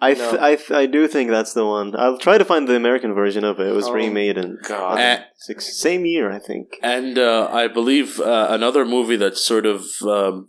I, 0.00 0.14
th- 0.14 0.34
I, 0.34 0.54
th- 0.54 0.70
I 0.70 0.86
do 0.86 1.08
think 1.08 1.30
that's 1.30 1.54
the 1.54 1.66
one. 1.66 1.96
I'll 1.96 2.18
try 2.18 2.38
to 2.38 2.44
find 2.44 2.68
the 2.68 2.76
American 2.76 3.14
version 3.14 3.42
of 3.42 3.58
it. 3.58 3.66
It 3.66 3.72
was 3.72 3.88
Oh, 3.88 3.92
remade 3.94 4.38
in 4.38 4.58
God. 4.62 5.00
Uh, 5.00 5.24
six, 5.36 5.76
same 5.76 6.04
year, 6.04 6.30
I 6.30 6.38
think. 6.38 6.76
And 6.84 7.18
uh, 7.18 7.48
I 7.50 7.66
believe 7.66 8.20
uh, 8.20 8.46
another 8.50 8.84
movie 8.84 9.16
that 9.16 9.36
sort 9.36 9.66
of 9.66 9.86
um, 10.02 10.48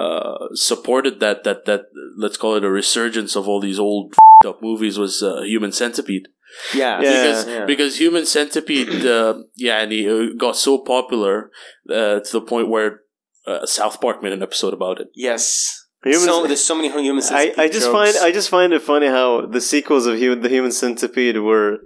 uh, 0.00 0.36
supported 0.70 1.14
that 1.20 1.44
that 1.44 1.64
that 1.68 1.82
let's 2.24 2.36
call 2.36 2.56
it 2.56 2.64
a 2.64 2.70
resurgence 2.70 3.36
of 3.36 3.48
all 3.48 3.60
these 3.60 3.78
old 3.78 4.14
up 4.46 4.60
movies 4.68 4.98
was 4.98 5.22
uh, 5.22 5.42
Human 5.42 5.72
Centipede. 5.72 6.26
yeah, 6.74 7.00
Yeah. 7.00 7.10
because 7.10 7.40
yeah. 7.48 7.64
because 7.72 7.92
Human 8.04 8.26
Centipede, 8.26 9.06
uh, 9.16 9.34
yeah, 9.56 9.78
and 9.82 9.90
he 9.92 10.00
uh, 10.08 10.34
got 10.36 10.56
so 10.56 10.78
popular 10.78 11.50
uh, 11.88 12.20
to 12.26 12.30
the 12.38 12.40
point 12.52 12.68
where 12.68 12.90
uh, 13.46 13.64
South 13.66 14.00
Park 14.00 14.22
made 14.22 14.32
an 14.32 14.42
episode 14.42 14.74
about 14.74 15.00
it. 15.00 15.08
yes. 15.14 15.80
Human- 16.04 16.20
so, 16.20 16.46
there's 16.46 16.62
so 16.62 16.74
many 16.74 16.88
human. 16.90 17.22
I, 17.22 17.26
centipede 17.26 17.58
I 17.58 17.68
just 17.68 17.86
jokes. 17.86 17.98
find 17.98 18.14
I 18.28 18.30
just 18.38 18.50
find 18.50 18.70
it 18.74 18.82
funny 18.82 19.06
how 19.18 19.46
the 19.56 19.60
sequels 19.72 20.04
of 20.06 20.14
human, 20.18 20.40
the 20.42 20.50
Human 20.56 20.70
Centipede 20.80 21.38
were 21.48 21.78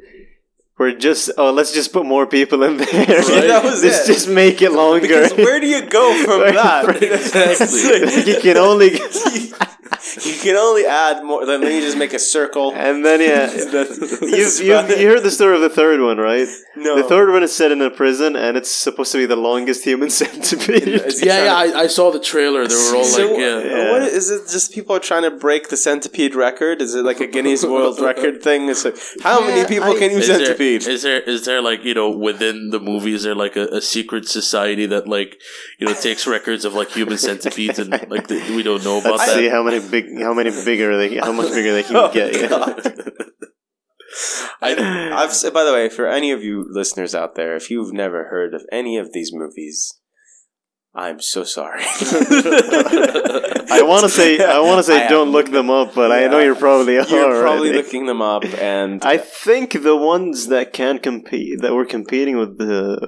were 0.78 0.92
just 0.92 1.30
oh 1.36 1.50
let's 1.52 1.72
just 1.72 1.92
put 1.92 2.06
more 2.06 2.26
people 2.26 2.62
in 2.62 2.76
there. 2.78 2.86
That 2.86 3.62
was 3.64 3.82
Let's 3.82 4.08
it. 4.08 4.12
just 4.12 4.28
make 4.28 4.62
it 4.62 4.70
longer. 4.72 5.00
because 5.00 5.32
where 5.34 5.60
do 5.60 5.66
you 5.66 5.82
go 5.86 6.24
from 6.24 6.40
Right, 6.48 6.54
that? 6.54 6.86
right, 6.86 7.02
exactly. 7.02 8.32
you 8.32 8.40
can 8.40 8.56
only 8.56 8.90
you 10.24 10.34
can 10.44 10.56
only 10.56 10.84
add 10.86 11.24
more. 11.24 11.44
Then 11.46 11.62
you 11.62 11.80
just 11.80 11.96
make 11.96 12.12
a 12.12 12.18
circle. 12.18 12.72
and 12.74 13.04
then 13.04 13.20
yeah. 13.20 13.46
That's- 13.72 14.60
You 14.60 14.66
you 14.68 14.96
you 15.00 15.08
heard 15.08 15.22
the 15.22 15.30
story 15.30 15.54
of 15.56 15.62
the 15.62 15.68
third 15.70 16.00
one, 16.00 16.18
right? 16.18 16.48
no, 16.76 16.96
The 16.96 17.04
third 17.08 17.30
one 17.32 17.42
is 17.42 17.54
set 17.54 17.70
in 17.72 17.80
a 17.82 17.90
prison, 17.90 18.36
and 18.36 18.56
it's 18.56 18.70
supposed 18.70 19.12
to 19.12 19.18
be 19.18 19.26
the 19.26 19.36
longest 19.36 19.84
human 19.84 20.10
centipede. 20.20 20.86
Yeah, 21.22 21.44
yeah, 21.44 21.54
I, 21.54 21.82
I 21.84 21.86
saw 21.86 22.10
the 22.10 22.20
trailer. 22.20 22.66
They 22.66 22.74
were 22.74 22.96
all 22.98 23.04
So, 23.04 23.28
like, 23.30 23.38
yeah. 23.38 23.56
uh, 23.56 23.92
What 23.92 24.02
is 24.02 24.30
it? 24.30 24.42
Just 24.50 24.72
people 24.72 24.94
are 24.96 25.00
trying 25.10 25.22
to 25.22 25.30
break 25.30 25.68
the 25.68 25.76
centipede 25.76 26.34
record? 26.34 26.80
Is 26.82 26.94
it 26.94 27.04
like 27.04 27.20
a 27.20 27.26
Guinness 27.26 27.64
World 27.64 28.00
Record 28.00 28.42
thing? 28.42 28.68
It's 28.68 28.84
like 28.84 28.96
how 29.22 29.40
many 29.40 29.66
people 29.66 29.90
I- 29.92 29.98
can 29.98 30.10
you 30.10 30.18
Is 30.18 30.26
centipede? 30.26 30.86
is 30.86 31.02
there 31.02 31.20
is 31.20 31.44
there 31.44 31.60
like 31.62 31.84
you 31.84 31.94
know 31.94 32.10
within 32.10 32.70
the 32.70 32.80
movie 32.80 33.14
is 33.14 33.22
there 33.24 33.34
like 33.34 33.56
a, 33.56 33.66
a 33.68 33.80
secret 33.80 34.28
society 34.28 34.86
that 34.86 35.08
like 35.08 35.40
you 35.78 35.86
know 35.86 35.94
takes 35.94 36.26
records 36.26 36.64
of 36.64 36.74
like 36.74 36.90
human 36.90 37.18
centipedes 37.18 37.78
and 37.78 37.90
like 38.14 38.26
the, 38.28 38.36
we 38.56 38.62
don't 38.62 38.84
know 38.84 38.98
about 39.00 39.12
Let's 39.18 39.26
that. 39.26 39.36
see 39.36 39.48
how 39.48 39.62
many 39.62 39.77
big, 39.80 40.20
how 40.20 40.34
many 40.34 40.50
bigger 40.50 40.96
they, 40.96 41.16
how 41.16 41.32
much 41.32 41.50
bigger 41.52 41.72
they 41.72 41.82
can 41.82 41.96
Oh, 41.96 42.12
get. 42.12 42.34
Yeah. 42.34 42.74
I, 44.60 45.12
I've 45.12 45.52
by 45.52 45.64
the 45.64 45.72
way, 45.72 45.88
for 45.88 46.06
any 46.06 46.32
of 46.32 46.42
you 46.42 46.66
listeners 46.68 47.14
out 47.14 47.34
there, 47.34 47.54
if 47.54 47.70
you've 47.70 47.92
never 47.92 48.24
heard 48.28 48.54
of 48.54 48.64
any 48.72 48.98
of 48.98 49.12
these 49.12 49.30
movies, 49.32 49.97
I'm 50.94 51.20
so 51.20 51.44
sorry. 51.44 51.82
I 53.70 53.82
want 53.86 54.02
to 54.02 54.08
say, 54.08 54.42
I 54.44 54.58
want 54.60 54.78
to 54.78 54.82
say, 54.82 55.04
I 55.04 55.08
don't 55.08 55.28
am- 55.28 55.32
look 55.32 55.50
them 55.50 55.70
up, 55.70 55.94
but 55.94 56.10
I 56.10 56.26
know 56.26 56.38
you're 56.40 56.54
probably 56.54 56.94
You're 56.94 57.04
probably 57.04 57.72
looking 57.72 58.06
them 58.06 58.20
up, 58.22 58.44
and 58.44 59.04
I 59.04 59.18
think 59.18 59.82
the 59.82 59.96
ones 59.96 60.48
that 60.48 60.72
can 60.72 60.98
compete, 60.98 61.60
that 61.60 61.74
were 61.74 61.84
competing 61.84 62.38
with 62.38 62.58
the, 62.58 62.98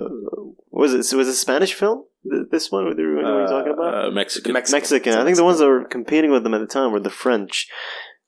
was 0.70 0.92
it? 0.94 1.16
Was 1.16 1.26
it 1.28 1.32
a 1.32 1.34
Spanish 1.34 1.74
film? 1.74 2.04
This 2.50 2.70
one, 2.70 2.84
what 2.84 2.96
were 2.96 3.16
you 3.18 3.46
talking 3.48 3.72
about? 3.72 4.04
Uh, 4.06 4.10
Mexican. 4.10 4.52
Mexican. 4.52 4.76
Mexican. 4.78 5.14
I 5.14 5.24
think 5.24 5.36
the 5.38 5.44
ones 5.44 5.58
that 5.58 5.66
were 5.66 5.84
competing 5.84 6.30
with 6.30 6.42
them 6.44 6.52
at 6.54 6.58
the 6.60 6.66
time 6.66 6.92
were 6.92 7.00
the 7.00 7.08
French, 7.10 7.66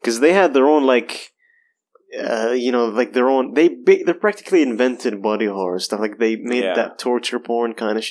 because 0.00 0.20
they 0.20 0.32
had 0.32 0.54
their 0.54 0.66
own 0.66 0.84
like, 0.84 1.30
uh, 2.18 2.50
you 2.52 2.72
know, 2.72 2.86
like 2.86 3.12
their 3.12 3.28
own. 3.28 3.52
They 3.54 3.68
ba- 3.68 4.02
they 4.06 4.12
practically 4.14 4.62
invented 4.62 5.22
body 5.22 5.46
horror 5.46 5.78
stuff. 5.78 6.00
Like 6.00 6.18
they 6.18 6.36
made 6.36 6.64
Yeah. 6.64 6.74
that 6.74 6.98
torture 6.98 7.38
porn 7.38 7.74
kind 7.74 7.98
of. 7.98 8.04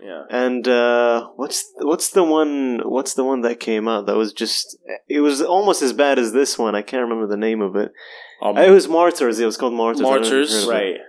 Yeah. 0.00 0.22
And 0.30 0.66
uh, 0.68 1.28
what's 1.36 1.64
what's 1.78 2.10
the 2.10 2.24
one? 2.24 2.80
What's 2.84 3.14
the 3.14 3.24
one 3.24 3.40
that 3.42 3.60
came 3.60 3.88
out 3.88 4.06
that 4.06 4.16
was 4.16 4.32
just? 4.32 4.76
It 5.08 5.20
was 5.20 5.42
almost 5.42 5.82
as 5.82 5.92
bad 5.92 6.18
as 6.18 6.32
this 6.32 6.58
one. 6.58 6.74
I 6.74 6.82
can't 6.82 7.02
remember 7.02 7.26
the 7.26 7.36
name 7.36 7.60
of 7.60 7.76
it. 7.76 7.92
Um, 8.40 8.56
it 8.56 8.70
was 8.70 8.88
Martyrs. 8.88 9.38
It 9.40 9.46
was 9.46 9.56
called 9.56 9.74
Martyrs. 9.74 10.00
I 10.00 10.04
don't 10.04 10.12
know 10.12 10.18
if 10.18 10.24
you've 10.24 10.32
Martyrs, 10.32 10.52
heard 10.52 10.62
of 10.62 10.68
it. 10.68 10.72
Right. 10.72 11.00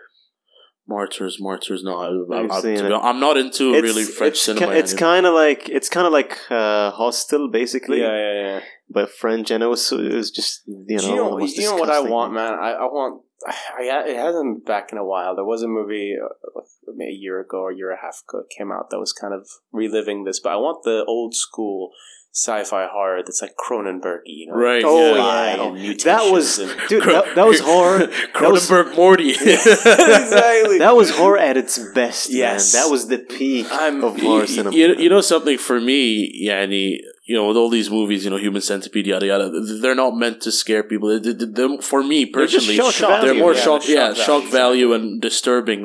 martyrs, 0.87 1.37
martyrs. 1.39 1.83
No, 1.83 1.99
I, 1.99 2.35
I, 2.35 2.47
I, 2.57 2.61
seen 2.61 2.77
to 2.77 2.85
it. 2.85 2.87
be 2.87 2.93
hon- 2.93 3.05
I'm 3.05 3.19
not 3.19 3.37
into 3.37 3.75
It's, 3.75 3.83
really 3.83 4.03
French 4.03 4.33
it's, 4.33 4.41
cinema. 4.43 4.73
it's 4.73 4.93
kind 4.93 5.25
of 5.25 5.33
like 5.35 5.69
it's 5.69 5.89
kind 5.89 6.07
of 6.07 6.13
like 6.13 6.39
uh, 6.49 6.89
Hostel, 6.91 7.49
basically. 7.49 8.01
Yeah, 8.01 8.15
yeah, 8.15 8.41
yeah. 8.41 8.59
but 8.89 9.11
French, 9.11 9.51
and 9.51 9.63
it 9.63 9.67
was 9.67 9.91
it 9.91 10.13
was 10.13 10.31
just 10.31 10.63
you 10.65 10.97
know, 10.97 11.03
you 11.03 11.15
know, 11.15 11.39
you 11.45 11.61
know 11.63 11.75
what 11.75 11.91
I 11.91 11.99
want, 11.99 12.33
man? 12.33 12.53
I, 12.53 12.71
I 12.71 12.85
want. 12.85 13.21
I, 13.47 14.03
it 14.07 14.15
hasn't 14.17 14.57
been 14.59 14.63
back 14.65 14.91
in 14.91 14.97
a 14.97 15.05
while. 15.05 15.35
There 15.35 15.45
was 15.45 15.63
a 15.63 15.67
movie 15.67 16.15
uh, 16.21 16.61
maybe 16.95 17.11
a 17.11 17.15
year 17.15 17.39
ago 17.39 17.59
or 17.59 17.71
a 17.71 17.75
year 17.75 17.89
and 17.91 17.99
a 17.99 18.01
half 18.01 18.21
ago 18.27 18.39
it 18.39 18.53
came 18.55 18.71
out 18.71 18.89
that 18.89 18.99
was 18.99 19.13
kind 19.13 19.33
of 19.33 19.47
reliving 19.71 20.25
this, 20.25 20.39
but 20.39 20.51
I 20.51 20.57
want 20.57 20.83
the 20.83 21.05
old 21.07 21.33
school 21.35 21.91
sci-fi 22.31 22.87
horror 22.91 23.21
that's 23.23 23.41
like 23.41 23.55
Cronenberg, 23.57 24.19
you 24.25 24.47
know, 24.47 24.55
Right, 24.55 24.83
Oh 24.85 25.15
yeah. 25.15 25.73
yeah, 25.73 25.93
that 26.03 26.31
was 26.31 26.59
and- 26.59 26.79
dude. 26.87 27.03
That, 27.03 27.33
that 27.35 27.47
was 27.47 27.59
horror. 27.59 28.07
That 28.39 28.51
was, 28.51 28.69
Cronenberg 28.69 28.95
Morty. 28.95 29.29
exactly. 29.31 30.77
that 30.79 30.95
was 30.95 31.09
horror 31.09 31.37
at 31.37 31.57
its 31.57 31.79
best. 31.93 32.29
Yes. 32.29 32.73
man. 32.73 32.83
that 32.83 32.91
was 32.91 33.07
the 33.07 33.17
peak 33.19 33.65
I'm- 33.71 34.03
of 34.03 34.19
horror 34.19 34.41
you, 34.41 34.47
cinema. 34.47 34.75
you, 34.75 34.95
you 34.95 35.09
know 35.09 35.21
something 35.21 35.57
for 35.57 35.79
me, 35.81 36.29
Yanni, 36.35 37.01
you 37.29 37.35
know, 37.37 37.47
with 37.49 37.57
all 37.61 37.69
these 37.69 37.89
movies, 37.91 38.21
you 38.25 38.31
know, 38.31 38.37
Human 38.45 38.61
Centipede, 38.69 39.05
yada 39.13 39.27
yada, 39.31 39.45
they're 39.81 40.01
not 40.05 40.13
meant 40.23 40.41
to 40.45 40.51
scare 40.61 40.83
people. 40.91 41.07
They- 41.19 41.33
they- 41.33 41.77
for 41.91 42.01
me 42.11 42.19
They're 42.25 42.47
just 42.47 42.67
personally, 42.67 42.91
shock 42.99 43.21
they're 43.23 43.35
more 43.45 43.53
yeah, 43.53 43.65
shock, 43.65 43.81
they're 43.83 43.95
yeah, 43.95 44.13
shock 44.13 44.25
shock 44.29 44.43
value. 44.45 44.87
value 44.89 44.93
and 44.97 45.21
disturbing 45.21 45.81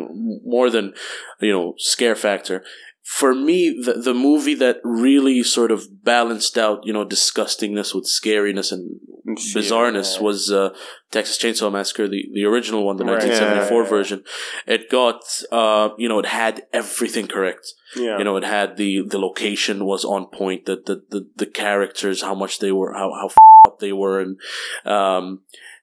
more 0.55 0.69
than 0.71 0.87
you 1.49 1.53
know 1.57 1.67
scare 1.93 2.17
factor. 2.27 2.57
For 3.05 3.35
me, 3.35 3.79
the 3.85 3.95
the 3.95 4.15
movie 4.15 4.55
that 4.55 4.79
really 4.83 5.43
sort 5.43 5.71
of 5.71 6.03
balanced 6.05 6.57
out, 6.57 6.87
you 6.87 6.93
know, 6.93 7.05
disgustingness 7.05 7.95
with 7.95 8.05
scariness 8.07 8.73
and 8.73 8.99
And 9.27 9.39
fear, 9.39 9.63
bizarreness 9.63 10.17
yeah. 10.17 10.23
was 10.23 10.51
uh, 10.51 10.71
Texas 11.11 11.37
Chainsaw 11.39 11.71
Massacre, 11.71 12.09
the, 12.09 12.27
the 12.33 12.45
original 12.45 12.83
one, 12.87 12.97
the 12.97 13.05
Right. 13.05 13.23
1974 13.23 13.69
Yeah, 13.69 13.77
yeah, 13.77 13.83
yeah. 13.85 13.89
version. 13.97 14.25
It 14.67 14.91
got, 14.91 15.21
uh, 15.53 15.91
you 15.99 16.09
know, 16.09 16.19
it 16.19 16.27
had 16.27 16.63
everything 16.73 17.27
correct. 17.27 17.75
yeah. 17.95 18.17
You 18.19 18.25
know, 18.25 18.37
it 18.37 18.45
had 18.45 18.77
the 18.79 19.03
the 19.13 19.19
location 19.19 19.85
was 19.85 20.05
on 20.05 20.27
point. 20.41 20.65
The 20.65 20.77
the 20.77 20.97
the, 21.13 21.21
the 21.37 21.47
characters, 21.47 22.23
how 22.23 22.35
much 22.35 22.59
they 22.59 22.73
were, 22.73 22.93
how 22.95 23.13
how 23.21 23.27
f- 23.27 23.37
up 23.67 23.79
they 23.81 23.93
were, 23.93 24.19
and 24.25 24.39
um, 24.87 25.41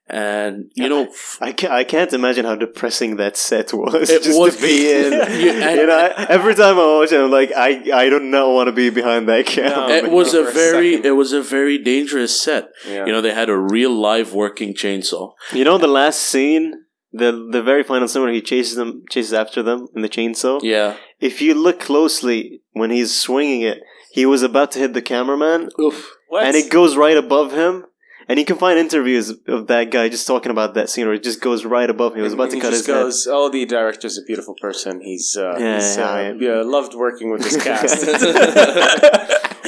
and 0.08 0.72
you 0.76 0.90
know, 0.90 1.08
I 1.40 1.52
can't, 1.54 1.72
I 1.74 1.84
can't 1.84 2.12
imagine 2.14 2.46
how 2.46 2.56
depressing 2.56 3.16
that 3.18 3.38
set 3.38 3.74
was. 3.74 4.10
It 4.10 4.24
just 4.24 4.38
was- 4.40 4.56
to 4.58 4.62
be 4.62 4.92
in. 4.92 5.12
Yeah, 5.14 5.20
and- 5.70 5.80
you 5.80 5.88
know, 5.88 5.96
I- 5.98 6.26
every 6.30 6.56
time 6.56 6.78
I 6.80 6.86
watch 7.00 7.12
it, 7.12 7.20
I'm 7.22 7.32
like, 7.32 7.52
I, 7.56 7.82
I 7.94 8.10
do 8.10 8.20
not 8.20 8.24
know, 8.24 8.50
want 8.52 8.68
to 8.68 8.72
be 8.74 8.90
behind 8.90 9.30
that 9.30 9.46
camera. 9.46 9.88
No. 9.88 9.90
it 9.90 10.12
was 10.12 10.34
a 10.34 10.44
for 10.44 10.50
a 10.50 10.54
very, 10.54 10.94
it 10.96 11.12
was 11.12 11.32
a 11.34 11.42
very 11.42 11.78
dangerous 11.78 12.40
set. 12.40 12.70
Yeah. 12.88 13.06
You 13.06 13.12
know, 13.12 13.22
they 13.22 13.34
had 13.34 13.50
a 13.50 13.58
real 13.58 13.92
live 13.94 14.34
working 14.34 14.74
chainsaw. 14.74 15.34
You 15.54 15.64
know, 15.64 15.78
the 15.78 15.88
last 15.88 16.20
scene, 16.22 16.74
the 17.14 17.32
the 17.52 17.62
very 17.62 17.84
final 17.84 18.08
scene 18.08 18.22
where 18.24 18.32
he 18.34 18.42
chases 18.42 18.76
them, 18.76 19.04
chases 19.10 19.34
after 19.34 19.62
them 19.64 19.88
in 19.96 20.02
the 20.02 20.10
chainsaw. 20.10 20.60
Yeah. 20.64 20.96
If 21.20 21.42
you 21.42 21.54
look 21.54 21.80
closely 21.80 22.62
when 22.74 22.90
he's 22.90 23.18
swinging 23.18 23.62
it, 23.62 23.80
he 24.12 24.26
was 24.26 24.44
about 24.44 24.72
to 24.74 24.80
hit 24.80 24.94
the 24.94 25.02
cameraman, 25.02 25.70
Oof. 25.80 26.12
What? 26.28 26.46
and 26.46 26.56
it 26.56 26.70
goes 26.72 26.98
right 26.98 27.16
above 27.18 27.52
him. 27.54 27.86
And 28.32 28.40
you 28.40 28.46
can 28.46 28.56
find 28.56 28.80
interviews 28.80 29.30
of 29.46 29.68
that 29.68 29.92
guy 29.92 30.08
just 30.08 30.26
talking 30.26 30.52
about 30.54 30.74
that 30.76 30.90
scene 30.90 31.06
where 31.06 31.16
it 31.16 31.22
just 31.22 31.42
goes 31.42 31.66
right 31.66 31.90
above 31.90 32.14
him. 32.14 32.20
He 32.20 32.24
was 32.24 32.32
about 32.32 32.44
And 32.44 32.52
to 32.52 32.56
he 32.56 32.62
cut 32.62 32.72
just 32.72 32.86
his 32.88 33.26
head. 33.26 33.34
"Oh, 33.34 33.50
the 33.50 33.66
director's 33.66 34.18
a 34.18 34.22
beautiful 34.22 34.56
person. 34.56 35.02
He's 35.02 35.36
uh, 35.36 35.58
Yeah, 35.60 35.76
he's, 35.76 35.98
uh, 35.98 36.34
yeah. 36.40 36.48
yeah, 36.56 36.62
loved 36.62 36.94
working 36.96 37.30
with 37.30 37.44
his 37.44 37.58
cast." 37.64 38.06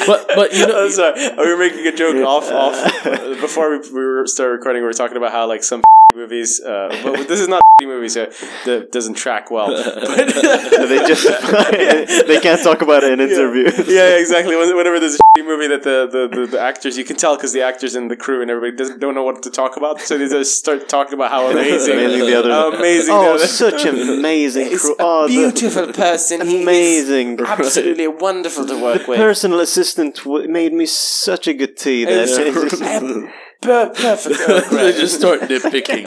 But 0.08 0.32
but 0.34 0.54
you 0.54 0.66
know, 0.66 0.88
sorry, 1.00 1.30
we 1.38 1.46
were 1.46 1.58
making 1.58 1.86
a 1.88 1.92
joke 1.94 2.26
off 2.26 2.50
off 2.52 3.04
before 3.42 3.70
we, 3.72 3.80
we 3.80 4.28
started 4.28 4.54
recording. 4.54 4.82
We 4.82 4.88
were 4.88 4.94
talking 4.94 5.18
about 5.18 5.34
how 5.34 5.46
like 5.46 5.62
some 5.62 5.82
movies. 6.16 6.62
Uh, 6.62 6.90
but 7.04 7.28
this 7.28 7.40
is 7.40 7.48
not 7.48 7.62
a 7.82 7.86
movie, 7.86 8.10
so 8.10 8.26
that 8.66 8.92
doesn't 8.92 9.16
track 9.16 9.50
well. 9.52 9.68
But 9.74 10.30
So 10.32 10.88
they 10.88 11.00
just 11.08 11.26
they 12.28 12.40
can't 12.40 12.62
talk 12.62 12.82
about 12.82 13.04
it 13.04 13.14
in 13.14 13.20
interviews. 13.20 13.78
Yeah, 13.88 14.10
yeah, 14.10 14.18
exactly. 14.18 14.56
Whenever 14.56 15.00
there's 15.00 15.16
a 15.16 15.44
movie 15.44 15.68
that 15.68 15.84
the, 15.84 16.08
the, 16.16 16.28
the, 16.42 16.46
the 16.48 16.60
actors, 16.60 16.98
you 16.98 17.04
can 17.04 17.16
tell 17.16 17.36
because 17.36 17.54
the 17.54 17.62
actors 17.64 17.96
and 17.96 18.10
the 18.10 18.16
crew 18.16 18.42
and 18.42 18.50
everybody 18.52 18.76
doesn't 18.78 19.00
don't 19.00 19.16
know 19.16 19.24
what 19.24 19.42
to 19.44 19.50
talk 19.50 19.76
about, 19.78 20.00
so 20.02 20.18
they 20.18 20.28
just 20.28 20.58
start 20.58 20.88
talking 20.88 21.16
about 21.16 21.32
how 21.32 21.48
amazing, 21.50 21.94
Amazing 21.94 22.26
the 22.28 22.40
other- 22.40 22.52
how 22.52 22.72
amazing. 22.74 23.14
Oh, 23.16 23.38
the 23.38 23.48
such 23.48 23.86
amazing 23.86 24.68
He's 24.68 24.82
crew. 24.82 24.94
a 24.94 24.96
Oh, 25.00 25.28
the- 25.28 25.34
beautiful 25.34 25.88
person. 25.92 26.42
He 26.48 26.58
is 26.58 26.64
amazing. 26.64 27.40
absolutely 27.42 28.08
wonderful 28.08 28.66
to 28.68 28.78
work 28.82 29.08
with. 29.08 29.18
Personal 29.18 29.60
assistant 29.60 30.16
w- 30.24 30.48
made 30.48 30.74
me 30.74 30.86
such 30.86 31.48
a 31.48 31.54
good 31.54 31.76
tea. 31.78 32.06
That 32.06 32.28
It's- 32.30 33.30
Per- 33.64 33.90
perfect. 33.90 34.40
they 34.72 34.92
just 34.94 35.16
start 35.20 35.42
nitpicking. 35.52 36.06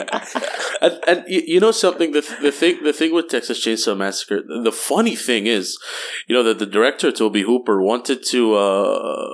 and 0.81 0.99
and 1.07 1.23
you, 1.27 1.41
you 1.45 1.59
know 1.59 1.71
something 1.71 2.11
the 2.11 2.21
the 2.41 2.51
thing 2.51 2.83
the 2.83 2.93
thing 2.93 3.13
with 3.13 3.27
Texas 3.29 3.63
Chainsaw 3.65 3.97
Massacre 3.97 4.41
the 4.63 4.71
funny 4.71 5.15
thing 5.15 5.47
is 5.47 5.77
you 6.27 6.35
know 6.35 6.43
that 6.43 6.59
the 6.59 6.65
director 6.65 7.11
Tobe 7.11 7.37
Hooper 7.37 7.81
wanted 7.81 8.23
to 8.27 8.55
uh 8.55 9.29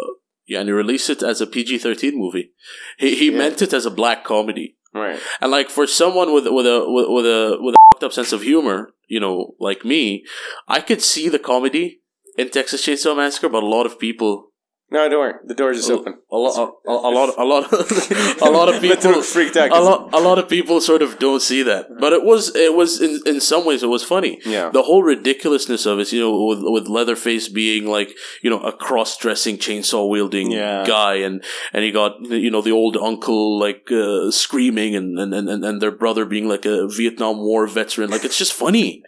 yeah 0.48 0.60
and 0.60 0.70
he 0.70 0.74
released 0.74 1.10
it 1.10 1.22
as 1.24 1.42
a 1.42 1.48
PG 1.48 1.80
thirteen 1.80 2.18
movie. 2.18 2.52
He 2.98 3.16
he 3.16 3.32
Yeah. 3.32 3.38
meant 3.38 3.62
it 3.62 3.74
as 3.74 3.86
a 3.86 3.92
black 3.92 4.24
comedy. 4.24 4.78
right. 4.94 5.20
And 5.42 5.52
like 5.52 5.70
for 5.70 5.86
someone 5.88 6.34
with 6.34 6.46
with 6.48 6.66
a 6.68 6.78
with, 6.88 7.08
with 7.10 7.26
a 7.26 7.58
with 7.60 7.76
a 7.76 7.78
fucked 7.94 8.04
up 8.04 8.14
sense 8.14 8.32
of 8.34 8.42
humor, 8.42 8.94
you 9.08 9.20
know, 9.20 9.56
like 9.60 9.84
me, 9.84 10.24
I 10.68 10.80
could 10.82 11.02
see 11.02 11.30
the 11.30 11.40
comedy 11.40 12.02
in 12.38 12.50
Texas 12.50 12.86
Chainsaw 12.86 13.16
Massacre, 13.16 13.50
but 13.50 13.64
a 13.64 13.68
lot 13.76 13.86
of 13.86 14.00
people 14.00 14.50
No, 14.92 15.10
don't 15.10 15.20
worry. 15.20 15.34
The 15.48 15.56
door's 15.56 15.78
just 15.78 15.90
a, 15.90 15.94
open. 15.94 16.14
a, 16.32 16.36
lot, 16.36 16.56
a, 16.86 16.92
a 16.92 16.92
lot, 16.92 17.34
a 17.40 17.44
lot, 17.44 17.72
a 18.42 18.52
lot 18.52 18.70
of 18.70 18.80
people 18.88 19.24
freaked 19.24 19.58
out. 19.58 19.72
a 19.72 19.80
lot, 19.82 20.14
a 20.14 20.20
lot 20.20 20.38
of 20.38 20.48
people 20.48 20.80
sort 20.82 21.02
of 21.02 21.18
don't 21.18 21.42
see 21.42 21.64
that, 21.64 21.88
but 22.00 22.14
it 22.14 22.24
was, 22.24 22.56
it 22.56 22.76
was 22.76 23.02
in, 23.02 23.20
in 23.26 23.42
some 23.42 23.66
ways, 23.66 23.82
it 23.82 23.88
was 23.90 24.04
funny. 24.04 24.40
Yeah. 24.46 24.70
The 24.70 24.84
whole 24.84 25.02
ridiculousness 25.02 25.88
of 25.88 25.98
it, 25.98 26.12
you 26.12 26.20
know, 26.20 26.46
with 26.46 26.60
with 26.62 26.88
Leatherface 26.88 27.50
being 27.50 27.88
like, 27.88 28.16
you 28.44 28.52
know, 28.52 28.60
a 28.60 28.72
cross-dressing 28.72 29.58
chainsaw 29.58 30.08
wielding 30.08 30.52
Yeah. 30.52 30.84
guy, 30.86 31.16
and 31.16 31.44
and 31.74 31.84
he 31.84 31.92
got, 31.92 32.24
you 32.30 32.52
know, 32.52 32.62
the 32.62 32.72
old 32.72 32.96
uncle 32.96 33.58
like 33.60 33.90
uh, 33.92 34.30
screaming, 34.30 34.96
and, 34.96 35.18
and 35.18 35.34
and 35.34 35.66
and 35.66 35.82
their 35.82 35.92
brother 35.92 36.24
being 36.26 36.48
like 36.48 36.66
a 36.66 36.88
Vietnam 36.88 37.38
War 37.40 37.66
veteran. 37.66 38.12
Like 38.12 38.26
it's 38.26 38.38
just 38.38 38.54
funny. 38.54 39.02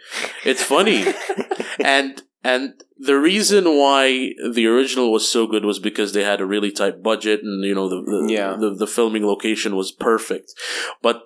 It's 0.44 0.64
funny, 0.64 1.06
and 1.80 2.24
and 2.52 2.64
the 3.10 3.18
reason 3.32 3.64
why 3.84 4.04
the 4.58 4.66
original 4.74 5.08
was 5.12 5.26
so 5.36 5.41
good 5.54 5.66
was 5.66 5.80
because 5.89 6.10
they 6.14 6.24
had 6.32 6.41
a 6.41 6.46
really 6.54 6.72
tight 6.80 6.98
budget 7.10 7.39
and 7.48 7.64
you 7.70 7.76
know 7.78 7.88
the 7.93 8.00
the, 8.12 8.20
Yeah. 8.38 8.52
the, 8.64 8.70
the 8.84 8.88
filming 8.98 9.26
location 9.34 9.72
was 9.82 9.91
perfect 10.10 10.48
but 11.08 11.18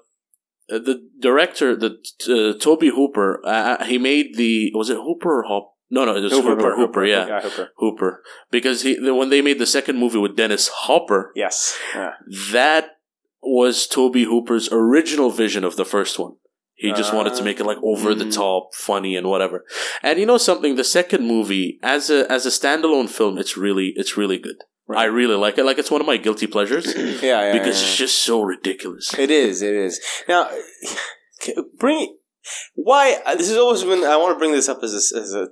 uh, 0.74 0.80
the 0.89 0.95
director 1.28 1.67
the 1.86 1.91
uh, 2.36 2.57
Tobe 2.63 2.88
Hooper 2.97 3.30
uh, 3.45 3.84
he 3.91 3.97
made 4.11 4.28
the 4.41 4.53
was 4.82 4.89
it 4.89 4.97
hooper 5.07 5.32
or 5.39 5.43
hop 5.51 5.65
no 5.95 6.01
no 6.05 6.15
it 6.20 6.22
was 6.28 6.34
hooper 6.34 6.76
hooper, 6.82 7.03
yeah 7.15 7.26
Yeah, 7.32 7.41
Hooper. 7.47 7.65
hooper 7.82 8.11
because 8.55 8.78
he 8.86 8.91
when 9.22 9.30
they 9.30 9.41
made 9.49 9.59
the 9.59 9.74
second 9.78 9.97
movie 10.03 10.22
with 10.26 10.36
dennis 10.41 10.65
hopper 10.86 11.22
Yes. 11.36 11.57
Yeah. 11.95 12.13
that 12.51 12.84
was 13.41 13.88
Tobe 13.88 14.24
Hooper's 14.32 14.67
original 14.72 15.30
vision 15.43 15.63
of 15.63 15.74
the 15.80 15.86
first 15.95 16.20
one 16.20 16.34
he 16.80 16.93
just 16.93 17.13
wanted 17.13 17.34
to 17.36 17.43
make 17.43 17.59
it 17.59 17.65
like 17.65 17.77
over 17.84 18.15
the 18.15 18.25
Mm. 18.25 18.34
top, 18.34 18.73
funny 18.73 19.15
and 19.17 19.27
whatever. 19.27 19.65
And 20.01 20.17
you 20.19 20.25
know 20.25 20.38
something, 20.38 20.75
the 20.75 20.84
second 20.84 21.27
movie 21.27 21.80
as 21.84 22.09
a 22.09 22.19
as 22.32 22.45
a 22.45 22.49
standalone 22.49 23.09
film, 23.09 23.38
it's 23.38 23.55
really 23.57 23.88
it's 23.95 24.15
really 24.17 24.38
good. 24.38 24.59
I 25.03 25.03
really 25.05 25.36
like 25.36 25.57
it. 25.59 25.65
Like 25.65 25.77
it's 25.77 25.91
one 25.91 26.01
of 26.01 26.07
my 26.07 26.17
guilty 26.17 26.47
pleasures 26.47 26.86
Yeah, 26.97 27.19
yeah. 27.21 27.53
because 27.53 27.80
yeah. 27.80 27.88
it's 27.88 27.97
just 27.97 28.23
so 28.23 28.41
ridiculous. 28.41 29.13
It 29.13 29.30
is. 29.30 29.61
It 29.61 29.75
is. 29.75 29.99
Now, 30.27 30.49
bring 31.77 32.15
why 32.75 33.19
uh, 33.25 33.36
this 33.36 33.49
has 33.49 33.57
always 33.57 33.84
been. 33.84 34.03
I 34.03 34.17
want 34.17 34.34
to 34.36 34.39
bring 34.39 34.53
this 34.53 34.69
up 34.69 34.80
as 34.82 34.93
a, 34.93 35.19
as 35.19 35.34
a, 35.34 35.41
uh 35.43 35.47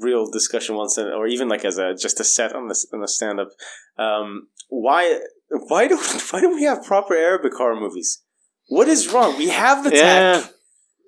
real 0.00 0.30
discussion 0.30 0.74
once, 0.76 0.98
in, 0.98 1.06
or 1.06 1.26
even 1.26 1.48
like 1.48 1.64
as 1.64 1.78
a 1.78 1.94
just 1.94 2.20
a 2.20 2.24
set 2.24 2.54
on 2.54 2.68
this 2.68 2.86
on 2.92 3.00
the 3.00 3.08
stand 3.08 3.40
up. 3.40 3.48
Um, 3.96 4.48
why 4.68 5.20
why 5.68 5.88
do 5.88 5.96
why 6.30 6.40
don't 6.40 6.56
we 6.56 6.64
have 6.64 6.84
proper 6.84 7.14
Arabic 7.14 7.54
horror 7.54 7.78
movies? 7.78 8.22
What 8.68 8.88
is 8.88 9.12
wrong? 9.12 9.38
We 9.38 9.48
have 9.48 9.84
the 9.84 9.90
tech. 9.90 10.50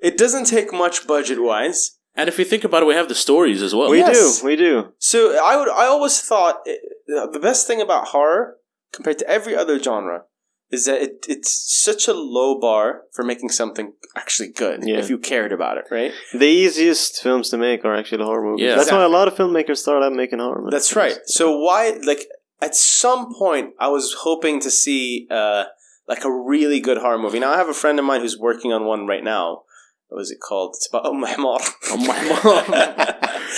Yeah. 0.02 0.08
It 0.08 0.18
doesn't 0.18 0.44
take 0.46 0.72
much 0.72 1.06
budget 1.06 1.42
wise. 1.42 1.92
And 2.14 2.28
if 2.28 2.38
you 2.38 2.44
think 2.46 2.64
about 2.64 2.82
it, 2.82 2.86
we 2.86 2.94
have 2.94 3.08
the 3.08 3.14
stories 3.14 3.60
as 3.62 3.74
well. 3.74 3.90
We 3.90 3.98
Yes. 3.98 4.40
do, 4.40 4.46
we 4.46 4.56
do. 4.56 4.92
So 4.98 5.38
I 5.44 5.56
would 5.56 5.68
I 5.68 5.86
always 5.86 6.20
thought 6.20 6.60
uh, 6.66 7.26
the 7.26 7.38
best 7.40 7.66
thing 7.66 7.80
about 7.80 8.08
horror 8.08 8.56
compared 8.92 9.18
to 9.18 9.28
every 9.28 9.54
other 9.54 9.78
genre 9.78 10.22
is 10.70 10.86
that 10.86 11.00
it, 11.00 11.26
it's 11.28 11.52
such 11.84 12.08
a 12.08 12.12
low 12.14 12.58
bar 12.58 13.02
for 13.12 13.22
making 13.22 13.50
something 13.50 13.92
actually 14.16 14.48
good 14.48 14.80
Yeah. 14.84 14.96
if 14.98 15.08
you 15.10 15.18
cared 15.18 15.52
about 15.52 15.76
it, 15.78 15.84
right? 15.90 16.12
The 16.32 16.46
easiest 16.46 17.22
films 17.22 17.50
to 17.50 17.58
make 17.58 17.84
are 17.84 17.94
actually 17.94 18.18
the 18.18 18.24
horror 18.24 18.42
movies. 18.50 18.64
Yeah. 18.64 18.76
That's 18.76 18.90
why 18.90 19.04
a 19.04 19.08
lot 19.08 19.28
of 19.28 19.34
filmmakers 19.34 19.76
start 19.76 20.02
out 20.02 20.12
making 20.12 20.38
horror 20.40 20.62
movies. 20.62 20.72
That's 20.72 20.96
right. 20.96 21.18
So 21.26 21.58
why 21.58 21.98
like 22.02 22.26
at 22.62 22.74
some 22.74 23.32
point 23.34 23.74
I 23.78 23.88
was 23.88 24.14
hoping 24.20 24.58
to 24.60 24.70
see 24.70 25.26
uh 25.30 25.64
like 26.08 26.24
a 26.24 26.30
really 26.32 26.80
good 26.80 26.98
horror 26.98 27.18
movie. 27.18 27.40
Now 27.40 27.52
I 27.52 27.58
have 27.58 27.68
a 27.68 27.74
friend 27.74 27.98
of 27.98 28.04
mine 28.06 28.22
who's 28.22 28.38
working 28.38 28.72
on 28.72 28.86
one 28.86 29.06
right 29.06 29.22
now. 29.24 29.62
What 30.08 30.18
was 30.18 30.30
it 30.30 30.38
called? 30.40 30.74
It's 30.76 30.88
about 30.88 31.12
Mom. 31.12 31.58
Oh 31.90 31.96
my 31.96 32.22
mom. 32.28 32.64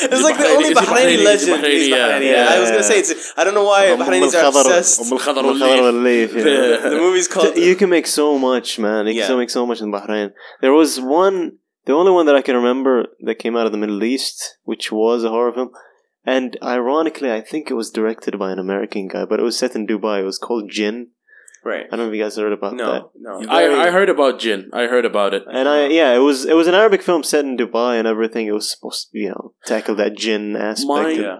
it's 0.01 0.22
like 0.22 0.38
the 0.38 0.46
only 0.46 0.74
Bahraini 0.74 1.18
Bahraini? 1.18 1.24
Legend. 1.24 1.62
Bahraini? 1.62 1.88
Yeah. 1.88 2.18
Yeah, 2.18 2.46
I 2.51 2.59
was 2.59 2.70
gonna 2.70 2.82
say 2.82 3.01
it's. 3.01 3.34
I 3.36 3.44
don't 3.44 3.55
know 3.55 3.64
why 3.64 3.90
Umm 3.90 4.01
Bahrainis 4.01 4.34
are 4.34 4.49
obsessed. 4.49 5.01
Umm 5.01 5.12
al-Khadar 5.12 5.38
Umm 5.40 5.62
al-Khadar 5.62 5.92
al-Leaf. 5.92 6.30
al-Leaf, 6.30 6.34
yeah. 6.34 6.42
the, 6.82 6.90
the 6.90 6.96
movie's 6.96 7.28
called. 7.28 7.57
you 7.57 7.76
can 7.76 7.90
make 7.90 8.07
so 8.07 8.38
much, 8.38 8.78
man. 8.78 9.07
You 9.07 9.22
can 9.22 9.38
make 9.38 9.51
so 9.51 9.66
much 9.66 9.80
in 9.82 9.92
Bahrain. 9.92 10.32
There 10.62 10.72
was 10.72 10.99
one, 11.01 11.59
the 11.84 11.92
only 11.92 12.12
one 12.12 12.24
that 12.26 12.34
I 12.34 12.42
can 12.42 12.57
remember 12.57 13.09
that 13.20 13.38
came 13.38 13.55
out 13.55 13.66
of 13.66 13.72
the 13.72 13.78
Middle 13.78 14.03
East, 14.03 14.57
which 14.64 14.90
was 14.90 15.24
a 15.24 15.28
horror 15.28 15.53
film. 15.53 15.70
And 16.24 16.57
ironically, 16.62 17.30
I 17.30 17.40
think 17.40 17.70
it 17.70 17.74
was 17.74 17.90
directed 17.90 18.38
by 18.38 18.53
an 18.53 18.59
American 18.59 19.09
guy, 19.09 19.24
but 19.24 19.38
it 19.40 19.42
was 19.42 19.59
set 19.59 19.74
in 19.74 19.86
Dubai. 19.86 20.20
It 20.20 20.24
was 20.24 20.38
called 20.38 20.70
Djinn. 20.70 21.09
Right. 21.64 21.86
I 21.86 21.96
don't 21.96 22.06
know 22.06 22.09
if 22.12 22.14
you 22.16 22.22
guys 22.22 22.36
heard 22.36 22.52
about 22.52 22.76
that. 22.76 23.02
No, 23.16 23.40
no. 23.40 23.48
I, 23.50 23.86
I 23.86 23.90
heard 23.90 24.09
about 24.09 24.38
Djinn. 24.40 24.70
I 24.72 24.86
heard 24.86 25.04
about 25.04 25.34
it. 25.34 25.42
And 25.50 25.68
I 25.68 25.88
yeah, 25.88 26.14
it 26.14 26.18
was 26.20 26.44
it 26.44 26.54
was 26.54 26.66
an 26.66 26.74
Arabic 26.74 27.02
film 27.02 27.22
set 27.22 27.44
in 27.44 27.56
Dubai 27.56 27.98
and 27.98 28.06
everything. 28.06 28.46
It 28.46 28.52
was 28.52 28.70
supposed 28.70 29.11
to 29.11 29.18
you 29.18 29.30
know 29.30 29.52
tackle 29.66 29.96
that 29.96 30.16
jinn 30.16 30.56
aspect. 30.56 30.88
My- 30.88 31.11
of- 31.11 31.18
Yeah. 31.18 31.36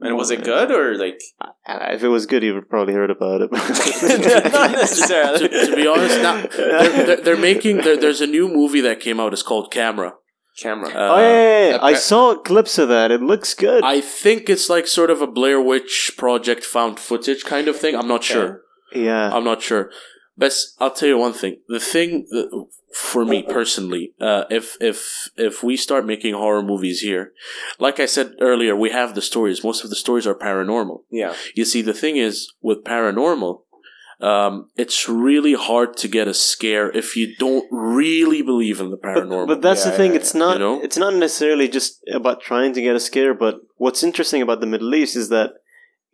And 0.00 0.16
was 0.16 0.30
it 0.30 0.44
good 0.44 0.70
or 0.70 0.96
like? 0.98 1.18
If 1.66 2.02
it 2.02 2.08
was 2.08 2.26
good, 2.26 2.42
you 2.42 2.52
would 2.54 2.68
probably 2.68 2.92
heard 2.94 3.10
about 3.10 3.40
it. 3.42 3.50
Not 4.52 4.72
necessarily. 4.72 5.48
to, 5.48 5.66
to 5.70 5.76
be 5.76 5.86
honest, 5.86 6.20
now 6.20 6.46
they're, 6.46 7.06
they're, 7.06 7.16
they're 7.22 7.36
making 7.38 7.78
there, 7.78 7.96
there's 7.96 8.20
a 8.20 8.26
new 8.26 8.48
movie 8.48 8.80
that 8.82 9.00
came 9.00 9.18
out. 9.20 9.32
It's 9.32 9.42
called 9.42 9.70
Camera. 9.72 10.14
Camera. 10.60 10.88
Uh, 10.90 11.14
oh 11.14 11.20
yeah, 11.20 11.30
yeah, 11.30 11.70
yeah. 11.70 11.76
I 11.76 11.90
appa- 11.92 12.00
saw 12.00 12.34
clips 12.36 12.76
of 12.78 12.88
that. 12.88 13.10
It 13.10 13.22
looks 13.22 13.54
good. 13.54 13.82
I 13.82 14.00
think 14.00 14.48
it's 14.50 14.68
like 14.68 14.86
sort 14.86 15.10
of 15.10 15.22
a 15.22 15.26
Blair 15.26 15.60
Witch 15.60 16.12
Project 16.18 16.64
found 16.64 16.98
footage 17.00 17.44
kind 17.44 17.66
of 17.68 17.76
thing. 17.76 17.94
I'm 17.96 18.08
not 18.08 18.22
sure. 18.24 18.60
Yeah, 18.94 19.30
I'm 19.34 19.44
not 19.44 19.62
sure. 19.62 19.90
But 20.36 20.52
I'll 20.80 20.90
tell 20.90 21.08
you 21.08 21.18
one 21.18 21.32
thing. 21.32 21.58
The 21.68 21.78
thing 21.78 22.26
that, 22.30 22.66
for 22.92 23.24
me 23.24 23.42
personally, 23.42 24.14
uh, 24.20 24.44
if 24.50 24.76
if 24.80 25.28
if 25.36 25.62
we 25.62 25.76
start 25.76 26.04
making 26.06 26.34
horror 26.34 26.62
movies 26.62 27.00
here, 27.00 27.32
like 27.78 28.00
I 28.00 28.06
said 28.06 28.34
earlier, 28.40 28.74
we 28.74 28.90
have 28.90 29.14
the 29.14 29.22
stories. 29.22 29.62
Most 29.62 29.84
of 29.84 29.90
the 29.90 29.96
stories 29.96 30.26
are 30.26 30.34
paranormal. 30.34 31.02
yeah. 31.10 31.34
You 31.54 31.64
see, 31.64 31.82
the 31.82 31.94
thing 31.94 32.16
is 32.16 32.52
with 32.62 32.82
paranormal, 32.82 33.60
um, 34.20 34.70
it's 34.76 35.08
really 35.08 35.54
hard 35.54 35.96
to 35.98 36.08
get 36.08 36.26
a 36.28 36.34
scare 36.34 36.90
if 36.90 37.16
you 37.16 37.34
don't 37.36 37.66
really 37.70 38.42
believe 38.42 38.80
in 38.80 38.90
the 38.90 38.98
paranormal. 38.98 39.46
but 39.48 39.62
that's 39.62 39.84
Yeah, 39.84 39.90
the 39.92 39.96
thing. 39.96 40.10
yeah, 40.12 40.16
it's 40.20 40.34
not. 40.34 40.54
You 40.54 40.58
know? 40.60 40.80
It's 40.82 40.96
not 40.96 41.14
necessarily 41.14 41.68
just 41.68 42.00
about 42.12 42.40
trying 42.42 42.72
to 42.74 42.82
get 42.82 42.96
a 42.96 43.00
scare. 43.00 43.34
But 43.34 43.60
what's 43.76 44.02
interesting 44.02 44.42
about 44.42 44.60
the 44.60 44.66
Middle 44.66 44.94
East 44.94 45.14
is 45.16 45.28
that 45.28 45.50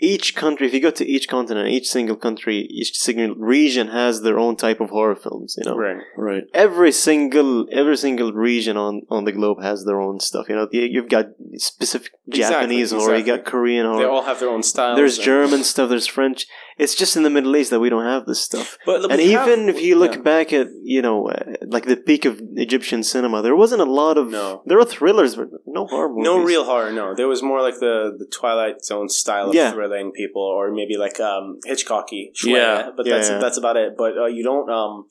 each 0.01 0.35
country, 0.35 0.66
if 0.66 0.74
you 0.74 0.81
go 0.81 0.90
to 0.90 1.06
each 1.06 1.28
continent, 1.28 1.68
each 1.68 1.89
single 1.89 2.16
country, 2.16 2.59
each 2.70 2.97
single 2.98 3.35
region 3.36 3.89
has 3.89 4.22
their 4.22 4.39
own 4.39 4.56
type 4.56 4.81
of 4.81 4.90
horror 4.90 5.14
films. 5.16 5.56
You 5.59 5.70
know, 5.70 5.77
Right. 5.77 5.98
Right. 6.16 6.44
every 6.55 6.93
single 6.93 7.66
every 7.70 7.97
single 7.97 8.32
region 8.32 8.77
on 8.77 9.02
on 9.10 9.24
the 9.24 9.32
globe 9.32 9.62
has 9.62 9.85
their 9.85 10.01
own 10.01 10.20
stuff. 10.20 10.48
You 10.48 10.56
know, 10.56 10.68
You- 10.72 10.82
you've 10.94 11.09
got 11.09 11.27
specific 11.56 12.12
Exactly, 12.27 12.55
Japanese 12.55 12.90
horror, 12.93 13.16
you 13.16 13.24
got 13.24 13.44
Korean 13.44 13.85
Korean 13.86 13.98
They 13.98 14.05
all 14.05 14.22
have 14.22 14.39
their 14.40 14.48
own 14.48 14.62
style. 14.62 14.97
There's 14.97 15.16
and- 15.18 15.24
German 15.24 15.62
stuff. 15.64 15.89
There's 15.90 16.06
French. 16.06 16.47
It's 16.78 16.94
just 16.94 17.14
in 17.16 17.24
the 17.24 17.31
Middle 17.31 17.55
East 17.56 17.70
that 17.70 17.81
we 17.81 17.90
don't 17.90 18.05
have 18.14 18.24
this 18.24 18.40
stuff. 18.40 18.78
But 18.86 19.02
and 19.10 19.18
we 19.18 19.24
even 19.24 19.60
have- 19.66 19.68
if 19.77 19.82
you 19.82 19.97
look 19.97 20.14
yeah. 20.14 20.20
back 20.22 20.52
at 20.52 20.68
you 20.82 21.02
know 21.02 21.28
uh, 21.28 21.43
like 21.66 21.85
the 21.86 21.97
peak 21.97 22.24
of 22.24 22.40
Egyptian 22.56 23.02
cinema, 23.02 23.43
there 23.43 23.56
wasn't 23.56 23.82
a 23.82 23.90
lot 24.02 24.16
of 24.16 24.31
No. 24.31 24.62
There 24.64 24.78
are 24.78 24.85
thrillers, 24.85 25.35
but 25.36 25.48
no 25.66 25.86
horror 25.86 26.09
movies. 26.09 26.24
No 26.24 26.39
real 26.52 26.64
horror, 26.64 26.93
no. 26.93 27.14
There 27.14 27.28
was 27.28 27.43
more 27.43 27.60
like 27.60 27.78
the, 27.81 28.16
the 28.18 28.27
Twilight 28.27 28.82
Zone 28.85 29.09
style 29.09 29.48
of 29.51 29.55
Yeah. 29.55 29.72
Thrilling 29.90 30.12
people, 30.12 30.42
or 30.42 30.72
maybe 30.72 30.96
like 30.96 31.18
um, 31.20 31.58
Hitchcocky, 31.66 32.30
Yeah. 32.44 32.90
but 32.96 33.06
Yeah, 33.06 33.16
that's 33.16 33.30
yeah. 33.30 33.38
that's 33.38 33.58
about 33.58 33.76
it. 33.76 33.94
But 33.96 34.16
uh, 34.16 34.26
you 34.26 34.42
don't 34.44 34.70
um, 34.70 35.06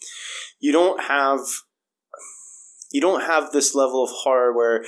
you 0.60 0.72
don't 0.72 1.02
have 1.02 1.40
you 2.92 3.02
don't 3.02 3.22
have 3.22 3.52
this 3.52 3.76
level 3.76 4.04
of 4.04 4.10
horror 4.12 4.56
where 4.56 4.84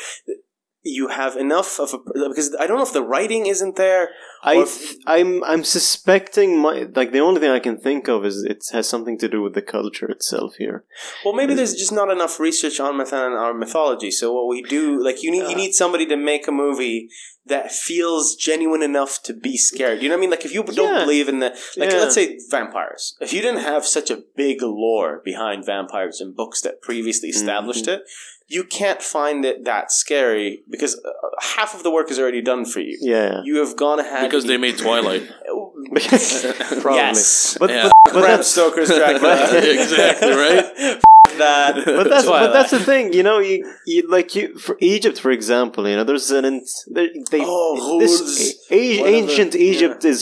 you 0.83 1.09
have 1.09 1.35
enough 1.35 1.79
of 1.79 1.93
a 1.93 1.97
because 2.29 2.55
I 2.59 2.65
don't 2.65 2.77
know 2.77 2.83
if 2.83 2.93
the 2.93 3.03
writing 3.03 3.45
isn't 3.45 3.75
there. 3.75 4.09
I 4.43 4.55
th- 4.55 4.95
I'm 5.05 5.43
I'm 5.43 5.63
suspecting 5.63 6.59
my 6.59 6.87
like 6.95 7.11
the 7.11 7.19
only 7.19 7.39
thing 7.39 7.51
I 7.51 7.59
can 7.59 7.77
think 7.77 8.07
of 8.07 8.25
is 8.25 8.43
it 8.43 8.63
has 8.71 8.89
something 8.89 9.17
to 9.19 9.27
do 9.29 9.41
with 9.43 9.53
the 9.53 9.61
culture 9.61 10.09
itself 10.09 10.55
here. 10.55 10.83
Well, 11.23 11.33
maybe 11.35 11.53
there's 11.53 11.75
just 11.75 11.91
not 11.91 12.09
enough 12.09 12.39
research 12.39 12.79
on 12.79 12.97
myth 12.97 13.13
and 13.13 13.35
our 13.35 13.53
mythology. 13.53 14.09
So 14.09 14.33
what 14.33 14.47
we 14.47 14.63
do, 14.63 15.03
like, 15.03 15.21
you 15.21 15.29
need 15.29 15.47
you 15.49 15.55
need 15.55 15.73
somebody 15.73 16.05
to 16.07 16.15
make 16.17 16.47
a 16.47 16.51
movie 16.51 17.09
that 17.45 17.71
feels 17.71 18.35
genuine 18.35 18.83
enough 18.83 19.21
to 19.23 19.33
be 19.33 19.57
scared. 19.57 20.01
You 20.01 20.09
know 20.09 20.15
what 20.15 20.19
I 20.19 20.21
mean? 20.21 20.29
Like, 20.29 20.45
if 20.45 20.53
you 20.53 20.63
don't 20.63 20.93
Yeah. 20.93 21.03
believe 21.03 21.27
in 21.27 21.39
the, 21.39 21.49
like, 21.75 21.91
Yeah. 21.91 21.97
let's 21.97 22.13
say 22.13 22.37
vampires. 22.51 23.15
If 23.19 23.33
you 23.33 23.41
didn't 23.41 23.61
have 23.61 23.85
such 23.85 24.11
a 24.11 24.21
big 24.35 24.61
lore 24.61 25.21
behind 25.25 25.65
vampires 25.65 26.21
and 26.21 26.35
books 26.35 26.61
that 26.61 26.81
previously 26.81 27.29
established 27.29 27.85
Mm-hmm. 27.85 28.01
it, 28.01 28.09
you 28.51 28.63
can't 28.63 29.01
find 29.01 29.45
it 29.45 29.65
that 29.65 29.91
scary 29.91 30.61
because 30.69 30.93
uh, 31.03 31.09
half 31.55 31.73
of 31.75 31.83
the 31.83 31.91
work 31.91 32.11
is 32.11 32.19
already 32.19 32.41
done 32.41 32.65
for 32.65 32.79
you. 32.81 32.97
Yeah, 33.01 33.41
You 33.43 33.57
have 33.63 33.75
gone 33.77 33.99
ahead 33.99 34.23
Because 34.29 34.45
they 34.45 34.57
made 34.57 34.77
Twilight. 34.77 35.23
probably. 36.81 36.95
Yes. 37.01 37.57
But, 37.59 37.69
Yeah. 37.69 37.89
but, 38.05 38.13
but 38.13 38.19
Bram 38.21 38.37
that's 38.37 38.47
Stoker's 38.47 38.89
Dracula. 38.99 39.33
Exactly, 39.57 40.29
right? 40.31 41.01
that. 41.37 41.83
but 41.85 42.09
that's 42.09 42.25
but 42.25 42.51
that's 42.53 42.71
the 42.71 42.79
thing, 42.79 43.13
you 43.13 43.23
know. 43.23 43.39
You, 43.39 43.73
you 43.85 44.07
like 44.09 44.35
you 44.35 44.57
for 44.57 44.77
Egypt, 44.79 45.19
for 45.19 45.31
example. 45.31 45.87
You 45.87 45.95
know, 45.97 46.03
there's 46.03 46.29
an 46.31 46.45
int- 46.45 46.69
they, 46.89 47.07
they 47.31 47.41
Oh, 47.43 47.99
this 47.99 48.19
who's- 48.19 48.55
a- 48.69 48.99
whatever, 49.01 49.17
ancient 49.17 49.53
yeah. 49.55 49.61
Egypt 49.71 50.05
is 50.05 50.19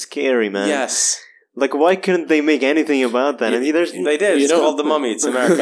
scary, 0.00 0.48
man. 0.48 0.68
Yes. 0.68 1.20
Like, 1.58 1.72
why 1.72 1.96
couldn't 1.96 2.28
they 2.28 2.42
make 2.42 2.62
anything 2.62 3.02
about 3.02 3.38
that? 3.38 3.54
I 3.54 3.58
mean, 3.58 3.72
there's 3.72 3.92
They 3.92 4.18
did. 4.18 4.38
You 4.38 4.44
It's 4.44 4.52
know- 4.52 4.60
called 4.60 4.78
The 4.78 4.84
Mummy. 4.92 5.12
It's 5.12 5.24
American. 5.24 5.58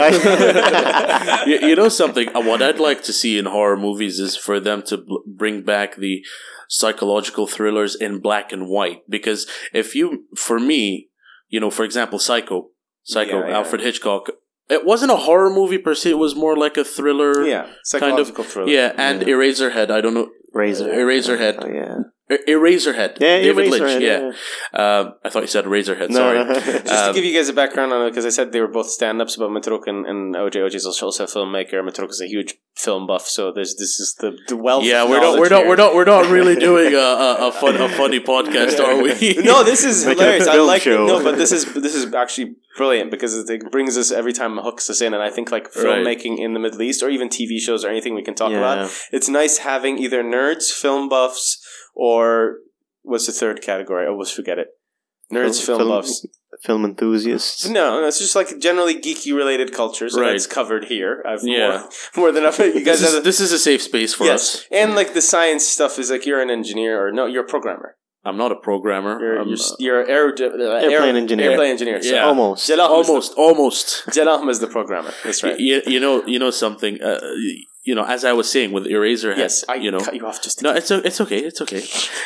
you, 1.49 1.69
you 1.69 1.77
know 1.77 1.89
something? 1.89 2.29
Uh, 2.35 2.41
What 2.41 2.63
I'd 2.63 2.81
like 2.81 3.03
to 3.05 3.13
see 3.13 3.39
in 3.39 3.47
horror 3.47 3.77
movies 3.77 4.19
is 4.19 4.37
for 4.37 4.59
them 4.59 4.83
to 4.89 4.97
bl- 4.99 5.19
bring 5.27 5.63
back 5.63 5.97
the 5.97 6.25
psychological 6.69 7.47
thrillers 7.47 7.95
in 7.95 8.19
black 8.19 8.53
and 8.53 8.69
white. 8.69 9.03
Because 9.09 9.47
if 9.73 9.95
you, 9.95 10.25
for 10.37 10.59
me, 10.59 11.11
you 11.49 11.61
know, 11.61 11.71
for 11.71 11.85
example, 11.85 12.19
Psycho, 12.19 12.71
Psycho, 13.05 13.41
Yeah, 13.41 13.49
yeah. 13.49 13.57
Alfred 13.59 13.81
Hitchcock, 13.83 14.31
it 14.69 14.85
wasn't 14.85 15.13
a 15.13 15.17
horror 15.17 15.51
movie 15.51 15.79
per 15.79 15.95
se. 15.95 16.11
It 16.11 16.19
was 16.19 16.35
more 16.35 16.57
like 16.57 16.77
a 16.77 16.85
thriller. 16.85 17.45
yeah, 17.47 17.67
psychological 17.85 18.45
thriller. 18.45 18.71
Yeah, 18.71 18.93
and 18.97 19.23
Eraserhead. 19.23 19.91
I 19.91 20.01
don't 20.01 20.15
know. 20.15 20.31
Razor. 20.53 20.89
Eraserhead. 20.89 21.57
Oh, 21.61 21.69
yeah. 21.69 21.97
Er- 22.31 22.39
Eraserhead. 22.49 23.21
Yeah, 23.21 23.39
David 23.41 23.67
Eraserhead, 23.71 23.81
Lynch. 23.81 24.03
Yeah. 24.03 24.79
Uh, 24.79 25.11
I 25.23 25.29
thought 25.29 25.43
you 25.43 25.47
said 25.47 25.67
Razorhead. 25.67 26.11
Sorry. 26.13 26.39
Just 26.55 26.87
to 26.87 27.09
Um, 27.09 27.15
give 27.15 27.25
you 27.25 27.35
guys 27.35 27.51
a 27.51 27.53
background 27.53 27.93
on 27.93 28.07
it, 28.07 28.11
because 28.11 28.25
I 28.25 28.31
said 28.31 28.53
they 28.53 28.61
were 28.61 28.69
both 28.69 28.89
stand-ups 28.89 29.37
about 29.37 29.51
Matrouk 29.51 29.87
and, 29.87 30.07
and 30.07 30.35
OJ. 30.35 30.55
OJ's 30.67 30.87
also 30.87 31.09
a 31.25 31.27
filmmaker. 31.27 31.87
Matrouk 31.87 32.09
is 32.11 32.23
a 32.23 32.27
huge 32.27 32.55
film 32.77 33.07
buff, 33.07 33.27
so 33.29 33.53
there's 33.53 33.77
this 33.77 34.01
is 34.01 34.15
the, 34.21 34.37
the 34.49 34.57
wealth. 34.57 34.85
yeah, 34.85 35.05
we're 35.09 35.21
not, 35.21 35.39
we're 35.39 35.49
not, 35.51 35.67
we're 35.67 35.77
not, 35.77 35.95
we're 35.95 36.05
not 36.07 36.31
really 36.31 36.57
doing 36.69 36.95
a, 36.95 36.97
a, 36.99 37.49
a 37.49 37.53
fun, 37.53 37.77
a 37.77 37.89
funny 37.91 38.21
podcast, 38.21 38.81
are 38.81 38.97
we? 39.03 39.11
no, 39.45 39.63
this 39.63 39.85
is 39.85 40.05
hilarious. 40.05 40.47
I 40.49 40.57
like 40.57 40.81
it. 40.81 40.85
show. 40.85 41.07
No, 41.07 41.23
but 41.23 41.37
this 41.37 41.53
is 41.53 41.73
this 41.75 41.95
is 41.95 42.13
actually 42.15 42.57
brilliant 42.77 43.11
because 43.11 43.37
it 43.49 43.71
brings 43.71 43.97
us 43.99 44.11
every 44.11 44.33
time 44.33 44.57
hooks 44.59 44.89
us 44.89 45.01
in, 45.03 45.13
and 45.15 45.23
I 45.23 45.29
think 45.31 45.53
like 45.53 45.65
Right. 45.77 45.85
filmmaking 45.85 46.39
in 46.39 46.55
the 46.55 46.59
Middle 46.61 46.81
East 46.83 47.03
or 47.03 47.11
even 47.11 47.29
TV 47.29 47.59
shows 47.61 47.85
or 47.85 47.89
anything 47.91 48.15
we 48.15 48.23
can 48.23 48.35
talk 48.35 48.51
Yeah. 48.51 48.59
about. 48.59 48.91
It's 49.13 49.29
nice 49.29 49.59
having 49.59 49.99
either 49.99 50.25
nerds, 50.25 50.73
film 50.73 51.09
buffs, 51.09 51.64
or 51.95 52.59
what's 53.03 53.27
the 53.27 53.33
third 53.33 53.63
category? 53.63 54.05
I 54.07 54.09
always 54.09 54.31
forget 54.31 54.59
it. 54.59 54.69
Nerds, 55.33 55.65
Film- 55.65 55.79
film, 55.79 55.79
film- 55.79 55.89
buffs. 55.89 56.27
Film 56.63 56.85
enthusiasts. 56.85 57.69
No, 57.69 58.07
it's 58.07 58.19
just 58.19 58.37
like 58.37 58.59
generally 58.61 58.95
geeky 58.95 59.35
related 59.35 59.73
culture. 59.73 60.09
So 60.09 60.21
Right. 60.21 60.31
that's 60.33 60.47
covered 60.47 60.85
here. 60.85 61.23
I've 61.27 61.41
Yeah. 61.43 61.69
more, 61.69 61.89
more 62.17 62.33
than 62.33 62.45
enough. 62.45 62.59
You 62.61 62.73
guys 62.85 63.01
This 63.01 63.11
have 63.11 63.19
is, 63.19 63.25
this 63.25 63.41
is 63.41 63.51
a 63.53 63.59
safe 63.59 63.83
space 63.83 64.15
for 64.15 64.25
yes, 64.25 64.57
us. 64.57 64.65
and 64.71 64.95
like 64.95 65.15
the 65.15 65.21
science 65.21 65.67
stuff 65.67 65.99
is 65.99 66.11
like 66.11 66.27
you're 66.27 66.41
an 66.41 66.51
engineer 66.51 67.05
or 67.05 67.11
no, 67.11 67.27
you're 67.27 67.43
a 67.45 67.47
programmer. 67.49 67.97
I'm 68.25 68.37
not 68.39 68.53
a 68.53 68.57
programmer. 68.57 69.19
You're 69.21 69.41
I'm, 69.41 69.49
you're, 69.49 69.59
you're 69.81 70.01
an 70.03 70.11
aer- 70.11 70.29
uh, 70.29 70.77
Airplane 70.77 70.93
aer- 70.93 71.17
engineer. 71.17 71.51
Airplane 71.51 71.71
engineer. 71.73 72.03
So 72.03 72.15
Yeah. 72.15 72.27
Almost. 72.27 72.67
Jalal 72.69 73.01
is 73.01 73.07
the- 73.07 73.13
almost, 73.13 73.35
almost. 73.37 74.49
Is 74.51 74.61
the 74.61 74.69
programmer. 74.69 75.13
That's 75.25 75.43
right. 75.43 75.59
You, 75.59 75.83
you 75.87 75.99
know, 76.01 76.25
you 76.25 76.39
know 76.39 76.51
something. 76.51 77.03
Uh, 77.03 77.21
you 77.85 77.95
know, 77.95 78.05
as 78.05 78.25
I 78.25 78.33
was 78.33 78.51
saying 78.51 78.73
with 78.73 78.85
Eraserhead. 78.85 79.37
Yes, 79.37 79.65
I 79.69 79.75
you 79.75 79.91
know. 79.91 80.01
cut 80.01 80.15
you 80.15 80.27
off 80.27 80.43
just. 80.43 80.63
No, 80.63 80.73
it's 80.73 80.91
it's 80.91 81.21
okay. 81.21 81.39
It's 81.39 81.61
okay. 81.61 81.85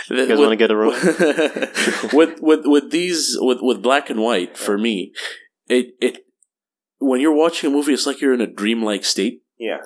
You 0.08 0.28
guys 0.28 0.38
want 0.38 0.50
to 0.50 0.56
get 0.56 0.70
a 0.70 0.76
room? 0.76 0.92
with 2.12 2.40
with 2.40 2.60
with 2.64 2.90
these 2.90 3.36
with 3.40 3.58
with 3.60 3.82
black 3.82 4.08
and 4.08 4.20
white 4.20 4.56
for 4.56 4.78
me, 4.78 5.12
it 5.66 5.88
it 6.00 6.24
when 6.98 7.20
you're 7.20 7.34
watching 7.34 7.70
a 7.70 7.72
movie, 7.72 7.92
it's 7.92 8.06
like 8.06 8.20
you're 8.20 8.34
in 8.34 8.40
a 8.40 8.46
dreamlike 8.46 9.04
state, 9.04 9.42
yeah, 9.58 9.78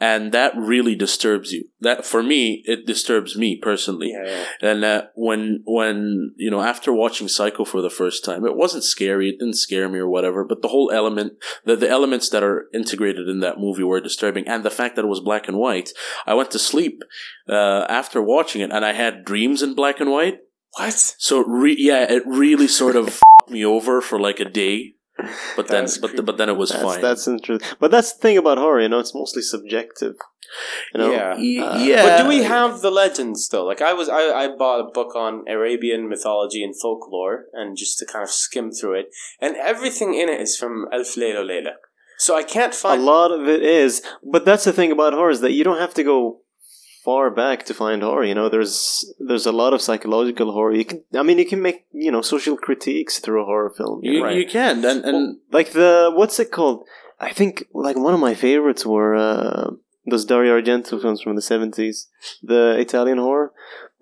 and 0.00 0.32
that 0.32 0.52
really 0.56 0.94
disturbs 0.94 1.52
you. 1.52 1.68
That 1.80 2.04
for 2.04 2.22
me, 2.22 2.62
it 2.66 2.86
disturbs 2.86 3.36
me 3.36 3.56
personally. 3.56 4.10
yeah, 4.12 4.24
yeah. 4.26 4.70
And 4.70 4.84
uh, 4.84 5.02
when 5.14 5.62
when 5.66 6.34
you 6.36 6.50
know 6.50 6.60
after 6.60 6.92
watching 6.92 7.28
Psycho 7.28 7.64
for 7.64 7.80
the 7.80 7.90
first 7.90 8.24
time, 8.24 8.44
it 8.44 8.56
wasn't 8.56 8.84
scary. 8.84 9.28
It 9.28 9.38
didn't 9.38 9.54
scare 9.54 9.88
me 9.88 9.98
or 9.98 10.08
whatever. 10.08 10.44
But 10.44 10.62
the 10.62 10.68
whole 10.68 10.90
element, 10.90 11.34
the 11.64 11.76
the 11.76 11.88
elements 11.88 12.28
that 12.30 12.42
are 12.42 12.66
integrated 12.74 13.28
in 13.28 13.40
that 13.40 13.58
movie 13.58 13.84
were 13.84 14.00
disturbing, 14.00 14.48
and 14.48 14.64
the 14.64 14.70
fact 14.70 14.96
that 14.96 15.04
it 15.04 15.08
was 15.08 15.20
black 15.20 15.46
and 15.48 15.58
white. 15.58 15.90
I 16.26 16.34
went 16.34 16.50
to 16.50 16.58
sleep 16.58 17.02
uh, 17.48 17.86
after 17.88 18.20
watching 18.20 18.62
it, 18.62 18.72
and 18.72 18.84
I 18.84 18.92
had 18.92 19.24
dreams 19.24 19.62
in 19.62 19.74
black 19.74 20.00
and 20.00 20.10
white. 20.10 20.40
What? 20.76 20.94
So 21.18 21.44
re- 21.44 21.76
yeah, 21.78 22.10
it 22.10 22.22
really 22.26 22.68
sort 22.68 22.96
of 22.96 23.08
f***ed 23.08 23.52
me 23.52 23.64
over 23.64 24.00
for 24.00 24.18
like 24.20 24.40
a 24.40 24.44
day. 24.44 24.94
But 25.56 25.68
then, 25.68 25.86
but 26.00 26.10
creepy. 26.10 26.22
but 26.22 26.36
then 26.38 26.48
it 26.48 26.56
was 26.56 26.70
That's, 26.70 26.82
fine. 26.82 27.00
that's 27.00 27.26
interesting. 27.28 27.68
But 27.78 27.90
that's 27.90 28.12
the 28.12 28.20
thing 28.20 28.38
about 28.38 28.58
horror, 28.58 28.80
you 28.80 28.88
know, 28.88 28.98
it's 28.98 29.14
mostly 29.14 29.42
subjective. 29.42 30.16
You 30.94 30.98
know? 31.00 31.12
Yeah. 31.12 31.34
Y- 31.36 31.64
Uh, 31.64 31.78
yeah. 31.78 32.02
But 32.18 32.22
do 32.22 32.28
we 32.28 32.42
have 32.42 32.80
the 32.80 32.90
legends 32.90 33.48
though? 33.48 33.64
Like 33.64 33.80
I 33.80 33.92
was, 33.92 34.08
I, 34.08 34.22
I 34.42 34.48
bought 34.56 34.80
a 34.80 34.90
book 34.92 35.14
on 35.14 35.44
Arabian 35.48 36.08
mythology 36.08 36.64
and 36.64 36.74
folklore, 36.80 37.44
and 37.52 37.76
just 37.76 37.98
to 37.98 38.06
kind 38.06 38.24
of 38.24 38.30
skim 38.30 38.72
through 38.72 38.98
it, 39.00 39.06
and 39.40 39.56
everything 39.56 40.14
in 40.14 40.28
it 40.28 40.40
is 40.40 40.56
from 40.56 40.86
Alf 40.92 41.14
Layla 41.16 41.44
Layla. 41.50 41.74
So 42.18 42.36
I 42.36 42.42
can't 42.42 42.74
find 42.74 43.00
A 43.00 43.04
lot 43.04 43.30
of 43.32 43.48
it 43.48 43.62
is, 43.62 44.02
but 44.22 44.44
that's 44.44 44.64
the 44.64 44.72
thing 44.72 44.90
about 44.92 45.12
horror 45.14 45.30
is 45.30 45.40
that 45.40 45.52
you 45.52 45.64
don't 45.64 45.78
have 45.78 45.94
to 45.94 46.02
go 46.02 46.40
far 47.04 47.30
back 47.30 47.64
to 47.66 47.74
find 47.74 48.02
horror. 48.02 48.24
You 48.24 48.34
know, 48.34 48.48
there's 48.48 49.12
there's 49.18 49.46
a 49.46 49.52
lot 49.52 49.72
of 49.72 49.82
psychological 49.82 50.52
horror. 50.52 50.74
You 50.74 50.84
can, 50.84 51.02
I 51.14 51.22
mean, 51.22 51.38
you 51.38 51.46
can 51.46 51.62
make 51.62 51.86
you 51.92 52.10
know 52.10 52.22
social 52.22 52.56
critiques 52.56 53.18
through 53.18 53.42
a 53.42 53.46
horror 53.46 53.72
film. 53.76 54.00
you 54.02 54.12
You, 54.12 54.18
know? 54.18 54.24
Right. 54.26 54.36
you 54.36 54.46
can, 54.46 54.84
and 54.84 55.04
and 55.04 55.38
like 55.52 55.72
the 55.72 56.10
what's 56.14 56.38
it 56.38 56.50
called? 56.50 56.84
I 57.18 57.32
think 57.32 57.64
like 57.74 57.96
one 57.96 58.14
of 58.14 58.20
my 58.20 58.34
favorites 58.34 58.86
were 58.86 59.14
uh, 59.14 59.70
those 60.06 60.24
Dario 60.24 60.58
Argento 60.60 61.00
films 61.00 61.22
from 61.22 61.36
the 61.36 61.42
seventies, 61.42 62.08
the 62.42 62.76
Italian 62.78 63.18
horror. 63.18 63.52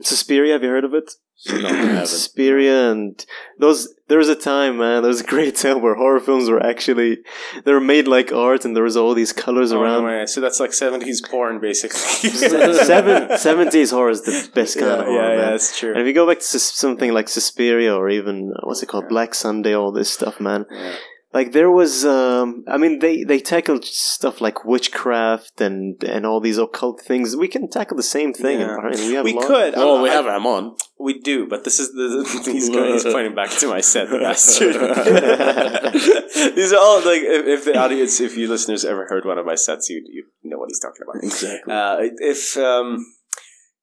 Suspiria, 0.00 0.52
have 0.54 0.62
you 0.62 0.68
heard 0.68 0.84
of 0.84 0.94
it? 0.94 1.12
no, 1.48 1.68
I 1.68 1.72
haven't. 1.72 2.06
Suspiria 2.08 2.90
and 2.90 3.24
those. 3.58 3.94
There 4.08 4.18
was 4.18 4.28
a 4.28 4.34
time, 4.34 4.78
man. 4.78 5.02
There 5.02 5.08
was 5.08 5.20
a 5.20 5.24
great 5.24 5.54
time 5.62 5.80
where 5.82 5.94
horror 5.94 6.18
films 6.18 6.50
were 6.50 6.60
actually 6.64 7.18
they 7.64 7.72
were 7.72 7.80
made 7.80 8.08
like 8.08 8.32
art, 8.32 8.64
and 8.64 8.74
there 8.74 8.82
was 8.82 8.96
all 8.96 9.14
these 9.14 9.32
colors 9.32 9.70
Oh, 9.72 9.80
around. 9.80 10.28
So 10.28 10.40
that's 10.40 10.58
like 10.58 10.72
seventies 10.72 11.20
porn, 11.20 11.60
basically. 11.60 12.30
Seven, 12.30 13.28
70s 13.28 13.90
horror 13.92 14.10
is 14.10 14.22
the 14.22 14.50
best 14.54 14.78
kind 14.78 14.90
yeah, 14.90 14.98
of 14.98 15.04
horror. 15.06 15.34
yeah, 15.34 15.40
yeah, 15.44 15.50
that's 15.50 15.78
true. 15.78 15.90
And 15.92 16.00
if 16.00 16.06
you 16.08 16.12
go 16.12 16.26
back 16.26 16.38
to 16.40 16.58
something 16.58 17.12
like 17.12 17.28
Suspiria 17.28 17.94
or 17.94 18.08
even 18.08 18.52
uh, 18.56 18.60
what's 18.64 18.82
it 18.82 18.86
called, 18.86 19.08
Black 19.08 19.34
Sunday, 19.34 19.74
all 19.74 19.92
this 19.92 20.10
stuff, 20.10 20.40
man. 20.40 20.66
Yeah. 20.70 20.96
Like 21.39 21.52
there 21.59 21.70
was, 21.82 22.05
um, 22.05 22.65
I 22.74 22.77
mean, 22.82 22.94
they 23.05 23.16
they 23.31 23.40
tackled 23.55 23.85
stuff 23.85 24.36
like 24.47 24.59
witchcraft 24.73 25.60
and 25.66 25.82
and 26.15 26.23
all 26.28 26.40
these 26.40 26.59
occult 26.66 26.97
things. 27.10 27.27
We 27.44 27.48
can 27.55 27.65
tackle 27.77 27.97
the 27.97 28.10
same 28.19 28.32
thing. 28.44 28.59
Yeah. 28.60 28.77
We 29.06 29.15
have 29.19 29.24
We 29.31 29.36
a 29.39 29.40
could. 29.51 29.73
Oh, 29.77 29.94
I'm- 29.94 30.02
we 30.02 30.10
I- 30.10 30.15
have 30.19 30.27
him 30.27 30.47
on. 30.56 30.62
We 31.09 31.15
do, 31.31 31.47
but 31.52 31.60
this 31.66 31.78
is 31.78 31.89
the 31.93 32.09
he's 32.52 32.69
going, 32.70 32.93
he's 32.94 33.05
pointing 33.05 33.36
back 33.40 33.51
to 33.60 33.66
my 33.69 33.81
set, 33.93 34.10
the 34.10 34.19
bastard. 34.27 34.74
These 36.56 36.73
are 36.73 36.81
all 36.81 36.97
like 37.12 37.23
if, 37.23 37.47
if 37.47 37.65
the 37.66 37.77
audience, 37.78 38.20
if 38.20 38.36
you 38.36 38.48
listeners 38.48 38.85
ever 38.85 39.06
heard 39.06 39.24
one 39.24 39.39
of 39.39 39.47
my 39.47 39.55
sets, 39.55 39.89
you 39.90 39.98
you 40.10 40.24
know 40.51 40.59
what 40.59 40.69
he's 40.70 40.81
talking 40.81 41.02
about. 41.05 41.23
Exactly. 41.23 41.73
Uh, 41.73 41.97
if 42.32 42.56
um, 42.56 43.06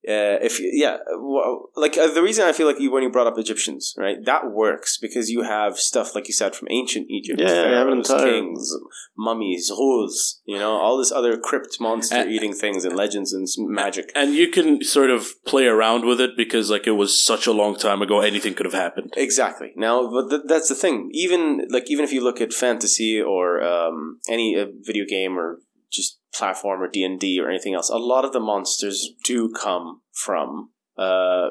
uh, 0.08 0.38
if 0.42 0.60
yeah, 0.62 0.98
well, 1.18 1.70
like 1.76 1.98
uh, 1.98 2.08
the 2.14 2.22
reason 2.22 2.46
I 2.46 2.52
feel 2.54 2.68
like 2.68 2.80
you 2.80 2.92
when 2.92 3.04
you 3.04 3.10
brought 3.10 3.28
up 3.28 3.38
Egyptians, 3.38 3.94
right? 3.98 4.18
That 4.24 4.52
works 4.52 4.98
because 4.98 5.30
you 5.30 5.44
have 5.44 5.78
stuff 5.80 6.14
like 6.16 6.28
you 6.28 6.34
said 6.34 6.56
from 6.56 6.68
ancient 6.72 7.10
Egypt, 7.10 7.40
Yeah, 7.40 7.48
yeah, 7.48 7.78
have 7.80 7.88
an 7.88 8.04
pharaohs, 8.04 8.10
entire- 8.12 8.32
kings, 8.32 8.74
mummies, 9.18 9.70
ghouls, 9.70 10.42
you 10.46 10.58
know, 10.58 10.72
all 10.74 10.98
this 10.98 11.12
other 11.12 11.38
crypt 11.38 11.78
monster 11.80 12.28
eating 12.28 12.54
things 12.54 12.86
and 12.86 12.96
legends 12.96 13.34
and 13.34 13.48
magic. 13.58 14.12
And 14.16 14.34
you 14.34 14.50
can 14.50 14.84
sort 14.84 15.10
of 15.10 15.28
play 15.46 15.66
around 15.66 16.06
with 16.06 16.22
it 16.22 16.32
because, 16.38 16.70
like, 16.70 16.88
it 16.88 16.92
was 16.92 17.24
such 17.24 17.48
a 17.48 17.52
long 17.52 17.76
time 17.76 18.02
ago, 18.02 18.22
anything 18.22 18.54
could 18.54 18.66
have 18.66 18.74
happened. 18.74 19.14
Exactly. 19.18 19.72
Now, 19.76 20.10
but 20.10 20.30
th- 20.30 20.42
that's 20.48 20.70
the 20.70 20.76
thing. 20.76 21.10
Even 21.14 21.68
like 21.70 21.90
even 21.90 22.06
if 22.06 22.12
you 22.14 22.24
look 22.24 22.42
at 22.42 22.54
fantasy 22.54 23.22
or 23.22 23.64
um, 23.64 24.20
any 24.30 24.58
uh, 24.60 24.66
video 24.82 25.06
game 25.06 25.38
or 25.38 25.60
just 25.96 26.20
platform 26.34 26.82
or 26.82 26.88
D 26.88 27.04
and 27.04 27.20
D 27.20 27.40
or 27.40 27.50
anything 27.50 27.74
else, 27.74 27.90
a 27.90 27.98
lot 27.98 28.26
of 28.26 28.34
the 28.34 28.40
monsters 28.40 29.10
do 29.24 29.50
come 29.52 30.02
from 30.12 30.70
uh, 30.98 31.50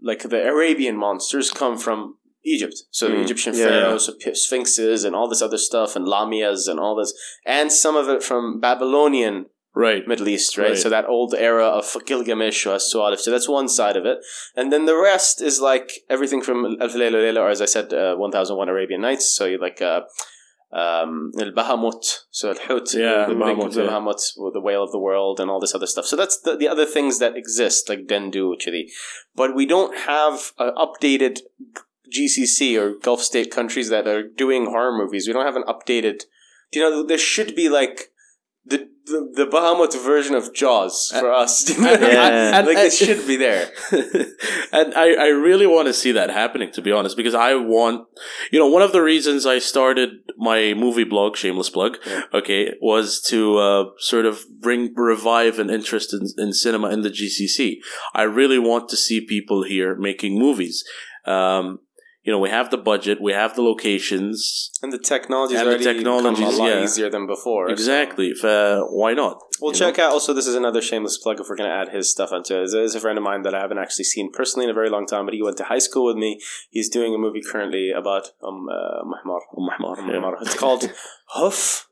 like 0.00 0.22
the 0.22 0.42
Arabian 0.48 0.96
monsters 0.96 1.50
come 1.50 1.76
from 1.76 2.16
Egypt. 2.44 2.74
So 2.90 3.08
the 3.08 3.16
Mm, 3.16 3.24
Egyptian 3.24 3.54
yeah. 3.54 3.64
pharaohs, 3.66 4.06
so 4.06 4.32
sphinxes, 4.32 5.04
and 5.04 5.14
all 5.14 5.28
this 5.28 5.42
other 5.42 5.58
stuff, 5.58 5.94
and 5.96 6.06
lamias, 6.06 6.68
and 6.68 6.80
all 6.80 6.96
this, 6.96 7.12
and 7.44 7.70
some 7.70 7.96
of 7.96 8.08
it 8.08 8.22
from 8.22 8.60
Babylonian 8.60 9.46
Right. 9.72 10.06
Middle 10.06 10.26
East, 10.28 10.58
right? 10.58 10.70
Right. 10.70 10.76
So 10.76 10.88
that 10.88 11.06
old 11.06 11.32
era 11.32 11.64
of 11.64 11.96
Gilgamesh 12.04 12.66
or 12.66 12.76
Sualif. 12.78 13.20
So 13.20 13.30
that's 13.30 13.48
one 13.48 13.68
side 13.68 13.96
of 13.96 14.04
it. 14.04 14.18
And 14.56 14.72
then 14.72 14.84
the 14.86 14.96
rest 14.96 15.40
is 15.40 15.60
like 15.60 15.92
everything 16.08 16.42
from 16.42 16.76
Alf 16.80 16.94
Layla 16.94 17.12
Layla, 17.24 17.40
or 17.42 17.50
as 17.50 17.62
I 17.62 17.66
said, 17.66 17.92
uh, 17.94 18.16
1001 18.16 18.68
Arabian 18.68 19.00
Nights. 19.00 19.30
So 19.30 19.44
you 19.44 19.58
like 19.58 19.80
uh, 19.80 20.00
um, 20.72 21.32
Al 21.38 21.50
Bahamut, 21.50 22.20
so 22.30 22.50
Al 22.50 22.58
Hut, 22.58 22.94
Yeah, 22.94 23.26
the, 23.26 23.34
Bahamut, 23.34 23.74
the 23.74 23.84
yeah. 23.84 23.90
Bahamut, 23.90 24.52
the 24.52 24.60
whale 24.60 24.84
of 24.84 24.92
the 24.92 24.98
world, 24.98 25.40
and 25.40 25.50
all 25.50 25.60
this 25.60 25.74
other 25.74 25.86
stuff. 25.86 26.06
So 26.06 26.16
that's 26.16 26.40
the, 26.40 26.56
the 26.56 26.68
other 26.68 26.86
things 26.86 27.18
that 27.18 27.36
exist, 27.36 27.88
like 27.88 28.06
Dendu, 28.06 28.54
Chidi. 28.60 28.90
But 29.34 29.54
we 29.54 29.66
don't 29.66 29.96
have 29.96 30.52
uh, 30.58 30.70
updated 30.76 31.40
GCC 32.14 32.78
or 32.80 32.94
Gulf 32.94 33.22
state 33.22 33.50
countries 33.50 33.88
that 33.88 34.06
are 34.06 34.22
doing 34.22 34.66
horror 34.66 34.96
movies. 34.96 35.26
We 35.26 35.32
don't 35.32 35.46
have 35.46 35.56
an 35.56 35.64
updated. 35.64 36.22
You 36.72 36.82
know, 36.82 37.04
there 37.04 37.18
should 37.18 37.56
be 37.56 37.68
like 37.68 38.12
the 38.64 38.89
the, 39.06 39.32
the 39.34 39.46
Bahamut 39.46 39.92
version 40.04 40.34
of 40.34 40.54
Jaws 40.54 41.10
for 41.18 41.32
us. 41.32 41.68
Yeah. 41.78 42.62
like 42.66 42.78
it 42.78 42.92
should 42.92 43.26
be 43.26 43.36
there. 43.36 43.70
and 44.72 44.94
I, 44.94 45.14
I 45.14 45.26
really 45.28 45.66
want 45.66 45.86
to 45.88 45.92
see 45.94 46.12
that 46.12 46.30
happening, 46.30 46.70
to 46.72 46.82
be 46.82 46.92
honest, 46.92 47.16
because 47.16 47.34
I 47.34 47.54
want, 47.54 48.06
you 48.50 48.58
know, 48.58 48.66
one 48.68 48.82
of 48.82 48.92
the 48.92 49.02
reasons 49.02 49.46
I 49.46 49.58
started 49.58 50.10
my 50.36 50.74
movie 50.74 51.04
blog, 51.04 51.36
shameless 51.36 51.70
plug, 51.70 51.98
Yeah. 52.06 52.22
okay, 52.34 52.74
was 52.80 53.20
to 53.28 53.58
uh, 53.58 53.84
sort 53.98 54.26
of 54.26 54.44
bring, 54.60 54.92
revive 54.94 55.58
an 55.58 55.70
interest 55.70 56.14
in, 56.14 56.26
in 56.38 56.52
cinema 56.52 56.90
in 56.90 57.02
the 57.02 57.10
GCC. 57.10 57.76
I 58.14 58.22
really 58.22 58.58
want 58.58 58.88
to 58.90 58.96
see 58.96 59.20
people 59.20 59.64
here 59.64 59.94
making 59.96 60.38
movies. 60.38 60.84
Um, 61.26 61.80
you 62.22 62.30
know, 62.32 62.38
we 62.38 62.50
have 62.50 62.70
the 62.70 62.76
budget, 62.76 63.18
we 63.20 63.32
have 63.32 63.54
the 63.56 63.62
locations. 63.62 64.70
And 64.82 64.92
the 64.92 64.98
technology's 64.98 65.58
And 65.60 65.68
the 65.70 65.78
become 65.78 66.14
a 66.14 66.50
lot 66.50 66.68
yeah. 66.68 66.82
easier 66.84 67.08
than 67.10 67.26
before. 67.26 67.68
so- 67.68 67.72
Exactly. 67.72 68.28
If, 68.28 68.44
uh, 68.44 68.82
why 68.84 69.14
not? 69.14 69.38
We'll 69.60 69.72
check 69.72 69.98
out. 69.98 70.12
Also, 70.12 70.32
this 70.34 70.46
is 70.46 70.54
another 70.54 70.80
shameless 70.82 71.18
plug 71.18 71.40
if 71.40 71.46
we're 71.48 71.56
going 71.56 71.70
to 71.70 71.74
add 71.76 71.88
his 71.90 72.10
stuff 72.10 72.30
onto 72.32 72.54
it. 72.62 72.70
There's 72.70 72.94
a 72.94 73.00
friend 73.00 73.16
of 73.18 73.24
mine 73.24 73.42
that 73.42 73.54
I 73.54 73.60
haven't 73.60 73.78
actually 73.78 74.04
seen 74.04 74.30
personally 74.32 74.64
in 74.64 74.70
a 74.70 74.74
very 74.74 74.90
long 74.90 75.06
time, 75.06 75.24
but 75.26 75.34
he 75.34 75.42
went 75.42 75.56
to 75.58 75.64
high 75.64 75.78
school 75.78 76.06
with 76.06 76.16
me. 76.16 76.40
He's 76.70 76.88
doing 76.88 77.14
a 77.14 77.18
movie 77.18 77.42
currently 77.42 77.90
about 77.90 78.28
um 78.42 78.68
uh, 78.68 79.02
Mahmar. 79.04 79.40
Umm 79.56 79.68
Ahmar, 79.78 79.98
Umm 79.98 80.08
yeah. 80.08 80.32
It's 80.42 80.54
called 80.56 80.90
Hoof. 81.36 81.88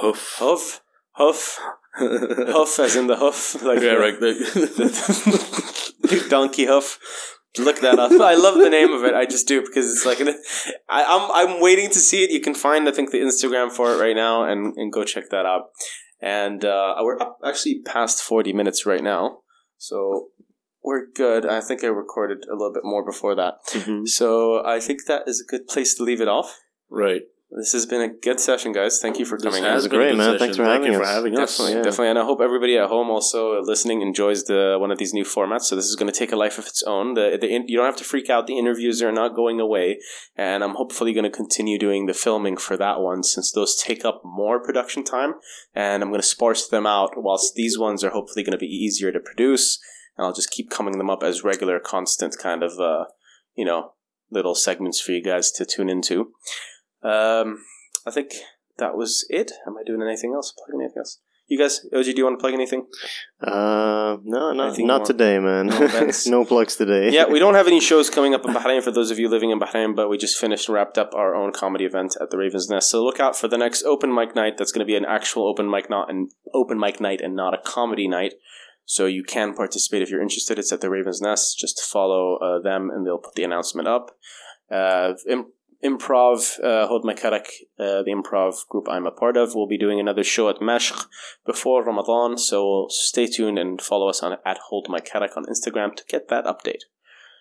Hoof. 0.00 0.36
Hoof. 0.40 0.80
Hoof. 1.16 1.58
Hoof 1.98 2.78
as 2.80 2.96
in 2.96 3.06
the 3.06 3.16
hoof. 3.16 3.62
Like 3.62 3.80
yeah, 3.80 3.94
the- 3.94 4.00
right. 4.00 4.18
the- 4.20 6.08
Big 6.08 6.28
donkey 6.34 6.66
hoof. 6.66 6.98
Look 7.58 7.80
that 7.80 7.98
up. 7.98 8.10
I 8.20 8.34
love 8.34 8.54
the 8.58 8.70
name 8.70 8.92
of 8.92 9.04
it. 9.04 9.14
I 9.14 9.26
just 9.26 9.46
do 9.46 9.60
because 9.62 9.90
it's 9.90 10.04
like 10.04 10.20
an, 10.20 10.28
I, 10.88 11.04
I'm 11.04 11.30
I'm 11.56 11.60
waiting 11.62 11.88
to 11.90 11.98
see 11.98 12.24
it. 12.24 12.30
You 12.30 12.40
can 12.40 12.54
find 12.54 12.88
I 12.88 12.92
think 12.92 13.10
the 13.10 13.18
Instagram 13.18 13.70
for 13.70 13.92
it 13.92 14.00
right 14.00 14.16
now 14.16 14.44
and 14.44 14.74
and 14.76 14.92
go 14.92 15.04
check 15.04 15.30
that 15.30 15.46
out. 15.46 15.64
And 16.20 16.64
uh, 16.64 16.94
we're 17.02 17.20
up 17.20 17.38
actually 17.44 17.82
past 17.84 18.22
forty 18.22 18.52
minutes 18.52 18.86
right 18.86 19.02
now, 19.02 19.38
so 19.78 20.28
we're 20.82 21.06
good. 21.14 21.46
I 21.46 21.60
think 21.60 21.84
I 21.84 21.88
recorded 21.88 22.44
a 22.50 22.54
little 22.54 22.72
bit 22.72 22.84
more 22.84 23.04
before 23.04 23.34
that, 23.36 23.54
Mhm. 23.72 24.06
so 24.08 24.64
I 24.64 24.80
think 24.80 25.00
that 25.06 25.22
is 25.26 25.40
a 25.46 25.50
good 25.50 25.66
place 25.68 25.94
to 25.96 26.02
leave 26.02 26.20
it 26.20 26.28
off. 26.28 26.58
Right. 26.90 27.22
This 27.56 27.72
has 27.72 27.86
been 27.86 28.00
a 28.00 28.08
good 28.08 28.40
session, 28.40 28.72
guys. 28.72 28.98
Thank 29.00 29.20
you 29.20 29.24
for 29.24 29.38
coming. 29.38 29.52
This 29.52 29.60
coming. 29.60 29.72
has 29.72 29.84
in. 29.84 29.90
been 29.90 30.00
a 30.00 30.02
great, 30.04 30.16
man. 30.16 30.26
session. 30.26 30.38
Thanks 30.40 30.56
for 30.56 30.64
Thank 30.64 30.82
having 30.82 30.92
you 30.92 30.98
for 30.98 31.04
us. 31.04 31.14
having 31.14 31.38
us. 31.38 31.50
Definitely, 31.56 31.72
Yeah. 31.76 31.82
definitely, 31.82 32.08
and 32.08 32.18
I 32.18 32.24
hope 32.24 32.40
everybody 32.40 32.76
at 32.76 32.88
home 32.88 33.10
also 33.10 33.60
listening 33.62 34.02
enjoys 34.02 34.44
the 34.44 34.76
one 34.80 34.90
of 34.90 34.98
these 34.98 35.14
new 35.14 35.22
formats. 35.24 35.62
So 35.62 35.76
this 35.76 35.84
is 35.84 35.94
going 35.94 36.10
to 36.10 36.18
take 36.18 36.32
a 36.32 36.36
life 36.36 36.58
of 36.58 36.66
its 36.66 36.82
own. 36.82 37.14
The, 37.14 37.38
the 37.40 37.46
you 37.68 37.76
don't 37.76 37.86
have 37.86 37.96
to 37.98 38.04
freak 38.04 38.28
out. 38.28 38.48
The 38.48 38.58
interviews 38.58 39.00
are 39.02 39.12
not 39.12 39.36
going 39.36 39.60
away, 39.60 40.00
and 40.36 40.64
I'm 40.64 40.74
hopefully 40.74 41.12
going 41.12 41.30
to 41.30 41.30
continue 41.30 41.78
doing 41.78 42.06
the 42.06 42.12
filming 42.14 42.56
for 42.56 42.76
that 42.76 43.00
one 43.00 43.22
since 43.22 43.52
those 43.52 43.80
take 43.80 44.04
up 44.04 44.22
more 44.24 44.60
production 44.60 45.04
time, 45.04 45.34
and 45.76 46.02
I'm 46.02 46.08
going 46.08 46.20
to 46.20 46.26
sparse 46.26 46.66
them 46.66 46.86
out. 46.88 47.10
Whilst 47.16 47.54
these 47.54 47.78
ones 47.78 48.02
are 48.02 48.10
hopefully 48.10 48.42
going 48.42 48.58
to 48.58 48.58
be 48.58 48.66
easier 48.66 49.12
to 49.12 49.20
produce, 49.20 49.78
and 50.18 50.26
I'll 50.26 50.32
just 50.34 50.50
keep 50.50 50.70
coming 50.70 50.98
them 50.98 51.08
up 51.10 51.22
as 51.22 51.44
regular, 51.44 51.78
constant 51.78 52.36
kind 52.36 52.64
of, 52.64 52.80
uh, 52.80 53.04
you 53.54 53.64
know, 53.64 53.92
little 54.28 54.56
segments 54.56 54.98
for 55.00 55.12
you 55.12 55.22
guys 55.22 55.52
to 55.52 55.64
tune 55.64 55.88
into. 55.88 56.32
Um, 57.04 57.64
I 58.06 58.10
think 58.10 58.32
that 58.78 58.96
was 58.96 59.26
it. 59.28 59.52
Am 59.66 59.76
I 59.78 59.82
doing 59.84 60.02
anything 60.02 60.32
else? 60.34 60.52
Plugging 60.56 60.80
anything 60.82 60.98
else? 60.98 61.18
You 61.46 61.58
guys, 61.58 61.84
OG, 61.94 62.04
do 62.04 62.14
you 62.16 62.24
want 62.24 62.38
to 62.38 62.42
plug 62.42 62.54
anything? 62.54 62.86
Uh, 63.38 64.16
no, 64.24 64.52
not 64.54 64.68
Anything 64.68 64.86
not 64.86 65.00
more? 65.00 65.06
today, 65.06 65.38
man. 65.38 65.66
No 65.66 66.10
No, 66.28 66.44
plugs 66.46 66.76
today. 66.76 67.10
yeah, 67.10 67.26
we 67.26 67.38
don't 67.38 67.52
have 67.52 67.66
any 67.66 67.80
shows 67.80 68.08
coming 68.08 68.32
up 68.34 68.46
in 68.46 68.54
Bahrain 68.54 68.82
for 68.82 68.90
those 68.90 69.10
of 69.10 69.18
you 69.18 69.28
living 69.28 69.50
in 69.50 69.60
Bahrain, 69.60 69.94
but 69.94 70.08
we 70.08 70.16
just 70.16 70.38
finished 70.38 70.68
and 70.68 70.74
wrapped 70.74 70.96
up 70.96 71.14
our 71.14 71.34
own 71.34 71.52
comedy 71.52 71.84
event 71.84 72.16
at 72.18 72.30
the 72.30 72.38
Raven's 72.38 72.70
Nest. 72.70 72.90
So 72.90 73.04
look 73.04 73.20
out 73.20 73.36
for 73.36 73.46
the 73.46 73.58
next 73.58 73.84
open 73.84 74.14
mic 74.14 74.34
night. 74.34 74.56
That's 74.56 74.72
going 74.72 74.86
to 74.86 74.90
be 74.90 74.96
an 74.96 75.04
actual 75.04 75.46
open 75.46 75.70
mic, 75.70 75.90
not 75.90 76.08
an 76.10 76.30
open 76.54 76.78
mic 76.80 76.98
night, 76.98 77.20
and 77.20 77.36
not 77.36 77.52
a 77.52 77.58
comedy 77.58 78.08
night. 78.08 78.34
So 78.86 79.04
you 79.04 79.22
can 79.22 79.52
participate 79.54 80.00
if 80.00 80.08
you're 80.10 80.22
interested. 80.22 80.58
It's 80.58 80.72
at 80.72 80.80
the 80.80 80.88
Raven's 80.90 81.20
Nest. 81.20 81.58
Just 81.58 81.82
follow 81.82 82.36
uh, 82.36 82.60
them, 82.62 82.88
and 82.90 83.06
they'll 83.06 83.18
put 83.18 83.34
the 83.34 83.44
announcement 83.44 83.86
up. 83.86 84.16
Uh, 84.70 85.12
im- 85.28 85.52
improv, 85.84 86.58
uh, 86.62 86.86
Hold 86.86 87.04
My 87.04 87.14
Karak, 87.14 87.46
uh, 87.78 88.02
the 88.02 88.10
improv 88.16 88.66
group 88.68 88.86
I'm 88.88 89.06
a 89.06 89.10
part 89.10 89.36
of, 89.36 89.54
will 89.54 89.66
be 89.68 89.78
doing 89.78 90.00
another 90.00 90.24
show 90.24 90.48
at 90.48 90.56
Mashq 90.56 91.06
before 91.46 91.84
Ramadan. 91.84 92.38
So 92.38 92.86
stay 92.88 93.26
tuned 93.26 93.58
and 93.58 93.80
follow 93.80 94.08
us 94.08 94.22
on 94.22 94.36
at 94.44 94.58
Hold 94.68 94.86
My 94.88 95.00
Karak 95.00 95.36
on 95.36 95.44
Instagram 95.46 95.94
to 95.96 96.04
get 96.08 96.28
that 96.28 96.44
update. 96.44 96.82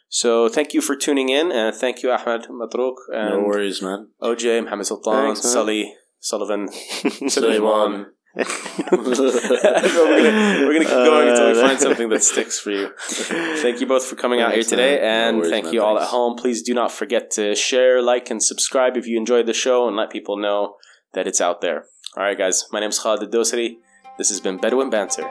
So 0.09 0.47
thank 0.47 0.73
you 0.75 0.81
for 0.81 0.95
tuning 0.95 1.29
in, 1.29 1.51
and 1.51 1.75
thank 1.75 2.03
you 2.03 2.11
Ahmed 2.11 2.47
Matrouk 2.49 2.97
and 3.11 3.29
No 3.31 3.43
worries, 3.47 3.81
man. 3.81 4.09
OJ, 4.21 4.63
Mohammed 4.63 4.85
Sultan, 4.85 5.13
Thanks. 5.13 5.41
Sully, 5.41 5.95
Sullivan, 6.19 6.69
Sulaiman. 7.27 8.07
We're, 8.35 8.43
gonna, 8.45 9.31
we're 10.65 10.73
gonna 10.73 10.85
keep 10.85 10.89
going 10.89 11.29
until 11.29 11.51
we 11.51 11.59
Uh, 11.59 11.67
find 11.67 11.79
something 11.79 12.09
that 12.09 12.23
sticks 12.23 12.59
for 12.59 12.71
you. 12.71 12.89
Thank 12.97 13.79
you 13.79 13.85
both 13.85 14.05
for 14.05 14.15
coming 14.15 14.41
out 14.41 14.53
here 14.53 14.63
today, 14.63 14.99
man. 14.99 15.01
No 15.01 15.07
and 15.07 15.37
worries, 15.37 15.51
thank 15.51 15.65
man. 15.65 15.73
you 15.75 15.83
all 15.83 15.99
at 15.99 16.07
home. 16.07 16.35
Please 16.35 16.63
do 16.63 16.73
not 16.73 16.91
forget 16.91 17.29
to 17.31 17.53
share, 17.53 18.01
like, 18.01 18.31
and 18.31 18.41
subscribe 18.41 18.97
if 18.97 19.05
you 19.05 19.17
enjoyed 19.19 19.45
the 19.45 19.53
show, 19.53 19.87
and 19.87 19.95
let 19.95 20.09
people 20.09 20.35
know 20.37 20.77
that 21.13 21.27
it's 21.27 21.41
out 21.41 21.61
there. 21.61 21.85
All 22.17 22.23
right, 22.23 22.37
guys. 22.37 22.65
My 22.71 22.79
name 22.79 22.89
is 22.89 22.97
Khalid 22.97 23.31
Dosari. 23.31 23.77
This 24.17 24.29
has 24.29 24.39
been 24.39 24.57
Bedouin 24.57 24.89
Banter. 24.89 25.29